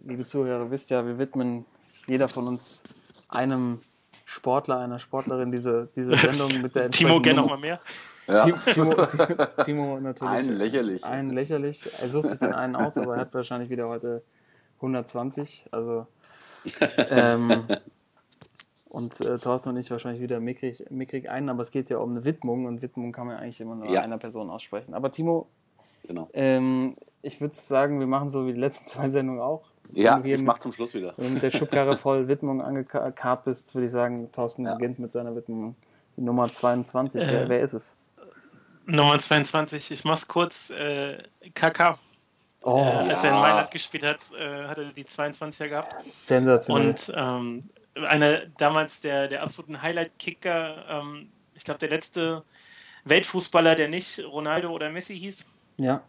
liebe 0.04 0.24
Zuhörer, 0.24 0.70
wisst 0.70 0.90
ja, 0.90 1.06
wir 1.06 1.18
widmen 1.18 1.64
jeder 2.06 2.28
von 2.28 2.48
uns 2.48 2.82
einem 3.28 3.80
Sportler, 4.24 4.78
einer 4.78 4.98
Sportlerin 4.98 5.52
diese, 5.52 5.88
diese 5.94 6.16
Sendung 6.16 6.60
mit 6.60 6.74
der 6.74 6.90
Timo, 6.90 7.20
gerne 7.20 7.40
nochmal 7.40 7.58
mehr. 7.58 7.80
Ja. 8.26 8.44
Ti- 8.44 8.54
Timo, 8.72 8.94
Timo, 9.06 9.36
Timo 9.64 10.00
natürlich. 10.00 10.48
Ein 10.48 10.56
lächerlich. 10.56 11.04
Einen 11.04 11.30
lächerlich. 11.30 11.88
Er 12.00 12.08
sucht 12.08 12.30
sich 12.30 12.38
den 12.38 12.52
einen 12.52 12.76
aus, 12.76 12.96
aber 12.96 13.14
er 13.14 13.20
hat 13.22 13.34
wahrscheinlich 13.34 13.70
wieder 13.70 13.88
heute 13.88 14.22
120. 14.76 15.66
Also. 15.70 16.06
Ähm, 17.10 17.64
und 18.88 19.20
äh, 19.20 19.38
Thorsten 19.38 19.70
und 19.70 19.76
ich 19.76 19.90
wahrscheinlich 19.90 20.22
wieder 20.22 20.40
mickrig, 20.40 20.84
mickrig 20.90 21.28
einen, 21.28 21.48
aber 21.50 21.62
es 21.62 21.70
geht 21.70 21.90
ja 21.90 21.98
um 21.98 22.12
eine 22.12 22.24
Widmung 22.24 22.64
und 22.66 22.80
Widmung 22.80 23.12
kann 23.12 23.26
man 23.26 23.36
eigentlich 23.36 23.60
immer 23.60 23.74
nur 23.74 23.90
Ja. 23.90 24.02
einer 24.02 24.18
Person 24.18 24.48
aussprechen. 24.50 24.94
Aber 24.94 25.10
Timo, 25.10 25.48
Genau. 26.06 26.28
ähm, 26.32 26.96
ich 27.22 27.40
würde 27.40 27.54
sagen, 27.54 27.98
wir 27.98 28.06
machen 28.06 28.30
so 28.30 28.46
wie 28.46 28.52
die 28.52 28.60
letzten 28.60 28.86
zwei 28.86 29.08
Sendungen 29.08 29.42
auch. 29.42 29.64
Ja, 29.92 30.14
Wenn 30.14 30.22
du 30.22 30.26
hier 30.28 30.36
ich 30.36 30.42
mach 30.42 30.54
mit- 30.54 30.62
zum 30.62 30.72
Schluss 30.72 30.94
wieder. 30.94 31.12
Wenn 31.16 31.26
du 31.28 31.32
mit 31.34 31.42
der 31.42 31.50
Schubkarre 31.50 31.96
voll 31.98 32.28
Widmung 32.28 32.62
angekarrt 32.62 33.44
bist, 33.44 33.74
würde 33.74 33.86
ich 33.86 33.92
sagen, 33.92 34.30
Thorsten 34.32 34.64
Ja. 34.64 34.74
beginnt 34.74 34.98
mit 34.98 35.12
seiner 35.12 35.34
Widmung. 35.36 35.74
Die 36.16 36.22
Nummer 36.22 36.48
22. 36.48 37.20
Äh. 37.20 37.26
Wer, 37.30 37.48
wer 37.48 37.60
ist 37.62 37.72
es? 37.74 37.94
Nummer 38.86 39.18
22, 39.18 39.90
ich 39.90 40.04
mach's 40.04 40.28
kurz. 40.28 40.70
Äh, 40.70 41.18
KK. 41.54 41.98
Oh, 42.62 42.78
Äh, 42.78 42.82
als 43.10 43.22
er 43.24 43.30
in 43.30 43.34
Ja. 43.36 43.40
Mailand 43.40 43.70
gespielt 43.70 44.04
hat, 44.04 44.20
äh, 44.38 44.66
hat 44.66 44.78
er 44.78 44.84
die 44.86 45.04
22er 45.04 45.68
gehabt. 45.68 46.04
sensationell. 46.04 46.88
Und 46.90 47.12
ähm, 47.14 47.60
einer 48.06 48.46
damals 48.58 49.00
der, 49.00 49.28
der 49.28 49.42
absoluten 49.42 49.80
Highlight-Kicker, 49.82 50.84
ähm, 50.88 51.28
ich 51.54 51.64
glaube, 51.64 51.78
der 51.80 51.90
letzte 51.90 52.42
Weltfußballer, 53.04 53.74
der 53.74 53.88
nicht 53.88 54.18
Ronaldo 54.24 54.70
oder 54.70 54.90
Messi 54.90 55.16
hieß. 55.18 55.44
ja, 55.76 56.02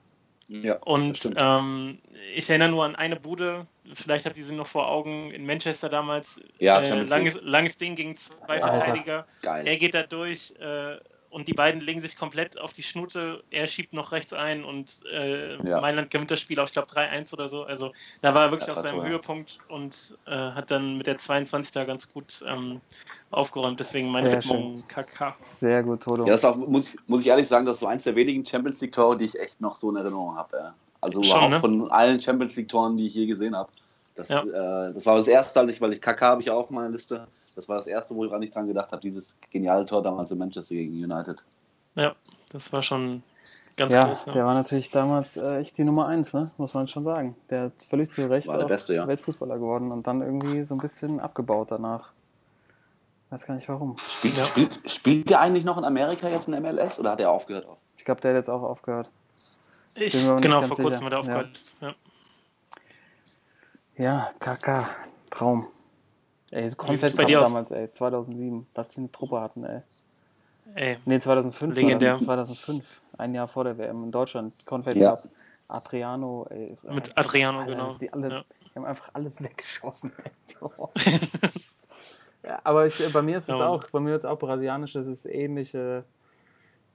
Ja, 0.47 0.75
das 0.75 0.83
Und 0.83 1.17
stimmt. 1.17 1.37
ähm, 1.39 1.99
ich 2.33 2.49
erinnere 2.49 2.69
nur 2.69 2.85
an 2.85 2.95
eine 2.95 3.17
Bude, 3.17 3.67
vielleicht 3.93 4.25
habt 4.25 4.37
ihr 4.37 4.45
sie 4.45 4.55
noch 4.55 4.67
vor 4.67 4.87
Augen, 4.87 5.31
in 5.31 5.45
Manchester 5.45 5.89
damals. 5.89 6.39
Ja, 6.59 6.79
äh, 6.81 7.01
langes, 7.03 7.37
langes 7.41 7.77
Ding 7.77 7.95
gegen 7.95 8.15
zwei 8.17 8.61
Alter. 8.63 8.79
Verteidiger. 8.83 9.25
Er 9.43 9.63
Geil. 9.63 9.77
geht 9.77 9.93
da 9.93 10.03
durch 10.03 10.53
äh, 10.59 10.97
und 11.35 11.49
die 11.49 11.53
beiden 11.53 11.81
legen 11.81 11.99
sich 11.99 12.15
komplett 12.15 12.57
auf 12.61 12.71
die 12.71 12.81
Schnute. 12.81 13.43
Er 13.51 13.67
schiebt 13.67 13.91
noch 13.91 14.13
rechts 14.13 14.31
ein 14.31 14.63
und 14.63 15.01
äh, 15.11 15.57
Ja. 15.67 15.81
Mailand 15.81 16.09
gewinnt 16.09 16.31
das 16.31 16.39
Spiel 16.39 16.57
auch, 16.61 16.65
ich 16.65 16.71
glaube, 16.71 16.87
3-1 16.87 17.33
oder 17.33 17.49
so. 17.49 17.63
Also 17.63 17.91
da 18.21 18.33
war 18.33 18.43
er 18.45 18.51
wirklich 18.51 18.67
Ja, 18.69 18.73
auf 18.75 18.87
seinem 18.87 18.99
war- 18.99 19.07
Höhepunkt 19.09 19.57
und 19.67 20.15
äh, 20.27 20.31
hat 20.31 20.71
dann 20.71 20.97
mit 20.97 21.07
der 21.07 21.17
22 21.17 21.73
da 21.73 21.83
ganz 21.83 22.09
gut 22.09 22.41
ähm, 22.47 22.79
aufgeräumt. 23.31 23.81
Deswegen 23.81 24.13
meine 24.13 24.29
Sehr 24.29 24.39
Widmung 24.45 24.81
KK. 24.87 25.35
sehr 25.41 25.83
gut, 25.83 26.03
Toto. 26.03 26.21
Ja, 26.23 26.29
das 26.31 26.39
ist 26.39 26.45
auch, 26.45 26.55
muss, 26.55 26.93
ich- 26.93 26.99
muss 27.07 27.19
ich 27.19 27.27
ehrlich 27.27 27.49
sagen, 27.49 27.65
das 27.65 27.73
ist 27.75 27.79
so 27.81 27.87
eins 27.87 28.03
der 28.05 28.15
wenigen 28.15 28.45
Champions 28.45 28.79
League-Tore, 28.79 29.17
die 29.17 29.25
ich 29.25 29.37
echt 29.37 29.59
noch 29.59 29.75
so 29.75 29.89
in 29.89 29.97
Erinnerung 29.97 30.37
habe. 30.37 30.73
Also 31.01 31.21
Schon, 31.21 31.31
überhaupt 31.31 31.51
ne? 31.51 31.59
von 31.59 31.91
allen 31.91 32.21
Champions 32.21 32.55
League-Toren, 32.55 32.95
die 32.95 33.07
ich 33.07 33.13
je 33.13 33.25
gesehen 33.25 33.57
habe. 33.57 33.69
Das, 34.15 34.29
Ja. 34.29 34.41
äh, 34.43 34.93
das 34.93 35.05
war 35.05 35.17
das 35.17 35.27
erste, 35.27 35.59
als 35.59 35.71
ich, 35.73 35.81
weil 35.81 35.93
ich 35.93 36.01
KK 36.01 36.21
habe 36.21 36.41
ich 36.41 36.47
ja 36.47 36.53
auch 36.53 36.63
auf 36.63 36.69
meiner 36.69 36.89
Liste. 36.89 37.27
Das 37.55 37.67
war 37.69 37.77
das 37.77 37.87
erste, 37.87 38.15
woran 38.15 38.41
ich 38.41 38.51
dran 38.51 38.67
gedacht 38.67 38.91
habe, 38.91 39.01
dieses 39.01 39.35
geniale 39.51 39.85
Tor 39.85 40.01
damals 40.01 40.31
in 40.31 40.37
Manchester 40.37 40.75
gegen 40.75 40.93
United. 40.93 41.43
Ja, 41.95 42.15
das 42.51 42.71
war 42.73 42.81
schon 42.83 43.23
ganz 43.77 43.93
ja, 43.93 44.05
groß. 44.05 44.25
der 44.25 44.35
Ja. 44.35 44.45
war 44.45 44.53
natürlich 44.53 44.89
damals 44.91 45.35
äh, 45.37 45.57
echt 45.59 45.77
die 45.77 45.83
Nummer 45.83 46.07
1, 46.07 46.33
ne? 46.33 46.51
muss 46.57 46.73
man 46.73 46.87
schon 46.87 47.03
sagen. 47.03 47.35
Der 47.49 47.63
hat 47.63 47.73
völlig 47.89 48.13
zu 48.13 48.29
Recht 48.29 48.47
War 48.47 48.57
der 48.57 48.65
Beste, 48.65 48.93
ja. 48.93 49.07
Weltfußballer 49.07 49.55
geworden 49.55 49.91
und 49.91 50.07
dann 50.07 50.21
irgendwie 50.21 50.63
so 50.63 50.75
ein 50.75 50.79
bisschen 50.79 51.19
abgebaut 51.19 51.71
danach. 51.71 52.09
Weiß 53.29 53.45
gar 53.45 53.55
nicht 53.55 53.67
warum. 53.67 53.97
Spielt, 54.09 54.37
Ja. 54.37 54.45
spielt, 54.45 54.71
spielt 54.89 55.29
der 55.29 55.39
eigentlich 55.41 55.65
noch 55.65 55.77
in 55.77 55.83
Amerika 55.83 56.29
jetzt 56.29 56.47
in 56.47 56.51
der 56.53 56.61
MLS 56.61 56.99
oder 56.99 57.11
hat 57.11 57.19
er 57.19 57.31
aufgehört? 57.31 57.65
auch? 57.65 57.77
Ich 57.97 58.05
glaube, 58.05 58.21
der 58.21 58.31
hat 58.31 58.37
jetzt 58.37 58.49
auch 58.49 58.61
aufgehört. 58.61 59.09
Ich, 59.95 60.13
genau, 60.13 60.61
vor 60.61 60.75
kurzem 60.77 60.85
sicher. 60.93 61.05
hat 61.05 61.11
er 61.13 61.19
aufgehört. 61.19 61.49
Ja. 61.81 61.87
Ja, 61.89 61.95
KK, 63.95 64.89
Traum. 65.29 65.65
Ey, 66.51 66.71
Konfetti 66.75 67.15
bei 67.15 67.25
dir 67.25 67.41
aus? 67.41 67.47
damals, 67.47 67.71
ey, 67.71 67.91
2007, 67.91 68.67
was 68.73 68.89
die 68.89 68.97
eine 68.99 69.11
Truppe 69.11 69.39
hatten, 69.41 69.63
ey. 69.65 69.81
Ey, 70.75 70.97
Nee, 71.05 71.19
2005. 71.19 71.75
Legendär. 71.75 72.13
War 72.27 72.37
das, 72.37 72.49
2005, 72.49 72.85
ein 73.17 73.33
Jahr 73.33 73.47
vor 73.47 73.63
der 73.63 73.77
WM 73.77 74.03
in 74.03 74.11
Deutschland. 74.11 74.53
Konfetti 74.65 74.99
Ja. 74.99 75.11
Cup, 75.15 75.29
Adriano, 75.67 76.45
ey. 76.49 76.77
Mit 76.83 77.17
Adriano, 77.17 77.59
Alter, 77.59 77.71
genau. 77.71 77.93
Die, 77.93 78.11
alle, 78.11 78.29
Ja. 78.29 78.43
die 78.69 78.75
haben 78.75 78.85
einfach 78.85 79.09
alles 79.13 79.41
weggeschossen. 79.41 80.11
ey. 80.23 80.31
ja, 82.43 82.59
aber 82.63 82.85
ich, 82.87 83.13
bei 83.13 83.21
mir 83.21 83.37
ist 83.37 83.43
es 83.49 83.57
Ja, 83.59 83.67
auch, 83.67 83.89
bei 83.91 83.99
mir 83.99 84.15
ist 84.15 84.25
auch 84.25 84.37
brasilianisch, 84.37 84.93
das 84.93 85.07
ist 85.07 85.25
ähnliche, 85.25 86.03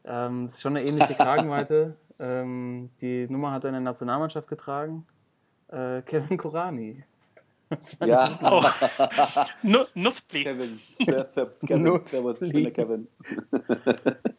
ähm, 0.04 0.46
das 0.46 0.54
ist 0.56 0.60
schon 0.62 0.76
eine 0.76 0.86
ähnliche 0.86 1.14
Kragenweite. 1.14 1.96
ähm, 2.18 2.90
die 3.00 3.26
Nummer 3.28 3.52
hat 3.52 3.64
er 3.64 3.68
in 3.68 3.74
der 3.74 3.80
Nationalmannschaft 3.82 4.48
getragen. 4.48 5.06
Äh, 5.70 6.02
Kevin 6.02 6.36
Korani. 6.36 7.04
Ja, 8.04 8.28
Oh. 8.42 8.62
Nu- 9.62 9.84
Nuftli. 9.94 10.42
Kevin. 10.42 10.80
Kevin. 10.98 11.82
Nur 11.84 12.02
Servus, 12.06 12.34
ich 12.34 12.40
bin 12.40 12.50
fliegen. 12.50 12.64
der 12.64 12.72
Kevin. 12.84 13.08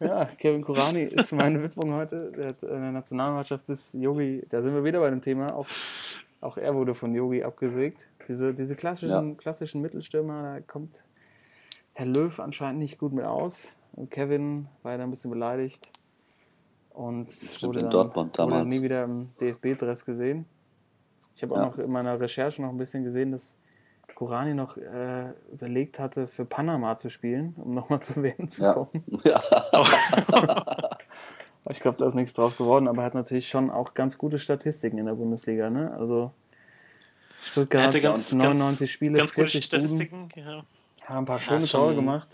Ja, 0.00 0.24
Kevin 0.26 0.62
Kurani 0.62 1.04
ist 1.04 1.32
meine 1.32 1.62
Widmung 1.62 1.94
heute. 1.94 2.30
Der 2.32 2.48
hat 2.48 2.62
in 2.62 2.68
der 2.82 2.92
Nationalmannschaft 2.92 3.66
bis 3.66 3.94
Yogi, 3.94 4.44
da 4.50 4.60
sind 4.60 4.74
wir 4.74 4.84
wieder 4.84 5.00
bei 5.00 5.08
dem 5.08 5.22
Thema, 5.22 5.54
auch, 5.54 5.66
auch 6.42 6.56
er 6.58 6.74
wurde 6.74 6.94
von 6.94 7.14
Yogi 7.14 7.42
abgesägt. 7.42 8.06
Diese, 8.28 8.52
diese 8.52 8.76
klassischen, 8.76 9.36
klassischen 9.38 9.80
Mittelstürmer, 9.80 10.42
da 10.42 10.60
kommt, 10.60 11.02
Herr 11.94 12.06
Löw 12.06 12.38
anscheinend 12.40 12.80
nicht 12.80 12.98
gut 12.98 13.12
mit 13.14 13.24
aus. 13.24 13.68
Und 13.92 14.10
Kevin 14.10 14.68
war 14.82 14.92
ja 14.92 14.98
dann 14.98 15.08
ein 15.08 15.10
bisschen 15.10 15.30
beleidigt. 15.30 15.90
Und 16.90 17.30
Stimmt, 17.30 17.62
wurde 17.62 17.80
in 17.80 17.90
dann, 17.90 18.14
wurde 18.50 18.66
nie 18.66 18.82
wieder 18.82 19.04
im 19.04 19.30
DFB-Dress 19.40 20.04
gesehen. 20.04 20.44
Ich 21.34 21.42
habe 21.42 21.54
auch 21.54 21.58
Ja. 21.58 21.66
noch 21.66 21.78
in 21.78 21.90
meiner 21.90 22.18
Recherche 22.20 22.60
noch 22.62 22.68
ein 22.70 22.76
bisschen 22.78 23.04
gesehen, 23.04 23.32
dass 23.32 23.56
Kurani 24.14 24.54
noch 24.54 24.76
äh, 24.76 25.30
überlegt 25.52 25.98
hatte, 25.98 26.26
für 26.28 26.44
Panama 26.44 26.96
zu 26.96 27.08
spielen, 27.08 27.54
um 27.56 27.74
nochmal 27.74 28.00
zu 28.00 28.16
WM 28.22 28.48
zu 28.48 28.62
Ja. 28.62 28.72
kommen. 28.74 29.04
Ja. 29.24 29.40
Ich 31.70 31.78
glaube, 31.78 31.96
da 31.96 32.06
ist 32.08 32.14
nichts 32.14 32.32
draus 32.32 32.56
geworden, 32.56 32.88
aber 32.88 33.02
er 33.02 33.04
hat 33.06 33.14
natürlich 33.14 33.48
schon 33.48 33.70
auch 33.70 33.94
ganz 33.94 34.18
gute 34.18 34.40
Statistiken 34.40 34.98
in 34.98 35.06
der 35.06 35.14
Bundesliga. 35.14 35.70
Ne? 35.70 35.92
Also 35.96 36.32
Stuttgart 37.40 37.92
ganz, 38.02 38.32
99 38.32 38.80
ganz, 38.80 38.90
Spiele, 38.90 39.18
ganz 39.18 39.32
gute 39.32 39.46
40 39.46 39.70
Buden, 39.70 39.86
Statistiken. 39.86 40.28
Ja. 40.34 40.64
hat 41.04 41.16
ein 41.16 41.24
paar 41.24 41.36
Ja, 41.38 41.42
schöne 41.44 41.66
schon- 41.68 41.80
Tore 41.80 41.94
gemacht. 41.94 42.28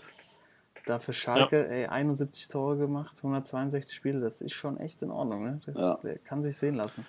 Dafür 0.87 1.13
Schalke, 1.13 1.69
ey, 1.69 1.85
71 1.85 2.47
Tore 2.47 2.77
gemacht, 2.77 3.17
162 3.21 3.95
Spiele, 3.95 4.19
das 4.19 4.41
ist 4.41 4.53
schon 4.53 4.79
echt 4.79 5.03
in 5.03 5.11
Ordnung. 5.11 5.43
Ne? 5.43 5.59
Das, 5.67 5.75
Ja. 5.75 5.99
Der 6.01 6.17
kann 6.17 6.41
sich 6.41 6.57
sehen 6.57 6.73
lassen. 6.75 7.05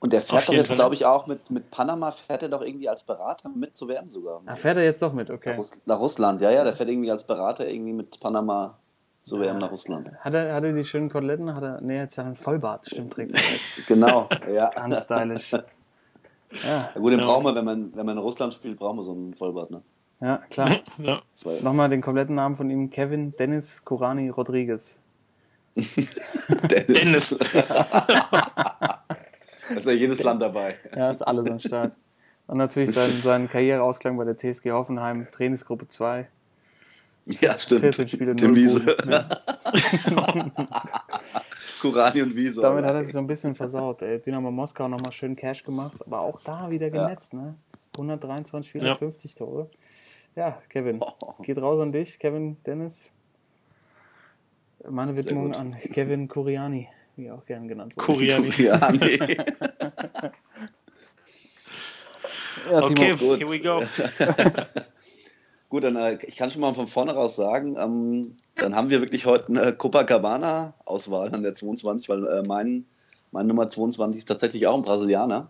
Und 0.00 0.12
der 0.12 0.20
fährt 0.20 0.48
doch 0.48 0.52
jetzt, 0.52 0.74
glaube 0.74 0.94
ich, 0.94 1.06
auch 1.06 1.26
mit, 1.26 1.50
mit 1.50 1.70
Panama, 1.70 2.10
fährt 2.10 2.42
er 2.42 2.48
doch 2.50 2.60
irgendwie 2.60 2.88
als 2.88 3.02
Berater 3.02 3.48
mit 3.48 3.76
zur 3.76 3.88
WM 3.88 4.08
sogar. 4.08 4.42
Ah, 4.46 4.54
fährt 4.54 4.76
er 4.76 4.84
jetzt 4.84 5.00
doch 5.00 5.12
mit, 5.12 5.28
Nach, 5.28 5.36
okay. 5.36 5.56
Russ 5.56 5.72
nach 5.86 5.98
Russland, 5.98 6.40
ja, 6.42 6.50
ja, 6.50 6.64
der 6.64 6.74
fährt 6.74 6.88
irgendwie 6.90 7.10
als 7.10 7.24
Berater 7.24 7.66
irgendwie 7.66 7.92
mit 7.94 8.20
Panama 8.20 8.76
zur 9.22 9.40
WM 9.40 9.58
nach 9.58 9.70
Russland. 9.70 10.10
Hat 10.20 10.34
er, 10.34 10.54
hat 10.54 10.62
er 10.64 10.72
die 10.72 10.84
schönen 10.84 11.08
Koteletten? 11.10 11.54
Hat 11.54 11.62
er, 11.62 11.80
nee, 11.80 11.96
jetzt 11.96 12.18
hat 12.18 12.24
er 12.24 12.26
einen 12.26 12.36
Vollbart, 12.36 12.86
stimmt, 12.86 13.14
trägt 13.14 13.32
er 13.32 13.38
jetzt. 13.40 13.86
Genau, 13.88 14.28
ja. 14.52 14.70
Ganz 14.70 15.02
stylisch. 15.02 15.52
Ja, 16.62 16.90
Ja, 16.94 17.00
gut, 17.00 17.12
den 17.12 17.18
Ja. 17.20 17.26
brauchen 17.26 17.44
wir, 17.44 17.54
wenn 17.56 17.64
man, 17.64 17.96
wenn 17.96 18.06
man 18.06 18.16
in 18.18 18.22
Russland 18.22 18.54
spielt, 18.54 18.78
brauchen 18.78 18.98
wir 18.98 19.02
so 19.02 19.10
einen 19.12 19.34
Vollbart, 19.34 19.70
ne? 19.72 19.82
ja, 20.20 20.36
klar. 20.48 20.76
Ja. 20.98 21.20
Nochmal 21.62 21.88
den 21.88 22.02
kompletten 22.02 22.36
Namen 22.36 22.54
von 22.54 22.70
ihm: 22.70 22.88
Kevin 22.88 23.32
Dennis 23.32 23.84
Kurani 23.84 24.28
Rodriguez. 24.30 25.00
Dennis. 26.70 27.36
da 27.52 28.95
ist 29.78 29.86
ja 29.86 29.92
jedes 29.92 30.22
Land 30.22 30.42
dabei. 30.42 30.76
Ja, 30.94 31.10
ist 31.10 31.22
alles 31.22 31.50
am 31.50 31.60
Start. 31.60 31.92
Und 32.46 32.58
natürlich 32.58 32.92
sein, 32.92 33.10
sein 33.22 33.48
Karriereausklang 33.48 34.16
bei 34.16 34.24
der 34.24 34.36
TSG 34.36 34.70
Hoffenheim, 34.70 35.26
Trainingsgruppe 35.32 35.88
2, 35.88 36.28
Ja, 37.26 37.58
stimmt. 37.58 37.80
14 37.80 38.08
Spiele, 38.08 38.36
Tim 38.36 38.50
0 38.52 38.56
Wiese. 38.56 38.96
Ja. 39.10 39.28
Kurani 41.80 42.22
und 42.22 42.34
Wiese. 42.36 42.60
Damit 42.62 42.84
hat 42.84 42.94
er 42.94 43.04
sich 43.04 43.12
so 43.12 43.18
ein 43.18 43.26
bisschen 43.26 43.54
versaut. 43.54 44.02
Ey. 44.02 44.20
Dynamo 44.20 44.50
Moskau 44.50 44.88
nochmal 44.88 45.12
schön 45.12 45.34
Cash 45.36 45.64
gemacht, 45.64 46.00
aber 46.06 46.20
auch 46.20 46.40
da 46.40 46.70
wieder 46.70 46.86
Ja. 46.92 47.04
genetzt. 47.06 47.34
Ne? 47.34 47.56
123 47.96 48.68
Spiele, 48.68 48.86
Ja. 48.88 48.94
50 48.96 49.34
Tore. 49.34 49.70
Ja, 50.34 50.60
Kevin, 50.68 51.00
Oh. 51.00 51.34
geht 51.42 51.58
raus 51.58 51.80
an 51.80 51.92
dich, 51.92 52.18
Kevin 52.18 52.58
Dennis. 52.64 53.10
Meine 54.88 55.16
Widmung 55.16 55.52
an 55.54 55.74
Kevin 55.78 56.28
Kuriani, 56.28 56.88
wie 57.16 57.30
auch 57.30 57.44
gern 57.46 57.68
genannt 57.68 57.94
wurde. 57.96 58.06
Kuriani. 58.06 58.50
Ja, 58.58 58.92
nee. 58.92 59.18
Ja, 62.70 62.82
Okay, 62.82 63.12
gut. 63.12 63.38
here 63.38 63.48
we 63.50 63.60
go. 63.60 63.80
Gut, 65.68 65.82
dann 65.82 65.96
äh, 65.96 66.16
ich 66.26 66.36
kann 66.36 66.50
schon 66.50 66.60
mal 66.60 66.74
von 66.74 66.86
vorne 66.86 67.12
raus 67.12 67.36
sagen, 67.36 67.76
ähm, 67.76 68.36
dann 68.54 68.74
haben 68.74 68.90
wir 68.90 69.00
wirklich 69.00 69.26
heute 69.26 69.48
eine 69.48 69.72
Copacabana-Auswahl 69.72 71.34
an 71.34 71.42
der 71.42 71.56
22, 71.56 72.08
weil 72.08 72.26
äh, 72.26 72.42
mein, 72.46 72.86
meine 73.32 73.48
Nummer 73.48 73.68
22 73.68 74.20
ist 74.20 74.26
tatsächlich 74.26 74.66
auch 74.66 74.76
ein 74.76 74.82
Brasilianer. 74.82 75.48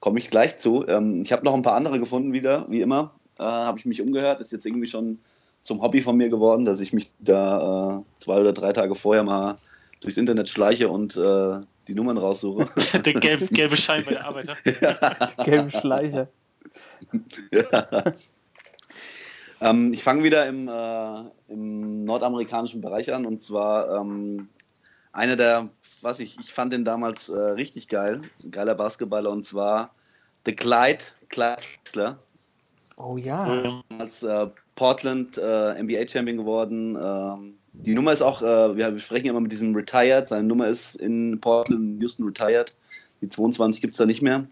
Komme 0.00 0.18
ich 0.18 0.30
gleich 0.30 0.58
zu. 0.58 0.86
Ähm, 0.88 1.22
ich 1.22 1.32
habe 1.32 1.44
noch 1.44 1.54
ein 1.54 1.62
paar 1.62 1.74
andere 1.74 2.00
gefunden 2.00 2.32
wieder, 2.32 2.68
wie 2.68 2.80
immer. 2.80 3.12
Äh, 3.38 3.44
habe 3.44 3.78
ich 3.78 3.86
mich 3.86 4.02
umgehört. 4.02 4.40
Ist 4.40 4.52
jetzt 4.52 4.66
irgendwie 4.66 4.88
schon 4.88 5.20
zum 5.62 5.80
Hobby 5.80 6.00
von 6.00 6.16
mir 6.16 6.28
geworden, 6.28 6.64
dass 6.64 6.80
ich 6.80 6.92
mich 6.92 7.10
da 7.20 7.98
äh, 7.98 8.02
zwei 8.18 8.40
oder 8.40 8.52
drei 8.52 8.72
Tage 8.72 8.94
vorher 8.94 9.22
mal 9.22 9.56
durchs 10.00 10.16
Internet 10.16 10.48
schleiche 10.48 10.88
und 10.88 11.16
äh, 11.16 11.60
die 11.88 11.94
Nummern 11.94 12.18
raussuche. 12.18 12.68
Der 13.02 13.12
gelbe, 13.14 13.46
gelbe 13.50 13.76
Schein 13.76 14.04
bei 14.04 14.12
der 14.12 14.26
Arbeit. 14.26 14.48
ja. 14.80 15.44
gelben 15.44 15.70
Schleicher. 15.70 16.28
Ja. 17.50 18.14
ähm, 19.60 19.92
ich 19.92 20.02
fange 20.02 20.22
wieder 20.22 20.46
im, 20.46 20.68
äh, 20.68 21.22
im 21.48 22.04
nordamerikanischen 22.04 22.80
Bereich 22.80 23.12
an 23.12 23.26
und 23.26 23.42
zwar 23.42 24.00
ähm, 24.00 24.48
einer 25.12 25.36
der, 25.36 25.68
was 26.02 26.20
ich, 26.20 26.38
ich 26.38 26.52
fand 26.52 26.72
den 26.72 26.84
damals 26.84 27.28
äh, 27.28 27.38
richtig 27.38 27.88
geil, 27.88 28.22
ein 28.42 28.50
geiler 28.50 28.74
Basketballer 28.74 29.30
und 29.30 29.46
zwar 29.46 29.92
The 30.44 30.54
Clyde, 30.54 31.04
Clyde 31.28 31.62
Drexler, 31.82 32.18
Oh 32.96 33.16
ja. 33.18 33.46
Ähm, 33.46 33.82
als 33.98 34.22
äh, 34.22 34.46
Portland 34.74 35.38
äh, 35.38 35.82
NBA 35.82 36.08
Champion 36.08 36.38
geworden. 36.38 36.96
Die 37.82 37.94
Nummer 37.94 38.12
ist 38.12 38.22
auch, 38.22 38.42
äh, 38.42 38.76
wir 38.76 38.98
sprechen 38.98 39.26
immer 39.26 39.40
mit 39.40 39.52
diesem 39.52 39.74
Retired, 39.74 40.28
seine 40.28 40.46
Nummer 40.46 40.68
ist 40.68 40.96
in 40.96 41.40
Portland, 41.40 42.00
Houston 42.00 42.24
Retired. 42.24 42.74
Die 43.20 43.28
22 43.28 43.80
gibt 43.80 43.94
es 43.94 43.98
da 43.98 44.06
nicht 44.06 44.22
mehr. 44.22 44.46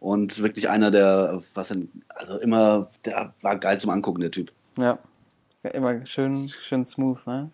Und 0.00 0.42
wirklich 0.42 0.68
einer 0.68 0.90
der, 0.90 1.40
was 1.54 1.68
denn, 1.68 1.88
also 2.08 2.38
immer, 2.40 2.90
der 3.04 3.34
war 3.42 3.56
geil 3.56 3.78
zum 3.78 3.90
Angucken, 3.90 4.20
der 4.20 4.30
Typ. 4.30 4.52
Ja. 4.76 4.98
ja. 5.62 5.70
Immer 5.70 6.04
schön, 6.06 6.48
schön 6.60 6.84
smooth, 6.84 7.26
ne? 7.26 7.50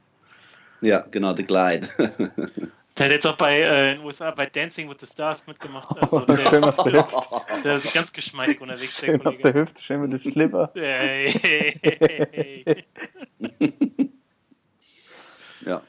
Ja, 0.81 1.05
genau, 1.11 1.35
The 1.35 1.45
Glide. 1.45 1.89
Der 2.99 3.07
hat 3.07 3.13
jetzt 3.13 3.27
auch 3.29 3.37
bei 3.37 3.61
äh, 3.61 3.93
in 3.93 3.99
den 3.99 4.07
USA 4.07 4.33
bei 4.33 4.47
Dancing 4.47 4.89
with 4.89 4.97
the 4.99 5.07
Stars 5.07 5.47
mitgemacht. 5.47 5.97
Also 6.01 6.25
Oh, 6.27 6.37
schön 6.37 6.63
der, 6.63 6.69
aus 6.69 6.77
der 6.83 6.93
Hüfte. 6.95 7.19
der 7.65 7.73
ist 7.75 7.95
ganz 7.95 8.13
geschmeidig 8.13 8.61
unterwegs, 8.61 8.99
der 8.99 9.07
Schön 9.07 9.25
aus 9.25 9.37
der 9.37 9.53
Kollege. 9.53 9.61
Hüfte, 9.61 9.83
schön 9.83 10.01
mit 10.01 10.13
dem 10.13 10.19
Slipper. 10.19 10.71
Hey, 10.75 11.31
hey, 11.31 12.77
hey. 13.61 14.09
Ja. 15.69 15.83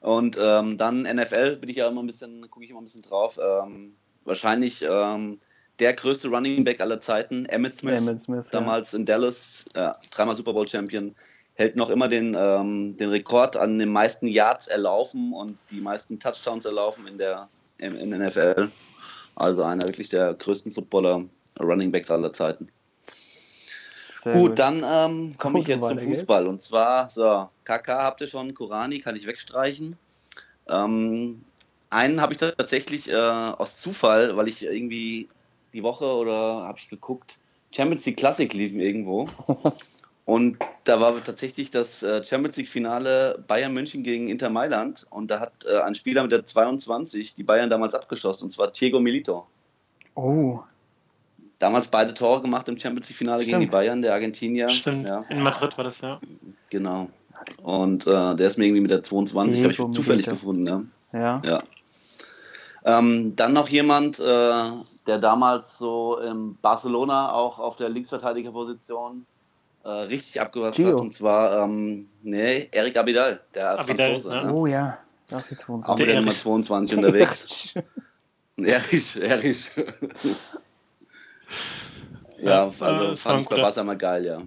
Und 0.00 0.38
ähm, 0.40 0.76
dann 0.76 1.02
NFL 1.02 1.56
bin 1.56 1.68
ich 1.68 1.76
ja 1.76 1.88
immer 1.88 2.02
ein 2.02 2.06
bisschen, 2.06 2.48
gucke 2.50 2.64
ich 2.64 2.70
immer 2.70 2.80
ein 2.80 2.84
bisschen 2.84 3.02
drauf. 3.02 3.38
Ähm, 3.42 3.94
wahrscheinlich 4.24 4.84
ähm, 4.88 5.40
der 5.80 5.94
größte 5.94 6.28
Running 6.28 6.64
Back 6.64 6.80
aller 6.80 7.00
Zeiten, 7.00 7.46
Emmett 7.46 7.78
Smith. 7.78 8.06
Emmitt 8.06 8.22
Smith. 8.22 8.46
ja. 8.52 8.60
damals 8.60 8.94
in 8.94 9.04
Dallas, 9.04 9.64
ja, 9.74 9.92
dreimal 10.10 10.36
Super 10.36 10.52
Bowl 10.52 10.68
Champion, 10.68 11.14
hält 11.54 11.74
noch 11.74 11.90
immer 11.90 12.08
den, 12.08 12.36
ähm, 12.38 12.96
den 12.96 13.10
Rekord 13.10 13.56
an 13.56 13.78
den 13.78 13.90
meisten 13.90 14.28
Yards 14.28 14.68
erlaufen 14.68 15.32
und 15.32 15.58
die 15.70 15.80
meisten 15.80 16.20
Touchdowns 16.20 16.64
erlaufen 16.64 17.06
in 17.08 17.18
der 17.18 17.48
im, 17.78 17.96
im 17.96 18.10
NFL. 18.10 18.68
Also 19.34 19.62
einer 19.62 19.82
wirklich 19.82 20.08
der 20.08 20.34
größten 20.34 20.72
Footballer, 20.72 21.24
Running 21.60 21.90
Backs 21.90 22.10
aller 22.10 22.32
Zeiten. 22.32 22.68
Sehr 24.32 24.42
gut, 24.42 24.58
dann 24.58 24.84
ähm, 24.86 25.34
komme 25.38 25.58
ich 25.58 25.66
Gut, 25.66 25.76
jetzt 25.76 25.88
zum. 25.88 25.98
Fußball. 25.98 26.46
Und 26.46 26.62
zwar, 26.62 27.08
so, 27.08 27.48
KK 27.64 28.02
habt 28.02 28.20
ihr 28.20 28.26
schon, 28.26 28.54
Kurani 28.54 29.00
kann 29.00 29.16
ich 29.16 29.26
wegstreichen. 29.26 29.96
Ähm, 30.68 31.42
einen 31.90 32.20
habe 32.20 32.34
ich 32.34 32.38
tatsächlich 32.38 33.10
äh, 33.10 33.14
aus 33.14 33.80
Zufall, 33.80 34.36
weil 34.36 34.48
ich 34.48 34.64
irgendwie 34.64 35.28
die 35.72 35.82
Woche 35.82 36.04
oder 36.04 36.64
habe 36.66 36.78
ich 36.78 36.88
geguckt, 36.88 37.40
Champions 37.74 38.04
League 38.04 38.18
Classic 38.18 38.52
liefen 38.52 38.80
irgendwo. 38.80 39.28
Und 40.24 40.58
da 40.84 41.00
war 41.00 41.24
tatsächlich 41.24 41.70
das 41.70 42.02
äh, 42.02 42.22
Champions 42.22 42.58
League 42.58 42.68
Finale 42.68 43.42
Bayern 43.48 43.72
München 43.72 44.02
gegen 44.02 44.28
Inter 44.28 44.50
Mailand. 44.50 45.06
Und 45.08 45.30
da 45.30 45.40
hat 45.40 45.64
äh, 45.64 45.78
ein 45.78 45.94
Spieler 45.94 46.22
mit 46.22 46.32
der 46.32 46.44
22 46.44 47.34
die 47.34 47.44
Bayern 47.44 47.70
damals 47.70 47.94
abgeschossen, 47.94 48.44
und 48.44 48.50
zwar 48.50 48.70
Diego 48.70 49.00
Milito. 49.00 49.46
Oh, 50.16 50.60
Damals 51.58 51.88
beide 51.88 52.14
Tore 52.14 52.40
gemacht 52.40 52.68
im 52.68 52.78
Champions 52.78 53.08
League 53.08 53.18
Finale 53.18 53.44
gegen 53.44 53.60
die. 53.60 53.66
Bayern, 53.66 54.00
der 54.02 54.12
Argentinier. 54.14 54.68
Stimmt, 54.68 55.08
Ja. 55.08 55.22
in 55.28 55.42
Madrid 55.42 55.76
war 55.76 55.84
das, 55.84 56.00
ja. 56.00 56.20
Genau. 56.70 57.08
Und 57.62 58.06
äh, 58.06 58.36
der 58.36 58.46
ist 58.46 58.58
mir 58.58 58.66
irgendwie 58.66 58.82
mit 58.82 58.90
der 58.90 59.02
22, 59.02 59.62
habe 59.62 59.72
ich 59.72 59.76
zufällig 59.76 60.26
Milito. 60.26 60.30
gefunden, 60.30 60.66
ja. 60.66 60.82
ja. 61.12 61.42
ja. 61.44 61.62
Ähm, 62.84 63.34
dann 63.36 63.52
noch 63.52 63.68
jemand, 63.68 64.18
äh, 64.20 64.22
der 65.06 65.18
damals 65.18 65.78
so 65.78 66.18
in 66.18 66.56
Barcelona 66.62 67.32
auch 67.32 67.58
auf 67.58 67.76
der 67.76 67.88
Linksverteidigerposition 67.88 69.26
äh, 69.84 69.88
richtig 69.88 70.40
abgewasst 70.40 70.78
hat. 70.78 70.94
Und 70.94 71.12
zwar, 71.12 71.64
ähm, 71.64 72.08
nee, 72.22 72.68
Eric 72.70 72.96
Abidal, 72.96 73.40
der 73.54 73.78
Abidal, 73.80 74.10
Franzose. 74.12 74.30
Ne? 74.30 74.52
Oh 74.52 74.66
ja, 74.66 74.98
das 75.28 75.50
ist 75.50 75.50
die 75.50 75.72
Auch 75.72 75.96
22. 75.96 75.98
mit 75.98 76.08
der 76.08 76.14
Nummer 76.16 76.30
Erich. 76.30 76.40
22 76.40 76.98
unterwegs. 76.98 77.74
Erich, 78.56 79.22
Erich. 79.22 79.70
Ja, 82.40 82.50
Ja, 82.50 82.64
also 82.64 82.84
äh, 82.84 83.10
das 83.10 83.24
war 83.24 83.32
fand 83.32 83.42
ich 83.42 83.48
bei 83.48 83.56
Barca 83.56 83.84
mal 83.84 83.96
geil, 83.96 84.24
ja. 84.24 84.42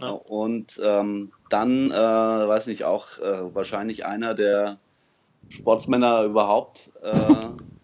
Ja. 0.00 0.10
Und 0.10 0.80
ähm, 0.84 1.32
dann, 1.48 1.90
äh, 1.90 1.94
weiß 1.94 2.66
nicht, 2.66 2.84
auch 2.84 3.18
äh, 3.18 3.54
wahrscheinlich 3.54 4.04
einer 4.04 4.34
der 4.34 4.78
Sportsmänner 5.48 6.24
überhaupt 6.24 6.90
äh, 7.02 7.12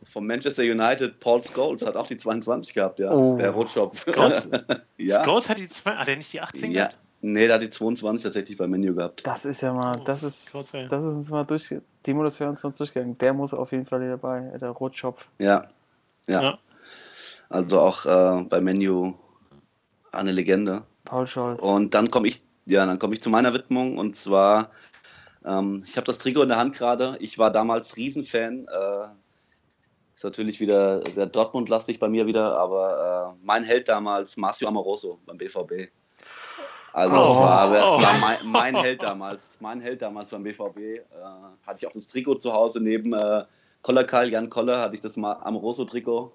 vom 0.04 0.26
Manchester 0.26 0.62
United, 0.62 1.20
Paul 1.20 1.42
Scholes, 1.42 1.86
hat 1.86 1.96
auch 1.96 2.06
die 2.06 2.18
22 2.18 2.74
gehabt, 2.74 2.98
ja. 2.98 3.12
Oh. 3.12 3.36
Der 3.38 3.50
Rotschopf. 3.50 4.04
Scholes? 4.04 4.48
ja. 4.98 5.24
Scholes 5.24 5.48
hat 5.48 5.58
die 5.58 5.68
zwei, 5.68 5.92
hat 5.92 6.08
er 6.08 6.16
nicht 6.16 6.32
die 6.32 6.40
18 6.40 6.70
ja. 6.72 6.82
gehabt? 6.82 6.98
Nee, 7.24 7.46
der 7.46 7.54
hat 7.54 7.62
die 7.62 7.70
22 7.70 8.24
tatsächlich 8.24 8.58
bei 8.58 8.66
Menu 8.66 8.94
gehabt. 8.94 9.24
Das 9.24 9.44
ist 9.44 9.62
ja 9.62 9.72
mal, 9.72 9.92
das 10.04 10.24
ist, 10.24 10.52
Gott 10.52 10.66
sei. 10.66 10.86
das 10.86 11.02
ist 11.02 11.12
uns 11.12 11.30
mal 11.30 11.44
durch, 11.44 11.72
Timo, 12.02 12.24
das 12.24 12.40
wäre 12.40 12.50
uns 12.50 12.62
noch 12.64 12.74
durchgegangen. 12.74 13.16
Der 13.18 13.32
muss 13.32 13.54
auf 13.54 13.70
jeden 13.70 13.86
Fall 13.86 14.00
hier 14.00 14.10
dabei, 14.10 14.40
der 14.60 14.70
Rotschopf. 14.70 15.28
Ja. 15.38 15.68
Ja. 16.26 16.42
Ja. 16.42 16.58
Also 17.48 17.80
auch 17.80 18.04
äh, 18.06 18.42
bei 18.44 18.60
Menu 18.60 19.14
eine 20.12 20.32
Legende. 20.32 20.82
Paul 21.04 21.26
Scholz. 21.26 21.60
Und 21.60 21.94
dann 21.94 22.10
komme 22.10 22.28
ich 22.28 22.42
Ja, 22.64 22.86
dann 22.86 22.98
komme 23.00 23.14
ich 23.14 23.20
zu 23.22 23.28
meiner 23.28 23.52
Widmung 23.54 23.98
und 23.98 24.14
zwar, 24.16 24.70
ähm, 25.44 25.82
ich 25.84 25.96
habe 25.96 26.04
das 26.04 26.18
Trikot 26.18 26.42
in 26.44 26.48
der 26.50 26.58
Hand 26.58 26.76
gerade. 26.76 27.16
Ich 27.18 27.36
war 27.38 27.50
damals 27.50 27.96
Riesenfan. 27.96 28.68
Äh, 28.68 29.06
ist 30.14 30.22
natürlich 30.22 30.60
wieder 30.60 31.02
sehr 31.10 31.26
Dortmund-lastig 31.26 31.98
bei 31.98 32.08
mir 32.08 32.24
wieder, 32.26 32.56
aber 32.56 33.34
äh, 33.34 33.44
mein 33.44 33.64
Held 33.64 33.88
damals, 33.88 34.36
Marcio 34.36 34.68
Amoroso 34.68 35.18
beim 35.26 35.38
BVB. 35.38 35.90
Also 36.92 37.16
das 37.16 37.36
Oh. 37.36 37.40
war, 37.40 37.70
das 37.72 37.84
Oh. 37.84 38.00
war 38.02 38.18
mein, 38.18 38.36
mein 38.44 38.76
Held 38.76 39.02
damals. 39.02 39.42
Mein 39.58 39.80
Held 39.80 40.00
damals 40.02 40.30
beim 40.30 40.44
BVB. 40.44 40.76
Äh, 40.78 41.02
hatte 41.66 41.78
ich 41.78 41.86
auch 41.88 41.92
das 41.92 42.06
Trikot 42.06 42.36
zu 42.36 42.52
Hause 42.52 42.80
neben 42.80 43.12
äh, 43.12 43.44
Koller 43.82 44.04
Karl, 44.04 44.28
Jan 44.30 44.48
Koller, 44.50 44.80
hatte 44.82 44.94
ich 44.94 45.00
das 45.00 45.16
mal 45.16 45.32
Amoroso-Trikot. 45.42 46.30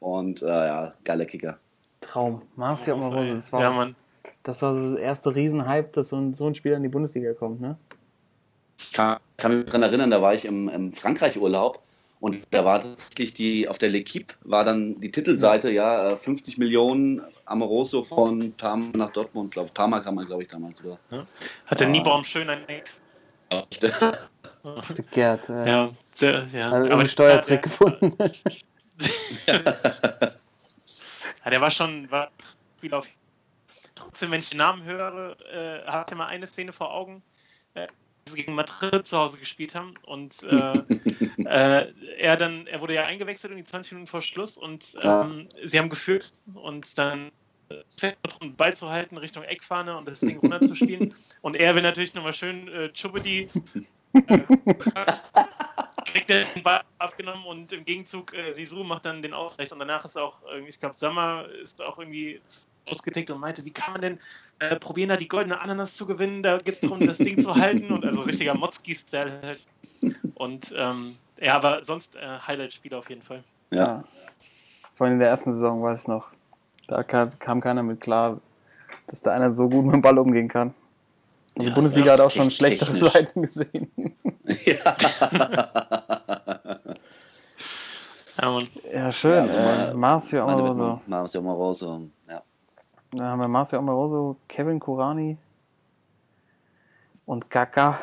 Und 0.00 0.42
äh, 0.42 0.46
ja, 0.48 0.92
geiler 1.04 1.26
Kicker. 1.26 1.58
Traum. 2.00 2.42
Marcio 2.56 2.94
Amoroso, 2.94 3.34
das 3.34 3.52
war, 3.52 3.60
Ja, 3.62 3.70
Mann. 3.70 3.94
das 4.42 4.62
war 4.62 4.74
so 4.74 4.94
der 4.94 5.02
erste 5.04 5.34
Riesenhype, 5.34 5.90
dass 5.92 6.08
so 6.10 6.16
ein, 6.16 6.34
so 6.34 6.46
ein 6.46 6.54
Spieler 6.54 6.76
in 6.76 6.82
die 6.82 6.88
Bundesliga 6.88 7.32
kommt, 7.34 7.60
ne? 7.60 7.76
Ich 8.78 8.92
kann, 8.92 9.18
kann 9.36 9.56
mich 9.56 9.66
daran 9.66 9.82
erinnern, 9.82 10.10
da 10.10 10.22
war 10.22 10.32
ich 10.34 10.46
im, 10.46 10.68
im 10.70 10.92
Frankreich-Urlaub 10.94 11.82
und 12.20 12.38
da 12.50 12.64
war 12.64 12.80
tatsächlich 12.80 13.34
die, 13.34 13.68
auf 13.68 13.76
der 13.78 13.90
L'Equipe 13.90 14.34
war 14.44 14.64
dann 14.64 14.98
die 15.00 15.10
Titelseite, 15.10 15.70
ja, 15.70 16.12
äh, 16.12 16.16
50 16.16 16.56
Millionen 16.58 17.20
Amoroso 17.44 18.02
von 18.02 18.52
Parma 18.52 18.90
nach 18.96 19.10
Dortmund, 19.12 19.50
glaube 19.52 19.70
Parma 19.74 20.00
kam 20.00 20.14
man, 20.14 20.26
glaube 20.26 20.42
ich, 20.44 20.48
damals 20.48 20.78
sogar. 20.78 20.98
Hat 21.66 21.80
der 21.80 21.88
Ah. 21.88 21.90
Niebaum 21.90 22.24
schön 22.24 22.48
ein 22.48 22.66
Eck. 22.68 22.90
Der 23.82 23.90
Gerd. 25.10 25.48
Äh, 25.48 25.68
Ja, 25.68 25.90
der, 26.20 26.46
ja. 26.52 26.70
Hat 26.70 26.90
Aber 26.90 27.00
einen 27.00 27.08
Steuertrick 27.08 27.62
gefunden. 27.62 28.14
Ja, 29.46 29.58
der 31.48 31.60
war 31.60 31.70
schon 31.70 32.10
war 32.10 32.30
Spiel 32.78 32.94
auf. 32.94 33.08
Trotzdem, 33.94 34.30
wenn 34.30 34.40
ich 34.40 34.48
den 34.48 34.58
Namen 34.58 34.84
höre, 34.84 35.36
äh, 35.52 35.80
ich 35.80 36.12
immer 36.12 36.26
eine 36.26 36.46
Szene 36.46 36.72
vor 36.72 36.92
Augen, 36.92 37.22
äh, 37.74 37.80
als 37.82 37.90
sie 38.26 38.36
gegen 38.36 38.54
Madrid 38.54 39.06
zu 39.06 39.18
Hause 39.18 39.38
gespielt 39.38 39.74
haben 39.74 39.94
und 40.06 40.42
äh, 40.44 40.78
äh, 41.44 41.92
er 42.18 42.36
dann, 42.36 42.66
er 42.66 42.80
wurde 42.80 42.94
ja 42.94 43.04
eingewechselt 43.04 43.50
in 43.50 43.58
die 43.58 43.64
20 43.64 43.92
Minuten 43.92 44.10
vor 44.10 44.22
Schluss 44.22 44.56
und 44.56 44.96
ähm, 45.02 45.48
sie 45.64 45.78
haben 45.78 45.90
geführt 45.90 46.32
und 46.54 46.96
dann 46.96 47.30
äh, 47.68 48.12
um 48.40 48.48
den 48.48 48.56
Ball 48.56 48.74
zu 48.74 48.88
halten 48.88 49.18
Richtung 49.18 49.42
Eckfahne 49.42 49.96
und 49.96 50.08
das 50.08 50.20
Ding 50.20 50.38
runterzuspielen 50.38 51.14
und 51.42 51.56
er 51.56 51.74
will 51.74 51.82
natürlich 51.82 52.14
nochmal 52.14 52.34
schön 52.34 52.68
äh, 52.68 52.90
Chubedi 52.92 53.50
kriegt 56.12 56.28
den 56.28 56.62
Ball 56.62 56.82
abgenommen 56.98 57.44
und 57.44 57.72
im 57.72 57.84
Gegenzug 57.84 58.34
äh, 58.34 58.52
Sisu 58.52 58.84
macht 58.84 59.04
dann 59.04 59.22
den 59.22 59.34
Ausgleich 59.34 59.72
und 59.72 59.78
danach 59.78 60.04
ist 60.04 60.16
auch, 60.16 60.42
äh, 60.52 60.60
ich 60.60 60.78
glaube, 60.78 60.96
Sammer 60.98 61.46
ist 61.62 61.80
auch 61.82 61.98
irgendwie 61.98 62.40
ausgetickt 62.86 63.30
und 63.30 63.40
meinte, 63.40 63.64
wie 63.64 63.70
kann 63.70 63.92
man 63.92 64.02
denn 64.02 64.18
äh, 64.58 64.76
probieren, 64.76 65.10
da 65.10 65.16
die 65.16 65.28
goldene 65.28 65.60
Ananas 65.60 65.94
zu 65.94 66.06
gewinnen? 66.06 66.42
Da 66.42 66.58
geht 66.58 66.74
es 66.74 66.80
darum, 66.80 67.06
das 67.06 67.18
Ding 67.18 67.40
zu 67.40 67.54
halten 67.54 67.90
und 67.90 68.04
also 68.04 68.22
richtiger 68.22 68.56
Motzki-Style 68.56 69.40
halt. 69.42 69.66
Und 70.34 70.74
ähm, 70.76 71.16
ja, 71.40 71.56
aber 71.56 71.84
sonst 71.84 72.16
äh, 72.16 72.38
Highlight-Spiel 72.46 72.94
auf 72.94 73.08
jeden 73.08 73.22
Fall. 73.22 73.44
Ja. 73.70 74.04
Vor 74.94 75.06
allem 75.06 75.14
in 75.14 75.20
der 75.20 75.28
ersten 75.28 75.52
Saison 75.52 75.82
weiß 75.82 76.02
ich 76.02 76.08
noch. 76.08 76.30
Da 76.88 77.02
kam, 77.02 77.38
kam 77.38 77.60
keiner 77.60 77.82
mit 77.82 78.00
klar, 78.00 78.40
dass 79.06 79.22
da 79.22 79.32
einer 79.32 79.52
so 79.52 79.68
gut 79.68 79.84
mit 79.84 79.94
dem 79.94 80.02
Ball 80.02 80.18
umgehen 80.18 80.48
kann. 80.48 80.74
Also 81.60 81.68
Ja, 81.70 81.74
Bundesliga 81.74 82.06
ja, 82.06 82.12
hat 82.14 82.20
auch 82.20 82.30
schon 82.30 82.48
technisch. 82.48 82.56
schlechtere 82.56 83.10
Seiten 83.10 83.42
gesehen. 83.42 83.90
ja. 84.64 84.96
Ja. 88.42 88.60
Ja, 88.92 89.12
schön. 89.12 89.46
Ja, 89.46 89.90
äh, 89.90 89.94
Marcio 89.94 90.46
Amoroso. 90.46 91.00
Marcio 91.06 91.40
Amoroso. 91.40 92.08
Ja. 92.28 92.42
Da 93.12 93.24
haben 93.24 93.40
wir 93.40 93.48
Marcio 93.48 93.78
Amoroso, 93.78 94.36
Kevin 94.48 94.80
Kurani 94.80 95.36
und 97.26 97.50
Kaka. 97.50 97.98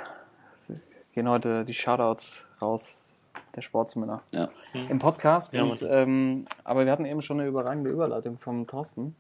Gehen 1.14 1.28
heute 1.28 1.66
die 1.66 1.74
Shoutouts 1.74 2.44
raus 2.62 3.14
der 3.56 3.62
Sportsmänner 3.62 4.22
Ja. 4.32 4.50
im 4.74 5.00
Podcast. 5.00 5.54
Ja, 5.54 5.64
und, 5.64 5.82
ähm, 5.90 6.46
aber 6.64 6.86
wir 6.86 6.92
hatten 6.92 7.06
eben 7.06 7.24
schon 7.24 7.40
eine 7.40 7.50
überragende 7.50 7.90
Überleitung 7.90 8.38
vom 8.38 8.68
Thorsten. 8.68 9.16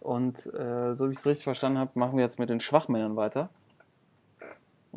Und 0.00 0.38
äh, 0.54 0.94
so 0.94 1.08
wie 1.08 1.12
ich 1.12 1.18
es 1.20 1.26
richtig 1.26 1.44
verstanden 1.44 1.78
habe, 1.78 1.90
machen 1.94 2.16
wir 2.16 2.24
jetzt 2.24 2.40
mit 2.40 2.50
den 2.50 2.58
Schwachmännern 2.58 3.14
weiter. 3.14 3.48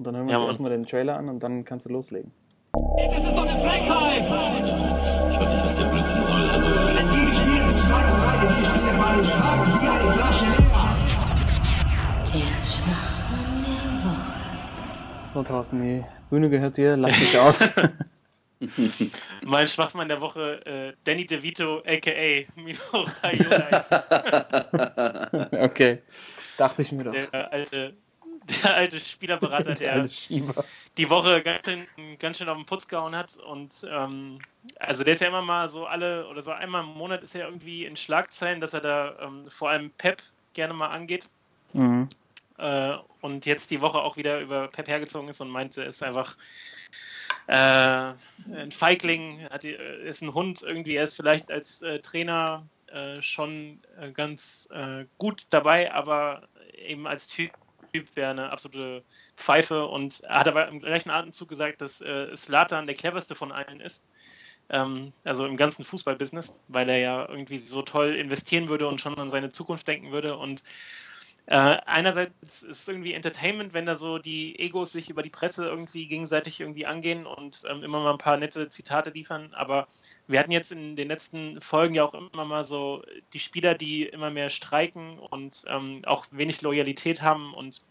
Und 0.02 0.06
dann 0.06 0.16
hören 0.16 0.26
wir 0.26 0.32
Ja, 0.32 0.38
uns 0.40 0.46
Mann. 0.46 0.50
erstmal 0.50 0.72
den 0.72 0.86
Trailer 0.88 1.16
an 1.16 1.30
und 1.30 1.44
dann 1.44 1.64
kannst 1.64 1.86
du 1.86 1.92
loslegen. 1.92 2.32
Das 2.74 3.20
ist 3.24 3.38
doch 3.38 3.48
eine 3.48 3.60
Frechheit! 3.60 4.24
Ich 4.24 5.40
weiß 5.40 5.54
nicht, 5.54 5.64
was 5.64 5.78
der 5.78 5.86
Blödsinn 5.86 6.24
soll. 6.24 6.50
Also, 6.50 6.66
wenn 6.66 7.10
die 7.12 7.26
gespielt 7.28 7.68
mit 7.68 7.78
zwei 7.78 8.02
und 8.12 8.18
drei, 8.20 8.48
die 8.48 8.66
Spieler 8.66 8.98
waren 8.98 9.24
stark 9.24 9.68
wie 9.80 9.88
eine 9.88 10.12
Flasche 10.12 10.46
leer. 10.46 10.98
Der 12.34 12.64
Schwachmann 12.66 13.64
der 13.64 14.10
Woche. 14.10 15.34
So, 15.36 15.44
Thorsten, 15.44 15.82
die 15.84 16.04
Bühne 16.32 16.50
gehört 16.50 16.78
dir, 16.78 16.98
lass 16.98 17.20
dich 17.20 17.38
aus. 17.38 17.70
Mein 19.46 19.68
Schwachmann 19.68 20.08
der 20.08 20.20
Woche, 20.20 20.66
äh, 20.66 20.94
Danny 21.04 21.28
DeVito, 21.28 21.84
a.k.a. 21.86 22.46
Mino 22.60 23.06
Raiola, 23.22 23.86
okay, 25.64 26.00
dachte 26.58 26.82
ich 26.82 26.92
mir 26.92 27.04
doch. 27.04 27.12
der 27.12 27.54
alte, 27.54 27.94
der 28.44 28.76
alte 28.76 29.00
Spielerberater, 29.00 29.74
Der 29.76 29.76
der 29.76 29.94
alte 29.94 30.66
die 30.98 31.10
Woche 31.10 31.42
ganz 31.42 31.66
schön, 31.66 31.88
ganz 32.20 32.38
schön 32.38 32.50
auf 32.50 32.58
den 32.58 32.66
Putz 32.66 32.88
gehauen 32.88 33.16
hat. 33.16 33.38
Und 33.38 33.74
ähm, 33.90 34.40
also 34.80 35.04
der 35.04 35.14
ist 35.14 35.22
ja 35.22 35.28
immer 35.28 35.42
mal 35.42 35.70
so 35.70 35.86
alle 35.86 36.28
oder 36.28 36.42
so 36.42 36.52
einmal 36.52 36.84
im 36.84 36.94
Monat 36.94 37.24
ist 37.24 37.36
er 37.36 37.46
irgendwie 37.46 37.86
in 37.86 37.96
Schlagzeilen, 37.96 38.62
dass 38.62 38.74
er 38.74 38.82
da 38.82 39.16
ähm, 39.22 39.50
vor 39.50 39.70
allem 39.70 39.92
Pep 39.92 40.22
gerne 40.54 40.74
mal 40.74 40.90
angeht. 40.90 41.28
Mhm. 41.74 42.10
Äh, 42.58 42.96
und 43.22 43.46
jetzt 43.46 43.72
die 43.72 43.82
Woche 43.82 44.00
auch 44.00 44.18
wieder 44.18 44.40
über 44.40 44.68
Pep 44.68 44.88
hergezogen 44.88 45.30
ist 45.30 45.42
und 45.42 45.50
meinte, 45.50 45.82
er 45.82 45.90
ist 45.90 46.04
einfach 46.04 46.36
äh, 47.48 48.14
ein 48.54 48.72
Feigling, 48.72 49.48
hat, 49.50 49.64
äh, 49.64 50.08
ist 50.08 50.22
ein 50.22 50.34
Hund 50.34 50.62
irgendwie, 50.62 50.96
er 50.96 51.06
ist 51.06 51.16
vielleicht 51.16 51.52
als 51.52 51.82
äh, 51.82 52.00
Trainer 52.00 52.68
äh, 52.88 53.22
schon 53.22 53.80
äh, 54.00 54.12
ganz 54.12 54.68
gut 55.18 55.46
dabei, 55.50 55.94
aber 55.94 56.44
eben 56.74 57.08
als 57.08 57.28
Typ 57.28 57.52
wäre 58.14 58.32
eine 58.32 58.50
absolute 58.52 59.04
Pfeife 59.36 59.86
und 59.88 60.22
hat 60.28 60.48
aber 60.48 60.68
im 60.68 60.80
gleichen 60.80 61.10
Atemzug 61.10 61.50
gesagt, 61.50 61.82
dass 61.82 62.02
äh, 62.02 62.36
Slatan 62.36 62.86
der 62.86 62.96
cleverste 62.96 63.36
von 63.36 63.52
allen 63.52 63.82
ist. 63.82 64.04
Ähm, 64.70 65.12
also 65.24 65.46
im 65.46 65.58
ganzen 65.58 65.84
Fußballbusiness, 65.84 66.56
weil 66.68 66.90
er 66.90 66.98
ja 66.98 67.30
irgendwie 67.30 67.58
so 67.58 67.82
toll 67.82 68.16
investieren 68.16 68.70
würde 68.70 68.88
und 68.88 69.02
schon 69.02 69.18
an 69.18 69.30
seine 69.30 69.52
Zukunft 69.52 69.88
denken 69.88 70.12
würde 70.12 70.38
und 70.38 70.64
äh, 71.48 71.78
einerseits 71.86 72.32
ist 72.64 72.64
es 72.64 72.88
irgendwie 72.88 73.14
Entertainment, 73.14 73.74
wenn 73.74 73.86
da 73.86 73.96
so 73.96 74.20
die 74.20 74.58
Egos 74.60 74.92
sich 74.92 75.10
über 75.10 75.24
die 75.24 75.30
Presse 75.30 75.66
irgendwie 75.66 76.08
gegenseitig 76.08 76.60
irgendwie 76.60 76.86
angehen 76.86 77.26
und 77.26 77.64
ähm, 77.68 77.84
immer 77.84 78.00
mal 78.00 78.12
ein 78.12 78.18
paar 78.18 78.38
nette 78.38 78.70
Zitate 78.70 79.10
liefern. 79.10 79.54
Aber 79.54 79.88
wir 80.28 80.40
hatten 80.40 80.52
jetzt 80.52 80.72
in 80.72 80.96
den 80.96 81.08
letzten 81.08 81.60
Folgen 81.60 81.96
ja 81.96 82.06
auch 82.06 82.14
immer 82.14 82.46
mal 82.46 82.64
so 82.64 83.04
die 83.34 83.40
Spieler, 83.40 83.74
die 83.74 84.06
immer 84.06 84.30
mehr 84.30 84.50
streiken 84.50 85.20
und 85.20 85.64
ähm, 85.68 86.04
auch 86.06 86.26
wenig 86.32 86.62
Loyalität 86.62 87.22
haben 87.22 87.54
und 87.54 87.82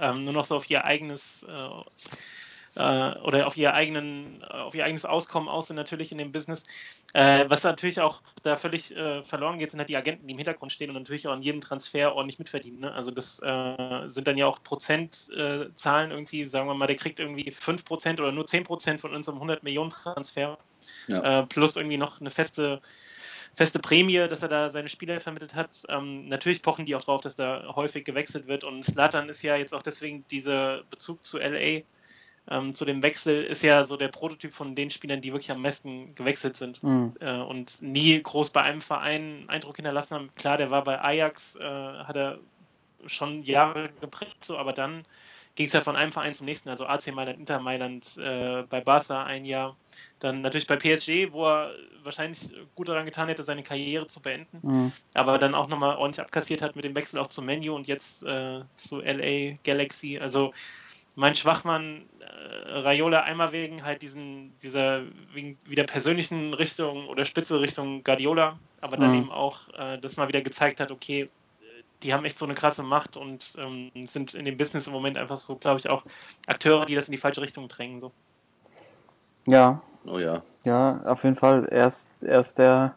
ähm, 0.00 0.24
nur 0.24 0.32
noch 0.32 0.44
so 0.44 0.56
auf 0.56 0.70
ihr 0.70 0.84
eigenes 0.84 1.44
äh, 1.44 2.16
äh, 2.80 3.18
oder 3.20 3.46
auf 3.46 3.56
ihr 3.56 3.74
eigenen, 3.74 4.42
äh, 4.42 4.46
auf 4.46 4.74
ihr 4.74 4.84
eigenes 4.84 5.04
Auskommen 5.04 5.48
aus 5.48 5.66
sind 5.66 5.76
natürlich 5.76 6.12
in 6.12 6.18
dem 6.18 6.32
Business. 6.32 6.64
Äh, 7.12 7.44
was 7.48 7.64
natürlich 7.64 8.00
auch 8.00 8.22
da 8.42 8.56
völlig 8.56 8.96
äh, 8.96 9.22
verloren 9.22 9.58
geht, 9.58 9.70
sind 9.70 9.80
halt 9.80 9.88
die 9.88 9.96
Agenten, 9.96 10.26
die 10.26 10.32
im 10.32 10.38
Hintergrund 10.38 10.72
stehen 10.72 10.90
und 10.90 10.96
natürlich 10.96 11.28
auch 11.28 11.32
an 11.32 11.42
jedem 11.42 11.60
Transfer 11.60 12.14
ordentlich 12.14 12.38
mitverdienen. 12.38 12.80
Ne? 12.80 12.92
Also 12.92 13.10
das 13.10 13.40
äh, 13.42 14.08
sind 14.08 14.26
dann 14.26 14.38
ja 14.38 14.46
auch 14.46 14.62
Prozentzahlen 14.62 16.10
äh, 16.10 16.14
irgendwie, 16.14 16.46
sagen 16.46 16.68
wir 16.68 16.74
mal, 16.74 16.86
der 16.86 16.96
kriegt 16.96 17.20
irgendwie 17.20 17.50
5% 17.50 18.20
oder 18.20 18.32
nur 18.32 18.44
10% 18.44 18.98
von 18.98 19.14
unserem 19.14 19.36
100 19.36 19.62
Millionen 19.62 19.90
Transfer 19.90 20.58
Ja. 21.06 21.42
plus 21.46 21.76
irgendwie 21.76 21.98
noch 21.98 22.20
eine 22.20 22.30
feste 22.30 22.80
feste 23.54 23.78
Prämie, 23.78 24.28
dass 24.28 24.42
er 24.42 24.48
da 24.48 24.70
seine 24.70 24.88
Spieler 24.88 25.20
vermittelt 25.20 25.54
hat. 25.54 25.82
Ähm, 25.88 26.28
natürlich 26.28 26.62
pochen 26.62 26.86
die 26.86 26.94
auch 26.94 27.04
drauf, 27.04 27.20
dass 27.20 27.34
da 27.34 27.74
häufig 27.74 28.04
gewechselt 28.04 28.46
wird 28.46 28.64
und 28.64 28.84
Slatan 28.84 29.28
ist 29.28 29.42
ja 29.42 29.56
jetzt 29.56 29.74
auch 29.74 29.82
deswegen 29.82 30.24
dieser 30.28 30.84
Bezug 30.84 31.24
zu 31.24 31.38
LA 31.38 31.82
ähm, 32.48 32.74
zu 32.74 32.84
dem 32.84 33.02
Wechsel 33.02 33.42
ist 33.42 33.62
ja 33.62 33.84
so 33.84 33.96
der 33.96 34.08
Prototyp 34.08 34.52
von 34.52 34.74
den 34.74 34.90
Spielern, 34.90 35.20
die 35.20 35.32
wirklich 35.32 35.50
am 35.52 35.62
meisten 35.62 36.14
gewechselt 36.14 36.56
sind 36.56 36.82
Mhm. 36.82 37.12
äh, 37.20 37.36
und 37.36 37.80
nie 37.82 38.20
groß 38.22 38.50
bei 38.50 38.62
einem 38.62 38.80
Verein 38.80 39.44
Eindruck 39.48 39.76
hinterlassen 39.76 40.14
haben. 40.14 40.30
Klar, 40.36 40.56
der 40.56 40.70
war 40.70 40.84
bei 40.84 41.00
Ajax, 41.00 41.56
äh, 41.56 41.62
hat 41.62 42.16
er 42.16 42.38
schon 43.06 43.42
Jahre 43.44 43.90
geprägt, 44.00 44.44
so, 44.44 44.58
aber 44.58 44.72
dann 44.72 45.04
ging 45.56 45.66
es 45.66 45.72
ja 45.72 45.80
von 45.80 45.96
einem 45.96 46.12
Verein 46.12 46.34
zum 46.34 46.46
nächsten, 46.46 46.68
also 46.68 46.86
AC 46.86 47.12
Mailand, 47.12 47.38
Inter 47.38 47.60
Mailand, 47.60 48.16
äh, 48.18 48.62
bei 48.68 48.80
Barca 48.80 49.24
ein 49.24 49.44
Jahr, 49.44 49.76
dann 50.20 50.42
natürlich 50.42 50.66
bei 50.66 50.76
PSG, 50.76 51.32
wo 51.32 51.46
er 51.46 51.74
wahrscheinlich 52.02 52.50
gut 52.74 52.88
daran 52.88 53.04
getan 53.04 53.28
hätte, 53.28 53.42
seine 53.42 53.62
Karriere 53.62 54.06
zu 54.06 54.20
beenden, 54.20 54.60
Mhm. 54.62 54.92
aber 55.14 55.38
dann 55.38 55.54
auch 55.54 55.68
nochmal 55.68 55.96
ordentlich 55.96 56.24
abkassiert 56.24 56.62
hat 56.62 56.76
mit 56.76 56.84
dem 56.84 56.94
Wechsel 56.94 57.18
auch 57.18 57.26
zum 57.26 57.46
Menu 57.46 57.74
und 57.74 57.88
jetzt 57.88 58.22
äh, 58.22 58.60
zu 58.76 59.02
LA 59.02 59.58
Galaxy. 59.64 60.18
Also 60.18 60.52
mein 61.20 61.36
Schwachmann 61.36 62.06
äh, 62.20 62.78
Raiola 62.78 63.20
einmal 63.20 63.52
wegen 63.52 63.84
halt 63.84 64.00
diesen, 64.00 64.58
dieser 64.62 65.02
wegen 65.34 65.58
wieder 65.66 65.84
persönlichen 65.84 66.54
Richtung 66.54 67.06
oder 67.08 67.26
Spitze 67.26 67.60
Richtung 67.60 68.02
Guardiola, 68.04 68.58
aber 68.80 68.96
dann 68.96 69.10
Mhm. 69.10 69.14
eben 69.14 69.30
auch, 69.30 69.68
äh, 69.78 69.98
das 69.98 70.16
mal 70.16 70.28
wieder 70.28 70.40
gezeigt 70.40 70.80
hat, 70.80 70.90
okay, 70.90 71.28
die 72.02 72.14
haben 72.14 72.24
echt 72.24 72.38
so 72.38 72.46
eine 72.46 72.54
krasse 72.54 72.82
Macht 72.82 73.18
und 73.18 73.52
ähm, 73.58 73.90
sind 74.06 74.32
in 74.32 74.46
dem 74.46 74.56
Business 74.56 74.86
im 74.86 74.94
Moment 74.94 75.18
einfach 75.18 75.36
so, 75.36 75.56
glaube 75.56 75.78
ich, 75.78 75.90
auch 75.90 76.04
Akteure, 76.46 76.86
die 76.86 76.94
das 76.94 77.08
in 77.08 77.12
die 77.12 77.18
falsche 77.18 77.42
Richtung 77.42 77.68
drängen. 77.68 78.00
So. 78.00 78.12
Ja, 79.46 79.82
Oh 80.06 80.18
ja. 80.18 80.42
ja, 80.64 81.02
auf 81.04 81.24
jeden 81.24 81.36
Fall. 81.36 81.66
Er 81.66 81.86
ist, 81.86 82.08
er 82.22 82.40
ist 82.40 82.58
der, 82.58 82.94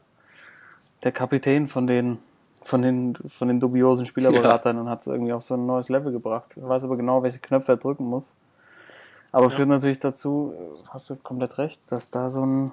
der 1.04 1.12
Kapitän 1.12 1.68
von 1.68 1.88
den, 1.88 2.20
von 2.64 2.82
den, 2.82 3.16
von 3.28 3.48
den 3.48 3.60
dubiosen 3.60 4.06
Spielerberatern 4.06 4.78
und 4.78 4.90
hat 4.90 5.02
es 5.02 5.08
irgendwie 5.08 5.34
auf 5.34 5.44
so 5.44 5.56
ein 5.56 5.66
neues 5.66 5.90
Level 5.90 6.12
gebracht. 6.12 6.56
Er 6.58 6.68
weiß 6.68 6.84
aber 6.84 6.98
genau, 6.98 7.24
welche 7.24 7.40
Knöpfe 7.40 7.74
er 7.74 7.78
drücken 7.78 8.06
muss. 8.06 8.36
Aber 9.32 9.50
führt 9.50 9.68
natürlich 9.68 10.00
dazu, 10.00 10.54
hast 10.92 11.10
du 11.10 11.16
komplett 11.16 11.58
recht, 11.58 11.82
dass 11.92 12.12
da 12.12 12.30
so 12.30 12.46
ein, 12.46 12.72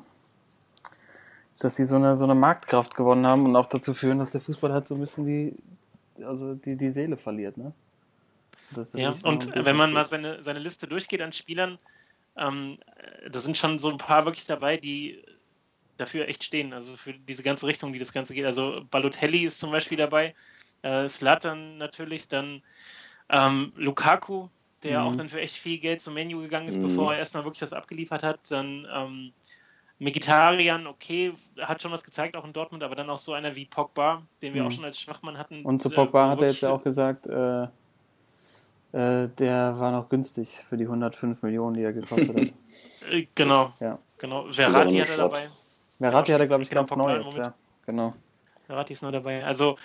dass 1.58 1.76
sie 1.76 1.86
so 1.86 1.96
eine, 1.96 2.16
so 2.16 2.24
eine 2.24 2.34
Marktkraft 2.34 2.94
gewonnen 2.94 3.26
haben 3.26 3.46
und 3.46 3.56
auch 3.56 3.66
dazu 3.66 3.94
führen, 3.94 4.18
dass 4.18 4.30
der 4.30 4.42
Fußball 4.42 4.72
halt 4.72 4.86
so 4.86 4.94
ein 4.94 5.00
bisschen 5.00 5.24
die, 5.24 5.54
also 6.22 6.54
die, 6.54 6.76
die 6.76 6.90
Seele 6.90 7.16
verliert, 7.16 7.56
ne? 7.56 7.72
Ja, 8.94 9.14
und 9.24 9.52
wenn 9.54 9.74
man 9.74 9.92
mal 9.92 10.04
seine, 10.04 10.44
seine 10.44 10.60
Liste 10.60 10.86
durchgeht 10.86 11.22
an 11.22 11.32
Spielern, 11.32 11.78
ähm, 12.36 12.78
äh, 12.96 13.30
da 13.30 13.40
sind 13.40 13.56
schon 13.56 13.78
so 13.78 13.90
ein 13.90 13.98
paar 13.98 14.24
wirklich 14.26 14.46
dabei, 14.46 14.76
die 14.76 15.18
dafür 16.00 16.28
echt 16.28 16.44
stehen, 16.44 16.72
also 16.72 16.96
für 16.96 17.12
diese 17.12 17.42
ganze 17.42 17.66
Richtung, 17.66 17.92
die 17.92 17.98
das 17.98 18.12
Ganze 18.12 18.34
geht. 18.34 18.46
Also 18.46 18.84
Balotelli 18.90 19.44
ist 19.44 19.60
zum 19.60 19.70
Beispiel 19.70 19.98
dabei, 19.98 20.34
äh, 20.82 21.08
Slatan 21.08 21.78
natürlich, 21.78 22.28
dann 22.28 22.62
ähm, 23.28 23.72
Lukaku, 23.76 24.48
der 24.82 25.00
Mhm. 25.00 25.06
auch 25.06 25.16
dann 25.16 25.28
für 25.28 25.40
echt 25.40 25.56
viel 25.56 25.78
Geld 25.78 26.00
zum 26.00 26.14
Menu 26.14 26.40
gegangen 26.40 26.68
ist, 26.68 26.78
Mhm. 26.78 26.82
bevor 26.82 27.12
er 27.12 27.18
erstmal 27.18 27.44
wirklich 27.44 27.60
das 27.60 27.72
abgeliefert 27.72 28.22
hat. 28.22 28.50
Dann 28.50 28.86
ähm, 28.92 29.32
Mkhitaryan, 29.98 30.86
okay, 30.86 31.34
hat 31.58 31.82
schon 31.82 31.92
was 31.92 32.02
gezeigt, 32.02 32.34
auch 32.36 32.44
in 32.44 32.54
Dortmund, 32.54 32.82
aber 32.82 32.94
dann 32.94 33.10
auch 33.10 33.18
so 33.18 33.34
einer 33.34 33.54
wie 33.54 33.66
Pogba, 33.66 34.22
den 34.40 34.54
wir 34.54 34.62
Mhm. 34.62 34.68
auch 34.68 34.72
schon 34.72 34.84
als 34.84 34.98
Schwachmann 34.98 35.36
hatten. 35.36 35.64
Und 35.64 35.80
zu 35.82 35.90
äh, 35.90 35.94
Pogba 35.94 36.26
wo 36.26 36.30
hat 36.30 36.40
er 36.40 36.48
jetzt 36.48 36.62
ja 36.62 36.70
auch 36.70 36.82
gesagt, 36.82 37.26
äh, 37.26 37.64
äh, 38.92 39.28
der 39.38 39.78
war 39.78 39.92
noch 39.92 40.08
günstig 40.08 40.64
für 40.68 40.76
die 40.76 40.86
105 40.88 41.42
Millionen, 41.42 41.74
die 41.74 41.82
er 41.82 41.92
gekostet 41.92 42.34
hat. 42.34 42.46
Äh, 43.10 43.26
Genau, 43.34 43.72
Ja. 43.80 43.98
genau. 44.18 44.52
Verratti 44.52 44.98
hat 44.98 45.08
er 45.08 45.16
dabei. 45.16 45.48
Verratti 46.08 46.32
hat 46.32 46.40
er, 46.40 46.46
glaube 46.46 46.62
ich, 46.62 46.70
Genau, 46.70 46.82
ganz 46.82 46.96
neu 46.96 47.12
jetzt, 47.14 47.24
Moment. 47.24 47.44
ja. 47.44 47.54
Genau. 47.86 48.14
Verratti 48.66 48.92
ist 48.92 49.02
noch 49.02 49.10
dabei. 49.12 49.44
Also 49.44 49.76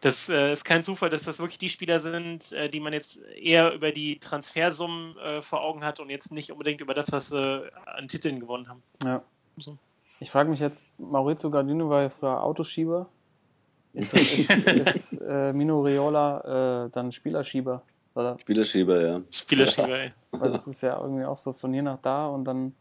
das 0.00 0.28
äh, 0.28 0.52
ist 0.52 0.64
kein 0.64 0.82
Zufall, 0.82 1.08
dass 1.10 1.24
das 1.24 1.38
wirklich 1.38 1.58
die 1.58 1.70
Spieler 1.70 1.98
sind, 2.00 2.52
äh, 2.52 2.68
die 2.68 2.80
man 2.80 2.92
jetzt 2.92 3.22
eher 3.36 3.72
über 3.72 3.90
die 3.90 4.18
Transfersummen 4.18 5.16
äh, 5.18 5.40
vor 5.42 5.62
Augen 5.62 5.82
hat 5.82 5.98
und 6.00 6.10
jetzt 6.10 6.30
nicht 6.30 6.52
unbedingt 6.52 6.80
über 6.80 6.94
das, 6.94 7.10
was 7.10 7.28
sie 7.28 7.72
an 7.86 8.08
Titeln 8.08 8.40
gewonnen 8.40 8.68
haben. 8.68 8.82
Ja. 9.02 9.22
So. 9.56 9.78
Ich 10.20 10.30
frage 10.30 10.50
mich 10.50 10.60
jetzt, 10.60 10.88
Maurizio 10.98 11.50
Gardino 11.50 11.88
war 11.88 12.02
ja 12.02 12.10
früher 12.10 12.42
Autoschieber. 12.42 13.08
Ist, 13.94 14.12
ist, 14.14 14.50
ist 14.50 15.12
äh, 15.22 15.52
Mino 15.52 15.80
Riola 15.80 16.84
äh, 16.86 16.90
dann 16.90 17.12
Spielerschieber? 17.12 17.82
Oder? 18.14 18.36
Spielerschieber, 18.40 19.00
ja. 19.00 19.20
Spielerschieber, 19.30 19.98
ey. 19.98 20.12
Weil 20.32 20.52
das 20.52 20.66
ist 20.66 20.82
ja 20.82 21.00
irgendwie 21.00 21.24
auch 21.24 21.36
so 21.36 21.52
von 21.52 21.72
hier 21.72 21.82
nach 21.82 21.98
da 22.00 22.26
und 22.26 22.44
dann 22.44 22.74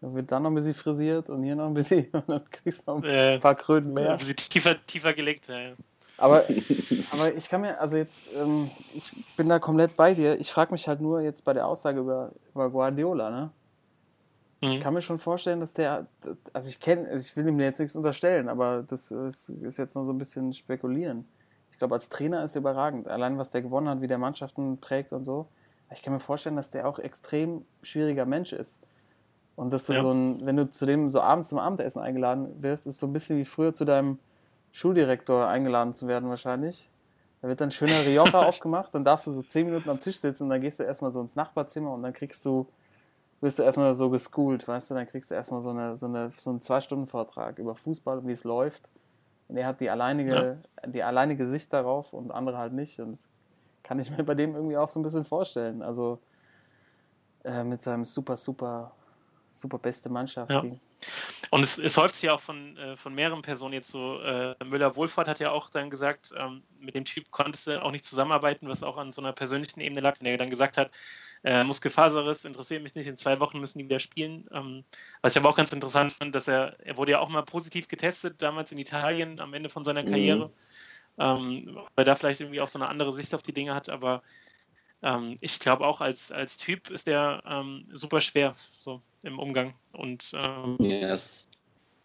wird 0.00 0.30
da 0.30 0.38
noch 0.40 0.50
ein 0.50 0.54
bisschen 0.54 0.74
frisiert 0.74 1.28
und 1.28 1.42
hier 1.42 1.56
noch 1.56 1.66
ein 1.66 1.74
bisschen 1.74 2.06
und 2.12 2.28
dann 2.28 2.50
kriegst 2.50 2.86
du 2.86 2.92
noch 2.92 3.02
ein 3.02 3.04
Äh, 3.04 3.38
paar 3.40 3.54
Kröten 3.54 3.92
mehr. 3.94 4.12
ein 4.12 4.18
bisschen 4.18 4.36
tiefer, 4.36 4.86
tiefer 4.86 5.14
gelegt. 5.14 5.48
Ja, 5.48 5.58
ja. 5.60 5.72
Aber, 6.16 6.44
aber 7.12 7.34
ich 7.34 7.48
kann 7.48 7.60
mir, 7.60 7.80
also 7.80 7.96
jetzt, 7.96 8.18
ähm, 8.36 8.70
ich 8.94 9.12
bin 9.36 9.48
da 9.48 9.58
komplett 9.58 9.96
bei 9.96 10.14
dir. 10.14 10.38
Ich 10.40 10.50
frage 10.50 10.72
mich 10.72 10.86
halt 10.88 11.00
nur 11.00 11.20
jetzt 11.20 11.44
bei 11.44 11.52
der 11.52 11.66
Aussage 11.66 12.00
über, 12.00 12.32
über 12.54 12.70
Guardiola, 12.70 13.30
ne? 13.30 13.50
Ich 14.60 14.68
Mhm. 14.74 14.80
kann 14.80 14.92
mir 14.94 15.02
schon 15.02 15.20
vorstellen, 15.20 15.60
dass 15.60 15.72
der, 15.74 16.08
also 16.52 16.68
ich 16.68 16.80
kenne, 16.80 17.08
ich 17.16 17.36
will 17.36 17.46
ihm 17.46 17.60
jetzt 17.60 17.78
nichts 17.78 17.94
unterstellen, 17.94 18.48
aber 18.48 18.82
das 18.82 19.12
ist, 19.12 19.50
ist 19.50 19.78
jetzt 19.78 19.94
nur 19.94 20.04
so 20.04 20.12
ein 20.12 20.18
bisschen 20.18 20.52
spekulieren. 20.52 21.28
Ich 21.70 21.78
glaube, 21.78 21.94
als 21.94 22.08
Trainer 22.08 22.42
ist 22.42 22.56
er 22.56 22.60
überragend. 22.62 23.06
Allein 23.06 23.38
was 23.38 23.50
der 23.50 23.62
gewonnen 23.62 23.88
hat, 23.88 24.00
wie 24.00 24.08
der 24.08 24.18
Mannschaften 24.18 24.80
prägt 24.80 25.12
und 25.12 25.24
so. 25.24 25.46
Ich 25.94 26.02
kann 26.02 26.12
mir 26.12 26.18
vorstellen, 26.18 26.56
dass 26.56 26.72
der 26.72 26.88
auch 26.88 26.98
extrem 26.98 27.64
schwieriger 27.82 28.26
Mensch 28.26 28.52
ist. 28.52 28.80
Und 29.58 29.72
dass 29.72 29.86
du 29.86 29.92
Ja. 29.92 30.02
so 30.02 30.12
ein, 30.12 30.46
wenn 30.46 30.56
du 30.56 30.70
zu 30.70 30.86
dem 30.86 31.10
so 31.10 31.20
abends 31.20 31.48
zum 31.48 31.58
Abendessen 31.58 32.00
eingeladen 32.00 32.62
wirst, 32.62 32.86
ist 32.86 33.00
so 33.00 33.08
ein 33.08 33.12
bisschen 33.12 33.38
wie 33.38 33.44
früher 33.44 33.72
zu 33.72 33.84
deinem 33.84 34.20
Schuldirektor 34.70 35.48
eingeladen 35.48 35.94
zu 35.94 36.06
werden 36.06 36.28
wahrscheinlich. 36.28 36.88
Da 37.42 37.48
wird 37.48 37.60
dann 37.60 37.72
schöner 37.72 38.06
Rioja 38.06 38.40
aufgemacht, 38.46 38.94
dann 38.94 39.04
darfst 39.04 39.26
du 39.26 39.32
so 39.32 39.42
zehn 39.42 39.66
Minuten 39.66 39.90
am 39.90 39.98
Tisch 39.98 40.20
sitzen 40.20 40.44
und 40.44 40.50
dann 40.50 40.60
gehst 40.60 40.78
du 40.78 40.84
erstmal 40.84 41.10
so 41.10 41.20
ins 41.20 41.34
Nachbarzimmer 41.34 41.92
und 41.92 42.04
dann 42.04 42.12
kriegst 42.12 42.46
du, 42.46 42.68
wirst 43.40 43.58
du 43.58 43.64
erstmal 43.64 43.94
so 43.94 44.10
geschoolt, 44.10 44.68
weißt 44.68 44.92
du, 44.92 44.94
dann 44.94 45.08
kriegst 45.08 45.32
du 45.32 45.34
erstmal 45.34 45.60
so, 45.60 45.70
eine, 45.70 45.96
so, 45.96 46.06
eine, 46.06 46.30
so 46.38 46.50
einen 46.50 46.62
Zwei-Stunden-Vortrag 46.62 47.58
über 47.58 47.74
Fußball 47.74 48.18
und 48.18 48.28
wie 48.28 48.32
es 48.32 48.44
läuft. 48.44 48.88
Und 49.48 49.56
er 49.56 49.66
hat 49.66 49.80
die 49.80 49.90
alleinige, 49.90 50.58
die 50.86 51.02
alleinige 51.02 51.48
Sicht 51.48 51.72
darauf 51.72 52.12
und 52.12 52.30
andere 52.30 52.58
halt 52.58 52.74
nicht. 52.74 53.00
Und 53.00 53.10
das 53.10 53.28
kann 53.82 53.98
ich 53.98 54.08
mir 54.16 54.22
bei 54.22 54.36
dem 54.36 54.54
irgendwie 54.54 54.76
auch 54.76 54.88
so 54.88 55.00
ein 55.00 55.02
bisschen 55.02 55.24
vorstellen. 55.24 55.82
Also 55.82 56.20
äh, 57.42 57.64
mit 57.64 57.80
seinem 57.82 58.04
super, 58.04 58.36
super, 58.36 58.92
super 59.50 59.78
beste 59.78 60.08
Mannschaft. 60.08 60.50
Ja. 60.50 60.64
Und 61.50 61.62
es, 61.62 61.78
es 61.78 61.96
häuft 61.96 62.16
sich 62.16 62.24
ja 62.24 62.34
auch 62.34 62.40
von, 62.40 62.76
äh, 62.76 62.96
von 62.96 63.14
mehreren 63.14 63.42
Personen 63.42 63.72
jetzt 63.74 63.90
so. 63.90 64.20
Äh, 64.20 64.56
Müller-Wohlfahrt 64.64 65.28
hat 65.28 65.40
ja 65.40 65.50
auch 65.50 65.70
dann 65.70 65.90
gesagt, 65.90 66.32
ähm, 66.36 66.62
mit 66.80 66.94
dem 66.94 67.04
Typ 67.04 67.30
konntest 67.30 67.66
du 67.66 67.82
auch 67.82 67.90
nicht 67.90 68.04
zusammenarbeiten, 68.04 68.68
was 68.68 68.82
auch 68.82 68.96
an 68.96 69.12
so 69.12 69.22
einer 69.22 69.32
persönlichen 69.32 69.80
Ebene 69.80 70.00
lag, 70.00 70.16
wenn 70.20 70.26
er 70.26 70.36
dann 70.36 70.50
gesagt 70.50 70.76
hat, 70.76 70.90
äh, 71.44 71.62
Muskelfaserriss 71.62 72.44
interessiert 72.44 72.82
mich 72.82 72.96
nicht, 72.96 73.06
in 73.06 73.16
zwei 73.16 73.38
Wochen 73.38 73.60
müssen 73.60 73.78
die 73.78 73.84
wieder 73.84 74.00
spielen. 74.00 74.46
Ähm, 74.52 74.84
was 75.22 75.32
ich 75.32 75.38
aber 75.38 75.48
auch 75.48 75.56
ganz 75.56 75.72
interessant 75.72 76.12
fand, 76.12 76.34
dass 76.34 76.48
er, 76.48 76.76
er 76.84 76.96
wurde 76.96 77.12
ja 77.12 77.20
auch 77.20 77.28
mal 77.28 77.42
positiv 77.42 77.86
getestet, 77.88 78.42
damals 78.42 78.72
in 78.72 78.78
Italien 78.78 79.40
am 79.40 79.54
Ende 79.54 79.68
von 79.68 79.84
seiner 79.84 80.02
Mhm. 80.02 80.08
Karriere. 80.08 80.52
Ähm, 81.20 81.74
weil 81.74 82.02
er 82.02 82.04
da 82.04 82.14
vielleicht 82.14 82.40
irgendwie 82.40 82.60
auch 82.60 82.68
so 82.68 82.78
eine 82.78 82.88
andere 82.88 83.12
Sicht 83.12 83.34
auf 83.34 83.42
die 83.42 83.52
Dinge 83.52 83.74
hat, 83.74 83.88
aber 83.88 84.22
ähm, 85.02 85.36
ich 85.40 85.58
glaube 85.60 85.86
auch 85.86 86.00
als, 86.00 86.32
als 86.32 86.56
Typ 86.56 86.90
ist 86.90 87.06
der 87.06 87.42
ähm, 87.46 87.86
super 87.92 88.20
schwer 88.20 88.54
so 88.78 89.00
im 89.22 89.38
Umgang. 89.38 89.74
Und 89.92 90.32
ähm, 90.34 90.76
Ja, 90.80 91.10
es, 91.10 91.48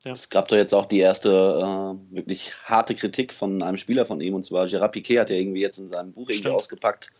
Ja. 0.04 0.12
es 0.12 0.30
gab 0.30 0.48
doch 0.50 0.58
jetzt 0.58 0.74
auch 0.74 0.86
die 0.86 1.00
erste 1.00 1.30
äh, 1.30 2.16
wirklich 2.16 2.58
harte 2.66 2.94
Kritik 2.96 3.34
von 3.34 3.62
einem 3.64 3.78
Spieler 3.78 4.06
von 4.06 4.20
ihm, 4.22 4.34
und 4.34 4.44
zwar 4.44 4.68
Gerard 4.68 4.92
Piquet 4.92 5.20
hat 5.20 5.30
ja 5.30 5.36
irgendwie 5.38 5.62
jetzt 5.62 5.80
in 5.80 5.90
seinem 5.90 6.12
Buch 6.12 6.30
irgendwie 6.30 6.50
ausgepackt, 6.50 7.12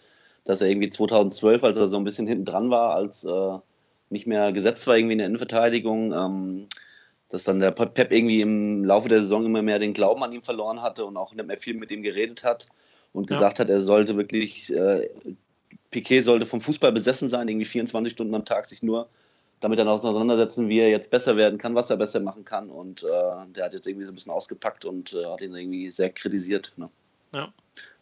dass 0.46 0.62
er 0.62 0.68
irgendwie 0.68 0.90
2012, 0.90 1.64
als 1.64 1.78
er 1.78 1.88
so 1.88 1.98
ein 1.98 2.04
bisschen 2.04 2.28
hinten 2.28 2.46
dran 2.46 2.70
war, 2.70 2.94
als 2.96 3.24
äh, 3.24 3.58
nicht 4.10 4.28
mehr 4.28 4.52
gesetzt 4.52 4.86
war 4.88 4.98
irgendwie 4.98 5.14
in 5.14 5.20
der 5.20 5.28
Innenverteidigung, 5.28 6.14
ähm, 6.14 6.68
dass 7.30 7.46
dann 7.46 7.60
der 7.60 7.72
Pep 7.72 8.12
irgendwie 8.12 8.42
im 8.42 8.84
Laufe 8.84 9.10
der 9.10 9.20
Saison 9.20 9.46
immer 9.46 9.62
mehr 9.62 9.80
den 9.80 9.94
Glauben 9.94 10.22
an 10.24 10.34
ihn 10.34 10.44
verloren 10.44 10.82
hatte 10.82 11.06
und 11.06 11.18
auch 11.18 11.34
nicht 11.34 11.46
mehr 11.48 11.58
viel 11.58 11.74
mit 11.76 11.90
ihm 11.90 12.04
geredet 12.04 12.44
hat 12.44 12.68
und 13.14 13.30
Ja. 13.30 13.38
gesagt 13.38 13.60
hat, 13.60 13.70
er 13.70 13.82
sollte 13.82 14.18
wirklich, 14.18 14.72
äh, 14.76 15.10
Piquet 15.94 16.22
sollte 16.22 16.46
vom 16.46 16.60
Fußball 16.60 16.92
besessen 16.92 17.30
sein, 17.30 17.48
irgendwie 17.48 17.66
24 17.66 18.12
Stunden 18.12 18.36
am 18.36 18.44
Tag 18.44 18.66
sich 18.66 18.84
nur 18.84 19.08
damit 19.64 19.80
dann 19.80 19.88
auseinandersetzen, 19.88 20.68
wie 20.68 20.80
er 20.80 20.90
jetzt 20.90 21.10
besser 21.10 21.38
werden 21.38 21.58
kann, 21.58 21.74
was 21.74 21.90
er 21.90 21.96
besser 21.96 22.20
machen 22.20 22.44
kann. 22.44 22.70
Und 22.70 23.04
äh, 23.04 23.08
der 23.56 23.66
hat 23.66 23.74
jetzt 23.74 23.88
irgendwie 23.88 24.06
so 24.06 24.12
ein 24.12 24.16
bisschen 24.16 24.34
ausgepackt 24.34 24.84
und 24.84 25.14
äh, 25.14 25.26
hat 25.26 25.42
ihn 25.42 25.56
irgendwie 25.56 25.90
sehr 25.90 26.10
kritisiert. 26.10 26.74
Ne? 26.76 26.90
Ja. 27.34 27.48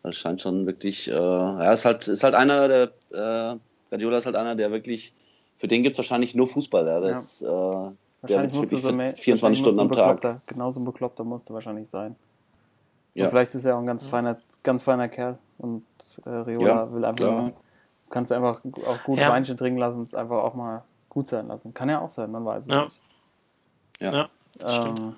Das 0.02 0.18
scheint 0.18 0.42
schon 0.42 0.66
wirklich, 0.66 1.08
äh, 1.08 1.14
ja, 1.14 1.72
ist 1.72 1.86
halt, 1.86 2.08
ist 2.08 2.24
halt 2.24 2.34
einer, 2.34 2.68
der, 2.68 2.84
äh, 3.12 3.60
Guardiola 3.92 4.18
ist 4.18 4.26
halt 4.26 4.36
einer, 4.36 4.56
der 4.56 4.72
wirklich, 4.72 5.14
für 5.58 5.68
den 5.68 5.84
gibt 5.84 5.94
es 5.94 5.98
wahrscheinlich 6.00 6.34
nur 6.34 6.48
Fußball. 6.48 6.88
Ja? 6.88 6.94
Ja. 7.00 7.10
Das, 7.10 7.44
äh, 7.44 7.46
der 7.46 7.94
Wahrscheinlich 8.22 8.52
du 8.52 8.62
wirklich 8.62 8.82
so 8.82 8.92
mehr, 8.92 9.10
24 9.10 9.30
wahrscheinlich 9.30 9.60
Stunden 9.60 9.80
am 9.80 9.88
musst 9.88 10.00
du 10.00 10.04
ein 10.04 10.20
Tag. 10.20 10.48
Genauso 10.48 10.80
ein 10.80 10.86
Bekloppter 10.86 11.24
musst 11.24 11.48
du 11.48 11.54
wahrscheinlich 11.54 11.90
sein. 11.90 12.16
Ja. 13.14 13.26
Und 13.26 13.30
vielleicht 13.30 13.54
ist 13.54 13.66
er 13.66 13.76
auch 13.76 13.80
ein 13.80 13.86
ganz 13.86 14.08
feiner, 14.08 14.40
ganz 14.64 14.82
feiner 14.82 15.10
Kerl 15.10 15.38
und 15.60 15.84
äh, 16.26 16.30
Riola 16.30 16.68
Ja, 16.68 16.92
will 16.92 17.06
einfach 17.06 17.26
klar. 17.26 17.42
nur, 17.42 17.54
kannst 18.12 18.32
du 18.32 18.36
einfach 18.36 18.60
auch 18.88 19.04
gut 19.04 19.18
Ja. 19.20 19.30
Weinchen 19.30 19.58
trinken 19.58 19.80
lassen 19.80 20.00
und 20.00 20.06
es 20.08 20.16
einfach 20.16 20.44
auch 20.44 20.54
mal 20.54 20.84
gut 21.10 21.28
sein 21.28 21.48
lassen. 21.48 21.74
Kann 21.74 21.90
ja 21.90 22.00
auch 22.00 22.10
sein, 22.10 22.32
man 22.32 22.46
weiß 22.46 22.66
es 22.66 22.70
Ja. 22.70 22.84
nicht. 22.84 23.02
Ja. 24.00 24.30
Ja. 24.60 24.86
Ähm, 24.86 25.16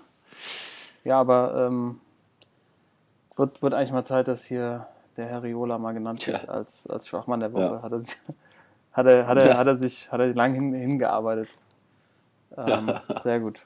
ja, 1.04 1.20
aber 1.20 1.68
ähm, 1.68 2.00
wird, 3.36 3.62
wird 3.62 3.74
eigentlich 3.74 3.92
mal 3.92 4.04
Zeit, 4.06 4.28
dass 4.28 4.46
hier 4.46 4.88
der 5.18 5.26
Herr 5.28 5.44
Riola 5.44 5.78
mal 5.78 5.94
genannt 5.94 6.26
wird 6.28 6.48
als, 6.50 6.88
als 6.88 7.08
Schwachmann 7.08 7.40
der 7.40 7.52
Woche. 7.54 7.76
Ja. 7.76 7.82
Hat, 7.82 7.92
er, 7.92 8.02
sich- 8.02 8.18
hat, 8.94 9.06
er, 9.08 9.28
hat, 9.28 9.38
er, 9.38 9.48
Ja. 9.48 9.58
hat 9.58 9.68
er 9.68 9.76
sich 9.76 10.12
hat 10.12 10.20
er 10.20 10.34
lang 10.34 10.54
hin, 10.54 10.74
hingearbeitet. 10.74 11.50
Ähm, 12.56 12.94
Sehr 13.24 13.40
gut. 13.40 13.62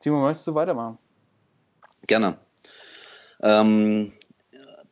Timo, 0.00 0.20
möchtest 0.20 0.46
du 0.46 0.54
weitermachen? 0.54 0.98
Gerne. 2.06 2.36
Ähm, 3.40 4.12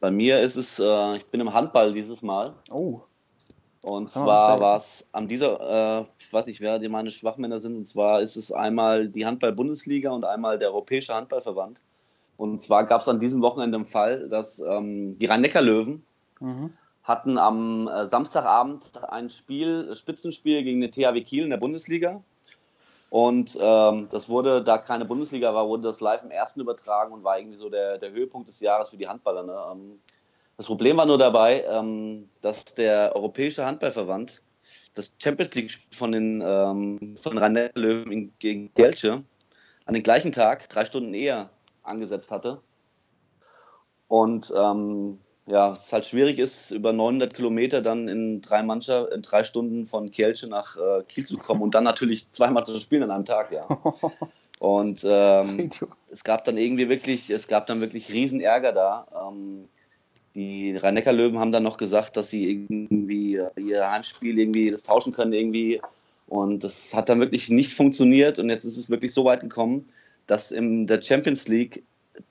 bei 0.01 0.11
mir 0.11 0.41
ist 0.41 0.57
es, 0.57 0.78
äh, 0.78 1.16
ich 1.16 1.26
bin 1.26 1.41
im 1.41 1.53
Handball 1.53 1.93
dieses 1.93 2.22
Mal. 2.22 2.55
Oh, 2.70 3.01
Und 3.87 4.11
zwar 4.11 4.59
war 4.59 4.78
es 4.78 5.07
an 5.12 5.28
dieser, 5.28 6.01
äh, 6.01 6.05
ich 6.18 6.32
weiß 6.32 6.47
nicht, 6.47 6.61
wer 6.61 6.80
die 6.80 6.89
meine 6.89 7.09
Schwachmänner 7.09 7.61
sind, 7.61 7.76
und 7.76 7.87
zwar 7.87 8.20
ist 8.20 8.34
es 8.34 8.51
einmal 8.51 9.07
die 9.07 9.24
Handball-Bundesliga 9.24 10.11
und 10.11 10.24
einmal 10.24 10.59
der 10.59 10.70
Europäische 10.70 11.14
Handballverband. 11.14 11.82
Und 12.37 12.64
zwar 12.64 12.84
gab 12.87 13.03
es 13.03 13.09
an 13.09 13.20
diesem 13.20 13.43
Wochenende 13.43 13.76
einen 13.76 13.87
Fall, 13.87 14.28
dass 14.28 14.59
ähm, 14.59 15.16
die 15.20 15.26
Rhein-Neckar-Löwen 15.26 16.05
mhm. 16.41 16.72
hatten 17.05 17.39
am 17.39 17.87
äh, 17.87 18.07
Samstagabend 18.07 18.91
ein 19.09 19.30
Spiel, 19.30 19.95
Spitzenspiel 19.95 20.64
gegen 20.64 20.80
den 20.80 20.91
THW 20.91 21.20
Kiel 21.20 21.45
in 21.45 21.51
der 21.51 21.57
Bundesliga. 21.57 22.20
Und 23.11 23.57
ähm, 23.61 24.09
das 24.11 24.28
wurde, 24.28 24.64
da 24.64 24.78
keine 24.78 25.05
Bundesliga 25.05 25.55
war, 25.55 25.68
wurde 25.68 25.84
das 25.84 26.01
live 26.01 26.24
im 26.24 26.32
ersten 26.32 26.61
übertragen 26.61 27.12
und 27.12 27.22
war 27.22 27.39
irgendwie 27.39 27.57
so 27.57 27.70
der, 27.70 27.99
der 27.99 28.11
Höhepunkt 28.11 28.49
des 28.49 28.59
Jahres 28.59 28.89
für 28.89 28.97
die 28.97 29.07
Handballer. 29.07 29.45
Ne? 29.45 29.57
Ähm, 29.70 30.01
Das 30.57 30.67
Problem 30.67 30.97
war 30.97 31.07
nur 31.07 31.19
dabei, 31.19 31.65
ähm, 31.69 32.29
dass 32.41 32.65
der 32.65 33.15
Europäische 33.15 33.67
Handballverband 33.67 34.43
das 34.95 35.13
Champions 35.23 35.55
League 35.55 35.79
von 35.93 36.13
den, 36.13 36.43
ähm, 36.45 37.17
von 37.21 37.33
den 37.33 37.39
Rhein-Löwen 37.39 38.33
gegen 38.39 38.73
Gelche 38.75 39.23
an 39.85 39.95
den 39.95 40.03
gleichen 40.03 40.33
Tag, 40.33 40.69
drei 40.69 40.85
Stunden 40.85 41.15
eher, 41.15 41.51
angesetzt 41.83 42.31
hatte. 42.31 42.61
Und 44.09 44.53
ähm, 44.57 45.19
ja, 45.47 45.73
es 45.73 45.93
halt 45.93 46.07
schwierig 46.07 46.39
ist, 46.39 46.73
über 46.73 46.93
900 46.93 47.35
Kilometer 47.35 47.83
dann 47.83 48.09
in 48.09 48.41
drei 48.41 48.63
Mannschaft, 48.63 49.13
in 49.13 49.23
drei 49.23 49.45
Stunden 49.45 49.87
von 49.87 50.11
Kielce 50.11 50.49
nach 50.49 50.77
äh, 50.77 51.05
Kiel 51.05 51.25
zu 51.25 51.39
kommen 51.39 51.63
und 51.63 51.75
dann 51.75 51.85
natürlich 51.85 52.31
zweimal 52.33 52.65
zu 52.65 52.79
spielen 52.81 53.05
an 53.05 53.11
einem 53.11 53.25
Tag, 53.25 53.53
ja. 53.53 53.69
Und 54.59 55.05
ähm, 55.07 55.69
es 56.11 56.25
gab 56.25 56.45
dann 56.45 56.57
irgendwie 56.57 56.89
wirklich, 56.89 57.29
es 57.29 57.47
gab 57.47 57.67
dann 57.67 57.83
wirklich 57.83 58.11
riesen 58.11 58.41
Ärger 58.41 58.73
da. 58.73 59.07
Ähm, 59.29 59.69
die 60.37 60.76
Rhein-Neckar-Löwen 60.76 61.39
haben 61.39 61.51
dann 61.51 61.62
noch 61.62 61.78
gesagt, 61.78 62.16
dass 62.16 62.28
sie 62.28 62.45
irgendwie 62.45 63.41
ihr 63.57 63.91
Heimspiel 63.91 64.39
irgendwie 64.39 64.70
das 64.70 64.82
tauschen 64.82 65.14
können 65.14 65.32
irgendwie. 65.32 65.80
Und 66.28 66.62
das 66.62 66.93
hat 66.93 67.09
dann 67.09 67.20
wirklich 67.20 67.49
nicht 67.49 67.72
funktioniert. 67.72 68.39
Und 68.39 68.51
jetzt 68.51 68.64
ist 68.64 68.76
es 68.76 68.91
wirklich 68.91 69.14
so 69.14 69.24
weit 69.24 69.41
gekommen, 69.41 69.87
dass 70.26 70.53
in 70.53 70.87
der 70.87 71.01
Champions 71.01 71.49
League 71.49 71.84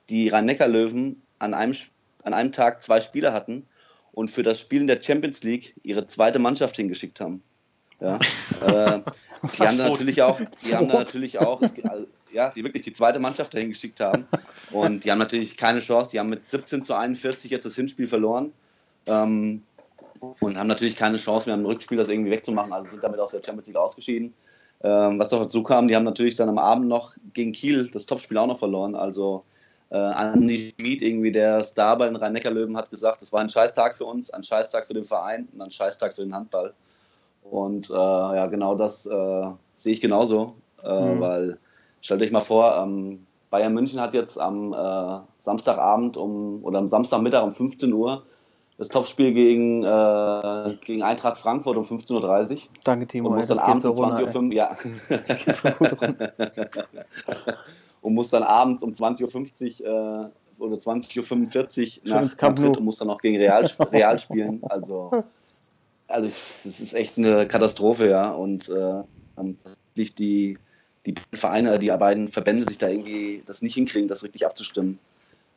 die 0.08 0.28
Rhein-Neckar-Löwen 0.28 1.20
an 1.40 1.52
einem, 1.52 1.74
an 2.22 2.32
einem 2.32 2.52
Tag 2.52 2.82
zwei 2.82 3.00
Spieler 3.00 3.32
hatten 3.32 3.66
und 4.12 4.30
für 4.30 4.44
das 4.44 4.60
Spiel 4.60 4.82
in 4.82 4.86
der 4.86 5.02
Champions 5.02 5.42
League 5.42 5.74
ihre 5.82 6.06
zweite 6.06 6.38
Mannschaft 6.38 6.76
hingeschickt 6.76 7.20
haben. 7.20 7.42
Ja, 8.00 8.16
äh, 8.66 9.00
die 9.42 9.62
haben 9.66 9.78
dann 9.78 9.90
natürlich 9.90 10.22
auch, 10.22 10.40
die 10.64 10.74
haben 10.76 10.86
natürlich 10.86 11.38
auch, 11.38 11.60
ja, 12.32 12.50
die 12.50 12.64
wirklich 12.64 12.82
die 12.82 12.92
zweite 12.92 13.18
Mannschaft 13.18 13.54
dahin 13.54 13.70
geschickt 13.70 14.00
haben. 14.00 14.26
Und 14.70 15.04
die 15.04 15.10
haben 15.10 15.18
natürlich 15.18 15.56
keine 15.56 15.80
Chance. 15.80 16.10
Die 16.10 16.18
haben 16.18 16.28
mit 16.28 16.46
17 16.46 16.82
zu 16.82 16.94
41 16.94 17.50
jetzt 17.50 17.64
das 17.64 17.76
Hinspiel 17.76 18.06
verloren. 18.06 18.52
Ähm, 19.06 19.62
und 20.40 20.58
haben 20.58 20.66
natürlich 20.66 20.96
keine 20.96 21.18
Chance 21.18 21.48
mehr, 21.48 21.56
im 21.56 21.66
Rückspiel 21.66 21.98
das 21.98 22.08
irgendwie 22.08 22.30
wegzumachen. 22.30 22.72
Also 22.72 22.90
sind 22.90 23.04
damit 23.04 23.20
aus 23.20 23.32
der 23.32 23.42
Champions 23.44 23.68
League 23.68 23.76
ausgeschieden. 23.76 24.34
Ähm, 24.82 25.18
was 25.18 25.30
doch 25.30 25.40
dazu 25.40 25.62
kam, 25.62 25.88
die 25.88 25.96
haben 25.96 26.04
natürlich 26.04 26.34
dann 26.34 26.48
am 26.48 26.58
Abend 26.58 26.88
noch 26.88 27.14
gegen 27.32 27.52
Kiel 27.52 27.90
das 27.90 28.06
Topspiel 28.06 28.38
auch 28.38 28.46
noch 28.46 28.58
verloren. 28.58 28.94
Also 28.94 29.44
äh, 29.90 29.96
Andi 29.96 30.74
Schmid, 30.78 31.02
irgendwie 31.02 31.32
der 31.32 31.62
Star 31.62 31.96
bei 31.96 32.06
den 32.06 32.16
Rhein-Neckar-Löwen, 32.16 32.76
hat 32.76 32.90
gesagt, 32.90 33.22
es 33.22 33.32
war 33.32 33.40
ein 33.40 33.48
Scheißtag 33.48 33.94
für 33.94 34.04
uns, 34.04 34.30
ein 34.30 34.42
Scheißtag 34.42 34.86
für 34.86 34.94
den 34.94 35.04
Verein 35.04 35.48
und 35.52 35.62
ein 35.62 35.70
Scheißtag 35.70 36.12
für 36.12 36.22
den 36.22 36.34
Handball. 36.34 36.74
Und 37.42 37.88
äh, 37.90 37.94
ja, 37.94 38.46
genau 38.46 38.74
das 38.74 39.06
äh, 39.06 39.46
sehe 39.76 39.92
ich 39.92 40.00
genauso, 40.00 40.56
äh, 40.82 41.14
mhm. 41.14 41.20
weil 41.20 41.58
stellt 42.00 42.22
euch 42.22 42.30
mal 42.30 42.40
vor, 42.40 42.76
ähm, 42.76 43.26
Bayern 43.50 43.74
München 43.74 44.00
hat 44.00 44.14
jetzt 44.14 44.38
am 44.38 44.72
äh, 44.72 45.18
Samstagabend 45.38 46.16
um 46.16 46.64
oder 46.64 46.78
am 46.78 46.88
Samstagmittag 46.88 47.44
um 47.44 47.52
15 47.52 47.92
Uhr 47.92 48.22
das 48.78 48.88
Topspiel 48.88 49.32
gegen, 49.32 49.84
äh, 49.84 50.76
gegen 50.84 51.02
Eintracht 51.02 51.38
Frankfurt 51.38 51.76
um 51.76 51.84
15.30 51.84 52.52
Uhr. 52.52 52.58
Danke, 52.84 53.06
Timo. 53.06 53.28
Und 53.30 53.36
muss 53.36 53.46
dann 53.46 53.58
abends 53.58 53.84
so 53.84 53.92
um 53.92 53.96
20.05 53.96 54.36
Uhr, 54.36 54.52
ja. 54.52 54.76
Das 55.08 55.44
geht 55.44 55.56
so 55.56 55.68
gut 55.70 55.96
und 58.02 58.14
muss 58.14 58.30
dann 58.30 58.42
abends 58.42 58.82
um 58.82 58.92
20.50 58.92 59.82
Uhr 59.82 60.30
äh, 60.58 60.62
oder 60.62 60.76
20.45 60.76 62.06
Uhr 62.06 62.20
nach 62.20 62.42
Madrid 62.42 62.76
und 62.76 62.84
muss 62.84 62.98
dann 62.98 63.10
auch 63.10 63.20
gegen 63.20 63.38
Real, 63.38 63.64
Real 63.92 64.18
spielen. 64.18 64.60
Also, 64.68 65.24
also 66.08 66.26
ich, 66.28 66.36
das 66.64 66.80
ist 66.80 66.94
echt 66.94 67.16
eine 67.16 67.48
Katastrophe, 67.48 68.10
ja. 68.10 68.30
Und 68.30 68.68
äh, 68.68 69.02
die, 70.14 70.58
die 71.06 71.14
Vereine, 71.32 71.78
die 71.78 71.88
beiden 71.88 72.28
Verbände 72.28 72.62
sich 72.62 72.78
da 72.78 72.88
irgendwie 72.88 73.42
das 73.46 73.62
nicht 73.62 73.74
hinkriegen, 73.74 74.08
das 74.08 74.24
richtig 74.24 74.44
abzustimmen 74.44 74.98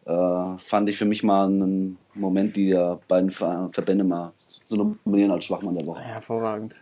äh, 0.10 0.58
fand 0.58 0.90
ich 0.90 0.98
für 0.98 1.06
mich 1.06 1.24
mal 1.24 1.46
einen 1.46 1.98
Moment, 2.16 2.56
die 2.56 2.74
beiden 3.08 3.30
Verbände 3.30 4.04
mal 4.04 4.34
zu 4.36 4.76
nominieren 4.76 5.32
als 5.32 5.46
Schwachmann 5.46 5.76
der 5.76 5.86
Woche. 5.86 6.02
Hervorragend. 6.02 6.76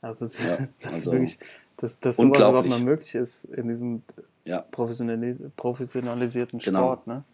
Also 0.00 0.26
das, 0.26 0.44
ja, 0.44 0.58
das 0.80 0.92
also 0.92 1.12
ist 1.12 1.12
wirklich, 1.12 1.38
dass, 1.76 2.00
dass 2.00 2.16
sowas 2.16 2.38
überhaupt 2.38 2.68
mal 2.68 2.80
möglich 2.80 3.14
ist 3.14 3.44
in 3.44 3.68
diesem 3.68 4.02
ja. 4.44 4.64
professionalisierten 4.70 6.58
genau. 6.58 6.78
Sport. 6.80 7.04
Genau. 7.04 7.16
Ne? 7.16 7.24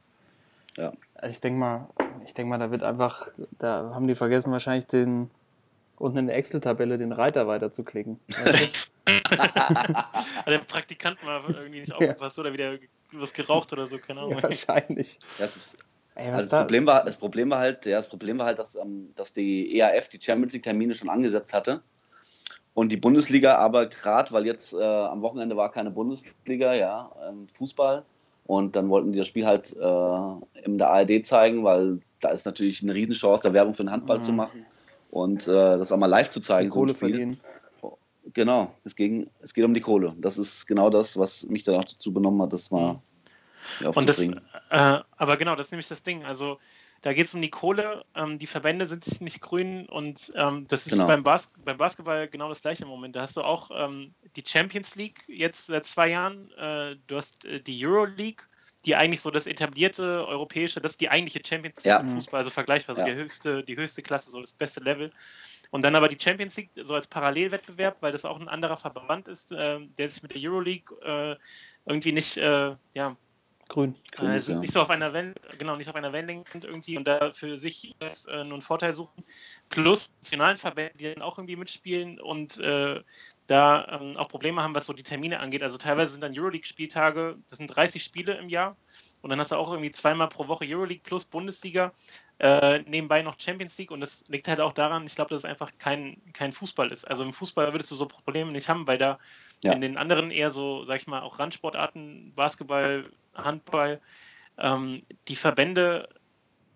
Ja. 0.76 0.92
Also 1.14 1.32
ich 1.34 1.40
denke 1.40 1.58
mal, 1.58 1.88
ich 2.24 2.34
denke 2.34 2.50
mal, 2.50 2.58
da 2.58 2.70
wird 2.70 2.82
einfach, 2.82 3.28
da 3.58 3.92
haben 3.94 4.06
die 4.06 4.14
vergessen 4.14 4.52
wahrscheinlich 4.52 4.86
den 4.86 5.30
unten 5.96 6.18
in 6.18 6.26
der 6.26 6.36
Excel-Tabelle 6.36 6.98
den 6.98 7.12
Reiter 7.12 7.46
weiterzuklicken. 7.46 8.20
Weißt 8.28 8.89
der 10.46 10.58
Praktikant 10.58 11.22
mal 11.22 11.42
irgendwie 11.48 11.80
nicht 11.80 11.92
aufgepasst 11.92 12.36
ja. 12.36 12.42
oder 12.42 12.52
wieder 12.52 12.78
was 13.12 13.32
geraucht 13.32 13.72
oder 13.72 13.86
so, 13.86 13.98
keine 13.98 14.20
Ahnung. 14.20 14.36
Ja, 14.36 14.42
wahrscheinlich. 14.42 15.18
Das, 15.38 15.56
ist, 15.56 15.86
Ey, 16.14 16.30
also 16.30 16.48
das, 16.48 16.60
Problem 16.60 16.86
war, 16.86 17.04
das 17.04 17.16
Problem 17.16 17.50
war 17.50 17.58
halt, 17.58 17.86
ja, 17.86 17.96
das 17.96 18.08
Problem 18.08 18.38
war 18.38 18.46
halt, 18.46 18.58
dass, 18.58 18.74
ähm, 18.74 19.10
dass 19.16 19.32
die 19.32 19.76
EAF 19.76 20.08
die 20.08 20.20
Champions 20.20 20.52
League 20.52 20.62
Termine 20.62 20.94
schon 20.94 21.08
angesetzt 21.08 21.52
hatte. 21.52 21.82
Und 22.74 22.92
die 22.92 22.96
Bundesliga 22.96 23.56
aber 23.56 23.86
gerade, 23.86 24.32
weil 24.32 24.46
jetzt 24.46 24.72
äh, 24.74 24.82
am 24.82 25.22
Wochenende 25.22 25.56
war 25.56 25.72
keine 25.72 25.90
Bundesliga, 25.90 26.74
ja, 26.74 27.10
ähm, 27.28 27.48
Fußball. 27.48 28.04
Und 28.46 28.76
dann 28.76 28.88
wollten 28.88 29.12
die 29.12 29.18
das 29.18 29.28
Spiel 29.28 29.46
halt 29.46 29.76
äh, 29.76 30.64
in 30.64 30.78
der 30.78 30.90
ARD 30.90 31.24
zeigen, 31.24 31.62
weil 31.64 32.00
da 32.20 32.30
ist 32.30 32.46
natürlich 32.46 32.82
eine 32.82 32.94
Riesenchance, 32.94 33.42
da 33.42 33.52
Werbung 33.52 33.74
für 33.74 33.84
den 33.84 33.92
Handball 33.92 34.18
mhm. 34.18 34.22
zu 34.22 34.32
machen 34.32 34.66
und 35.10 35.46
äh, 35.48 35.52
das 35.52 35.92
auch 35.92 35.96
mal 35.96 36.06
live 36.06 36.30
zu 36.30 36.40
zeigen. 36.40 36.68
Die 36.68 36.74
Kohle 36.74 36.92
so 36.92 36.98
verdienen. 36.98 37.40
Genau, 38.32 38.74
es, 38.84 38.96
ging, 38.96 39.30
es 39.40 39.54
geht 39.54 39.64
um 39.64 39.74
die 39.74 39.80
Kohle. 39.80 40.14
Das 40.18 40.38
ist 40.38 40.66
genau 40.66 40.90
das, 40.90 41.18
was 41.18 41.44
mich 41.46 41.64
dann 41.64 41.76
auch 41.76 41.84
dazu 41.84 42.12
benommen 42.12 42.42
hat, 42.42 42.52
das 42.52 42.70
mal 42.70 42.94
mhm. 42.94 43.00
Und 43.94 44.08
das, 44.08 44.18
äh, 44.18 44.32
aber 44.70 45.36
genau, 45.36 45.54
das 45.54 45.68
ist 45.68 45.72
nämlich 45.72 45.88
das 45.88 46.02
Ding. 46.02 46.24
Also 46.24 46.58
da 47.02 47.12
geht 47.12 47.26
es 47.26 47.34
um 47.34 47.40
die 47.40 47.50
Kohle. 47.50 48.04
Ähm, 48.14 48.38
die 48.38 48.46
Verbände 48.46 48.86
sind 48.86 49.04
sich 49.04 49.20
nicht 49.20 49.40
grün 49.40 49.86
und 49.86 50.32
ähm, 50.34 50.66
das 50.68 50.86
ist 50.86 50.92
genau. 50.92 51.06
beim, 51.06 51.22
Bas 51.22 51.46
beim, 51.64 51.78
Basketball 51.78 52.28
genau 52.28 52.48
das 52.48 52.60
gleiche 52.60 52.82
im 52.82 52.88
Moment. 52.88 53.16
Da 53.16 53.22
hast 53.22 53.36
du 53.36 53.42
auch 53.42 53.70
ähm, 53.72 54.14
die 54.36 54.44
Champions 54.46 54.94
League 54.96 55.16
jetzt 55.26 55.66
seit 55.66 55.86
zwei 55.86 56.08
Jahren. 56.08 56.50
Äh, 56.52 56.96
du 57.06 57.16
hast 57.16 57.44
äh, 57.44 57.60
die 57.60 57.86
Euro 57.86 58.04
League, 58.04 58.46
die 58.84 58.96
eigentlich 58.96 59.20
so 59.20 59.30
das 59.30 59.46
etablierte 59.46 60.26
europäische, 60.26 60.80
das 60.80 60.92
ist 60.92 61.00
die 61.00 61.10
eigentliche 61.10 61.40
Champions 61.46 61.76
League 61.76 61.86
ja. 61.86 62.00
im 62.00 62.10
Fußball, 62.10 62.38
also 62.38 62.50
vergleichbar, 62.50 62.96
so 62.96 63.02
ja. 63.02 63.08
die 63.08 63.14
höchste, 63.14 63.62
die 63.62 63.76
höchste 63.76 64.02
Klasse, 64.02 64.30
so 64.30 64.40
das 64.40 64.52
beste 64.52 64.80
Level. 64.80 65.10
Und 65.70 65.82
dann 65.82 65.94
aber 65.94 66.08
die 66.08 66.18
Champions 66.20 66.56
League 66.56 66.70
so 66.82 66.94
als 66.94 67.06
Parallelwettbewerb, 67.06 67.98
weil 68.00 68.12
das 68.12 68.24
auch 68.24 68.40
ein 68.40 68.48
anderer 68.48 68.76
Verband 68.76 69.28
ist, 69.28 69.52
äh, 69.52 69.78
der 69.98 70.08
sich 70.08 70.22
mit 70.22 70.34
der 70.34 70.40
Euroleague 70.42 70.96
äh, 71.02 71.36
irgendwie 71.86 72.12
nicht, 72.12 72.36
äh, 72.36 72.74
ja, 72.94 73.16
grün, 73.68 73.94
also 74.16 74.58
nicht 74.58 74.72
so 74.72 74.80
auf 74.80 74.90
einer 74.90 75.12
Welle, 75.12 75.34
genau, 75.58 75.76
nicht 75.76 75.88
auf 75.88 75.94
einer 75.94 76.12
Wellenlänge 76.12 76.44
irgendwie 76.54 76.98
und 76.98 77.06
da 77.06 77.32
für 77.32 77.56
sich 77.56 77.94
jetzt, 78.02 78.26
äh, 78.28 78.42
nur 78.42 78.54
einen 78.54 78.62
Vorteil 78.62 78.92
suchen. 78.92 79.24
Plus 79.68 80.12
nationalen 80.20 80.56
Verbände, 80.56 80.92
die 80.98 81.14
dann 81.14 81.22
auch 81.22 81.38
irgendwie 81.38 81.54
mitspielen 81.54 82.20
und 82.20 82.58
äh, 82.58 83.00
da 83.46 84.00
ähm, 84.00 84.16
auch 84.16 84.28
Probleme 84.28 84.62
haben, 84.62 84.74
was 84.74 84.86
so 84.86 84.92
die 84.92 85.04
Termine 85.04 85.38
angeht. 85.38 85.62
Also 85.62 85.78
teilweise 85.78 86.10
sind 86.10 86.22
dann 86.22 86.36
Euroleague-Spieltage, 86.36 87.38
das 87.48 87.58
sind 87.58 87.68
30 87.68 88.02
Spiele 88.02 88.36
im 88.38 88.48
Jahr 88.48 88.76
und 89.22 89.30
dann 89.30 89.38
hast 89.38 89.52
du 89.52 89.56
auch 89.56 89.70
irgendwie 89.70 89.92
zweimal 89.92 90.28
pro 90.28 90.48
Woche 90.48 90.64
Euroleague 90.66 91.02
plus 91.04 91.24
Bundesliga. 91.24 91.92
Äh, 92.40 92.78
nebenbei 92.86 93.20
noch 93.20 93.38
Champions 93.38 93.76
League 93.76 93.90
und 93.90 94.00
das 94.00 94.24
liegt 94.28 94.48
halt 94.48 94.60
auch 94.60 94.72
daran, 94.72 95.04
ich 95.04 95.14
glaube, 95.14 95.28
dass 95.28 95.42
es 95.42 95.44
einfach 95.44 95.70
kein, 95.78 96.16
kein 96.32 96.52
Fußball 96.52 96.90
ist. 96.90 97.04
Also 97.04 97.22
im 97.22 97.34
Fußball 97.34 97.70
würdest 97.74 97.90
du 97.90 97.94
so 97.94 98.06
Probleme 98.06 98.50
nicht 98.50 98.66
haben, 98.66 98.86
weil 98.86 98.96
da 98.96 99.18
ja. 99.62 99.74
in 99.74 99.82
den 99.82 99.98
anderen 99.98 100.30
eher 100.30 100.50
so, 100.50 100.82
sag 100.84 100.96
ich 100.96 101.06
mal, 101.06 101.20
auch 101.20 101.38
Randsportarten, 101.38 102.32
Basketball, 102.34 103.04
Handball, 103.34 104.00
ähm, 104.56 105.02
die 105.28 105.36
Verbände 105.36 106.08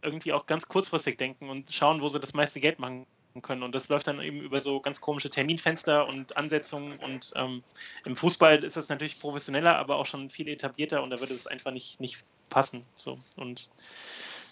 irgendwie 0.02 0.34
auch 0.34 0.44
ganz 0.44 0.68
kurzfristig 0.68 1.16
denken 1.16 1.48
und 1.48 1.72
schauen, 1.72 2.02
wo 2.02 2.10
sie 2.10 2.20
das 2.20 2.34
meiste 2.34 2.60
Geld 2.60 2.78
machen 2.78 3.06
können. 3.40 3.62
Und 3.62 3.74
das 3.74 3.88
läuft 3.88 4.06
dann 4.06 4.20
eben 4.20 4.42
über 4.42 4.60
so 4.60 4.80
ganz 4.80 5.00
komische 5.00 5.30
Terminfenster 5.30 6.06
und 6.06 6.36
Ansetzungen. 6.36 6.96
Und 6.96 7.32
ähm, 7.36 7.62
im 8.04 8.16
Fußball 8.16 8.62
ist 8.62 8.76
das 8.76 8.90
natürlich 8.90 9.18
professioneller, 9.18 9.76
aber 9.76 9.96
auch 9.96 10.04
schon 10.04 10.28
viel 10.28 10.48
etablierter 10.48 11.02
und 11.02 11.08
da 11.08 11.20
würde 11.20 11.32
es 11.32 11.46
einfach 11.46 11.72
nicht, 11.72 12.00
nicht 12.00 12.22
passen. 12.50 12.82
So. 12.98 13.18
Und 13.36 13.70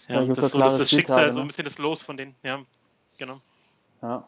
ja, 0.07 0.21
ja 0.21 0.33
das, 0.33 0.51
so, 0.51 0.59
das, 0.59 0.77
das 0.77 0.89
Schicksal, 0.89 1.27
ne? 1.27 1.33
so 1.33 1.41
ein 1.41 1.47
bisschen 1.47 1.65
das 1.65 1.77
Los 1.77 2.01
von 2.01 2.17
denen, 2.17 2.35
ja, 2.43 2.59
genau. 3.17 3.39
Ja. 4.01 4.27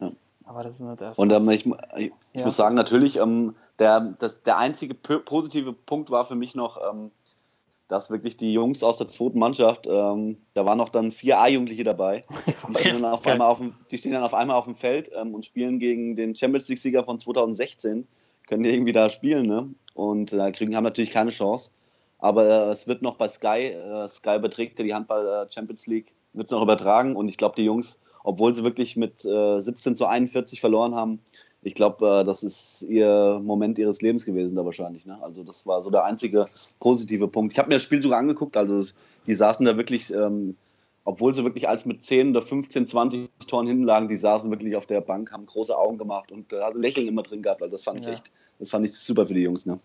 ja. 0.00 0.12
Aber 0.44 0.62
das 0.62 0.74
ist 0.74 0.80
nicht 0.80 1.00
erst. 1.00 1.18
Und 1.18 1.32
ähm, 1.32 1.48
ich, 1.50 1.66
ich 1.96 2.12
ja. 2.32 2.44
muss 2.44 2.56
sagen, 2.56 2.74
natürlich, 2.74 3.16
ähm, 3.16 3.54
der, 3.78 4.14
das, 4.18 4.42
der 4.42 4.58
einzige 4.58 4.94
positive 4.94 5.72
Punkt 5.72 6.10
war 6.10 6.24
für 6.26 6.34
mich 6.34 6.54
noch, 6.54 6.78
ähm, 6.90 7.10
dass 7.88 8.10
wirklich 8.10 8.36
die 8.36 8.52
Jungs 8.52 8.82
aus 8.82 8.98
der 8.98 9.08
zweiten 9.08 9.38
Mannschaft, 9.38 9.86
ähm, 9.86 10.38
da 10.54 10.64
waren 10.64 10.78
noch 10.78 10.88
dann 10.88 11.12
vier 11.12 11.38
A-Jugendliche 11.38 11.84
dabei. 11.84 12.22
Die 12.68 12.74
stehen, 12.80 13.02
dann 13.02 13.12
auf 13.12 13.26
einmal 13.26 13.48
auf 13.48 13.58
dem, 13.58 13.74
die 13.90 13.98
stehen 13.98 14.12
dann 14.12 14.22
auf 14.22 14.34
einmal 14.34 14.56
auf 14.56 14.64
dem 14.64 14.74
Feld 14.74 15.10
ähm, 15.14 15.34
und 15.34 15.44
spielen 15.44 15.78
gegen 15.78 16.16
den 16.16 16.34
Champions 16.34 16.68
League-Sieger 16.68 17.04
von 17.04 17.18
2016. 17.18 18.06
Können 18.46 18.62
die 18.62 18.70
irgendwie 18.70 18.92
da 18.92 19.10
spielen, 19.10 19.46
ne? 19.46 19.68
Und 19.94 20.32
äh, 20.32 20.50
kriegen, 20.52 20.76
haben 20.76 20.84
natürlich 20.84 21.10
keine 21.10 21.30
Chance. 21.30 21.70
Aber 22.24 22.46
äh, 22.46 22.70
es 22.70 22.88
wird 22.88 23.02
noch 23.02 23.16
bei 23.16 23.28
Sky, 23.28 23.74
äh, 23.74 24.08
Sky 24.08 24.38
beträgt 24.38 24.78
die 24.78 24.94
Handball 24.94 25.26
äh, 25.26 25.52
Champions 25.52 25.86
League, 25.86 26.14
wird 26.32 26.46
es 26.46 26.52
noch 26.52 26.62
übertragen. 26.62 27.16
Und 27.16 27.28
ich 27.28 27.36
glaube, 27.36 27.54
die 27.54 27.64
Jungs, 27.64 28.00
obwohl 28.22 28.54
sie 28.54 28.64
wirklich 28.64 28.96
mit 28.96 29.20
17 29.20 29.92
äh, 29.92 29.94
zu 29.94 30.06
41 30.06 30.58
verloren 30.58 30.94
haben, 30.94 31.18
ich 31.60 31.74
glaube, 31.74 32.24
das 32.24 32.42
ist 32.42 32.80
ihr 32.88 33.40
Moment 33.42 33.78
ihres 33.78 34.00
Lebens 34.00 34.24
gewesen 34.24 34.56
da 34.56 34.64
wahrscheinlich. 34.64 35.04
Ne? 35.04 35.18
Also 35.20 35.44
das 35.44 35.66
war 35.66 35.82
so 35.82 35.90
der 35.90 36.04
einzige 36.04 36.46
positive 36.80 37.28
Punkt. 37.28 37.52
Ich 37.52 37.58
habe 37.58 37.68
mir 37.68 37.74
das 37.74 37.82
Spiel 37.82 38.00
sogar 38.00 38.20
angeguckt, 38.20 38.56
also 38.56 38.78
es, 38.78 38.94
die 39.26 39.34
saßen 39.34 39.66
da 39.66 39.76
wirklich 39.76 40.10
ähm, 40.10 40.56
obwohl 41.04 41.34
sie 41.34 41.44
wirklich 41.44 41.68
als 41.68 41.84
mit 41.84 42.04
10 42.04 42.30
oder 42.30 42.40
15, 42.40 42.86
20 42.86 43.28
Toren 43.46 43.66
hinten 43.66 43.84
lagen, 43.84 44.08
die 44.08 44.16
saßen 44.16 44.50
wirklich 44.50 44.76
auf 44.76 44.86
der 44.86 45.02
Bank, 45.02 45.30
haben 45.30 45.44
große 45.44 45.76
Augen 45.76 45.98
gemacht 45.98 46.32
und 46.32 46.54
äh, 46.54 46.70
Lächeln 46.74 47.06
immer 47.06 47.22
drin 47.22 47.42
gehabt. 47.42 47.60
Also 47.60 47.72
das 47.72 47.84
fand 47.84 48.00
ich 48.00 48.06
Ja. 48.06 48.12
echt, 48.14 48.32
das 48.58 48.70
fand 48.70 48.86
ich 48.86 48.94
super 48.94 49.26
für 49.26 49.34
die 49.34 49.42
Jungs. 49.42 49.66
Ne? 49.66 49.78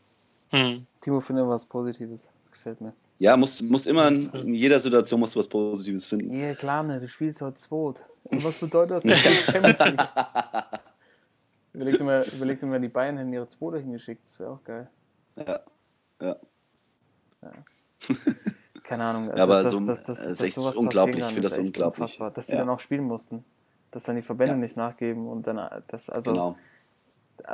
Hm. 0.52 0.86
Timo 1.02 1.20
findet 1.20 1.47
was 1.47 1.66
Positives. 1.66 2.30
Das 2.41 2.52
gefällt 2.52 2.82
mir. 2.82 2.93
Ja, 3.20 3.36
musst, 3.38 3.62
musst 3.62 3.86
immer 3.88 4.08
in, 4.08 4.30
in 4.32 4.54
jeder 4.54 4.80
Situation 4.80 5.20
musst 5.20 5.36
du 5.36 5.39
was 5.39 5.47
Positives 5.47 6.06
finden. 6.06 6.32
Ja, 6.32 6.56
klar, 6.56 6.84
ne, 6.84 7.00
du 7.00 7.08
spielst 7.08 7.41
heute 7.41 7.56
zweit. 7.58 8.06
Und 8.24 8.43
was 8.43 8.60
bedeutet 8.60 8.91
das? 8.91 9.04
Du 9.04 9.16
spielst 9.16 9.52
Champions 9.52 9.80
League. 9.80 10.00
Überleg 11.74 11.97
dir 11.97 12.04
mal, 12.04 12.26
überleg 12.36 12.60
dir 12.60 12.66
mal, 12.66 12.80
die 12.82 12.88
Bayern 12.89 13.18
hätten 13.18 13.32
ihre 13.32 13.47
Zweite 13.47 13.78
hingeschickt. 13.80 14.26
Das 14.26 14.39
wäre 14.39 14.52
auch 14.52 14.64
geil. 14.64 14.89
Ja, 15.38 15.60
ja. 16.22 16.36
Keine 18.84 19.04
Ahnung. 19.04 19.28
Ja, 19.36 19.43
aber 19.43 19.70
so- 19.70 19.80
es 19.89 20.10
ist 20.10 20.41
echt 20.41 20.56
sowas 20.56 20.76
unglaublich. 20.76 21.20
Ich 21.20 21.26
finde 21.34 21.41
das 21.47 21.58
unglaublich. 21.58 22.02
unfassbar, 22.02 22.32
Dass 22.32 22.47
die 22.47 22.54
Ja. 22.54 22.60
dann 22.60 22.70
auch 22.70 22.80
spielen 22.80 23.04
mussten. 23.04 23.45
Dass 23.91 24.04
dann 24.04 24.16
die 24.16 24.22
Verbände 24.24 24.56
Ja. 24.56 24.60
nicht 24.60 24.78
nachgeben 24.78 25.28
und 25.28 25.45
dann 25.47 25.60
das, 25.88 26.10
also 26.10 26.32
Genau. 26.32 26.58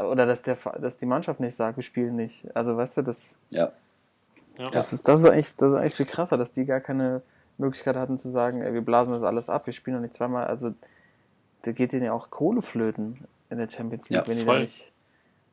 Oder 0.03 0.25
dass 0.25 0.41
der 0.41 0.55
dass 0.79 0.97
die 0.97 1.05
Mannschaft 1.05 1.39
nicht 1.39 1.55
sagt, 1.55 1.77
wir 1.77 1.83
spielen 1.83 2.15
nicht. 2.15 2.45
Also 2.55 2.75
weißt 2.77 2.97
du, 2.97 3.01
das, 3.01 3.37
Ja. 3.49 3.71
Ja. 4.57 4.69
das 4.69 4.93
ist 4.93 5.07
das 5.07 5.19
ist 5.19 5.25
eigentlich, 5.29 5.55
das 5.57 5.71
ist 5.71 5.77
eigentlich 5.77 5.95
viel 5.95 6.05
krasser, 6.05 6.37
dass 6.37 6.51
die 6.53 6.65
gar 6.65 6.79
keine 6.79 7.21
Möglichkeit 7.57 7.95
hatten 7.95 8.17
zu 8.17 8.29
sagen, 8.29 8.61
ey, 8.61 8.73
wir 8.73 8.81
blasen 8.81 9.13
das 9.13 9.23
alles 9.23 9.49
ab, 9.49 9.65
wir 9.65 9.73
spielen 9.73 9.95
doch 9.97 10.01
nicht 10.01 10.13
zweimal. 10.13 10.47
Also 10.47 10.73
da 11.63 11.71
geht 11.71 11.91
denen 11.93 12.05
ja 12.05 12.13
auch 12.13 12.29
Kohle 12.29 12.61
flöten 12.61 13.25
in 13.49 13.57
der 13.57 13.69
Champions 13.69 14.09
League, 14.09 14.21
Ja, 14.21 14.27
wenn 14.27 14.37
die 14.37 14.45
da 14.45 14.59
nicht. 14.59 14.91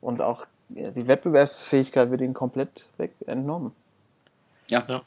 Und 0.01 0.21
auch 0.21 0.45
ja, 0.69 0.91
die 0.91 1.07
Wettbewerbsfähigkeit 1.07 2.11
wird 2.11 2.21
ihnen 2.21 2.33
komplett 2.33 2.87
weg 2.97 3.11
entnommen. 3.27 3.71
Ja. 4.69 4.83
Ja. 4.87 5.01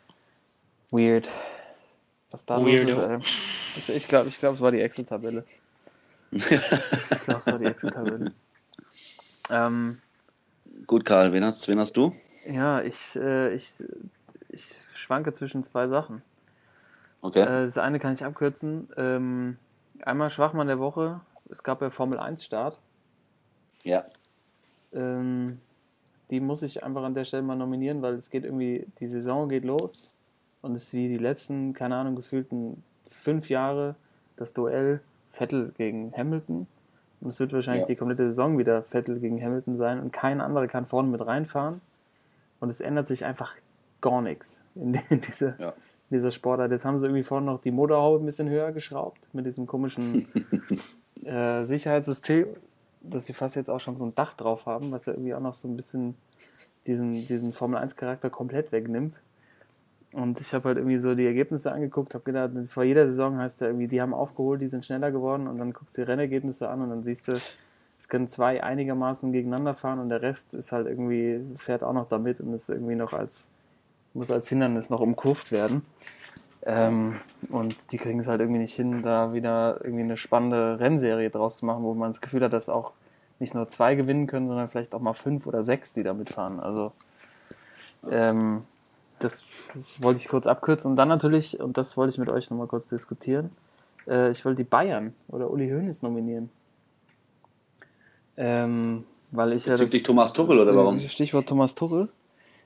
Weird. 0.91 1.28
Was 2.30 2.45
da 2.45 2.57
los 2.59 2.66
Weirdo. 2.66 2.91
ist, 2.91 2.99
ey. 2.99 3.18
Ich- 3.76 3.89
Ich 3.97 4.09
glaube, 4.09 4.28
ich 4.28 4.39
glaub, 4.39 4.55
es 4.55 4.61
war 4.61 4.70
die 4.70 4.80
Excel-Tabelle. 4.80 5.45
ich 6.30 6.45
glaube, 6.49 7.41
es 7.41 7.47
war 7.47 7.59
die 7.59 7.64
Excel-Tabelle. 7.66 8.32
Ähm, 9.51 9.99
Gut, 10.86 11.05
Karl, 11.05 11.32
wen 11.32 11.44
hast, 11.44 11.66
wen 11.68 11.78
hast 11.78 11.97
du? 11.97 12.12
ja, 12.51 12.80
ich, 12.82 13.16
äh, 13.16 13.55
ich, 13.55 13.82
ich 14.51 14.74
schwanke 14.94 15.32
zwischen 15.32 15.62
zwei 15.62 15.88
Sachen. 15.88 16.22
Okay. 17.22 17.40
Äh, 17.42 17.66
das 17.66 17.78
eine 17.78 17.99
kann 17.99 18.12
ich 18.12 18.24
abkürzen. 18.24 18.88
Ähm, 18.97 19.57
einmal 20.03 20.30
Schwachmann 20.30 20.66
der 20.68 20.78
Woche. 20.78 21.20
Es 21.51 21.62
gab 21.62 21.80
ja 21.82 21.90
Formel 21.90 22.18
1 22.18 22.44
Start. 22.44 22.78
ja. 23.82 24.05
Ähm, 24.92 25.61
die 26.30 26.40
muss 26.40 26.62
ich 26.62 26.82
einfach 26.82 27.03
an 27.05 27.14
der 27.14 27.24
Stelle 27.24 27.42
mal 27.42 27.57
nominieren, 27.57 28.03
weil 28.03 28.14
es 28.14 28.30
geht 28.30 28.44
irgendwie, 28.44 28.86
die 28.99 29.07
Saison 29.07 29.49
geht 29.49 29.64
los 29.64 30.16
und 30.62 30.72
es 30.72 30.84
ist 30.84 30.92
wie 30.92 31.09
die 31.09 31.18
letzten, 31.18 31.72
keine 31.72 31.97
Ahnung, 31.97 32.16
gefühlten 32.16 32.82
fünf 33.09 33.49
Jahre 33.49 33.94
das 34.36 34.53
Duell 34.53 35.01
Vettel 35.30 35.72
gegen 35.76 36.12
Hamilton. 36.16 36.66
Und 37.21 37.29
es 37.29 37.41
wird 37.41 37.53
wahrscheinlich 37.53 37.83
Ja. 37.83 37.87
die 37.87 37.97
komplette 37.97 38.27
Saison 38.27 38.59
wieder 38.59 38.83
Vettel 38.83 39.19
gegen 39.21 39.43
Hamilton 39.43 39.77
sein 39.77 40.01
und 40.01 40.12
kein 40.12 40.41
anderer 40.41 40.67
kann 40.67 40.87
vorne 40.87 41.09
mit 41.09 41.25
reinfahren. 41.27 41.81
Und 42.61 42.71
es 42.71 42.81
ändert 42.81 43.07
sich 43.07 43.25
einfach 43.25 43.55
gar 44.01 44.23
nichts 44.23 44.64
in, 44.75 44.95
in 45.11 45.21
dieser, 45.21 45.59
Ja. 45.61 45.73
dieser 46.11 46.31
Sportart. 46.31 46.71
Jetzt 46.71 46.85
haben 46.85 46.99
sie 46.99 47.07
irgendwie 47.07 47.23
vorne 47.23 47.47
noch 47.47 47.61
die 47.61 47.71
Motorhaube 47.71 48.23
ein 48.23 48.27
bisschen 48.27 48.49
höher 48.49 48.73
geschraubt 48.73 49.29
mit 49.33 49.47
diesem 49.47 49.67
komischen 49.67 50.27
äh, 51.25 51.64
Sicherheitssystem, 51.64 52.47
dass 53.03 53.27
sie 53.27 53.33
fast 53.33 53.57
jetzt 53.57 53.71
auch 53.71 53.81
schon 53.81 53.97
so 53.97 54.05
ein 54.07 54.14
Dach 54.14 54.35
drauf 54.35 54.67
haben, 54.67 54.91
was 54.93 55.07
ja 55.07 55.12
irgendwie 55.14 55.35
auch 55.35 55.41
noch 55.41 55.55
so 55.55 55.69
ein 55.69 55.77
bisschen 55.77 56.14
diesen, 56.87 57.12
diesen 57.12 57.53
Formel-1-Charakter 57.53 58.31
komplett 58.31 58.73
wegnimmt. 58.73 59.19
Und 60.17 60.41
ich 60.41 60.55
habe 60.55 60.69
halt 60.69 60.79
irgendwie 60.79 60.97
so 60.99 61.14
die 61.14 61.27
Ergebnisse 61.27 61.71
angeguckt, 61.71 62.14
habe 62.14 62.25
gedacht, 62.25 62.51
vor 62.69 62.85
jeder 62.85 63.07
Saison 63.07 63.37
heißt 63.37 63.61
ja 63.61 63.67
irgendwie, 63.67 63.87
die 63.87 64.01
haben 64.01 64.14
aufgeholt, 64.14 64.62
die 64.62 64.67
sind 64.67 64.87
schneller 64.87 65.11
geworden 65.11 65.47
und 65.47 65.59
dann 65.59 65.75
guckst 65.75 65.99
du 65.99 66.01
die 66.01 66.11
Rennergebnisse 66.11 66.71
an 66.71 66.81
und 66.81 66.89
dann 66.89 67.03
siehst 67.03 67.29
du, 67.29 67.33
es 67.33 67.61
können 68.09 68.27
zwei 68.27 68.64
einigermaßen 68.64 69.31
gegeneinander 69.31 69.75
fahren 69.75 69.99
und 69.99 70.09
der 70.09 70.23
Rest 70.23 70.55
ist 70.55 70.73
halt 70.73 70.87
irgendwie, 70.87 71.43
fährt 71.57 71.85
auch 71.85 71.93
noch 71.93 72.07
damit 72.07 72.41
und 72.41 72.55
ist 72.55 72.71
irgendwie 72.71 72.95
noch 72.95 73.12
als, 73.12 73.51
muss 74.14 74.31
als 74.31 74.49
Hindernis 74.49 74.89
noch 74.89 75.01
umkurvt 75.01 75.53
werden. 75.53 75.83
Ähm, 76.64 77.17
und 77.51 77.93
die 77.93 77.99
kriegen 77.99 78.19
es 78.19 78.27
halt 78.27 78.41
irgendwie 78.41 78.61
nicht 78.61 78.75
hin, 78.75 79.03
da 79.03 79.35
wieder 79.35 79.85
irgendwie 79.85 80.05
eine 80.05 80.17
spannende 80.17 80.81
Rennserie 80.81 81.29
draus 81.29 81.59
zu 81.59 81.67
machen, 81.67 81.85
wo 81.85 81.93
man 81.93 82.12
das 82.12 82.23
Gefühl 82.23 82.43
hat, 82.43 82.55
dass 82.55 82.71
auch 82.71 82.93
nicht 83.39 83.55
nur 83.55 83.69
zwei 83.69 83.95
gewinnen 83.95 84.27
können, 84.27 84.49
sondern 84.49 84.71
vielleicht 84.71 84.95
auch 84.95 85.01
mal 85.01 85.12
fünf 85.12 85.47
oder 85.47 85.62
sechs, 85.62 85.93
die 85.93 86.03
da 86.03 86.14
mitfahren. 86.14 86.59
Also 86.59 86.93
ähm, 88.11 88.62
das 89.19 89.45
wollte 89.99 90.21
ich 90.21 90.29
kurz 90.29 90.47
abkürzen. 90.47 90.91
Und 90.91 90.97
dann 90.97 91.09
natürlich, 91.09 91.61
und 91.61 91.79
das 91.79 91.97
wollte 91.97 92.12
ich 92.12 92.19
mit 92.19 92.29
euch 92.29 92.51
nochmal 92.51 92.67
kurz 92.67 92.89
diskutieren, 92.89 93.51
äh, 94.07 94.31
ich 94.31 94.45
wollte 94.45 94.62
die 94.62 94.69
Bayern 94.69 95.14
oder 95.29 95.51
Uli 95.51 95.69
Hoeneß 95.69 96.03
nominieren. 96.03 96.51
Ähm, 98.37 99.05
weil 99.31 99.53
ich 99.53 99.64
Bezüglich 99.64 99.93
ja 99.93 99.99
das, 99.99 100.03
Thomas 100.03 100.33
Tuchel 100.33 100.59
oder 100.59 100.77
warum? 100.77 101.01
Stichwort 101.01 101.49
Thomas 101.49 101.75
Tuchel. 101.75 102.09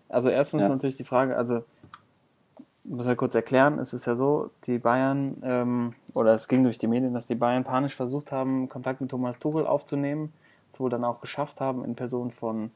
Also 0.08 0.28
erstens 0.28 0.62
Ja. 0.62 0.68
natürlich 0.68 0.96
die 0.96 1.04
Frage, 1.04 1.36
also 1.36 1.62
muss 2.84 3.06
ja 3.06 3.14
kurz 3.14 3.34
erklären, 3.34 3.78
es 3.78 3.92
ist 3.92 4.06
ja 4.06 4.16
so, 4.16 4.50
die 4.64 4.78
Bayern, 4.78 5.36
ähm, 5.44 5.94
oder 6.14 6.34
es 6.34 6.48
ging 6.48 6.64
durch 6.64 6.78
die 6.78 6.88
Medien, 6.88 7.14
dass 7.14 7.26
die 7.28 7.36
Bayern 7.36 7.62
panisch 7.62 7.94
versucht 7.94 8.32
haben, 8.32 8.68
Kontakt 8.68 9.00
mit 9.00 9.10
Thomas 9.10 9.38
Tuchel 9.38 9.66
aufzunehmen, 9.66 10.32
es 10.72 10.80
wohl 10.80 10.90
dann 10.90 11.04
auch 11.04 11.20
geschafft 11.20 11.60
haben 11.60 11.84
in 11.84 11.94
Person 11.94 12.32
von 12.32 12.72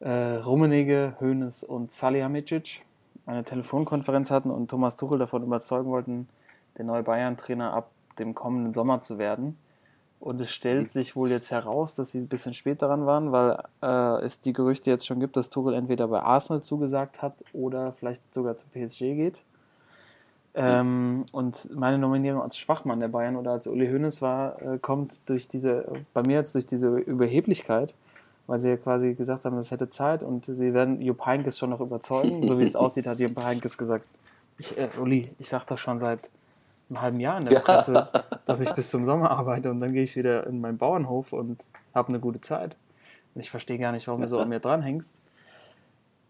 äh, 0.00 0.36
Rummenigge, 0.36 1.16
Hoeneß 1.20 1.64
und 1.64 1.90
Salihamidzic 1.90 2.82
eine 3.26 3.44
Telefonkonferenz 3.44 4.30
hatten 4.30 4.50
und 4.50 4.70
Thomas 4.70 4.96
Tuchel 4.96 5.18
davon 5.18 5.42
überzeugen 5.42 5.90
wollten, 5.90 6.28
der 6.78 6.84
neue 6.84 7.02
Bayern-Trainer 7.02 7.72
ab 7.72 7.90
dem 8.18 8.34
kommenden 8.34 8.72
Sommer 8.72 9.02
zu 9.02 9.18
werden. 9.18 9.58
Und 10.20 10.40
es 10.40 10.50
stellt 10.50 10.90
sich 10.90 11.14
wohl 11.14 11.30
jetzt 11.30 11.50
heraus, 11.50 11.94
dass 11.94 12.12
sie 12.12 12.18
ein 12.18 12.28
bisschen 12.28 12.54
spät 12.54 12.80
daran 12.82 13.04
waren, 13.04 13.32
weil 13.32 13.62
äh, 13.82 14.24
es 14.24 14.40
die 14.40 14.52
Gerüchte 14.52 14.90
jetzt 14.90 15.06
schon 15.06 15.20
gibt, 15.20 15.36
dass 15.36 15.50
Tuchel 15.50 15.74
entweder 15.74 16.08
bei 16.08 16.22
Arsenal 16.22 16.62
zugesagt 16.62 17.20
hat 17.20 17.34
oder 17.52 17.92
vielleicht 17.92 18.22
sogar 18.32 18.56
zu 18.56 18.66
PSG 18.68 18.98
geht. 19.14 19.42
Ähm, 20.54 21.26
und 21.32 21.68
meine 21.74 21.98
Nominierung 21.98 22.40
als 22.40 22.56
Schwachmann 22.56 22.98
der 22.98 23.08
Bayern 23.08 23.36
oder 23.36 23.50
als 23.52 23.66
Uli 23.66 23.88
Hoeneß 23.88 24.22
war, 24.22 24.62
äh, 24.62 24.78
kommt 24.78 25.28
durch 25.28 25.48
diese, 25.48 25.84
bei 26.14 26.22
mir 26.22 26.36
jetzt 26.36 26.54
durch 26.54 26.64
diese 26.64 26.96
Überheblichkeit, 26.96 27.94
weil 28.46 28.58
sie 28.60 28.70
ja 28.70 28.76
quasi 28.76 29.14
gesagt 29.14 29.44
haben, 29.44 29.56
es 29.58 29.70
hätte 29.70 29.88
Zeit 29.88 30.22
und 30.22 30.46
sie 30.46 30.72
werden 30.74 31.00
Jupp 31.00 31.24
Heynckes 31.26 31.58
schon 31.58 31.70
noch 31.70 31.80
überzeugen. 31.80 32.46
So 32.46 32.58
wie 32.58 32.64
es 32.64 32.76
aussieht, 32.76 33.06
hat 33.06 33.18
Jupp 33.18 33.36
Heynckes 33.36 33.76
gesagt, 33.76 34.08
ich, 34.58 34.76
äh, 34.78 34.88
Uli, 34.98 35.34
ich 35.38 35.48
sag 35.48 35.64
das 35.66 35.80
schon 35.80 35.98
seit 35.98 36.30
einem 36.88 37.00
halben 37.02 37.20
Jahr 37.20 37.38
in 37.38 37.46
der 37.46 37.54
Ja. 37.54 37.60
Presse, 37.60 38.08
dass 38.46 38.60
ich 38.60 38.72
bis 38.74 38.90
zum 38.90 39.04
Sommer 39.04 39.30
arbeite 39.30 39.70
und 39.70 39.80
dann 39.80 39.92
gehe 39.92 40.04
ich 40.04 40.14
wieder 40.16 40.46
in 40.46 40.60
meinen 40.60 40.78
Bauernhof 40.78 41.32
und 41.32 41.62
habe 41.94 42.08
eine 42.08 42.20
gute 42.20 42.40
Zeit. 42.40 42.76
Und 43.34 43.40
ich 43.40 43.50
verstehe 43.50 43.78
gar 43.78 43.92
nicht, 43.92 44.06
warum 44.06 44.22
du 44.22 44.28
so 44.28 44.38
an 44.38 44.48
mir 44.48 44.60
dranhängst. 44.60 45.20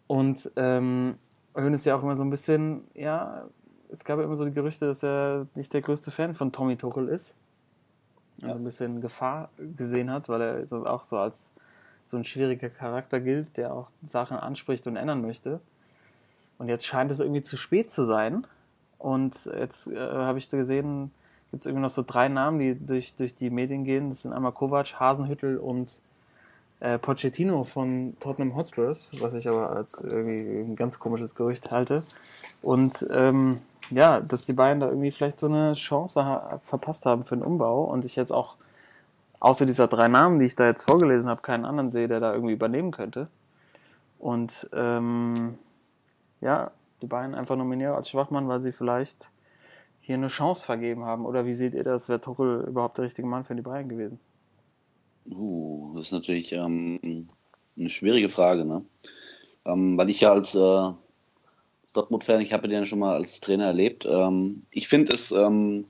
Und 0.06 0.50
ähm, 0.56 1.18
Höhn 1.54 1.74
ist 1.74 1.84
ja 1.86 1.96
auch 1.96 2.02
immer 2.02 2.16
so 2.16 2.22
ein 2.24 2.30
bisschen, 2.30 2.84
ja, 2.94 3.44
es 3.92 4.04
gab 4.04 4.18
ja 4.18 4.24
immer 4.24 4.36
so 4.36 4.44
die 4.44 4.52
Gerüchte, 4.52 4.86
dass 4.86 5.02
er 5.04 5.46
nicht 5.54 5.72
der 5.72 5.82
größte 5.82 6.10
Fan 6.10 6.34
von 6.34 6.52
Tommy 6.52 6.76
Tuchel 6.76 7.08
ist. 7.08 7.34
Und 8.42 8.48
Ja. 8.48 8.54
ein 8.54 8.64
bisschen 8.64 9.00
Gefahr 9.00 9.50
gesehen 9.76 10.10
hat, 10.10 10.28
weil 10.28 10.40
er 10.40 10.66
so 10.66 10.84
auch 10.86 11.04
so 11.04 11.16
als 11.18 11.50
so 12.06 12.16
ein 12.16 12.24
schwieriger 12.24 12.68
Charakter 12.68 13.20
gilt, 13.20 13.56
der 13.56 13.74
auch 13.74 13.88
Sachen 14.06 14.36
anspricht 14.36 14.86
und 14.86 14.96
ändern 14.96 15.22
möchte. 15.22 15.60
Und 16.58 16.68
jetzt 16.68 16.86
scheint 16.86 17.10
es 17.10 17.20
irgendwie 17.20 17.42
zu 17.42 17.56
spät 17.56 17.90
zu 17.90 18.04
sein. 18.04 18.46
Und 18.98 19.34
jetzt 19.46 19.88
äh, 19.88 19.98
habe 19.98 20.38
ich 20.38 20.48
gesehen, 20.48 21.10
gibt 21.50 21.64
es 21.64 21.66
irgendwie 21.66 21.82
noch 21.82 21.90
so 21.90 22.04
drei 22.06 22.28
Namen, 22.28 22.58
die 22.58 22.74
durch, 22.74 23.14
durch 23.14 23.34
die 23.34 23.50
Medien 23.50 23.84
gehen. 23.84 24.10
Das 24.10 24.22
sind 24.22 24.32
einmal 24.32 24.52
Kovac, 24.52 24.98
Hasenhüttel 24.98 25.58
und 25.58 26.00
äh, 26.80 26.98
Pochettino 26.98 27.64
von 27.64 28.16
Tottenham 28.20 28.54
Hotspurs, 28.54 29.10
was 29.20 29.34
ich 29.34 29.48
aber 29.48 29.70
als 29.70 30.00
irgendwie 30.00 30.60
ein 30.60 30.76
ganz 30.76 30.98
komisches 30.98 31.34
Gerücht 31.34 31.70
halte. 31.70 32.02
Und 32.62 33.06
ähm, 33.10 33.60
ja, 33.90 34.20
dass 34.20 34.46
die 34.46 34.52
Bayern 34.52 34.80
da 34.80 34.88
irgendwie 34.88 35.10
vielleicht 35.10 35.38
so 35.38 35.46
eine 35.46 35.74
Chance 35.74 36.24
ha 36.24 36.60
verpasst 36.64 37.06
haben 37.06 37.24
für 37.24 37.34
einen 37.34 37.42
Umbau 37.42 37.84
und 37.84 38.04
ich 38.04 38.16
jetzt 38.16 38.32
auch 38.32 38.56
außer 39.40 39.66
dieser 39.66 39.88
drei 39.88 40.08
Namen, 40.08 40.38
die 40.38 40.46
ich 40.46 40.56
da 40.56 40.66
jetzt 40.66 40.88
vorgelesen 40.88 41.28
habe, 41.28 41.42
keinen 41.42 41.64
anderen 41.64 41.90
sehe, 41.90 42.08
der 42.08 42.20
da 42.20 42.32
irgendwie 42.32 42.54
übernehmen 42.54 42.90
könnte. 42.90 43.28
Und 44.18 44.68
ähm, 44.72 45.58
ja, 46.40 46.70
die 47.02 47.06
Bayern 47.06 47.34
einfach 47.34 47.56
nominiert 47.56 47.94
als 47.94 48.08
Schwachmann, 48.08 48.48
weil 48.48 48.62
sie 48.62 48.72
vielleicht 48.72 49.30
hier 50.00 50.14
eine 50.14 50.28
Chance 50.28 50.62
vergeben 50.62 51.04
haben. 51.04 51.26
Oder 51.26 51.46
wie 51.46 51.52
seht 51.52 51.74
ihr 51.74 51.84
das? 51.84 52.08
Wäre 52.08 52.20
Tuchel 52.20 52.64
überhaupt 52.68 52.98
der 52.98 53.04
richtige 53.04 53.28
Mann 53.28 53.44
für 53.44 53.54
die 53.54 53.62
Bayern 53.62 53.88
gewesen? 53.88 54.18
Uh, 55.28 55.92
das 55.96 56.06
ist 56.06 56.12
natürlich 56.12 56.52
ähm, 56.52 57.28
eine 57.76 57.88
schwierige 57.88 58.28
Frage, 58.28 58.64
ne? 58.64 58.84
Ähm, 59.64 59.98
weil 59.98 60.08
ich 60.08 60.20
ja 60.20 60.32
als, 60.32 60.54
äh, 60.54 60.92
Dortmund-Fan, 61.96 62.40
ich 62.40 62.52
habe 62.52 62.68
den 62.68 62.78
ja 62.78 62.84
schon 62.84 62.98
mal 62.98 63.14
als 63.14 63.40
Trainer 63.40 63.66
erlebt. 63.66 64.06
Ähm, 64.06 64.60
ich 64.70 64.88
finde 64.88 65.12
es 65.14 65.32
ähm, 65.32 65.86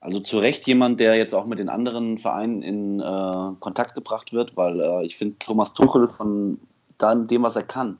also 0.00 0.20
zu 0.20 0.38
Recht 0.38 0.66
jemand, 0.66 1.00
der 1.00 1.16
jetzt 1.16 1.34
auch 1.34 1.46
mit 1.46 1.58
den 1.58 1.68
anderen 1.68 2.18
Vereinen 2.18 2.62
in 2.62 3.00
äh, 3.00 3.52
Kontakt 3.60 3.94
gebracht 3.94 4.32
wird, 4.32 4.56
weil 4.56 4.80
äh, 4.80 5.04
ich 5.04 5.16
finde 5.16 5.36
Thomas 5.38 5.72
Tuchel 5.72 6.08
von 6.08 6.58
dem, 7.00 7.42
was 7.42 7.56
er 7.56 7.62
kann, 7.62 7.98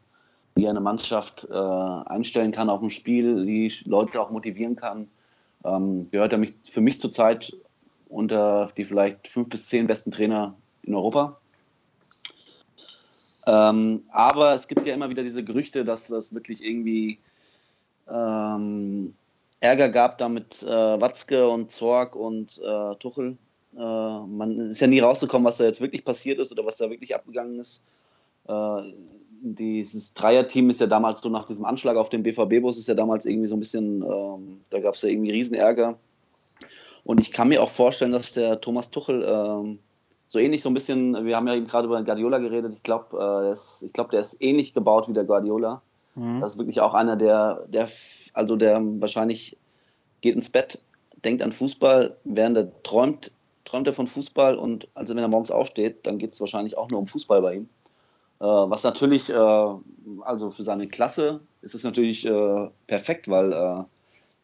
wie 0.54 0.64
er 0.64 0.70
eine 0.70 0.80
Mannschaft 0.80 1.48
äh, 1.50 1.54
einstellen 1.54 2.52
kann 2.52 2.70
auf 2.70 2.82
ein 2.82 2.90
Spiel, 2.90 3.44
die 3.44 3.72
Leute 3.84 4.20
auch 4.20 4.30
motivieren 4.30 4.76
kann, 4.76 5.08
Ähm, 5.64 6.08
gehört 6.10 6.32
er 6.32 6.38
mich, 6.38 6.54
für 6.70 6.80
mich 6.80 7.00
zurzeit 7.00 7.52
unter 8.08 8.68
die 8.76 8.84
vielleicht 8.84 9.26
fünf 9.26 9.48
bis 9.48 9.66
zehn 9.66 9.86
besten 9.86 10.12
Trainer 10.12 10.54
in 10.84 10.94
Europa. 10.94 11.38
Ähm, 13.46 14.04
aber 14.10 14.54
es 14.54 14.68
gibt 14.68 14.86
ja 14.86 14.94
immer 14.94 15.08
wieder 15.08 15.22
diese 15.22 15.42
Gerüchte, 15.42 15.84
dass 15.84 16.08
das 16.08 16.32
wirklich 16.32 16.62
irgendwie 16.62 17.18
ähm, 18.08 19.14
Ärger 19.66 19.88
gab 19.88 20.18
da 20.18 20.28
mit 20.28 20.62
äh, 20.62 20.66
Watzke 20.68 21.48
und 21.48 21.70
Zorg 21.70 22.16
und 22.16 22.60
äh, 22.64 22.94
Tuchel. 22.96 23.36
Äh, 23.76 23.80
man 23.80 24.70
ist 24.70 24.80
ja 24.80 24.86
nie 24.86 25.00
rausgekommen, 25.00 25.46
was 25.46 25.58
da 25.58 25.64
jetzt 25.64 25.80
wirklich 25.80 26.04
passiert 26.04 26.38
ist 26.38 26.52
oder 26.52 26.64
was 26.64 26.76
da 26.76 26.88
wirklich 26.88 27.14
abgegangen 27.14 27.58
ist. 27.58 27.84
Äh, 28.48 28.92
dieses 29.42 30.14
Dreierteam 30.14 30.70
ist 30.70 30.80
ja 30.80 30.86
damals 30.86 31.20
so 31.20 31.28
nach 31.28 31.46
diesem 31.46 31.64
Anschlag 31.64 31.96
auf 31.96 32.08
den 32.08 32.22
BVB-Bus 32.22 32.78
ist 32.78 32.88
ja 32.88 32.94
damals 32.94 33.26
irgendwie 33.26 33.48
so 33.48 33.56
ein 33.56 33.60
bisschen, 33.60 34.02
ähm, 34.02 34.60
da 34.70 34.80
gab 34.80 34.94
es 34.94 35.02
ja 35.02 35.08
irgendwie 35.08 35.32
Riesenärger. 35.32 35.98
Und 37.04 37.20
ich 37.20 37.32
kann 37.32 37.48
mir 37.48 37.62
auch 37.62 37.68
vorstellen, 37.68 38.12
dass 38.12 38.32
der 38.32 38.60
Thomas 38.60 38.90
Tuchel 38.90 39.24
ähm, 39.28 39.78
so 40.26 40.38
ähnlich 40.38 40.62
so 40.62 40.70
ein 40.70 40.74
bisschen, 40.74 41.24
wir 41.24 41.36
haben 41.36 41.46
ja 41.46 41.54
eben 41.54 41.66
gerade 41.66 41.86
über 41.86 42.02
Guardiola 42.02 42.38
geredet, 42.38 42.72
ich 42.74 42.82
glaube, 42.82 43.54
äh, 43.54 43.88
glaub, 43.92 44.10
der 44.10 44.20
ist 44.20 44.36
ähnlich 44.40 44.74
gebaut 44.74 45.08
wie 45.08 45.12
der 45.12 45.24
Guardiola. 45.24 45.82
Mhm. 46.16 46.40
Das 46.40 46.52
ist 46.52 46.58
wirklich 46.58 46.80
auch 46.80 46.94
einer, 46.94 47.16
der, 47.16 47.64
der, 47.68 47.88
also 48.36 48.56
der 48.56 48.80
wahrscheinlich 49.00 49.56
geht 50.20 50.34
ins 50.34 50.48
Bett, 50.48 50.80
denkt 51.24 51.42
an 51.42 51.52
Fußball, 51.52 52.16
während 52.24 52.56
er 52.56 52.82
träumt, 52.82 53.32
träumt 53.64 53.86
er 53.86 53.92
von 53.92 54.06
Fußball 54.06 54.56
und 54.56 54.88
also 54.94 55.14
wenn 55.14 55.22
er 55.22 55.28
morgens 55.28 55.50
aufsteht, 55.50 56.06
dann 56.06 56.18
geht 56.18 56.32
es 56.32 56.40
wahrscheinlich 56.40 56.76
auch 56.76 56.90
nur 56.90 57.00
um 57.00 57.06
Fußball 57.06 57.42
bei 57.42 57.54
ihm. 57.54 57.68
Äh, 58.40 58.44
was 58.44 58.82
natürlich, 58.82 59.30
äh, 59.30 59.34
also 59.34 60.50
für 60.50 60.62
seine 60.62 60.86
Klasse 60.86 61.40
ist 61.62 61.74
es 61.74 61.82
natürlich 61.82 62.26
äh, 62.26 62.68
perfekt, 62.86 63.28
weil 63.28 63.52
äh, 63.52 63.84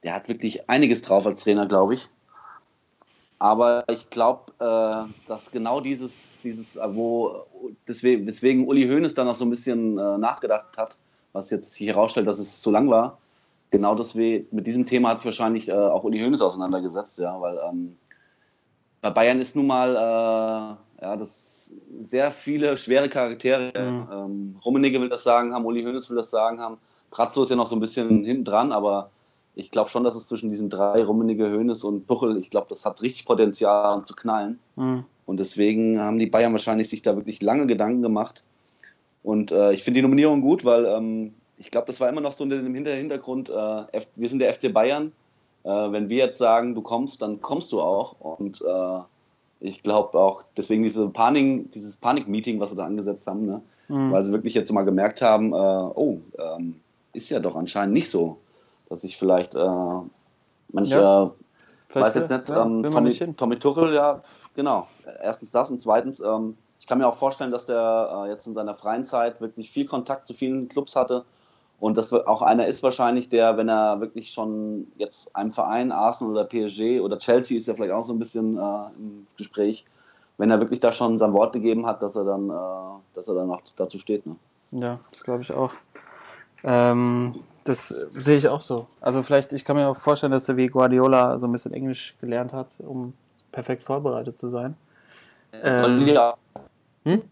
der 0.02 0.14
hat 0.14 0.28
wirklich 0.28 0.68
einiges 0.68 1.02
drauf 1.02 1.26
als 1.26 1.44
Trainer, 1.44 1.66
glaube 1.66 1.94
ich. 1.94 2.06
Aber 3.38 3.84
ich 3.90 4.08
glaube, 4.08 4.52
äh, 4.58 5.28
dass 5.28 5.50
genau 5.50 5.80
dieses, 5.80 6.40
dieses 6.42 6.76
äh, 6.76 6.94
wo 6.94 7.44
deswegen, 7.86 8.24
deswegen 8.24 8.66
Uli 8.66 8.88
Hoeneß 8.88 9.14
dann 9.14 9.26
noch 9.26 9.34
so 9.34 9.44
ein 9.44 9.50
bisschen 9.50 9.94
nachgedacht 9.94 10.78
hat, 10.78 10.96
was 11.32 11.50
jetzt 11.50 11.74
sich 11.74 11.86
herausstellt, 11.86 12.26
dass 12.26 12.38
es 12.38 12.60
zu 12.62 12.70
lang 12.70 12.88
war. 12.88 13.18
Genau 13.72 13.96
deswegen, 13.96 14.46
mit 14.52 14.68
diesem 14.68 14.86
Thema 14.86 15.08
hat 15.08 15.20
sich 15.20 15.26
wahrscheinlich 15.26 15.72
auch 15.72 16.04
Uli 16.04 16.22
Hoeneß 16.22 16.42
auseinandergesetzt, 16.42 17.18
ja, 17.18 17.40
weil 17.40 17.58
ähm, 17.68 17.96
bei 19.00 19.10
Bayern 19.10 19.40
ist 19.40 19.56
nun 19.56 19.66
mal, 19.66 20.78
ja, 21.00 21.16
das 21.16 21.72
sehr 22.02 22.30
viele 22.30 22.76
schwere 22.76 23.08
Charaktere. 23.08 23.72
Mhm. 23.74 24.08
Ähm, 24.12 24.56
Rummenigge 24.64 25.00
will 25.00 25.08
das 25.08 25.24
sagen 25.24 25.52
haben, 25.54 25.64
Uli 25.64 25.82
Hoeneß 25.82 26.10
will 26.10 26.16
das 26.16 26.30
sagen 26.30 26.60
haben. 26.60 26.78
Pratzo 27.10 27.42
ist 27.42 27.50
ja 27.50 27.56
noch 27.56 27.66
so 27.66 27.76
ein 27.76 27.80
bisschen 27.80 28.24
hinten 28.24 28.44
dran, 28.44 28.72
aber 28.72 29.10
ich 29.54 29.70
glaube 29.70 29.90
schon, 29.90 30.04
dass 30.04 30.14
es 30.14 30.26
zwischen 30.26 30.50
diesen 30.50 30.70
drei, 30.70 31.04
Rummenigge, 31.04 31.50
Hoeneß 31.50 31.84
und 31.84 32.08
Tuchel, 32.08 32.38
ich 32.38 32.50
glaube, 32.50 32.66
das 32.70 32.86
hat 32.86 33.02
richtig 33.02 33.26
Potenzial 33.26 34.02
zu 34.04 34.14
knallen. 34.14 34.58
Mhm. 34.76 35.04
Und 35.26 35.40
deswegen 35.40 36.00
haben 36.00 36.18
die 36.18 36.26
Bayern 36.26 36.52
wahrscheinlich 36.52 36.88
sich 36.88 37.02
da 37.02 37.16
wirklich 37.16 37.42
lange 37.42 37.66
Gedanken 37.66 38.02
gemacht. 38.02 38.44
Und 39.22 39.52
äh, 39.52 39.72
ich 39.72 39.84
finde 39.84 39.98
die 39.98 40.02
Nominierung 40.02 40.40
gut, 40.40 40.64
weil 40.64 40.86
ähm, 40.86 41.34
ich 41.62 41.70
glaube, 41.70 41.86
das 41.86 42.00
war 42.00 42.08
immer 42.08 42.20
noch 42.20 42.32
so 42.32 42.44
dem 42.44 42.74
Hintergrund, 42.74 43.48
äh, 43.48 43.52
wir 44.16 44.28
sind 44.28 44.40
der 44.40 44.52
FC 44.52 44.72
Bayern. 44.72 45.12
Äh, 45.62 45.68
wenn 45.68 46.10
wir 46.10 46.16
jetzt 46.16 46.38
sagen, 46.38 46.74
du 46.74 46.82
kommst, 46.82 47.22
dann 47.22 47.40
kommst 47.40 47.70
du 47.70 47.80
auch. 47.80 48.16
Und 48.18 48.60
äh, 48.62 48.98
ich 49.60 49.84
glaube 49.84 50.18
auch, 50.18 50.42
deswegen 50.56 50.82
diese 50.82 51.08
Panik, 51.08 51.70
dieses 51.70 51.96
Panik-Meeting, 51.96 52.58
was 52.58 52.70
sie 52.70 52.76
da 52.76 52.84
angesetzt 52.84 53.28
haben, 53.28 53.46
ne? 53.46 53.62
Mhm. 53.86 54.10
weil 54.10 54.24
sie 54.24 54.32
wirklich 54.32 54.54
jetzt 54.54 54.72
mal 54.72 54.82
gemerkt 54.82 55.22
haben, 55.22 55.52
äh, 55.52 55.56
oh, 55.56 56.18
ähm, 56.36 56.80
ist 57.12 57.30
ja 57.30 57.38
doch 57.38 57.54
anscheinend 57.54 57.94
nicht 57.94 58.10
so, 58.10 58.38
dass 58.88 59.04
ich 59.04 59.16
vielleicht 59.16 59.54
äh, 59.54 59.68
manche, 60.72 60.98
ja. 60.98 61.30
weiß 61.92 62.16
jetzt 62.16 62.30
nicht, 62.30 62.48
ja, 62.48 62.64
ähm, 62.64 62.82
Tommy, 62.82 63.08
nicht 63.08 63.36
Tommy 63.36 63.56
Tuchel, 63.56 63.94
ja, 63.94 64.20
genau, 64.56 64.88
erstens 65.22 65.52
das 65.52 65.70
und 65.70 65.80
zweitens, 65.80 66.20
ähm, 66.20 66.56
ich 66.80 66.88
kann 66.88 66.98
mir 66.98 67.06
auch 67.06 67.14
vorstellen, 67.14 67.52
dass 67.52 67.66
der 67.66 68.24
äh, 68.24 68.30
jetzt 68.30 68.48
in 68.48 68.54
seiner 68.54 68.74
freien 68.74 69.04
Zeit 69.04 69.40
wirklich 69.40 69.70
viel 69.70 69.86
Kontakt 69.86 70.26
zu 70.26 70.34
vielen 70.34 70.68
Clubs 70.68 70.96
hatte 70.96 71.24
und 71.82 71.98
das 71.98 72.12
auch 72.12 72.42
einer 72.42 72.68
ist 72.68 72.84
wahrscheinlich, 72.84 73.28
der, 73.28 73.56
wenn 73.56 73.68
er 73.68 74.00
wirklich 74.00 74.30
schon 74.30 74.86
jetzt 74.98 75.34
einem 75.34 75.50
Verein, 75.50 75.90
Arsenal 75.90 76.32
oder 76.32 76.44
PSG 76.44 77.00
oder 77.00 77.18
Chelsea 77.18 77.56
ist 77.56 77.66
ja 77.66 77.74
vielleicht 77.74 77.90
auch 77.90 78.04
so 78.04 78.12
ein 78.12 78.20
bisschen 78.20 78.56
äh, 78.56 78.86
im 78.96 79.26
Gespräch, 79.36 79.84
wenn 80.38 80.52
er 80.52 80.60
wirklich 80.60 80.78
da 80.78 80.92
schon 80.92 81.18
sein 81.18 81.32
Wort 81.32 81.52
gegeben 81.52 81.84
hat, 81.84 82.00
dass 82.00 82.14
er 82.14 82.22
dann, 82.22 82.50
äh, 82.50 82.52
dass 83.14 83.26
er 83.26 83.34
dann 83.34 83.50
auch 83.50 83.62
dazu 83.74 83.98
steht. 83.98 84.24
Ne? 84.26 84.36
Ja, 84.70 85.00
das 85.10 85.22
glaube 85.24 85.42
ich 85.42 85.52
auch. 85.52 85.72
Ähm, 86.62 87.40
das 87.64 87.88
sehe 87.88 88.36
ich 88.36 88.46
auch 88.46 88.60
so. 88.60 88.86
Also 89.00 89.24
vielleicht, 89.24 89.52
ich 89.52 89.64
kann 89.64 89.74
mir 89.74 89.88
auch 89.88 89.96
vorstellen, 89.96 90.30
dass 90.30 90.48
er 90.48 90.56
wie 90.56 90.68
Guardiola 90.68 91.36
so 91.40 91.46
ein 91.46 91.52
bisschen 91.52 91.74
Englisch 91.74 92.14
gelernt 92.20 92.52
hat, 92.52 92.68
um 92.78 93.12
perfekt 93.50 93.82
vorbereitet 93.82 94.38
zu 94.38 94.46
sein. 94.46 94.76
Ähm, 95.52 96.06
ja. 96.06 96.34
Hm? 97.02 97.22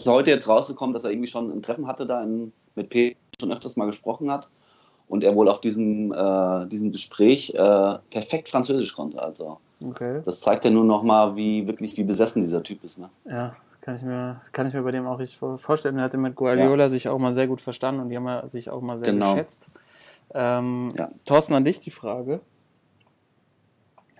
Ist 0.00 0.06
heute 0.06 0.30
jetzt 0.30 0.48
rausgekommen, 0.48 0.94
dass 0.94 1.04
er 1.04 1.10
irgendwie 1.10 1.28
schon 1.28 1.50
ein 1.50 1.62
Treffen 1.62 1.86
hatte 1.86 2.06
da 2.06 2.22
in, 2.22 2.52
mit 2.74 2.90
P 2.90 3.16
schon 3.40 3.52
öfters 3.52 3.76
mal 3.76 3.86
gesprochen 3.86 4.30
hat 4.30 4.50
und 5.08 5.24
er 5.24 5.34
wohl 5.34 5.48
auf 5.48 5.60
diesem, 5.60 6.12
äh, 6.12 6.66
diesem 6.66 6.92
Gespräch 6.92 7.54
äh, 7.54 7.98
perfekt 8.10 8.48
Französisch 8.48 8.94
konnte. 8.94 9.20
Also 9.20 9.58
okay. 9.84 10.22
das 10.24 10.40
zeigt 10.40 10.64
ja 10.64 10.70
nur 10.70 10.84
noch 10.84 11.02
mal, 11.02 11.36
wie 11.36 11.66
wirklich 11.66 11.96
wie 11.96 12.04
besessen 12.04 12.42
dieser 12.42 12.62
Typ 12.62 12.84
ist. 12.84 12.98
Ne? 12.98 13.08
Ja, 13.24 13.56
das 13.70 13.80
kann 13.80 13.96
ich 13.96 14.02
mir 14.02 14.40
kann 14.52 14.66
ich 14.66 14.74
mir 14.74 14.82
bei 14.82 14.92
dem 14.92 15.06
auch 15.06 15.18
richtig 15.18 15.38
vorstellen. 15.38 15.98
Er 15.98 16.04
hatte 16.04 16.18
mit 16.18 16.36
Guardiola 16.36 16.84
ja. 16.84 16.88
sich 16.88 17.08
auch 17.08 17.18
mal 17.18 17.32
sehr 17.32 17.46
gut 17.46 17.60
verstanden 17.60 18.02
und 18.02 18.10
die 18.10 18.16
haben 18.16 18.48
sich 18.48 18.70
auch 18.70 18.80
mal 18.80 18.98
sehr 18.98 19.12
genau. 19.12 19.32
geschätzt. 19.32 19.66
Ähm, 20.34 20.88
ja. 20.96 21.10
Thorsten, 21.24 21.54
an 21.54 21.64
dich 21.64 21.80
die 21.80 21.90
Frage. 21.90 22.40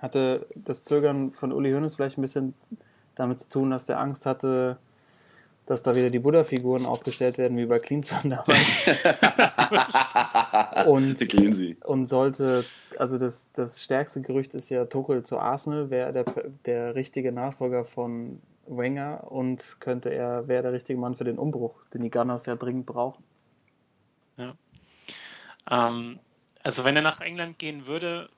Hatte 0.00 0.46
das 0.54 0.84
Zögern 0.84 1.32
von 1.32 1.52
Uli 1.52 1.72
Hoeneß 1.72 1.96
vielleicht 1.96 2.18
ein 2.18 2.22
bisschen 2.22 2.54
damit 3.16 3.40
zu 3.40 3.50
tun, 3.50 3.70
dass 3.70 3.88
er 3.88 3.98
Angst 3.98 4.26
hatte, 4.26 4.78
dass 5.68 5.82
da 5.82 5.94
wieder 5.94 6.08
die 6.08 6.18
Buddha-Figuren 6.18 6.86
aufgestellt 6.86 7.36
werden, 7.36 7.58
wie 7.58 7.66
bei 7.66 7.78
Cleanswan 7.78 8.30
damals. 8.30 8.88
und, 10.86 11.84
und 11.84 12.06
sollte, 12.06 12.64
also 12.96 13.18
das, 13.18 13.52
das 13.52 13.84
stärkste 13.84 14.22
Gerücht 14.22 14.54
ist 14.54 14.70
ja 14.70 14.86
Tuchel 14.86 15.24
zu 15.24 15.38
Arsenal, 15.38 15.90
wäre 15.90 16.14
der, 16.14 16.24
der 16.64 16.94
richtige 16.94 17.32
Nachfolger 17.32 17.84
von 17.84 18.40
Wenger 18.66 19.30
und 19.30 19.76
könnte 19.78 20.08
er, 20.08 20.48
wäre 20.48 20.62
der 20.62 20.72
richtige 20.72 20.98
Mann 20.98 21.14
für 21.14 21.24
den 21.24 21.38
Umbruch, 21.38 21.74
den 21.92 22.02
die 22.02 22.10
Gunners 22.10 22.46
ja 22.46 22.56
dringend 22.56 22.86
brauchen. 22.86 23.22
Ja. 24.38 24.54
Ähm, 25.70 26.18
also 26.62 26.84
wenn 26.84 26.96
er 26.96 27.02
nach 27.02 27.20
England 27.20 27.58
gehen 27.58 27.86
würde, 27.86 28.30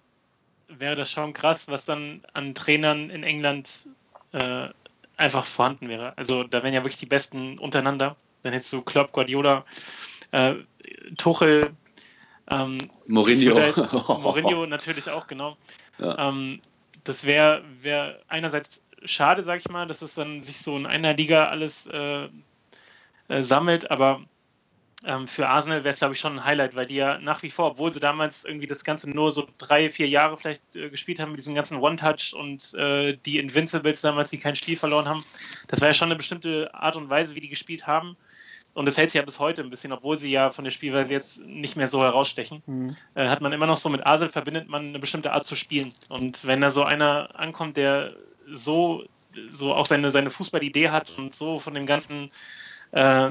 wäre 0.67 0.97
das 0.97 1.13
schon 1.13 1.33
krass, 1.33 1.69
was 1.69 1.85
dann 1.85 2.23
an 2.33 2.57
Trainern 2.57 3.09
in 3.09 3.23
England 3.23 3.87
äh, 4.33 4.71
einfach 5.21 5.45
vorhanden 5.45 5.89
wäre. 5.89 6.17
Also 6.17 6.45
da 6.45 6.63
wären 6.63 6.75
ja 6.75 6.83
wirklich 6.83 6.99
die 6.99 7.07
Besten 7.07 7.59
untereinander. 7.59 8.17
Dann 8.43 8.53
hättest 8.53 8.73
du 8.73 8.83
Klopp, 8.83 9.13
Guardiola, 9.13 9.65
äh, 10.33 10.55
Tuchel, 11.19 11.71
ähm, 12.49 12.79
Mourinho. 13.07 13.55
Mourinho 14.23 14.67
natürlich 14.67 15.09
auch, 15.11 15.27
genau. 15.27 15.57
Ja. 15.99 16.29
Ähm, 16.29 16.61
das 17.05 17.25
wäre 17.25 17.63
wär 17.83 18.19
einerseits 18.29 18.83
schade, 19.05 19.43
sag 19.43 19.61
ich 19.61 19.69
mal, 19.69 19.87
dass 19.87 20.03
es 20.03 20.15
dann 20.15 20.41
sich 20.41 20.61
so 20.61 20.77
in 20.77 20.87
einer 20.87 21.15
Liga 21.15 21.47
alles 21.47 21.87
äh, 21.87 22.29
äh, 23.29 23.43
sammelt, 23.43 23.91
aber 23.91 24.23
ähm, 25.05 25.29
für 25.29 25.49
Arsenal 25.49 25.83
wäre 25.83 25.93
es, 25.93 25.99
glaube 25.99 26.15
ich, 26.15 26.21
schon 26.21 26.39
ein 26.39 26.45
Highlight, 26.45 26.75
weil 26.75 26.87
die 26.87 26.97
ja 26.97 27.19
nach 27.19 27.43
wie 27.43 27.51
vor, 27.51 27.73
obwohl 27.73 27.93
sie 27.93 28.01
damals 28.01 28.45
irgendwie 28.45 28.67
das 28.67 28.85
Ganze 28.85 29.09
nur 29.09 29.33
so 29.33 29.49
drei, 29.57 29.89
vier 29.89 30.09
Jahre 30.09 30.37
vielleicht 30.37 30.77
äh, 30.77 30.91
gespielt 30.91 31.19
haben 31.19 31.31
mit 31.31 31.41
diesem 31.41 31.55
ganzen 31.55 31.79
One-Touch 31.79 32.35
und 32.35 32.75
äh, 32.75 33.17
die 33.25 33.39
Invincibles 33.39 34.03
damals, 34.03 34.29
die 34.29 34.39
kein 34.39 34.57
Spiel 34.57 34.77
verloren 34.77 35.07
haben, 35.07 35.25
das 35.69 35.81
war 35.81 35.89
ja 35.89 35.95
schon 35.95 36.09
eine 36.09 36.17
bestimmte 36.17 36.75
Art 36.75 36.97
und 36.97 37.09
Weise, 37.09 37.35
wie 37.35 37.41
die 37.41 37.49
gespielt 37.49 37.87
haben. 37.87 38.17
Und 38.73 38.87
das 38.87 38.97
hält 38.97 39.11
sich 39.11 39.19
ja 39.19 39.25
bis 39.25 39.39
heute 39.39 39.63
ein 39.63 39.71
bisschen, 39.71 39.93
obwohl 39.93 40.17
sie 40.17 40.31
ja 40.31 40.51
von 40.51 40.65
der 40.65 40.71
Spielweise 40.71 41.13
jetzt 41.13 41.45
nicht 41.45 41.77
mehr 41.77 41.89
so 41.89 42.03
herausstechen. 42.03 42.63
Mhm. 42.67 42.97
Äh, 43.15 43.29
hat 43.29 43.41
man 43.41 43.53
immer 43.53 43.67
noch 43.67 43.79
so 43.79 43.89
mit 43.89 44.05
Arsenal 44.05 44.31
verbindet 44.31 44.69
man 44.69 44.89
eine 44.89 44.99
bestimmte 44.99 45.33
Art 45.33 45.47
zu 45.47 45.57
spielen. 45.57 45.91
Und 46.09 46.47
wenn 46.47 46.61
da 46.61 46.71
so 46.71 46.85
einer 46.85 47.39
ankommt, 47.39 47.77
der 47.77 48.15
so, 48.53 49.05
so 49.51 49.75
auch 49.75 49.87
seine, 49.87 50.11
seine 50.11 50.31
Fußballidee 50.31 50.91
hat 50.91 51.11
und 51.19 51.35
so 51.35 51.59
von 51.59 51.75
dem 51.75 51.87
ganzen 51.87 52.31
äh, 52.93 53.31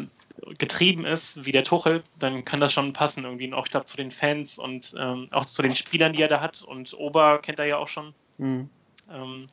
getrieben 0.58 1.06
ist, 1.06 1.46
wie 1.46 1.52
der 1.52 1.64
Tuchel, 1.64 2.04
dann 2.18 2.46
kann 2.46 2.60
das 2.60 2.74
schon 2.74 2.94
passen 2.94 3.26
irgendwie. 3.26 3.48
Und 3.48 3.54
auch, 3.54 3.66
ich 3.66 3.72
glaube, 3.72 3.86
zu 3.86 3.98
den 3.98 4.12
Fans 4.12 4.58
und 4.58 4.94
ähm, 4.98 5.28
auch 5.32 5.46
zu 5.46 5.62
den 5.62 5.76
Spielern, 5.76 6.14
die 6.14 6.22
er 6.22 6.28
da 6.28 6.42
hat. 6.42 6.62
Und 6.62 6.94
Ober 6.94 7.40
kennt 7.40 7.60
er 7.60 7.66
ja 7.66 7.78
auch 7.78 7.88
schon. 7.88 8.14
Mhm. 8.38 8.70
Ähm, 9.12 9.48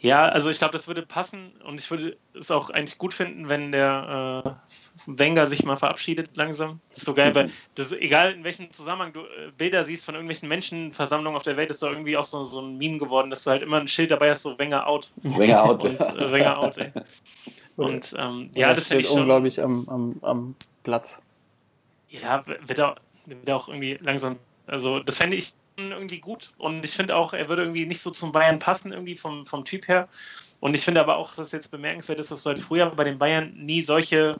ja, 0.00 0.24
also 0.26 0.50
ich 0.50 0.58
glaube, 0.58 0.72
das 0.72 0.88
würde 0.88 1.02
passen 1.02 1.52
und 1.64 1.80
ich 1.80 1.90
würde 1.90 2.16
es 2.34 2.50
auch 2.50 2.68
eigentlich 2.70 2.98
gut 2.98 3.14
finden, 3.14 3.48
wenn 3.48 3.70
der 3.70 4.44
äh, 4.44 5.06
Wenger 5.06 5.46
sich 5.46 5.64
mal 5.64 5.76
verabschiedet 5.76 6.36
langsam. 6.36 6.80
Das 6.90 6.98
ist 6.98 7.04
so 7.04 7.14
geil, 7.14 7.30
mhm. 7.30 7.34
weil 7.34 7.50
das, 7.76 7.92
egal 7.92 8.32
in 8.32 8.44
welchem 8.44 8.72
Zusammenhang 8.72 9.12
du 9.12 9.20
äh, 9.20 9.52
Bilder 9.56 9.84
siehst 9.84 10.04
von 10.04 10.14
irgendwelchen 10.14 10.48
Menschenversammlungen 10.48 11.36
auf 11.36 11.44
der 11.44 11.56
Welt, 11.56 11.70
ist 11.70 11.82
da 11.82 11.88
irgendwie 11.88 12.16
auch 12.16 12.24
so, 12.24 12.44
so 12.44 12.60
ein 12.60 12.76
Meme 12.76 12.98
geworden, 12.98 13.30
dass 13.30 13.44
du 13.44 13.50
halt 13.50 13.62
immer 13.62 13.78
ein 13.78 13.88
Schild 13.88 14.10
dabei 14.10 14.30
hast, 14.30 14.42
so 14.42 14.58
Wenger 14.58 14.86
out. 14.86 15.12
Wenger 15.16 15.64
out. 15.64 15.84
und, 15.84 16.00
äh, 16.00 16.32
Wenger 16.32 16.58
out, 16.58 16.78
ey. 16.78 16.90
Und 17.76 18.14
ähm, 18.18 18.50
ja, 18.54 18.72
das 18.72 18.86
steht 18.86 19.06
unglaublich 19.08 19.60
am, 19.62 19.88
am, 19.88 20.16
am 20.22 20.56
Platz. 20.82 21.20
ja, 22.08 22.44
wird 22.46 22.78
er, 22.78 22.96
wird 23.26 23.50
auch 23.50 23.68
irgendwie 23.68 23.98
langsam. 24.00 24.36
Also, 24.66 25.00
das 25.00 25.18
fände 25.18 25.36
ich 25.36 25.52
irgendwie 25.78 26.20
gut. 26.20 26.52
Und 26.56 26.84
ich 26.84 26.92
finde 26.92 27.16
auch, 27.16 27.34
er 27.34 27.48
würde 27.48 27.62
irgendwie 27.62 27.84
nicht 27.86 28.00
so 28.00 28.10
zum 28.10 28.32
Bayern 28.32 28.58
passen, 28.58 28.92
irgendwie 28.92 29.16
vom, 29.16 29.44
vom 29.44 29.64
Typ 29.64 29.88
her. 29.88 30.08
Und 30.60 30.74
ich 30.74 30.84
finde 30.84 31.00
aber 31.00 31.18
auch, 31.18 31.34
dass 31.34 31.52
jetzt 31.52 31.70
bemerkenswert 31.70 32.18
ist, 32.18 32.30
dass 32.30 32.42
du 32.42 32.48
halt 32.48 32.60
früher 32.60 32.86
bei 32.86 33.04
den 33.04 33.18
Bayern 33.18 33.52
nie 33.54 33.82
solche 33.82 34.38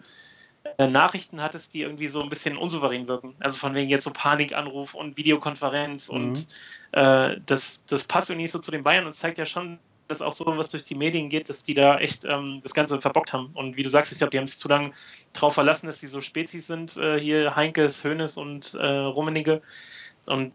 äh, 0.78 0.86
Nachrichten 0.86 1.42
hattest, 1.42 1.74
die 1.74 1.82
irgendwie 1.82 2.08
so 2.08 2.22
ein 2.22 2.30
bisschen 2.30 2.56
unsouverän 2.56 3.06
wirken. 3.06 3.34
Also 3.38 3.58
von 3.58 3.74
wegen 3.74 3.90
jetzt 3.90 4.04
so 4.04 4.10
Panikanruf 4.12 4.94
und 4.94 5.18
Videokonferenz 5.18 6.08
Mhm. 6.08 6.14
und 6.16 6.46
äh, 6.92 7.36
das, 7.44 7.84
das 7.86 8.04
passt 8.04 8.30
irgendwie 8.30 8.44
nicht 8.44 8.52
so 8.52 8.58
zu 8.60 8.70
den 8.70 8.82
Bayern 8.82 9.04
und 9.04 9.12
zeigt 9.12 9.36
ja 9.36 9.44
schon, 9.46 9.78
dass 10.08 10.22
auch 10.22 10.32
so 10.32 10.44
was 10.46 10.70
durch 10.70 10.84
die 10.84 10.94
Medien 10.94 11.28
geht, 11.28 11.48
dass 11.48 11.62
die 11.62 11.74
da 11.74 11.98
echt 11.98 12.24
ähm, 12.24 12.60
das 12.62 12.74
Ganze 12.74 13.00
verbockt 13.00 13.32
haben. 13.32 13.50
Und 13.54 13.76
wie 13.76 13.82
du 13.82 13.90
sagst, 13.90 14.12
ich 14.12 14.18
glaube, 14.18 14.30
die 14.30 14.38
haben 14.38 14.46
sich 14.46 14.58
zu 14.58 14.68
lange 14.68 14.92
drauf 15.32 15.54
verlassen, 15.54 15.86
dass 15.86 16.00
die 16.00 16.06
so 16.06 16.20
Spezies 16.20 16.66
sind, 16.66 16.96
äh, 16.96 17.18
hier 17.18 17.56
Heinkes, 17.56 18.04
Hönes 18.04 18.36
und 18.36 18.74
äh, 18.74 18.86
Rummenigge. 18.86 19.62
Und 20.26 20.52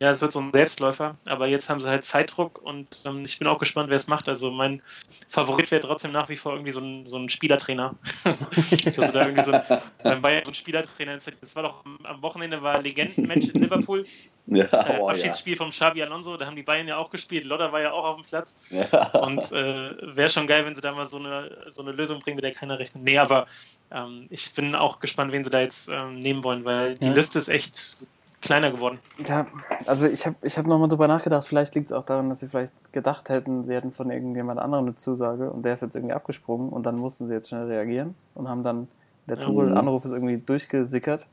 ja, 0.00 0.10
es 0.12 0.20
wird 0.20 0.30
so 0.32 0.38
ein 0.38 0.52
Selbstläufer, 0.52 1.16
aber 1.24 1.48
jetzt 1.48 1.68
haben 1.68 1.80
sie 1.80 1.88
halt 1.88 2.04
Zeitdruck 2.04 2.62
und 2.62 3.02
ähm, 3.04 3.24
ich 3.24 3.38
bin 3.38 3.48
auch 3.48 3.58
gespannt, 3.58 3.90
wer 3.90 3.96
es 3.96 4.06
macht. 4.06 4.28
Also 4.28 4.50
mein 4.50 4.80
Favorit 5.28 5.70
wäre 5.72 5.82
trotzdem 5.82 6.12
nach 6.12 6.28
wie 6.28 6.36
vor 6.36 6.52
irgendwie 6.52 6.70
so 6.70 6.80
ein, 6.80 7.06
so 7.06 7.16
ein 7.18 7.28
Spielertrainer. 7.28 7.96
du 8.24 8.32
da 9.12 9.26
irgendwie 9.26 9.44
so 9.44 9.52
ein, 9.52 9.62
beim 10.04 10.22
Bayern 10.22 10.44
so 10.44 10.52
ein 10.52 10.54
Spielertrainer 10.54 11.14
installiert. 11.14 11.42
Das 11.42 11.56
war 11.56 11.64
doch 11.64 11.84
am, 12.04 12.22
Wochenende 12.22 12.62
war 12.62 12.80
Legendenmatch 12.80 13.48
in 13.48 13.62
Liverpool. 13.62 14.04
Ja, 14.50 14.64
Äh, 14.64 14.98
oh, 14.98 15.08
ja. 15.08 15.14
Abschiedsspiel 15.14 15.56
vom 15.56 15.68
Xabi 15.68 16.02
Alonso, 16.02 16.38
da 16.38 16.46
haben 16.46 16.56
die 16.56 16.62
Bayern 16.62 16.88
ja 16.88 16.96
auch 16.96 17.10
gespielt. 17.10 17.44
Lodder 17.44 17.70
war 17.70 17.82
ja 17.82 17.92
auch 17.92 18.04
auf 18.04 18.16
dem 18.16 18.24
Platz. 18.24 18.54
ja. 18.70 19.10
Und 19.18 19.52
äh, 19.52 20.16
wäre 20.16 20.30
schon 20.30 20.46
geil, 20.46 20.64
wenn 20.64 20.74
sie 20.74 20.80
da 20.80 20.92
mal 20.92 21.06
so 21.06 21.18
eine, 21.18 21.66
so 21.68 21.82
eine 21.82 21.92
Lösung 21.92 22.20
bringen, 22.20 22.36
mit 22.36 22.44
der 22.44 22.52
keiner 22.52 22.78
rechnet. 22.78 23.02
Nee, 23.02 23.18
aber 23.18 23.46
ähm, 23.90 24.26
ich 24.30 24.54
bin 24.54 24.74
auch 24.74 25.00
gespannt, 25.00 25.32
wen 25.32 25.44
sie 25.44 25.50
da 25.50 25.60
jetzt 25.60 25.90
ähm, 25.90 26.14
nehmen 26.14 26.44
wollen, 26.44 26.64
weil 26.64 26.96
die 26.96 27.08
Ja. 27.08 27.12
Liste 27.12 27.38
ist 27.38 27.48
echt 27.48 27.98
kleiner 28.40 28.70
geworden. 28.70 28.98
Ja, 29.26 29.46
also 29.86 30.06
ich 30.06 30.26
habe 30.26 30.36
ich 30.42 30.56
hab 30.58 30.66
nochmal 30.66 30.88
drüber 30.88 31.08
nachgedacht, 31.08 31.46
vielleicht 31.46 31.74
liegt 31.74 31.86
es 31.86 31.92
auch 31.92 32.04
daran, 32.04 32.28
dass 32.28 32.40
sie 32.40 32.48
vielleicht 32.48 32.72
gedacht 32.92 33.28
hätten, 33.28 33.64
sie 33.64 33.74
hätten 33.74 33.90
von 33.92 34.10
irgendjemand 34.10 34.60
anderem 34.60 34.86
eine 34.86 34.94
Zusage 34.96 35.50
und 35.50 35.62
der 35.64 35.74
ist 35.74 35.82
jetzt 35.82 35.96
irgendwie 35.96 36.14
abgesprungen 36.14 36.68
und 36.70 36.84
dann 36.86 36.96
mussten 36.96 37.26
sie 37.26 37.34
jetzt 37.34 37.48
schnell 37.48 37.66
reagieren 37.66 38.14
und 38.34 38.48
haben 38.48 38.62
dann, 38.62 38.88
der 39.26 39.36
Ja. 39.38 39.42
Tuchel-Anruf 39.44 40.04
ist 40.04 40.12
irgendwie 40.12 40.38
durchgesickert. 40.38 41.26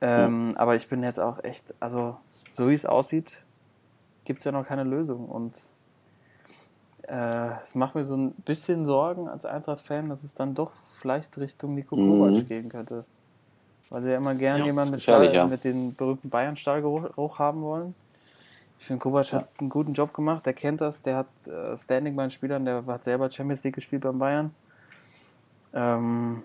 Ähm, 0.00 0.54
Aber 0.56 0.74
ich 0.74 0.88
bin 0.88 1.02
jetzt 1.04 1.20
auch 1.20 1.42
echt, 1.44 1.74
also 1.80 2.16
so 2.52 2.68
wie 2.68 2.74
es 2.74 2.84
aussieht, 2.86 3.42
gibt 4.24 4.38
es 4.40 4.44
ja 4.44 4.52
noch 4.52 4.66
keine 4.66 4.84
Lösung 4.84 5.28
und 5.28 5.56
äh, 7.08 7.50
es 7.62 7.74
macht 7.74 7.94
mir 7.94 8.04
so 8.04 8.16
ein 8.16 8.32
bisschen 8.32 8.86
Sorgen 8.86 9.28
als 9.28 9.44
Eintracht-Fan, 9.44 10.08
dass 10.08 10.22
es 10.24 10.34
dann 10.34 10.54
doch 10.54 10.72
vielleicht 11.00 11.36
Richtung 11.38 11.74
Nico 11.74 11.96
Mhm. 11.96 12.18
Kovac 12.18 12.46
gehen 12.48 12.68
könnte. 12.68 13.04
Weil 13.92 14.02
sie 14.04 14.10
ja 14.10 14.16
immer 14.16 14.34
gern 14.34 14.60
Ja, 14.60 14.64
jemanden 14.64 14.92
mit, 14.92 15.02
Stall, 15.02 15.34
ja. 15.34 15.46
mit 15.46 15.64
den 15.64 15.94
berühmten 15.96 16.30
Bayern-Stahlgeruch 16.30 17.38
haben 17.38 17.60
wollen. 17.60 17.94
Ich 18.80 18.86
finde, 18.86 19.00
Kovac 19.00 19.30
hat 19.34 19.48
einen 19.58 19.68
guten 19.68 19.92
Job 19.92 20.14
gemacht, 20.14 20.46
der 20.46 20.54
kennt 20.54 20.80
das, 20.80 21.02
der 21.02 21.18
hat 21.18 21.26
äh, 21.46 21.76
Standing 21.76 22.16
bei 22.16 22.24
den 22.24 22.30
Spielern, 22.30 22.64
der 22.64 22.86
hat 22.86 23.04
selber 23.04 23.30
Champions 23.30 23.62
League 23.64 23.74
gespielt 23.74 24.02
beim 24.02 24.18
Bayern. 24.18 24.54
Ähm, 25.74 26.42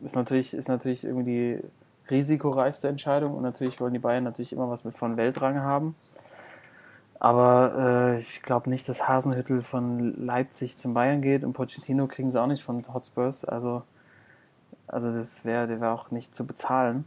ist, 0.00 0.14
natürlich, 0.14 0.54
ist 0.54 0.68
natürlich 0.68 1.04
irgendwie 1.04 1.24
die 1.24 1.60
risikoreichste 2.08 2.86
Entscheidung 2.86 3.34
und 3.34 3.42
natürlich 3.42 3.80
wollen 3.80 3.92
die 3.92 3.98
Bayern 3.98 4.22
natürlich 4.22 4.52
immer 4.52 4.70
was 4.70 4.84
mit 4.84 4.96
von 4.96 5.16
Weltrang 5.16 5.60
haben. 5.60 5.96
Aber 7.18 8.14
äh, 8.14 8.20
ich 8.20 8.42
glaube 8.42 8.70
nicht, 8.70 8.88
dass 8.88 9.08
Hasenhüttel 9.08 9.62
von 9.62 10.24
Leipzig 10.24 10.78
zum 10.78 10.94
Bayern 10.94 11.20
geht 11.20 11.42
und 11.42 11.52
Pochettino 11.52 12.06
kriegen 12.06 12.30
sie 12.30 12.40
auch 12.40 12.46
nicht 12.46 12.62
von 12.62 12.80
Hotspurs. 12.94 13.44
Also, 13.44 13.82
also 14.86 15.12
das 15.12 15.44
wäre 15.44 15.66
der 15.66 15.80
wäre 15.80 15.92
auch 15.92 16.10
nicht 16.10 16.34
zu 16.34 16.44
bezahlen. 16.44 17.04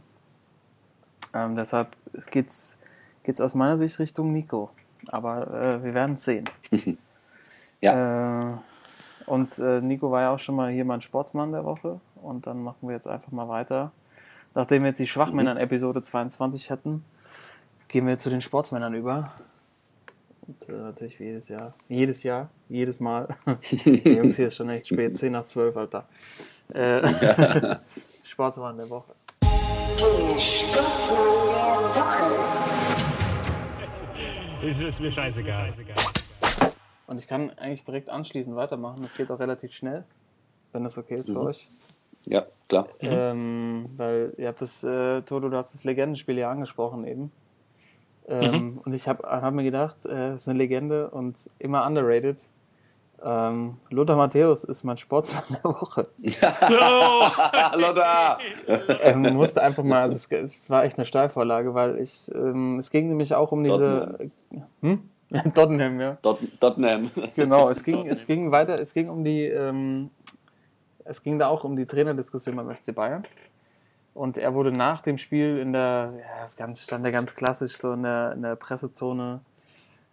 Ähm, 1.34 1.56
deshalb 1.56 1.96
geht 2.30 2.48
es 2.48 2.78
geht's 3.22 3.40
aus 3.40 3.54
meiner 3.54 3.76
Sicht 3.76 3.98
Richtung 3.98 4.32
Nico. 4.32 4.70
Aber 5.08 5.46
äh, 5.48 5.84
wir 5.84 5.94
werden 5.94 6.14
es 6.14 6.24
sehen. 6.24 6.44
Äh, 7.80 8.54
und 9.26 9.56
äh, 9.60 9.80
Nico 9.80 10.10
war 10.10 10.22
ja 10.22 10.30
auch 10.34 10.38
schon 10.40 10.56
mal 10.56 10.72
hier 10.72 10.84
mein 10.84 11.00
Sportsmann 11.00 11.52
der 11.52 11.64
Woche. 11.64 12.00
Und 12.16 12.48
dann 12.48 12.60
machen 12.64 12.88
wir 12.88 12.96
jetzt 12.96 13.06
einfach 13.06 13.30
mal 13.30 13.48
weiter. 13.48 13.92
Nachdem 14.52 14.82
wir 14.82 14.88
jetzt 14.88 14.98
die 14.98 15.06
Schwachmänner 15.06 15.52
in 15.52 15.58
Episode 15.58 16.02
22 16.02 16.72
hatten, 16.72 17.04
gehen 17.86 18.04
wir 18.08 18.18
zu 18.18 18.30
den 18.30 18.40
Sportsmännern 18.40 18.94
über. 18.94 19.30
Und 20.48 20.68
äh, 20.70 20.72
natürlich 20.72 21.20
wie 21.20 21.24
jedes 21.24 21.48
Jahr. 21.48 21.74
Jedes 21.90 22.22
Jahr, 22.22 22.48
jedes 22.70 23.00
Mal. 23.00 23.28
Die 23.84 24.14
Jungs, 24.14 24.36
hier 24.36 24.48
ist 24.48 24.56
schon 24.56 24.70
echt 24.70 24.86
spät, 24.86 25.16
10 25.16 25.32
nach 25.32 25.44
12, 25.44 25.76
Alter. 25.76 26.08
Äh, 26.72 27.76
Sportsmann 28.22 28.78
der 28.78 28.88
Woche. 28.88 29.14
Der 29.42 30.38
Sportsmann 30.38 31.18
der 31.94 32.02
Woche. 32.02 32.26
Ist, 34.66 34.80
ist 34.80 35.00
mir 35.00 35.12
scheißegal. 35.12 35.70
Und 37.06 37.18
ich 37.18 37.28
kann 37.28 37.50
eigentlich 37.58 37.84
direkt 37.84 38.08
anschließend 38.08 38.56
weitermachen. 38.56 39.02
Das 39.02 39.14
geht 39.14 39.30
auch 39.30 39.38
relativ 39.38 39.72
schnell, 39.74 40.04
wenn 40.72 40.82
das 40.82 40.96
okay 40.96 41.16
ist 41.16 41.30
für 41.30 41.42
euch. 41.42 41.68
ja, 42.24 42.46
klar. 42.68 42.88
Ähm, 43.00 43.90
weil 43.98 44.32
ihr 44.38 44.48
habt 44.48 44.62
das, 44.62 44.82
äh, 44.82 45.20
Toto, 45.22 45.50
du 45.50 45.56
hast 45.58 45.74
das 45.74 45.84
Legendenspiel 45.84 46.38
ja 46.38 46.50
angesprochen 46.50 47.06
eben. 47.06 47.32
Ähm, 48.28 48.80
Und 48.84 48.92
ich 48.92 49.08
habe 49.08 49.26
hab 49.28 49.54
mir 49.54 49.64
gedacht, 49.64 50.04
äh, 50.04 50.30
es 50.30 50.42
ist 50.42 50.48
eine 50.48 50.58
Legende 50.58 51.10
und 51.10 51.36
immer 51.58 51.86
underrated. 51.86 52.40
Ähm, 53.20 53.78
Lothar 53.90 54.16
Matthäus 54.16 54.62
ist 54.64 54.84
mein 54.84 54.96
Sportsmann 54.96 55.44
der 55.50 55.64
Woche. 55.64 56.08
Hallo 56.40 57.92
da! 57.94 58.38
ähm, 59.02 59.34
musste 59.34 59.62
einfach 59.62 59.82
mal, 59.82 60.02
also 60.02 60.14
es, 60.14 60.30
es 60.30 60.70
war 60.70 60.84
echt 60.84 60.98
eine 60.98 61.04
Steilvorlage, 61.04 61.74
weil 61.74 61.98
ich, 61.98 62.30
ähm, 62.34 62.78
es 62.78 62.90
ging 62.90 63.08
nämlich 63.08 63.34
auch 63.34 63.50
um 63.50 63.64
diese, 63.64 64.18
hm? 64.82 65.08
Tottenham, 65.54 66.00
ja. 66.00 66.16
Tottenham. 66.60 67.10
Genau, 67.34 67.68
es 67.68 67.84
ging, 67.84 68.06
es 68.06 68.26
ging 68.26 68.50
weiter, 68.50 68.78
es 68.80 68.94
ging 68.94 69.10
um 69.10 69.24
die, 69.24 69.44
ähm, 69.44 70.10
es 71.04 71.22
ging 71.22 71.38
da 71.38 71.48
auch 71.48 71.64
um 71.64 71.76
die 71.76 71.86
Trainerdiskussion 71.86 72.56
beim 72.56 72.70
FC 72.74 72.94
Bayern. 72.94 73.24
Und 74.18 74.36
er 74.36 74.52
wurde 74.52 74.72
nach 74.72 75.00
dem 75.00 75.16
Spiel 75.16 75.58
in 75.58 75.72
der, 75.72 76.12
ja, 76.18 76.48
ganz, 76.56 76.82
stand 76.82 77.04
er 77.04 77.12
ganz 77.12 77.36
klassisch 77.36 77.76
so 77.76 77.92
in 77.92 78.02
der, 78.02 78.32
in 78.32 78.42
der 78.42 78.56
Pressezone, 78.56 79.42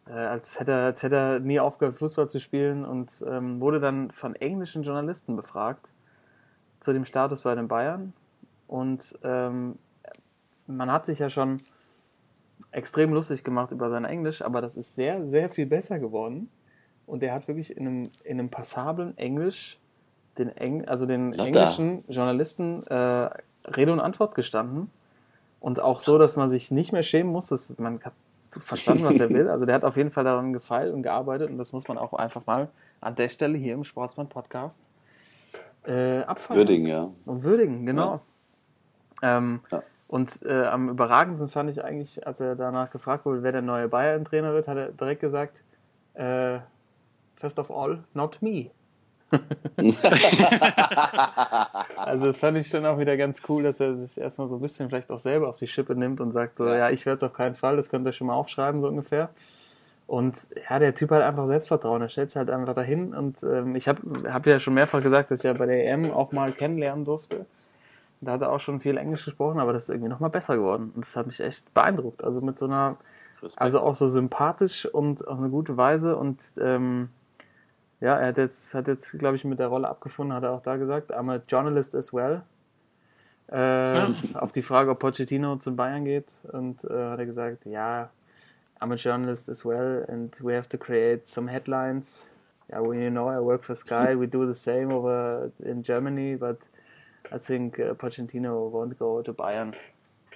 äh, 0.08 0.12
als, 0.12 0.60
hätte 0.60 0.74
er, 0.74 0.86
als 0.86 1.02
hätte 1.02 1.16
er 1.16 1.40
nie 1.40 1.60
aufgehört, 1.60 1.98
Fußball 1.98 2.30
zu 2.30 2.40
spielen 2.40 2.86
und 2.86 3.26
ähm, 3.28 3.60
wurde 3.60 3.80
dann 3.80 4.12
von 4.12 4.36
englischen 4.36 4.84
Journalisten 4.84 5.36
befragt 5.36 5.90
zu 6.80 6.94
dem 6.94 7.04
Status 7.04 7.42
bei 7.42 7.56
den 7.56 7.68
Bayern. 7.68 8.14
Und 8.68 9.18
ähm, 9.24 9.80
man 10.68 10.92
hat 10.92 11.08
sich 11.08 11.18
ja 11.18 11.32
schon 11.32 11.58
extrem 12.70 13.12
lustig 13.12 13.44
gemacht 13.44 13.72
über 13.72 13.90
sein 13.90 14.06
Englisch, 14.06 14.44
aber 14.44 14.62
das 14.62 14.78
ist 14.78 14.94
sehr, 14.94 15.26
sehr 15.26 15.50
viel 15.50 15.66
besser 15.66 15.98
geworden. 15.98 16.52
Und 17.08 17.24
er 17.24 17.34
hat 17.34 17.48
wirklich 17.48 17.76
in 17.76 17.88
einem, 17.88 18.12
in 18.24 18.38
einem 18.38 18.50
passablen 18.52 19.18
Englisch 19.18 19.80
den, 20.38 20.50
Eng, 20.50 20.86
also 20.86 21.08
den 21.08 21.32
da. 21.32 21.44
englischen 21.44 22.04
Journalisten 22.08 22.84
äh, 22.88 23.30
Rede 23.66 23.92
und 23.92 24.00
Antwort 24.00 24.36
gestanden. 24.36 24.90
Und 25.60 25.80
auch 25.80 26.00
so, 26.00 26.18
dass 26.18 26.36
man 26.36 26.50
sich 26.50 26.70
nicht 26.70 26.92
mehr 26.92 27.02
schämen 27.02 27.32
muss, 27.32 27.48
dass 27.48 27.76
man 27.80 28.00
hat 28.04 28.14
verstanden, 28.64 29.04
was 29.04 29.20
er 29.20 29.30
will. 29.30 29.50
Also 29.50 29.66
der 29.66 29.76
hat 29.76 29.84
auf 29.84 29.98
jeden 29.98 30.12
Fall 30.12 30.24
daran 30.24 30.54
gefeilt 30.54 30.94
und 30.94 31.04
gearbeitet 31.04 31.50
und 31.50 31.58
das 31.58 31.74
muss 31.74 31.88
man 31.88 31.98
auch 31.98 32.14
einfach 32.14 32.46
mal 32.46 32.70
an 33.02 33.16
der 33.16 33.30
Stelle 33.30 33.58
hier 33.58 33.74
im 33.74 33.84
Sportsmann 33.84 34.30
Podcast 34.30 34.90
äh, 35.86 36.20
abfeiern. 36.20 36.60
Würdigen, 36.60 36.86
ja. 36.88 37.10
Und 37.26 37.44
würdigen, 37.44 37.86
genau. 37.86 38.22
Ähm, 39.22 39.62
Ja. 39.72 39.84
Und 40.08 40.44
äh, 40.44 40.66
am 40.66 40.90
überragendsten 40.90 41.50
fand 41.50 41.70
ich 41.70 41.84
eigentlich, 41.84 42.26
als 42.28 42.40
er 42.40 42.56
danach 42.56 42.92
gefragt 42.92 43.26
wurde, 43.26 43.42
wer 43.42 43.52
der 43.52 43.64
neue 43.64 43.88
Bayern-Trainer 43.88 44.54
wird, 44.54 44.68
hat 44.68 44.78
er 44.78 44.92
direkt 44.92 45.22
gesagt, 45.22 45.64
äh, 46.14 46.60
first 47.36 47.58
of 47.58 47.72
all, 47.72 48.04
not 48.14 48.42
me. 48.42 48.70
also 51.98 52.26
das 52.26 52.40
fand 52.40 52.58
ich 52.58 52.68
schon 52.68 52.86
auch 52.86 53.00
wieder 53.00 53.18
ganz 53.18 53.42
cool, 53.50 53.64
dass 53.64 53.80
er 53.80 53.96
sich 53.96 54.20
erstmal 54.20 54.48
so 54.48 54.56
ein 54.56 54.62
bisschen 54.62 54.90
vielleicht 54.90 55.12
auch 55.12 55.20
selber 55.20 55.50
auf 55.50 55.58
die 55.58 55.68
Schippe 55.68 55.96
nimmt 55.96 56.22
und 56.22 56.32
sagt 56.32 56.58
so, 56.58 56.68
ja, 56.68 56.90
ich 56.90 57.06
werde 57.06 57.18
es 57.18 57.24
auf 57.24 57.34
keinen 57.34 57.56
Fall, 57.56 57.76
das 57.76 57.90
könnt 57.90 58.08
ihr 58.08 58.14
schon 58.14 58.28
mal 58.28 58.36
aufschreiben, 58.36 58.82
so 58.82 58.88
ungefähr. 58.88 59.30
Und 60.08 60.38
ja, 60.70 60.80
der 60.80 60.94
Typ 60.94 61.12
hat 61.12 61.24
einfach 61.24 61.48
Selbstvertrauen. 61.48 62.02
Er 62.02 62.10
stellt 62.10 62.30
sich 62.30 62.38
halt 62.38 62.50
einfach 62.50 62.76
dahin. 62.76 63.14
Und 63.14 63.42
ähm, 63.44 63.76
ich 63.76 63.88
habe 63.88 64.02
hab 64.32 64.46
ja 64.46 64.60
schon 64.60 64.76
mehrfach 64.76 65.02
gesagt, 65.02 65.32
dass 65.32 65.40
ich 65.40 65.46
ja 65.46 65.54
bei 65.54 65.66
der 65.66 65.88
EM 65.88 66.12
auch 66.12 66.32
mal 66.32 66.54
kennenlernen 66.54 67.06
durfte. 67.06 67.46
Da 68.22 68.34
hat 68.34 68.42
er 68.42 68.52
auch 68.52 68.60
schon 68.60 68.80
viel 68.80 68.98
Englisch 68.98 69.26
gesprochen, 69.26 69.60
aber 69.60 69.74
das 69.74 69.84
ist 69.84 69.90
irgendwie 69.90 70.10
nochmal 70.10 70.30
besser 70.30 70.56
geworden. 70.56 70.92
Und 70.96 71.06
das 71.06 71.16
hat 71.16 71.28
mich 71.28 71.40
echt 71.40 71.74
beeindruckt. 71.74 72.24
Also 72.24 72.46
mit 72.46 72.60
so 72.60 72.66
einer, 72.66 72.98
also 73.56 73.82
auch 73.82 73.96
so 73.96 74.08
sympathisch 74.08 74.86
und 74.86 75.28
auf 75.28 75.40
eine 75.40 75.50
gute 75.50 75.76
Weise. 75.76 76.18
Und 76.18 76.40
ähm, 76.62 77.10
ja, 78.02 78.18
er 78.20 78.28
hat 78.28 78.38
jetzt, 78.38 78.74
hat 78.74 78.88
jetzt 78.88 79.18
glaube 79.18 79.36
ich, 79.36 79.46
mit 79.46 79.60
der 79.60 79.68
Rolle 79.68 79.88
abgefunden, 79.88 80.34
hat 80.36 80.44
er 80.44 80.52
auch 80.52 80.62
da 80.62 80.76
gesagt, 80.78 81.14
I'm 81.16 81.32
a 81.32 81.42
journalist 81.48 81.96
as 81.96 82.14
well. 82.14 82.42
Äh, 83.48 84.08
Auf 84.34 84.52
die 84.52 84.62
Frage, 84.64 84.92
ob 84.92 85.00
Pochettino 85.00 85.56
zum 85.58 85.76
Bayern 85.76 86.04
geht. 86.06 86.32
Und 86.52 86.84
äh, 86.86 87.10
hat 87.12 87.20
er 87.20 87.26
gesagt, 87.26 87.66
ja, 87.66 88.10
I'm 88.82 88.92
a 88.92 88.96
journalist 88.96 89.50
as 89.50 89.64
well 89.66 90.06
and 90.10 90.36
we 90.44 90.56
have 90.56 90.68
to 90.70 90.78
create 90.78 91.28
some 91.28 91.50
headlines. 91.50 92.32
Yeah, 92.70 92.82
well, 92.82 92.96
you 93.00 93.10
know, 93.12 93.30
I 93.30 93.40
work 93.40 93.64
for 93.64 93.76
Sky. 93.76 94.16
We 94.20 94.28
do 94.28 94.46
the 94.48 94.54
same 94.54 94.92
over 94.92 95.52
in 95.60 95.84
Germany, 95.84 96.36
but 96.36 96.68
I 97.32 97.38
think 97.38 97.78
uh, 97.80 97.94
Pochettino 97.94 98.72
won't 98.72 98.98
go 98.98 99.22
to 99.22 99.32
Bayern. 99.34 99.76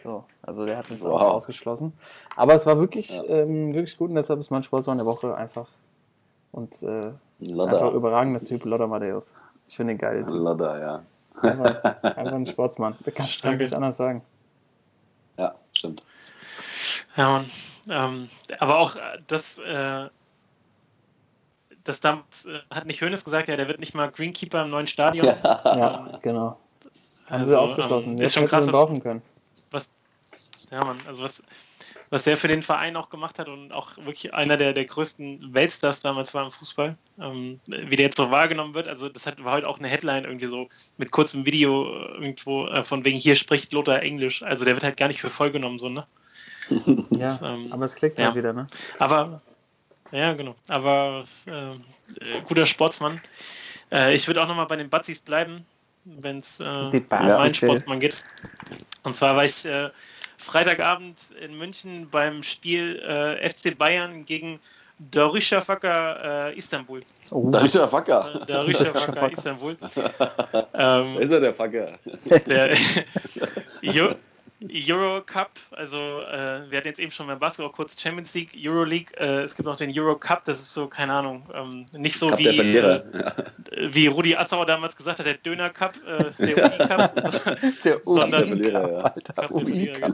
So, 0.03 0.23
also 0.43 0.65
der 0.65 0.77
hat 0.77 0.89
das 0.91 1.01
Wow. 1.03 1.13
auch 1.13 1.33
ausgeschlossen. 1.33 1.93
Aber 2.35 2.53
es 2.53 2.65
war 2.67 2.77
wirklich, 2.77 3.17
Ja. 3.17 3.23
ähm, 3.41 3.73
wirklich 3.73 3.97
gut 3.97 4.09
und 4.09 4.15
deshalb 4.15 4.39
ist 4.39 4.51
mein 4.51 4.61
Sportsmann 4.63 4.97
der 4.97 5.05
Woche 5.07 5.35
einfach. 5.35 5.69
Und 6.51 6.81
äh, 6.83 7.11
einfach 7.41 7.55
Lodder. 7.55 7.91
überragender 7.91 8.43
Typ, 8.43 8.65
Lothar 8.65 8.87
Matthäus. 8.87 9.33
Ich 9.67 9.75
finde 9.75 9.93
ihn 9.93 9.99
geil. 9.99 10.25
Lodder, 10.27 10.79
ja. 10.79 11.03
Einfach, 11.41 11.83
einfach 12.03 12.33
ein 12.33 12.45
Sportsmann. 12.45 12.95
Der 13.05 13.13
kann, 13.13 13.27
kann 13.41 13.57
sich 13.57 13.75
anders 13.75 13.97
sagen. 13.97 14.21
Ja, 15.37 15.55
stimmt. 15.73 16.03
Ja, 17.15 17.29
Mann. 17.31 17.49
Ähm, 17.89 18.29
aber 18.59 18.77
auch 18.79 18.95
äh, 18.95 18.99
das, 19.27 19.57
äh, 19.59 20.09
das 21.83 21.99
damals 22.01 22.45
äh, 22.45 22.59
hat 22.73 22.85
nicht 22.85 23.01
Hönes 23.01 23.23
gesagt, 23.23 23.47
ja, 23.47 23.55
der 23.55 23.67
wird 23.67 23.79
nicht 23.79 23.95
mal 23.95 24.11
Greenkeeper 24.11 24.63
im 24.63 24.69
neuen 24.69 24.87
Stadion. 24.87 25.25
Ja, 25.25 26.19
genau. 26.21 26.57
Haben 27.29 27.45
sie 27.45 27.51
Also, 27.53 27.57
ausgeschlossen. 27.57 28.11
ähm, 28.13 28.17
Jetzt 28.17 28.27
ist 28.27 28.33
schon 28.33 28.43
hätten 28.43 28.49
krass, 28.51 28.65
sie 28.65 28.71
brauchen 28.71 29.01
können. 29.01 29.21
Ja, 30.71 30.83
Mann, 30.83 30.99
also 31.07 31.23
was, 31.23 31.41
was 32.09 32.23
der 32.23 32.37
für 32.37 32.47
den 32.47 32.63
Verein 32.63 32.95
auch 32.95 33.09
gemacht 33.09 33.39
hat 33.39 33.47
und 33.49 33.71
auch 33.71 33.97
wirklich 33.97 34.33
einer 34.33 34.57
der, 34.57 34.73
der 34.73 34.85
größten 34.85 35.53
Weltstars 35.53 35.99
damals 35.99 36.33
war 36.33 36.45
im 36.45 36.51
Fußball, 36.51 36.97
ähm, 37.19 37.59
wie 37.67 37.95
der 37.95 38.07
jetzt 38.07 38.17
so 38.17 38.31
wahrgenommen 38.31 38.73
wird, 38.73 38.87
also 38.87 39.09
das 39.09 39.25
hat, 39.25 39.43
war 39.43 39.53
heute 39.53 39.67
auch 39.67 39.79
eine 39.79 39.87
Headline 39.87 40.23
irgendwie 40.23 40.47
so 40.47 40.69
mit 40.97 41.11
kurzem 41.11 41.45
Video 41.45 41.85
irgendwo 42.13 42.65
äh, 42.67 42.83
von 42.83 43.05
wegen 43.05 43.17
hier 43.17 43.35
spricht 43.35 43.73
Lothar 43.73 44.01
Englisch, 44.01 44.43
also 44.43 44.65
der 44.65 44.75
wird 44.75 44.83
halt 44.83 44.97
gar 44.97 45.07
nicht 45.07 45.21
für 45.21 45.29
voll 45.29 45.51
genommen, 45.51 45.79
so, 45.79 45.89
ne? 45.89 46.05
Ja, 47.11 47.39
Ähm, 47.41 47.71
aber 47.71 47.85
es 47.85 47.95
klickt 47.95 48.19
ja. 48.19 48.25
halt 48.25 48.35
wieder, 48.35 48.53
ne? 48.53 48.67
Aber, 48.97 49.41
ja, 50.11 50.33
genau. 50.33 50.55
Aber 50.67 51.23
äh, 51.47 51.71
äh, 51.71 51.75
guter 52.47 52.65
Sportsmann. 52.65 53.21
Äh, 53.91 54.15
ich 54.15 54.27
würde 54.27 54.41
auch 54.41 54.47
nochmal 54.47 54.67
bei 54.67 54.75
den 54.75 54.89
Batzis 54.89 55.19
bleiben, 55.19 55.65
wenn 56.05 56.37
es 56.37 56.59
äh, 56.59 56.63
um 56.63 57.07
meinen 57.09 57.53
Sportsmann 57.53 57.99
geht. 57.99 58.23
Und 59.03 59.15
zwar 59.15 59.35
war 59.35 59.45
ich 59.45 59.65
äh, 59.65 59.89
Freitagabend 60.39 61.17
in 61.45 61.57
München 61.57 62.07
beim 62.09 62.43
Spiel 62.43 62.97
äh, 62.99 63.49
FC 63.49 63.77
Bayern 63.77 64.25
gegen 64.25 64.59
Darüşşafaka 65.11 66.49
äh, 66.49 66.57
Istanbul. 66.57 67.01
Oh, 67.31 67.49
Da 67.51 67.61
ist 67.61 67.75
der 67.75 67.87
Fucker. 67.87 68.41
Äh, 68.41 68.45
Darüşşafaka 68.47 69.27
Istanbul. 69.37 69.71
ähm, 70.73 71.15
Da 71.15 71.19
ist 71.19 71.31
er, 71.31 71.39
der 71.41 71.53
Fucker. 71.53 71.99
der 72.47 72.75
Euro 74.61 75.21
Cup, 75.21 75.51
also 75.71 75.97
äh, 75.97 76.69
wir 76.69 76.77
hatten 76.77 76.87
jetzt 76.89 76.99
eben 76.99 77.11
schon 77.11 77.27
beim 77.27 77.39
Basketball 77.39 77.71
kurz 77.71 77.99
Champions 77.99 78.33
League, 78.33 78.51
Euro 78.65 78.83
League, 78.83 79.13
äh, 79.17 79.43
es 79.43 79.55
gibt 79.55 79.65
noch 79.65 79.77
den 79.77 79.97
Euro 79.97 80.17
Cup, 80.17 80.43
das 80.43 80.59
ist 80.59 80.73
so, 80.73 80.87
keine 80.87 81.13
Ahnung, 81.13 81.49
ähm, 81.53 81.85
nicht 81.93 82.17
so 82.19 82.27
Cup 82.27 82.39
wie, 82.39 82.47
äh, 82.47 83.01
wie 83.93 84.07
Rudi 84.07 84.35
Assauer 84.35 84.65
damals 84.65 84.97
gesagt 84.97 85.19
hat, 85.19 85.25
der 85.25 85.35
Döner 85.35 85.69
Cup, 85.69 85.95
äh, 86.05 86.25
der 86.45 86.57
UI 86.57 86.77
Cup, 86.87 87.15
der 87.83 88.01
sondern- 88.03 88.31
Der 88.31 88.47
Verlierer, 88.47 88.91
ja. 88.91 88.99
Alter, 88.99 89.33
Cup 89.33 89.51
UI 89.51 89.93
Cup. 89.93 90.11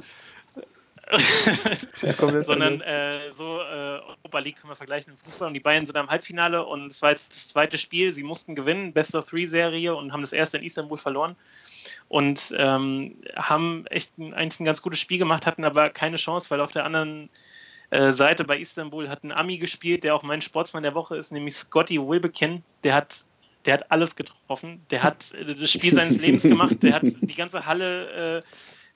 Sondern 2.46 2.82
äh, 2.82 3.32
so 3.38 3.60
äh, 3.60 4.00
Europa 4.24 4.40
League 4.40 4.58
kann 4.58 4.68
man 4.70 4.76
vergleichen 4.76 5.14
im 5.14 5.20
Fußball. 5.20 5.50
Und 5.50 5.54
die 5.54 5.60
Bayern 5.60 5.86
sind 5.86 5.96
am 5.98 6.10
Halbfinale 6.10 6.66
und 6.66 6.88
es 6.92 7.02
war 7.04 7.12
jetzt 7.12 7.32
das 7.32 7.48
zweite 7.50 7.78
Spiel, 7.78 8.12
sie 8.12 8.24
mussten 8.24 8.56
gewinnen, 8.56 8.92
Best 8.92 9.14
of 9.14 9.30
Three 9.30 9.46
Serie 9.46 9.96
und 9.96 10.14
haben 10.14 10.22
das 10.22 10.34
erste 10.34 10.58
in 10.58 10.64
Istanbul 10.64 10.98
verloren 10.98 11.36
und 12.08 12.54
ähm, 12.58 13.16
haben 13.36 13.86
echt 13.88 14.14
eigentlich 14.18 14.60
ein 14.60 14.66
ganz 14.66 14.82
gutes 14.82 15.00
Spiel 15.00 15.18
gemacht, 15.18 15.46
hatten 15.46 15.66
aber 15.66 15.90
keine 15.90 16.18
Chance, 16.18 16.50
weil 16.50 16.62
auf 16.62 16.72
der 16.72 16.86
anderen 16.86 17.30
äh, 17.90 18.12
Seite 18.12 18.44
bei 18.44 18.58
Istanbul 18.58 19.10
hat 19.10 19.24
ein 19.24 19.32
Ami 19.32 19.58
gespielt, 19.58 20.04
der 20.04 20.16
auch 20.16 20.24
mein 20.24 20.42
Sportsmann 20.42 20.84
der 20.84 20.96
Woche 20.96 21.18
ist, 21.18 21.32
nämlich 21.32 21.56
Scotty 21.56 22.00
Wilbekin, 22.00 22.64
der 22.84 22.96
hat 22.96 23.26
der 23.66 23.76
hat 23.76 23.92
alles 23.92 24.16
getroffen, 24.16 24.86
der 24.92 25.04
hat 25.04 25.34
äh, 25.34 25.56
das 25.56 25.72
Spiel 25.72 25.94
seines 25.94 26.20
Lebens 26.20 26.44
gemacht, 26.44 26.84
der 26.84 26.94
hat 26.94 27.04
die 27.04 27.36
ganze 27.36 27.66
Halle 27.66 28.38
äh, 28.38 28.42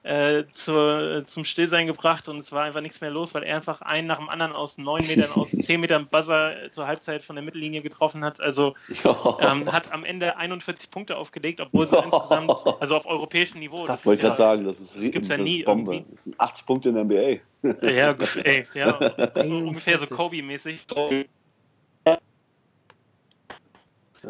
äh, 0.03 0.45
zur, 0.53 1.23
zum 1.25 1.43
Stillsein 1.43 1.85
gebracht 1.85 2.29
und 2.29 2.37
es 2.39 2.51
war 2.53 2.63
einfach 2.63 2.79
nichts 2.79 3.01
mehr 3.01 3.11
los, 3.11 3.33
weil 3.33 3.43
er 3.43 3.57
einfach 3.57 3.81
einen 3.81 4.07
nach 4.07 4.17
dem 4.19 4.29
anderen 4.29 4.53
aus 4.53 4.77
neun 4.77 5.05
Metern, 5.05 5.31
aus 5.31 5.51
zehn 5.51 5.81
Metern 5.81 6.07
Buzzer 6.07 6.65
äh, 6.65 6.71
zur 6.71 6.87
Halbzeit 6.87 7.23
von 7.23 7.35
der 7.35 7.43
Mittellinie 7.43 7.81
getroffen 7.81 8.23
hat. 8.23 8.39
Also 8.39 8.75
ähm, 9.41 9.69
hat 9.71 9.91
am 9.91 10.05
Ende 10.05 10.37
41 10.37 10.89
Punkte 10.89 11.17
aufgelegt, 11.17 11.59
obwohl 11.59 11.85
sie 11.85 11.97
insgesamt, 11.97 12.51
also 12.79 12.95
auf 12.95 13.05
europäischem 13.05 13.59
Niveau, 13.59 13.85
Das 13.85 13.99
ist 13.99 14.05
Wollte 14.05 14.21
gerade 14.21 14.33
ja- 14.33 14.37
sagen, 14.37 14.63
das 14.65 14.79
ist 14.79 14.95
ja 14.95 15.19
das 15.19 15.37
nie 15.37 15.59
ist 15.59 15.65
Bombe. 15.65 15.95
irgendwie. 15.95 16.11
Das 16.11 16.23
sind 16.23 16.39
80 16.39 16.65
Punkte 16.65 16.89
in 16.89 16.95
der 16.95 17.03
NBA. 17.03 17.41
Ja, 17.89 18.15
ey, 18.43 18.65
ja, 18.73 18.95
ungefähr 19.35 19.99
so 19.99 20.05
41. 20.05 20.09
Kobe-mäßig. 20.09 20.85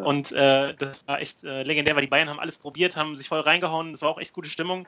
Und 0.04 0.32
äh, 0.32 0.74
das 0.76 1.08
war 1.08 1.20
echt 1.20 1.44
äh, 1.44 1.64
legendär, 1.64 1.96
weil 1.96 2.04
die 2.04 2.08
Bayern 2.10 2.30
haben 2.30 2.40
alles 2.40 2.58
probiert, 2.58 2.96
haben 2.96 3.16
sich 3.16 3.28
voll 3.28 3.40
reingehauen, 3.40 3.92
es 3.94 4.02
war 4.02 4.10
auch 4.10 4.20
echt 4.20 4.34
gute 4.34 4.50
Stimmung 4.50 4.88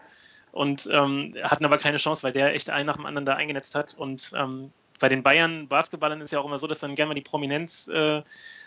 und 0.52 0.88
ähm, 0.92 1.36
hatten 1.44 1.66
aber 1.66 1.78
keine 1.78 1.98
Chance, 1.98 2.24
weil 2.24 2.34
der 2.34 2.54
echt 2.56 2.70
einen 2.70 2.88
nach 2.88 2.98
dem 2.98 3.06
anderen 3.06 3.26
da 3.26 3.36
eingenetzt 3.36 3.76
hat. 3.76 3.94
Und 3.94 4.32
ähm, 4.36 4.74
bei 5.00 5.10
den 5.10 5.24
Bayern 5.24 5.68
Basketballern 5.68 6.22
ist 6.22 6.32
ja 6.32 6.40
auch 6.40 6.46
immer 6.46 6.60
so, 6.60 6.68
dass 6.68 6.80
dann 6.80 6.96
gerne 6.96 7.10
mal 7.10 7.16
die 7.16 7.22
Prominenz 7.22 7.88
äh, 7.88 8.22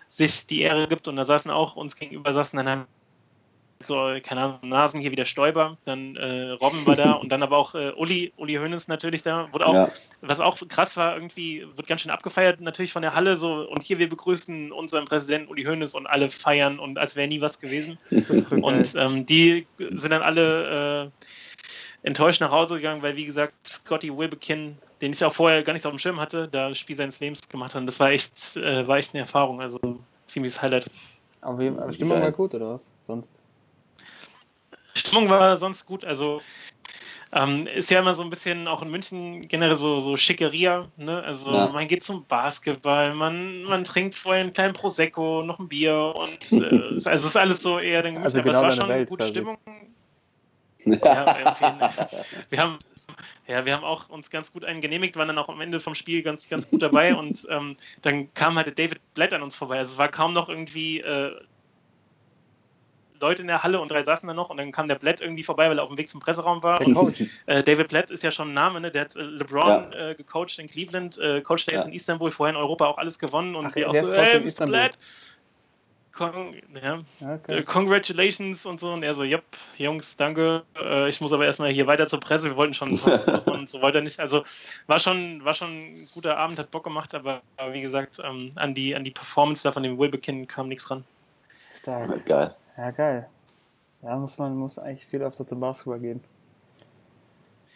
sich 0.09 0.47
die 0.47 0.63
Ehre 0.63 0.89
gibt 0.89 1.09
und 1.09 1.17
da 1.17 1.25
saßen 1.25 1.51
auch 1.51 1.77
uns 1.77 1.97
gegenüber 1.97 2.35
saßen 2.35 2.57
dann 2.57 2.69
halt 2.69 2.89
so, 3.83 3.97
keine 4.23 4.41
Ahnung, 4.43 4.61
Nasen 4.69 5.01
hier 5.01 5.11
wieder 5.11 5.27
Stoiber, 5.27 5.79
dann 5.85 6.17
äh, 6.17 6.51
Robben 6.51 6.87
war 6.87 6.97
da 6.97 7.13
und 7.15 7.31
dann 7.31 7.43
aber 7.43 7.59
auch 7.59 7.75
äh, 7.75 7.93
Uli, 7.93 8.33
Uli 8.37 8.55
Hoeneß 8.55 8.89
natürlich 8.89 9.23
da, 9.23 9.53
wurde 9.53 9.67
auch 9.67 9.75
Ja. 9.75 9.93
was 10.23 10.41
auch 10.41 10.59
krass 10.69 10.97
war, 10.97 11.15
irgendwie 11.17 11.67
wird 11.77 11.87
ganz 11.87 12.01
schön 12.01 12.11
abgefeiert, 12.11 12.61
natürlich 12.61 12.93
von 12.93 13.03
der 13.03 13.15
Halle 13.15 13.37
so. 13.37 13.69
Und 13.69 13.83
hier, 13.83 13.99
wir 13.99 14.09
begrüßen 14.09 14.73
unseren 14.73 15.05
Präsidenten 15.05 15.49
Uli 15.51 15.65
Hoeneß 15.65 15.95
und 15.95 16.07
alle 16.07 16.31
feiern 16.31 16.79
und 16.79 16.99
als 16.99 17.15
wäre 17.17 17.29
nie 17.29 17.41
was 17.43 17.59
gewesen. 17.59 17.99
Und 18.63 18.95
ähm, 18.95 19.27
die 19.27 19.69
sind 19.77 20.11
dann 20.11 20.23
alle 20.23 21.13
äh, 21.13 21.25
enttäuscht 22.05 22.41
nach 22.41 22.51
Hause 22.53 22.77
gegangen, 22.77 23.03
weil, 23.03 23.17
wie 23.17 23.25
gesagt, 23.25 23.55
Scotty 23.67 24.17
Wilbekin, 24.17 24.79
den 25.01 25.13
ich 25.13 25.25
auch 25.25 25.33
vorher 25.35 25.63
gar 25.63 25.73
nicht 25.73 25.83
so 25.83 25.89
auf 25.89 25.95
dem 25.95 25.99
Schirm 25.99 26.21
hatte, 26.21 26.47
da 26.49 26.69
das 26.69 26.79
Spiel 26.79 26.97
seines 26.97 27.19
Lebens 27.19 27.49
gemacht 27.49 27.75
hat. 27.75 27.81
Und 27.81 27.87
das 27.87 27.99
war 27.99 28.11
echt, 28.11 28.57
äh, 28.57 28.87
war 28.87 28.99
echt 28.99 29.15
eine 29.15 29.21
Erfahrung, 29.23 29.61
also 29.61 29.79
ziemliches 30.27 30.63
Highlight. 30.63 30.87
Auf 31.41 31.59
jeden 31.61 31.77
Fall. 31.77 31.93
Stimmung 31.93 32.21
war 32.23 32.31
gut, 32.33 32.55
oder 32.55 32.75
was? 32.75 32.89
Sonst. 33.01 33.41
Stimmung 34.95 35.29
war 35.29 35.57
sonst 35.57 35.87
gut, 35.87 36.05
also 36.05 36.41
ähm, 37.33 37.67
ist 37.67 37.91
ja 37.91 37.99
immer 37.99 38.15
so 38.15 38.23
ein 38.23 38.31
bisschen 38.31 38.69
auch 38.69 38.81
in 38.83 38.91
München 38.91 39.49
generell 39.49 39.77
so, 39.77 39.99
so 39.99 40.17
Schickeria, 40.17 40.87
ne? 40.97 41.21
Also 41.25 41.53
Ja. 41.53 41.67
man 41.69 41.89
geht 41.89 42.05
zum 42.05 42.25
Basketball, 42.27 43.13
man, 43.15 43.65
man 43.65 43.83
trinkt 43.83 44.15
vorher 44.15 44.43
einen 44.43 44.53
kleinen 44.53 44.73
Prosecco, 44.73 45.43
noch 45.43 45.59
ein 45.59 45.69
Bier 45.69 46.15
und 46.15 46.53
äh, 46.53 46.65
es- 46.97 47.07
also 47.09 47.27
ist 47.27 47.37
alles 47.37 47.61
so 47.63 47.79
eher 47.81 48.03
dann 48.03 48.19
Also 48.19 48.39
aber 48.41 48.51
genau 48.53 48.59
es 48.59 48.63
war 48.65 48.71
schon 48.71 48.89
Welt 48.89 49.09
gute 49.09 49.25
quasi. 49.25 49.33
Stimmung. 49.33 49.57
Ja, 50.85 51.37
wir 52.51 52.59
haben 52.59 52.79
ja, 53.47 53.65
wir 53.67 53.75
haben 53.75 53.85
auch 53.85 54.09
uns 54.09 54.31
ganz 54.31 54.53
gut 54.53 54.65
einen 54.65 54.81
genehmigt, 54.81 55.17
waren 55.17 55.29
dann 55.29 55.39
auch 55.39 55.49
am 55.49 55.61
Ende 55.61 55.79
vom 55.79 55.95
Spiel 55.95 56.23
ganz, 56.23 56.49
ganz 56.49 56.69
gut 56.69 56.83
dabei 56.83 57.15
und 57.17 57.47
ähm, 57.51 57.77
dann 58.03 58.33
kam 58.35 58.57
halt 58.57 58.79
David 58.79 59.01
Blatt 59.15 59.33
an 59.33 59.43
uns 59.43 59.57
vorbei. 59.57 59.79
Also 59.79 59.93
es 59.93 59.99
war 59.99 60.09
kaum 60.09 60.33
noch 60.33 60.49
irgendwie 60.49 61.01
äh, 61.01 61.33
Leute 63.21 63.43
in 63.43 63.49
der 63.49 63.63
Halle 63.63 63.81
und 63.81 63.91
drei 63.91 64.03
saßen 64.03 64.27
da 64.27 64.35
noch 64.35 64.51
und 64.51 64.57
dann 64.57 64.73
kam 64.73 64.89
der 64.89 64.97
Blatt 64.97 65.21
irgendwie 65.21 65.43
vorbei, 65.43 65.69
weil 65.69 65.79
er 65.79 65.85
auf 65.85 65.89
dem 65.89 65.99
Weg 65.99 66.11
zum 66.11 66.21
Presseraum 66.21 66.63
war. 66.63 66.79
Der 66.79 66.89
Und 66.89 67.21
äh, 67.47 67.63
David 67.63 67.89
Blatt 67.89 68.11
ist 68.11 68.23
ja 68.23 68.31
schon 68.31 68.51
ein 68.51 68.55
Name, 68.55 68.81
ne? 68.81 68.91
der 68.91 69.03
hat 69.03 69.17
äh, 69.17 69.23
LeBron 69.23 69.93
äh, 69.93 70.15
gecoacht 70.15 70.59
in 70.59 70.69
Cleveland, 70.69 71.19
äh, 71.19 71.41
coacht 71.41 71.69
er 71.69 71.75
jetzt 71.75 71.85
Ja. 71.85 71.89
in 71.89 71.93
Istanbul, 71.93 72.31
vorher 72.31 72.55
in 72.55 72.61
Europa 72.61 72.87
auch 72.87 72.99
alles 72.99 73.19
gewonnen 73.19 73.55
und 73.55 73.67
Ach, 73.67 73.75
wir 73.75 73.89
auch 73.89 73.95
so, 73.95 74.13
hey, 74.13 74.41
Mr. 74.41 74.67
Blatt. 74.67 74.99
Con 76.17 76.55
ja, 76.81 77.03
Ja, 77.21 77.41
äh, 77.49 77.63
congratulations 77.63 78.67
und 78.67 78.79
so. 78.79 78.93
Und 78.93 79.03
er 79.03 79.15
so, 79.15 79.25
jupp, 79.25 79.43
Jungs, 79.77 80.17
danke. 80.17 80.63
Äh, 80.81 81.09
ich 81.09 81.21
muss 81.21 81.33
aber 81.33 81.45
erstmal 81.45 81.71
hier 81.71 81.89
weiter 81.89 82.07
zur 82.07 82.21
Presse. 82.21 82.51
Wir 82.51 82.57
wollten 82.57 82.75
schon 82.75 82.99
und 83.47 83.69
so 83.69 83.83
weiter 83.83 84.01
nicht. 84.01 84.21
Also 84.21 84.45
war 84.87 85.01
schon, 85.01 85.45
war 85.45 85.55
schon 85.55 85.71
ein 85.71 86.09
guter 86.15 86.39
Abend, 86.39 86.59
hat 86.59 86.71
Bock 86.71 86.85
gemacht, 86.85 87.15
aber, 87.15 87.43
aber 87.57 87.73
wie 87.73 87.81
gesagt, 87.81 88.21
ähm, 88.23 88.53
an, 88.55 88.75
die, 88.75 88.95
an 88.95 89.03
die 89.03 89.11
Performance 89.11 89.65
da 89.65 89.73
von 89.73 89.83
dem 89.83 89.99
Wilbekin 89.99 90.47
kam 90.47 90.69
nichts 90.69 90.89
ran. 90.91 91.05
Stark. 91.73 92.25
Geil. 92.27 92.55
Ja, 92.77 92.91
geil. 92.93 93.29
Ja, 94.03 94.17
muss 94.17 94.39
man 94.39 94.55
muss 94.55 94.79
eigentlich 94.79 95.07
viel 95.07 95.23
öfter 95.23 95.47
zum 95.47 95.61
Basketball 95.61 95.99
gehen. 95.99 96.23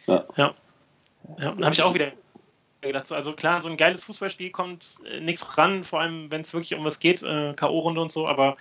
Ja, 0.07 0.55
habe 1.39 1.73
ich 1.73 1.83
auch 1.83 1.93
wieder 1.93 2.13
gedacht. 2.81 3.07
So, 3.07 3.15
also 3.15 3.33
klar, 3.33 3.61
so 3.63 3.69
ein 3.69 3.77
geiles 3.77 4.05
Fußballspiel 4.05 4.51
kommt 4.51 4.87
äh, 5.05 5.21
nichts 5.21 5.59
ran, 5.59 5.85
vor 5.85 6.01
allem 6.01 6.31
wenn 6.31 6.43
es 6.43 6.53
wirklich 6.55 6.75
um 6.75 6.85
was 6.85 7.01
geht, 7.01 7.23
äh, 7.23 7.55
K.O.-Runde 7.55 8.01
und 8.01 8.13
so, 8.13 8.29
aber 8.29 8.57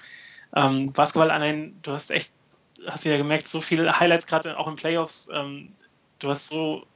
ähm, 0.56 0.92
Basketball 0.94 1.32
allein, 1.32 1.80
du 1.82 1.92
hast 1.92 2.10
echt, 2.10 2.32
hast 2.88 3.06
du 3.06 3.10
ja 3.10 3.18
gemerkt, 3.18 3.48
so 3.48 3.62
viele 3.62 4.00
Highlights 4.00 4.28
gerade 4.28 4.58
auch 4.58 4.68
in 4.68 4.76
Playoffs, 4.76 5.30
ähm, 5.32 5.76
du 6.20 6.30
hast 6.30 6.48
so 6.48 6.88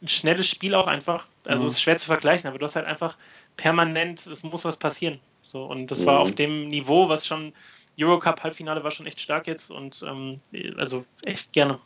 ein 0.00 0.08
schnelles 0.08 0.46
Spiel 0.46 0.74
auch 0.74 0.86
einfach, 0.86 1.26
also 1.44 1.64
Mhm. 1.64 1.68
es 1.68 1.74
ist 1.74 1.82
schwer 1.82 1.96
zu 1.96 2.06
vergleichen, 2.06 2.48
aber 2.48 2.58
du 2.58 2.64
hast 2.64 2.76
halt 2.76 2.86
einfach 2.86 3.18
permanent, 3.56 4.26
es 4.26 4.44
muss 4.44 4.64
was 4.64 4.76
passieren. 4.76 5.20
So, 5.42 5.64
und 5.64 5.90
das 5.90 6.06
war 6.06 6.16
Mhm. 6.16 6.20
auf 6.20 6.34
dem 6.34 6.68
Niveau, 6.68 7.08
was 7.08 7.26
schon 7.26 7.54
Eurocup 7.98 8.42
Halbfinale 8.44 8.84
war 8.84 8.90
schon 8.92 9.06
echt 9.06 9.20
stark 9.20 9.46
jetzt 9.48 9.70
und 9.70 10.04
ähm, 10.06 10.40
also 10.76 11.04
echt 11.24 11.52
gerne. 11.52 11.80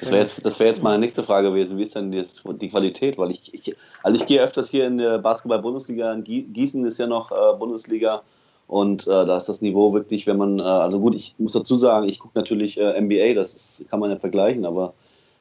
Das 0.00 0.10
wäre 0.10 0.20
jetzt, 0.22 0.44
das 0.44 0.60
wär 0.60 0.68
jetzt 0.68 0.82
meine 0.82 0.98
nächste 0.98 1.22
Frage 1.22 1.48
gewesen. 1.50 1.76
Wie 1.78 1.82
ist 1.82 1.94
denn 1.94 2.12
das, 2.12 2.42
die 2.44 2.68
Qualität? 2.68 3.18
Weil 3.18 3.30
ich, 3.32 3.52
ich, 3.52 3.76
also 4.02 4.14
ich 4.16 4.26
gehe 4.26 4.40
öfters 4.40 4.70
hier 4.70 4.86
in 4.86 4.98
der 4.98 5.18
Basketball-Bundesliga. 5.18 6.14
Gießen 6.16 6.84
ist 6.84 6.98
ja 6.98 7.06
noch 7.06 7.32
äh, 7.32 7.56
Bundesliga. 7.58 8.22
Und 8.68 9.06
äh, 9.06 9.26
da 9.26 9.36
ist 9.36 9.48
das 9.48 9.62
Niveau 9.62 9.92
wirklich, 9.94 10.26
wenn 10.26 10.36
man, 10.36 10.58
äh, 10.58 10.62
also 10.62 11.00
gut, 11.00 11.14
ich 11.14 11.34
muss 11.38 11.52
dazu 11.52 11.74
sagen, 11.74 12.08
ich 12.08 12.18
gucke 12.18 12.38
natürlich 12.38 12.78
äh, 12.78 13.00
NBA, 13.00 13.34
das 13.34 13.54
ist, 13.54 13.88
kann 13.90 13.98
man 13.98 14.10
ja 14.10 14.16
vergleichen, 14.16 14.66
aber 14.66 14.92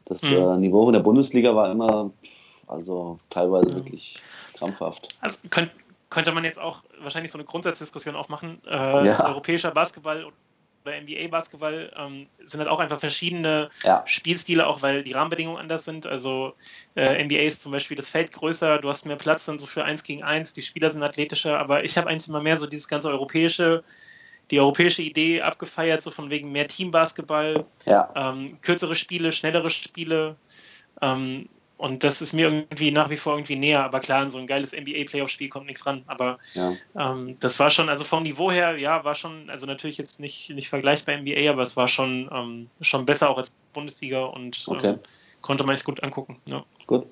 das 0.05 0.23
Mhm. 0.23 0.38
äh, 0.38 0.57
Niveau 0.57 0.88
in 0.88 0.93
der 0.93 1.01
Bundesliga 1.01 1.53
war 1.53 1.69
immer, 1.69 2.09
also 2.68 3.19
teilweise 3.30 3.69
Ja. 3.69 3.76
wirklich 3.76 4.15
krampfhaft. 4.57 5.09
Also 5.19 5.38
könnt, 5.49 5.72
könnte 6.09 6.31
man 6.31 6.45
jetzt 6.45 6.57
auch 6.57 6.80
wahrscheinlich 7.01 7.31
so 7.31 7.38
eine 7.38 7.45
Grundsatzdiskussion 7.45 8.15
aufmachen. 8.15 8.61
Äh, 8.65 9.05
Ja. 9.07 9.27
Europäischer 9.27 9.72
Basketball 9.72 10.26
oder 10.88 11.01
NBA-Basketball 11.01 11.91
ähm, 11.95 12.27
sind 12.43 12.59
halt 12.59 12.69
auch 12.69 12.80
einfach 12.80 12.99
verschiedene 12.99 13.69
Ja, 13.84 14.03
Spielstile, 14.05 14.65
auch 14.65 14.81
weil 14.81 15.03
die 15.03 15.11
Rahmenbedingungen 15.11 15.59
anders 15.59 15.85
sind. 15.85 16.07
Also 16.07 16.53
äh, 16.95 17.23
NBA 17.23 17.41
ist 17.41 17.61
zum 17.61 17.72
Beispiel 17.72 17.97
das 17.97 18.09
Feld 18.09 18.31
größer, 18.31 18.80
du 18.80 18.89
hast 18.89 19.05
mehr 19.05 19.18
Platz 19.18 19.45
dann 19.45 19.59
so 19.59 19.65
für 19.65 19.84
eins 19.84 20.03
gegen 20.03 20.23
eins, 20.23 20.53
die 20.53 20.61
Spieler 20.61 20.89
sind 20.89 21.03
athletischer, 21.03 21.59
aber 21.59 21.84
ich 21.84 21.97
habe 21.97 22.09
eigentlich 22.09 22.27
immer 22.27 22.41
mehr 22.41 22.57
so 22.57 22.68
dieses 22.68 22.88
ganze 22.88 23.09
europäische, 23.09 23.84
die 24.49 24.59
europäische 24.59 25.01
Idee 25.01 25.41
abgefeiert, 25.41 26.01
so 26.01 26.09
von 26.09 26.30
wegen 26.30 26.51
mehr 26.51 26.68
Teambasketball, 26.68 27.65
ja, 27.85 28.09
ähm, 28.15 28.59
kürzere 28.61 28.95
Spiele, 28.95 29.31
schnellere 29.31 29.69
Spiele. 29.69 30.38
Ähm, 31.01 31.49
und 31.78 32.04
das 32.04 32.22
ist 32.22 32.34
mir 32.34 32.48
irgendwie 32.48 32.91
nach 32.91 33.10
wie 33.10 33.18
vor 33.18 33.34
irgendwie 33.34 33.56
näher. 33.56 33.84
Aber 33.84 33.99
klar, 33.99 34.24
in 34.24 34.32
so 34.32 34.40
ein 34.40 34.48
geiles 34.48 34.72
NBA-Playoff-Spiel 34.74 35.49
kommt 35.49 35.68
nichts 35.68 35.86
ran. 35.86 36.04
Aber 36.08 36.40
ja. 36.54 36.74
ähm, 36.95 37.38
das 37.40 37.60
war 37.60 37.70
schon, 37.70 37.88
also 37.90 38.04
vom 38.04 38.24
Niveau 38.24 38.52
her, 38.52 38.78
ja, 38.78 39.04
war 39.04 39.14
schon, 39.14 39.49
also 39.49 39.68
natürlich 39.68 39.98
jetzt 39.98 40.20
nicht, 40.20 40.49
nicht 40.49 40.70
vergleichbar 40.70 41.18
NBA, 41.18 41.49
aber 41.52 41.62
es 41.62 41.78
war 41.78 41.88
schon, 41.88 42.30
ähm, 42.34 42.70
schon 42.82 43.06
besser 43.06 43.30
auch 43.30 43.38
als 43.38 43.52
Bundesliga 43.74 44.24
und 44.26 44.66
Okay. 44.68 44.88
ähm, 44.90 44.99
konnte 45.41 45.64
man 45.64 45.76
echt 45.76 45.86
gut 45.86 46.02
angucken. 46.04 46.40
Ja. 46.45 46.64
Gut. 46.88 47.06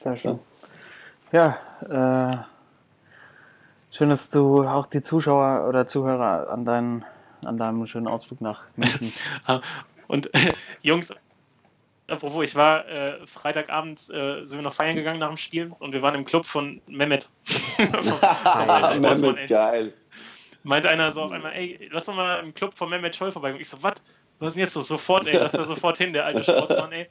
Sehr 0.00 0.16
schön. 0.16 0.38
Ja, 1.32 1.58
äh, 1.82 2.36
schön, 3.94 4.08
dass 4.08 4.30
du 4.30 4.64
auch 4.64 4.86
die 4.86 5.02
Zuschauer 5.02 5.68
oder 5.68 5.86
Zuhörer 5.86 6.50
an, 6.50 6.64
deinen, 6.64 7.04
an 7.44 7.56
deinem 7.56 7.86
schönen 7.86 8.08
Ausflug 8.08 8.40
nach 8.40 8.62
München. 8.76 9.12
Und 10.08 10.30
Jungs, 10.82 11.12
apropos, 12.08 12.44
ich 12.44 12.54
war 12.54 12.88
äh, 12.88 13.26
Freitagabend, 13.26 14.00
äh, 14.10 14.44
sind 14.44 14.58
wir 14.58 14.62
noch 14.62 14.74
feiern 14.74 14.96
gegangen 14.96 15.20
nach 15.20 15.28
dem 15.28 15.36
Spiel 15.36 15.72
und 15.78 15.92
wir 15.92 16.02
waren 16.02 16.14
im 16.14 16.24
Club 16.24 16.46
von 16.46 16.80
Mehmet. 16.86 17.28
Ey. 19.36 19.46
Geil. 19.46 19.94
meinte 20.62 20.88
einer 20.88 21.12
so 21.12 21.22
auf 21.22 21.32
einmal, 21.32 21.52
ey, 21.52 21.88
lass 21.92 22.06
doch 22.06 22.14
mal 22.14 22.40
im 22.40 22.54
Club 22.54 22.74
von 22.74 22.90
Mehmet 22.90 23.14
Scholl 23.14 23.32
vorbei. 23.32 23.54
Ich 23.58 23.68
so, 23.68 23.82
was? 23.82 23.94
Was 24.40 24.48
ist 24.48 24.54
denn 24.54 24.62
jetzt 24.62 24.74
so? 24.74 24.82
Sofort, 24.82 25.26
ey, 25.26 25.36
lass 25.36 25.52
da 25.52 25.64
sofort 25.64 25.98
hin, 25.98 26.12
der 26.12 26.24
alte 26.24 26.44
Sportsmann, 26.44 26.92
ey. 26.92 27.08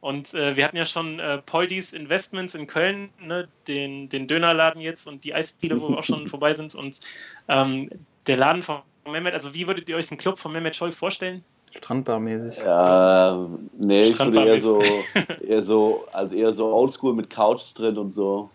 Und 0.00 0.32
äh, 0.34 0.54
wir 0.56 0.64
hatten 0.64 0.76
ja 0.76 0.86
schon 0.86 1.18
äh, 1.18 1.38
Poldis 1.38 1.92
Investments 1.92 2.54
in 2.54 2.66
Köln, 2.66 3.10
ne, 3.20 3.48
den, 3.66 4.08
den 4.08 4.28
Dönerladen 4.28 4.80
jetzt 4.80 5.08
und 5.08 5.24
die 5.24 5.34
Eisdiele, 5.34 5.80
wo 5.80 5.88
wir 5.88 5.98
auch 5.98 6.04
schon 6.04 6.28
vorbei 6.28 6.54
sind. 6.54 6.74
Und 6.74 7.00
ähm, 7.48 7.90
der 8.26 8.36
Laden 8.36 8.62
von 8.62 8.82
Mehmet, 9.10 9.34
also 9.34 9.54
wie 9.54 9.66
würdet 9.66 9.88
ihr 9.88 9.96
euch 9.96 10.08
den 10.08 10.18
Club 10.18 10.38
von 10.38 10.52
Mehmet 10.52 10.76
Scholl 10.76 10.92
vorstellen? 10.92 11.42
Strandbarmäßig. 11.76 12.58
Ja, 12.58 13.48
nee, 13.78 14.04
ich 14.04 14.18
würde 14.18 14.44
eher 14.44 14.60
so, 14.60 15.04
eher 15.46 15.62
so, 15.62 16.06
also 16.12 16.34
eher 16.34 16.52
so 16.52 16.66
oldschool 16.72 17.14
mit 17.14 17.30
Couch 17.30 17.62
drin 17.76 17.98
und 17.98 18.10
so. 18.10 18.50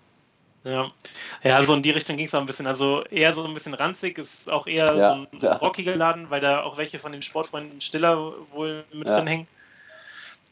Ja, 0.64 0.92
ja 1.44 1.62
so 1.64 1.74
in 1.74 1.84
die 1.84 1.92
Richtung 1.92 2.16
ging 2.18 2.26
es 2.26 2.34
auch 2.34 2.40
ein 2.40 2.46
bisschen. 2.46 2.68
Also 2.68 3.04
eher 3.04 3.34
so 3.34 3.44
ein 3.44 3.54
bisschen 3.54 3.74
ranzig, 3.74 4.18
ist 4.18 4.52
auch 4.52 4.68
eher 4.68 4.96
Ja, 4.96 5.10
so 5.10 5.14
ein 5.14 5.28
ja. 5.42 5.54
rockiger 5.58 5.96
Laden, 5.96 6.30
weil 6.30 6.42
da 6.42 6.64
auch 6.64 6.78
welche 6.78 7.00
von 7.00 7.12
den 7.12 7.22
Sportfreunden 7.22 7.82
Stiller 7.82 8.34
wohl 8.54 8.84
mit 8.94 9.10
Ja. 9.10 9.18
drin 9.18 9.28
hängen. 9.28 9.48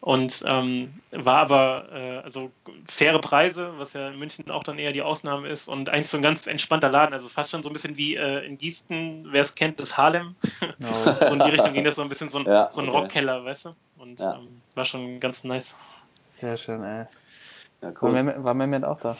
Und 0.01 0.43
ähm, 0.47 0.93
war 1.11 1.37
aber 1.37 1.85
äh, 1.93 2.17
also 2.23 2.51
faire 2.87 3.19
Preise, 3.19 3.73
was 3.77 3.93
ja 3.93 4.09
in 4.09 4.17
München 4.17 4.49
auch 4.49 4.63
dann 4.63 4.79
eher 4.79 4.93
die 4.93 5.03
Ausnahme 5.03 5.47
ist 5.47 5.67
und 5.67 5.89
eigentlich 5.89 6.07
so 6.07 6.17
ein 6.17 6.23
ganz 6.23 6.47
entspannter 6.47 6.89
Laden, 6.89 7.13
also 7.13 7.29
fast 7.29 7.51
schon 7.51 7.61
so 7.61 7.69
ein 7.69 7.73
bisschen 7.73 7.97
wie 7.97 8.15
äh, 8.15 8.43
in 8.43 8.57
Gießen, 8.57 9.27
wer 9.29 9.41
es 9.41 9.53
kennt, 9.53 9.79
das 9.79 9.97
Harlem. 9.97 10.35
Genau. 10.79 10.91
so 11.27 11.33
in 11.33 11.39
die 11.39 11.49
Richtung 11.51 11.73
ging 11.73 11.83
das 11.83 11.95
so 11.95 12.01
ein 12.01 12.09
bisschen 12.09 12.29
so 12.29 12.39
ein, 12.39 12.45
Ja, 12.45 12.69
so 12.71 12.81
ein 12.81 12.89
okay. 12.89 12.97
Rockkeller, 12.97 13.45
weißt 13.45 13.65
du? 13.65 13.75
Und 13.99 14.19
Ja. 14.19 14.39
ähm, 14.39 14.61
war 14.73 14.85
schon 14.85 15.19
ganz 15.19 15.43
nice. 15.43 15.75
Sehr 16.23 16.57
schön, 16.57 16.83
ey. 16.83 17.05
Ja, 17.81 17.89
War, 17.89 17.93
cool. 18.01 18.11
Mehmet, 18.11 18.43
war 18.43 18.55
Mehmet 18.55 18.83
auch 18.83 18.97
da? 18.97 19.15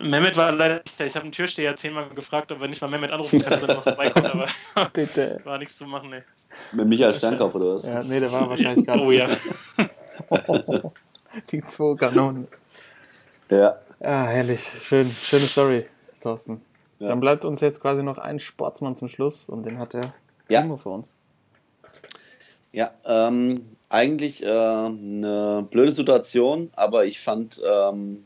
Mehmet 0.00 0.36
war 0.36 0.52
leider 0.52 0.76
nicht 0.76 0.98
da. 0.98 1.04
Ich 1.04 1.14
habe 1.14 1.24
einen 1.24 1.32
Türsteher 1.32 1.76
zehnmal 1.76 2.08
gefragt, 2.10 2.50
ob 2.52 2.60
er 2.60 2.68
nicht 2.68 2.80
mal 2.80 2.88
Mehmet 2.88 3.10
anrufen 3.10 3.40
kann, 3.40 3.50
dass 3.50 3.62
er 3.62 3.74
noch 3.74 3.82
vorbeikommt, 3.82 4.26
aber 4.30 4.46
Bitte. 4.92 5.40
war 5.44 5.58
nichts 5.58 5.76
zu 5.76 5.86
machen, 5.86 6.12
ey. 6.12 6.22
Mit 6.72 6.86
Michael 6.88 7.14
Sternkopf 7.14 7.54
oder 7.54 7.74
was? 7.74 7.84
Ja, 7.86 8.02
nee, 8.02 8.20
der 8.20 8.30
war 8.32 8.48
wahrscheinlich 8.48 8.86
gerade. 8.86 9.02
Oh 9.02 9.10
ja. 9.10 9.28
Die 11.50 11.62
zwei 11.64 11.96
Kanonen. 11.96 12.48
Ja. 13.50 13.78
Ja, 14.00 14.24
herrlich. 14.26 14.66
Schön, 14.82 15.10
schöne 15.10 15.42
Story, 15.44 15.86
Thorsten. 16.20 16.60
Ja. 16.98 17.08
Dann 17.08 17.20
bleibt 17.20 17.44
uns 17.44 17.60
jetzt 17.60 17.80
quasi 17.80 18.02
noch 18.02 18.18
ein 18.18 18.38
Sportsmann 18.38 18.96
zum 18.96 19.08
Schluss 19.08 19.48
und 19.48 19.64
den 19.64 19.78
hat 19.78 19.94
der 19.94 20.12
Ja. 20.48 20.60
Timo 20.62 20.76
für 20.76 20.90
uns. 20.90 21.16
Ja, 22.72 22.90
ähm, 23.04 23.76
eigentlich 23.88 24.42
äh, 24.42 24.46
eine 24.48 25.66
blöde 25.70 25.92
Situation, 25.92 26.70
aber 26.74 27.04
ich 27.04 27.20
fand, 27.20 27.60
ähm, 27.64 28.24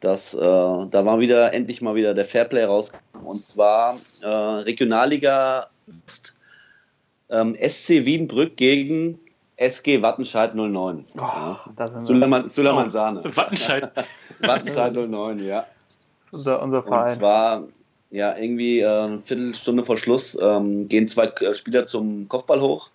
dass 0.00 0.34
äh, 0.34 0.38
da 0.38 1.04
war 1.04 1.20
wieder 1.20 1.52
endlich 1.52 1.82
mal 1.82 1.94
wieder 1.94 2.14
der 2.14 2.24
Fairplay 2.24 2.64
rausgekommen 2.64 3.26
und 3.26 3.44
zwar 3.44 3.98
äh, 4.22 4.26
Regionalliga 4.26 5.68
West, 5.86 6.34
ähm, 7.28 7.54
SC 7.56 8.04
Wiedenbrück 8.06 8.56
gegen 8.56 9.18
SG 9.56 10.00
Wattenscheid 10.00 10.54
09. 10.54 11.04
Oh, 11.14 11.18
ja. 11.20 11.60
da 11.76 11.86
sind 11.88 12.00
wir. 12.00 12.06
Suleiman, 12.06 12.48
Suleiman 12.48 12.88
Oh, 12.88 12.90
Sahne. 12.90 13.22
Wattenscheid. 13.36 13.92
Wattenscheid 14.40 14.94
09, 14.94 15.44
ja. 15.44 15.66
Unser, 16.32 16.62
unser 16.62 16.78
Und 16.78 16.88
Verein. 16.88 17.12
zwar, 17.18 17.64
ja, 18.10 18.36
irgendwie 18.36 18.80
äh, 18.80 18.86
eine 18.86 19.20
Viertelstunde 19.20 19.84
vor 19.84 19.98
Schluss 19.98 20.38
ähm, 20.40 20.88
gehen 20.88 21.06
zwei 21.08 21.30
Spieler 21.52 21.84
zum 21.86 22.26
Kopfball 22.28 22.60
hoch 22.60 22.90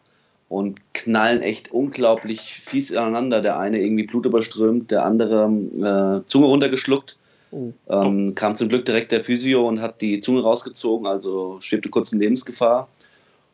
und 0.48 0.80
knallen 0.94 1.42
echt 1.42 1.72
unglaublich 1.72 2.42
fies 2.42 2.96
aneinander. 2.96 3.42
Der 3.42 3.60
eine 3.60 3.82
irgendwie 3.82 4.06
blutüberströmt, 4.06 4.92
der 4.92 5.06
andere 5.06 5.46
äh, 5.46 6.28
Zunge 6.28 6.46
runtergeschluckt. 6.48 7.18
Oh. 7.52 7.72
Ähm, 7.90 8.36
kam 8.36 8.56
zum 8.56 8.70
Glück 8.70 8.86
direkt 8.86 9.12
der 9.12 9.22
Physio 9.22 9.68
und 9.68 9.82
hat 9.82 10.02
die 10.02 10.20
Zunge 10.20 10.42
rausgezogen, 10.42 11.08
also 11.08 11.58
schwebte 11.62 11.90
kurz 11.90 12.12
in 12.12 12.20
Lebensgefahr. 12.20 12.88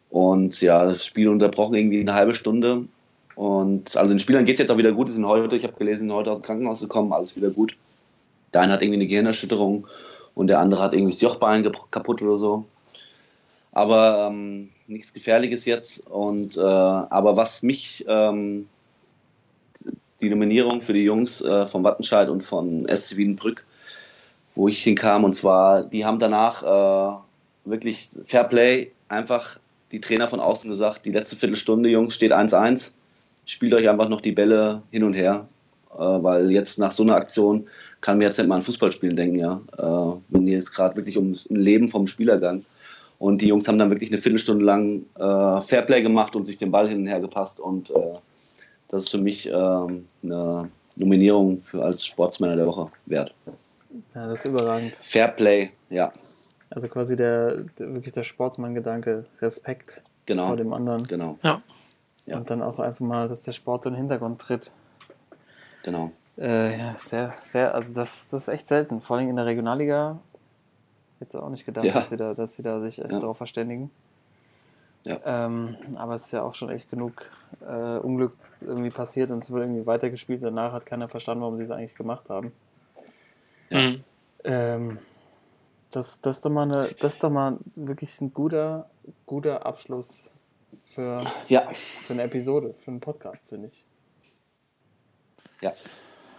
Und 0.10 0.62
ja, 0.62 0.86
das 0.86 1.06
Spiel 1.06 1.30
unterbrochen 1.30 1.76
irgendwie 1.76 2.02
eine 2.02 2.14
halbe 2.14 2.34
Stunde. 2.34 2.86
Und 3.36 3.96
also 3.96 4.10
den 4.10 4.20
Spielern 4.20 4.46
geht 4.46 4.56
es 4.56 4.60
jetzt 4.60 4.72
auch 4.72 4.78
wieder 4.78 4.92
gut. 4.92 5.08
Die 5.08 5.14
sind 5.14 5.26
heute, 5.26 5.56
ich 5.56 5.64
habe 5.64 5.78
gelesen, 5.78 6.08
sind 6.08 6.14
heute 6.14 6.32
aus 6.32 6.40
dem 6.40 6.44
Krankenhaus 6.44 6.82
gekommen, 6.82 7.14
alles 7.14 7.36
wieder 7.36 7.50
gut. 7.50 7.78
Der 8.54 8.62
eine 8.62 8.74
hat 8.74 8.82
irgendwie 8.82 9.00
eine 9.00 9.08
Gehirnerschütterung 9.08 9.88
und 10.36 10.48
der 10.48 10.60
andere 10.60 10.84
hat 10.84 10.94
irgendwie 10.94 11.14
das 11.14 11.22
Jochbein 11.22 11.70
kaputt 11.92 12.22
oder 12.22 12.38
so. 12.38 12.66
Aber 13.72 14.28
ähm, 14.30 14.70
nichts 14.92 15.14
Gefährliches 15.14 15.66
jetzt. 15.66 16.08
Und 16.08 16.58
äh, 16.58 16.62
aber 16.62 17.38
was 17.38 17.64
mich 17.64 18.06
ähm, 18.08 18.68
die 20.22 20.30
Nominierung 20.30 20.82
für 20.82 20.94
die 20.94 21.04
Jungs 21.04 21.42
äh, 21.42 21.68
von 21.68 21.84
Wattenscheid 21.84 22.30
und 22.30 22.42
von 22.42 22.88
SC 22.88 23.18
Wiedenbrück, 23.18 23.66
wo 24.56 24.68
ich 24.68 24.84
hinkam, 24.84 25.24
und 25.24 25.36
zwar, 25.36 25.84
die 25.84 26.06
haben 26.06 26.20
danach 26.20 26.64
äh, 26.64 27.70
wirklich 27.70 28.10
Fair 28.26 28.44
Play, 28.44 28.92
einfach 29.08 29.60
die 29.92 30.02
Trainer 30.02 30.28
von 30.28 30.40
außen 30.40 30.70
gesagt, 30.70 31.06
die 31.06 31.12
letzte 31.12 31.36
Viertelstunde, 31.36 31.90
Jungs, 31.90 32.16
steht 32.16 32.32
1-1, 32.32 32.92
spielt 33.46 33.74
euch 33.74 33.90
einfach 33.90 34.10
noch 34.10 34.22
die 34.22 34.32
Bälle 34.32 34.84
hin 34.92 35.04
und 35.04 35.14
her, 35.14 35.48
äh, 35.94 35.98
weil 35.98 36.52
jetzt 36.52 36.80
nach 36.80 36.92
so 36.92 37.04
einer 37.04 37.16
Aktion 37.16 37.68
kann 38.00 38.18
mir 38.18 38.26
jetzt 38.26 38.38
nicht 38.38 38.48
mal 38.48 38.56
an 38.56 38.64
Fußballspielen 38.64 39.16
denken, 39.16 39.40
ja. 39.40 39.62
Äh, 39.78 40.20
wenn 40.30 40.46
die 40.46 40.54
jetzt 40.54 40.74
gerade 40.74 40.96
wirklich 40.96 41.18
ums 41.18 41.50
Leben 41.50 41.88
vom 41.88 42.08
Spielergang. 42.08 42.66
Und 43.22 43.44
die 43.44 43.48
Jungs 43.50 43.68
haben 43.68 43.78
dann 43.78 43.92
wirklich 43.92 44.10
eine 44.10 44.18
Viertelstunde 44.18 44.66
lang 44.66 45.06
äh, 45.14 45.62
Fairplay 45.62 46.02
gemacht 46.02 46.36
und 46.36 46.46
sich 46.46 46.58
den 46.58 46.72
Ball 46.72 46.90
hin 46.90 47.02
und 47.02 47.08
her 47.08 47.20
gepasst. 47.20 47.60
Und 47.60 47.92
äh, 47.92 48.16
das 48.88 49.04
ist 49.04 49.10
für 49.12 49.20
mich 49.20 49.48
ähm, 49.48 50.08
eine 50.24 50.72
Nominierung 50.96 51.62
für 51.62 51.84
als 51.84 52.04
Sportsmänner 52.04 52.56
der 52.56 52.66
Woche 52.66 52.86
wert. 53.06 53.36
Ja, 54.16 54.28
das 54.28 54.40
ist 54.40 54.46
überragend. 54.46 54.96
Fairplay, 54.96 55.70
ja, 55.92 56.12
Also 56.72 56.88
quasi 56.88 57.16
der, 57.16 57.66
der 57.78 57.94
wirklich 57.94 58.12
der 58.12 58.24
Sportsmann-Gedanke, 58.24 59.26
Respekt 59.40 60.02
genau. 60.26 60.48
vor 60.48 60.58
dem 60.58 60.74
anderen. 60.74 61.08
Genau, 61.08 61.38
Ja. 61.44 61.62
Ja. 62.26 62.38
Und 62.38 62.50
dann 62.50 62.64
auch 62.64 62.80
einfach 62.80 63.06
mal, 63.06 63.28
dass 63.28 63.44
der 63.44 63.52
Sport 63.52 63.86
in 63.86 63.94
den 63.94 64.00
Hintergrund 64.00 64.42
tritt. 64.42 64.72
genau. 65.84 66.12
Äh, 66.40 66.76
ja, 66.76 66.96
sehr, 66.98 67.30
sehr, 67.40 67.76
also 67.76 67.94
das, 67.94 68.30
das 68.30 68.44
ist 68.44 68.48
echt 68.48 68.68
selten. 68.68 69.00
Vor 69.00 69.18
allem 69.18 69.30
in 69.30 69.36
der 69.36 69.46
Regionalliga 69.46 70.18
hätte 71.22 71.42
auch 71.42 71.50
nicht 71.50 71.66
gedacht, 71.66 71.86
Ja. 71.86 71.94
dass, 71.94 72.10
sie 72.10 72.18
da, 72.18 72.34
dass 72.34 72.56
sie 72.56 72.64
da 72.64 72.80
sich 72.82 73.00
echt 73.00 73.14
Ja. 73.14 73.20
darauf 73.20 73.38
verständigen. 73.38 73.90
Ja. 75.04 75.20
Ähm, 75.26 75.78
aber 75.96 76.14
es 76.16 76.26
ist 76.26 76.32
ja 76.32 76.44
auch 76.44 76.54
schon 76.54 76.70
echt 76.70 76.90
genug 76.90 77.26
äh, 77.62 77.98
Unglück 77.98 78.34
irgendwie 78.62 78.92
passiert 78.92 79.32
und 79.32 79.44
es 79.44 79.50
wurde 79.50 79.64
irgendwie 79.64 79.86
weitergespielt. 79.86 80.44
Danach 80.44 80.74
hat 80.74 80.86
keiner 80.86 81.10
verstanden, 81.10 81.42
warum 81.42 81.58
sie 81.58 81.64
es 81.64 81.72
eigentlich 81.72 81.96
gemacht 81.96 82.30
haben. 82.30 82.52
Mhm. 83.72 84.04
Ähm, 84.44 85.00
das, 85.92 86.22
das, 86.22 86.38
ist 86.38 86.46
doch 86.46 86.52
mal 86.52 86.64
eine, 86.64 86.94
das 87.00 87.14
ist 87.14 87.24
doch 87.24 87.30
mal 87.32 87.58
wirklich 87.76 88.20
ein 88.22 88.34
guter, 88.34 88.90
guter 89.26 89.66
Abschluss 89.66 90.30
für, 90.86 91.22
Ja, 91.48 91.70
für 91.72 92.14
eine 92.14 92.24
Episode, 92.24 92.76
für 92.84 92.92
einen 92.92 93.00
Podcast, 93.00 93.50
finde 93.50 93.68
ich. 93.68 93.84
ja, 95.62 95.74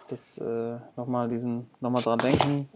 Das 0.08 0.38
äh, 0.38 0.76
nochmal 0.96 1.28
diesen, 1.28 1.68
nochmal 1.80 2.02
dran 2.02 2.18
denken, 2.18 2.68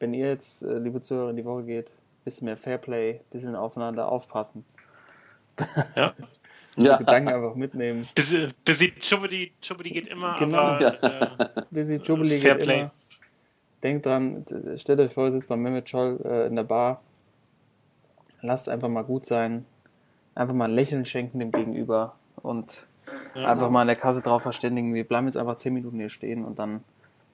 wenn 0.00 0.14
ihr 0.14 0.28
jetzt, 0.28 0.62
äh, 0.62 0.78
liebe 0.78 1.00
Zuhörer, 1.00 1.30
in 1.30 1.36
die 1.36 1.44
Woche 1.44 1.64
geht, 1.64 1.92
bisschen 2.24 2.44
mehr 2.46 2.56
Fairplay, 2.56 3.20
bisschen 3.30 3.54
aufeinander 3.56 4.10
aufpassen. 4.10 4.64
Ja. 5.96 6.12
Die 6.76 6.84
Ja. 6.84 6.96
Gedanken 6.96 7.28
einfach 7.30 7.56
mitnehmen. 7.56 8.06
Busy, 8.14 8.46
busy 8.64 8.92
Chubby, 9.00 9.50
Chubby 9.60 9.90
geht 9.90 10.06
immer, 10.06 10.36
Genau. 10.38 10.58
aber 10.58 11.02
äh, 11.02 11.62
Busy 11.72 11.96
Jubilee 11.96 12.38
Fair 12.38 12.54
geht 12.54 12.64
Play. 12.64 12.80
immer. 12.82 12.92
Denkt 13.82 14.06
dran, 14.06 14.44
stellt 14.76 15.00
euch 15.00 15.12
vor, 15.12 15.24
ihr 15.26 15.32
sitzt 15.32 15.48
bei 15.48 15.56
Mehmet 15.56 15.88
Scholl 15.88 16.20
äh, 16.24 16.46
in 16.46 16.54
der 16.54 16.62
Bar. 16.64 17.00
Lasst 18.42 18.68
einfach 18.68 18.88
mal 18.88 19.02
gut 19.02 19.26
sein. 19.26 19.64
Einfach 20.36 20.54
mal 20.54 20.66
ein 20.66 20.70
Lächeln 20.74 21.04
schenken 21.04 21.40
dem 21.40 21.50
Gegenüber 21.50 22.14
und 22.36 22.86
Ja. 23.34 23.46
einfach 23.46 23.70
mal 23.70 23.80
an 23.80 23.86
der 23.88 23.96
Kasse 23.96 24.20
drauf 24.20 24.42
verständigen. 24.42 24.94
Wir 24.94 25.06
bleiben 25.06 25.26
jetzt 25.26 25.36
einfach 25.36 25.56
10 25.56 25.74
Minuten 25.74 25.98
hier 25.98 26.10
stehen 26.10 26.44
und 26.44 26.58
dann 26.60 26.84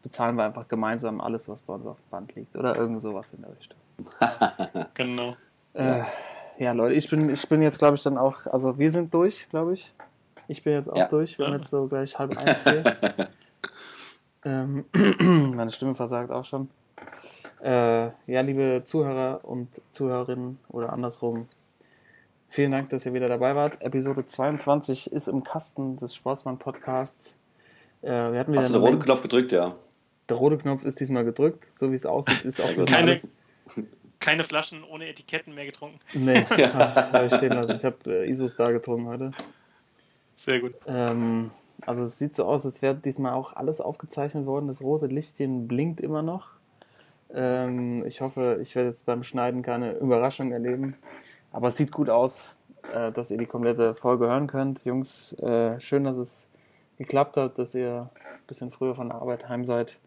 bezahlen 0.04 0.36
wir 0.36 0.44
einfach 0.44 0.68
gemeinsam 0.68 1.20
alles, 1.20 1.48
was 1.48 1.62
bei 1.62 1.74
uns 1.74 1.86
auf 1.86 1.96
dem 1.98 2.10
Band 2.10 2.34
liegt. 2.36 2.54
Oder 2.56 2.76
irgend 2.76 3.02
sowas 3.02 3.32
in 3.32 3.42
der 3.42 3.56
Richtung. 3.56 3.78
genau. 4.94 5.34
Äh, 5.72 6.02
ja, 6.58 6.70
Leute, 6.72 6.94
ich 6.94 7.08
bin, 7.10 7.28
ich 7.28 7.48
bin 7.48 7.62
jetzt, 7.62 7.78
glaube 7.78 7.96
ich, 7.96 8.02
dann 8.04 8.16
auch, 8.18 8.46
also 8.46 8.78
wir 8.78 8.90
sind 8.90 9.12
durch, 9.12 9.48
glaube 9.48 9.74
ich. 9.74 9.92
Ich 10.46 10.62
bin 10.62 10.74
jetzt 10.74 10.88
auch 10.88 10.96
Ja. 10.96 11.08
durch. 11.08 11.36
Wir 11.38 11.46
haben 11.46 11.54
Ja. 11.54 11.58
jetzt 11.58 11.70
so 11.70 11.86
gleich 11.88 12.16
halb 12.18 12.36
eins 12.36 12.62
hier. 12.62 12.84
ähm, 14.44 14.84
meine 15.56 15.70
Stimme 15.70 15.94
versagt 15.94 16.30
auch 16.30 16.44
schon. 16.44 16.68
Äh, 17.62 18.10
ja, 18.30 18.40
liebe 18.42 18.82
Zuhörer 18.84 19.40
und 19.42 19.68
Zuhörerinnen 19.90 20.58
oder 20.68 20.92
andersrum, 20.92 21.48
vielen 22.48 22.72
Dank, 22.72 22.90
dass 22.90 23.06
ihr 23.06 23.14
wieder 23.14 23.28
dabei 23.28 23.56
wart. 23.56 23.80
Episode 23.80 24.26
22 24.26 25.10
ist 25.12 25.28
im 25.28 25.42
Kasten 25.44 25.96
des 25.96 26.14
Sportsmann-Podcasts. 26.14 27.38
Äh, 28.02 28.32
wir 28.32 28.38
hatten 28.38 28.52
wieder 28.52 28.60
Hast 28.60 28.68
du 28.68 28.74
den 28.74 28.82
eine 28.82 28.90
roten 28.90 29.02
Knopf 29.02 29.22
gedrückt, 29.22 29.52
ja? 29.52 29.74
Der 30.28 30.36
rote 30.36 30.56
Knopf 30.58 30.84
ist 30.84 31.00
diesmal 31.00 31.24
gedrückt, 31.24 31.68
so 31.78 31.90
wie 31.90 31.94
es 31.94 32.06
aussieht, 32.06 32.44
ist 32.44 32.60
auch 32.60 32.68
diesmal 32.68 32.86
Keine- 32.86 33.10
alles. 33.12 33.28
Keine 34.20 34.42
Flaschen 34.44 34.84
ohne 34.84 35.06
Etiketten 35.08 35.54
mehr 35.54 35.66
getrunken. 35.66 35.98
Nee, 36.14 36.44
hab 36.48 36.58
ich, 36.58 36.66
hab 36.96 37.24
ich 37.26 37.34
stehen 37.34 37.52
lassen. 37.52 37.74
Ich 37.76 37.84
habe 37.84 37.96
äh, 38.06 38.28
Isos 38.30 38.56
da 38.56 38.70
getrunken 38.70 39.06
heute. 39.06 39.32
Sehr 40.36 40.60
gut. 40.60 40.72
Ähm, 40.86 41.50
also 41.84 42.04
es 42.04 42.18
sieht 42.18 42.34
so 42.34 42.44
aus, 42.46 42.64
als 42.64 42.80
wäre 42.80 42.94
diesmal 42.94 43.34
auch 43.34 43.52
alles 43.54 43.80
aufgezeichnet 43.82 44.46
worden. 44.46 44.68
Das 44.68 44.80
rote 44.80 45.06
Lichtchen 45.06 45.68
blinkt 45.68 46.00
immer 46.00 46.22
noch. 46.22 46.46
Ähm, 47.34 48.04
ich 48.06 48.22
hoffe, 48.22 48.58
ich 48.62 48.74
werde 48.74 48.88
jetzt 48.88 49.04
beim 49.04 49.22
Schneiden 49.24 49.60
keine 49.62 49.92
Überraschung 49.98 50.52
erleben. 50.52 50.96
Aber 51.52 51.68
es 51.68 51.76
sieht 51.76 51.92
gut 51.92 52.08
aus, 52.08 52.56
äh, 52.94 53.12
dass 53.12 53.30
ihr 53.30 53.36
die 53.38 53.46
komplette 53.46 53.94
Folge 53.94 54.26
hören 54.26 54.46
könnt. 54.46 54.84
Jungs, 54.86 55.34
äh, 55.34 55.78
schön, 55.80 56.04
dass 56.04 56.16
es 56.16 56.48
geklappt 56.96 57.36
hat, 57.36 57.58
dass 57.58 57.74
ihr 57.74 58.10
ein 58.14 58.46
bisschen 58.46 58.70
früher 58.70 58.94
von 58.94 59.08
der 59.10 59.18
Arbeit 59.18 59.48
heim 59.50 59.64
seid. 59.66 59.98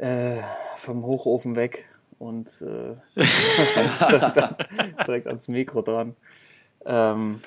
Äh, 0.00 0.40
vom 0.76 1.04
Hochofen 1.04 1.56
weg 1.56 1.86
und 2.18 2.48
äh, 2.62 2.94
direkt, 3.16 4.38
ans, 4.38 4.58
direkt 5.06 5.26
ans 5.26 5.48
Mikro 5.48 5.82
dran. 5.82 6.16
Ähm, 6.86 7.42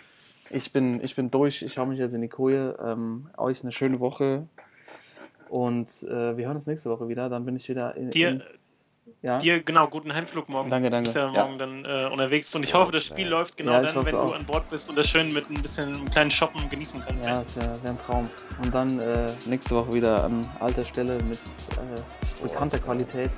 ich 0.51 0.71
bin, 0.71 1.03
ich 1.03 1.15
bin 1.15 1.31
durch, 1.31 1.63
ich 1.63 1.73
schaue 1.73 1.87
mich 1.87 1.97
jetzt 1.97 2.13
in 2.13 2.21
die 2.21 2.29
Koje. 2.29 2.77
Ähm, 2.79 3.27
euch 3.37 3.63
eine 3.63 3.71
schöne 3.71 3.99
Woche. 3.99 4.47
Und 5.49 6.03
äh, 6.03 6.37
wir 6.37 6.45
hören 6.45 6.55
uns 6.55 6.67
nächste 6.67 6.91
Woche 6.91 7.07
wieder. 7.09 7.27
Dann 7.27 7.43
bin 7.43 7.55
ich 7.55 7.67
wieder 7.69 7.95
in. 7.95 8.11
Dir, 8.11 8.29
in 8.29 8.43
ja? 9.21 9.37
dir 9.39 9.61
genau, 9.61 9.87
guten 9.87 10.13
Heimflug 10.13 10.49
morgen. 10.49 10.69
Danke, 10.69 10.89
Du 10.89 10.99
bist 11.01 11.15
ja 11.15 11.23
danke. 11.23 11.39
morgen 11.39 11.57
dann 11.57 11.85
äh, 11.85 12.05
unterwegs 12.11 12.53
und 12.55 12.63
ich 12.63 12.73
hoffe, 12.73 12.91
das 12.91 13.05
Spiel 13.05 13.27
läuft 13.27 13.57
genau 13.57 13.81
dann, 13.81 13.95
wenn 14.05 14.11
du 14.11 14.19
auch. 14.19 14.35
an 14.35 14.45
Bord 14.45 14.69
bist 14.69 14.89
und 14.89 14.95
das 14.97 15.09
schön 15.09 15.33
mit 15.33 15.49
ein 15.49 15.61
bisschen 15.61 15.93
einem 15.95 16.09
kleinen 16.09 16.31
Shoppen 16.31 16.69
genießen 16.69 17.01
kannst. 17.01 17.25
ja, 17.25 17.41
ist 17.41 17.57
ja 17.57 17.73
ein 17.85 17.97
Traum. 18.05 18.29
Und 18.61 18.73
dann 18.73 18.99
äh, 18.99 19.29
nächste 19.45 19.75
Woche 19.75 19.93
wieder 19.93 20.23
an 20.23 20.45
alter 20.59 20.85
Stelle 20.85 21.17
mit 21.23 21.39
äh, 21.39 22.41
bekannter 22.43 22.79
Qualität. 22.79 23.31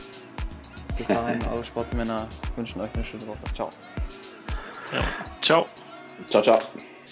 Bis 0.97 1.07
dahin, 1.07 1.41
eure 1.51 1.63
Sportsmänner 1.63 2.27
wünschen 2.55 2.81
euch 2.81 2.89
eine 2.95 3.03
schöne 3.03 3.27
Woche. 3.27 3.37
Ciao. 3.53 3.69
Ja. 4.93 4.99
Ciao. 5.41 5.65
Ciao, 6.27 6.41
ciao. 6.41 6.59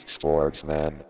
Sportsman. 0.05 1.03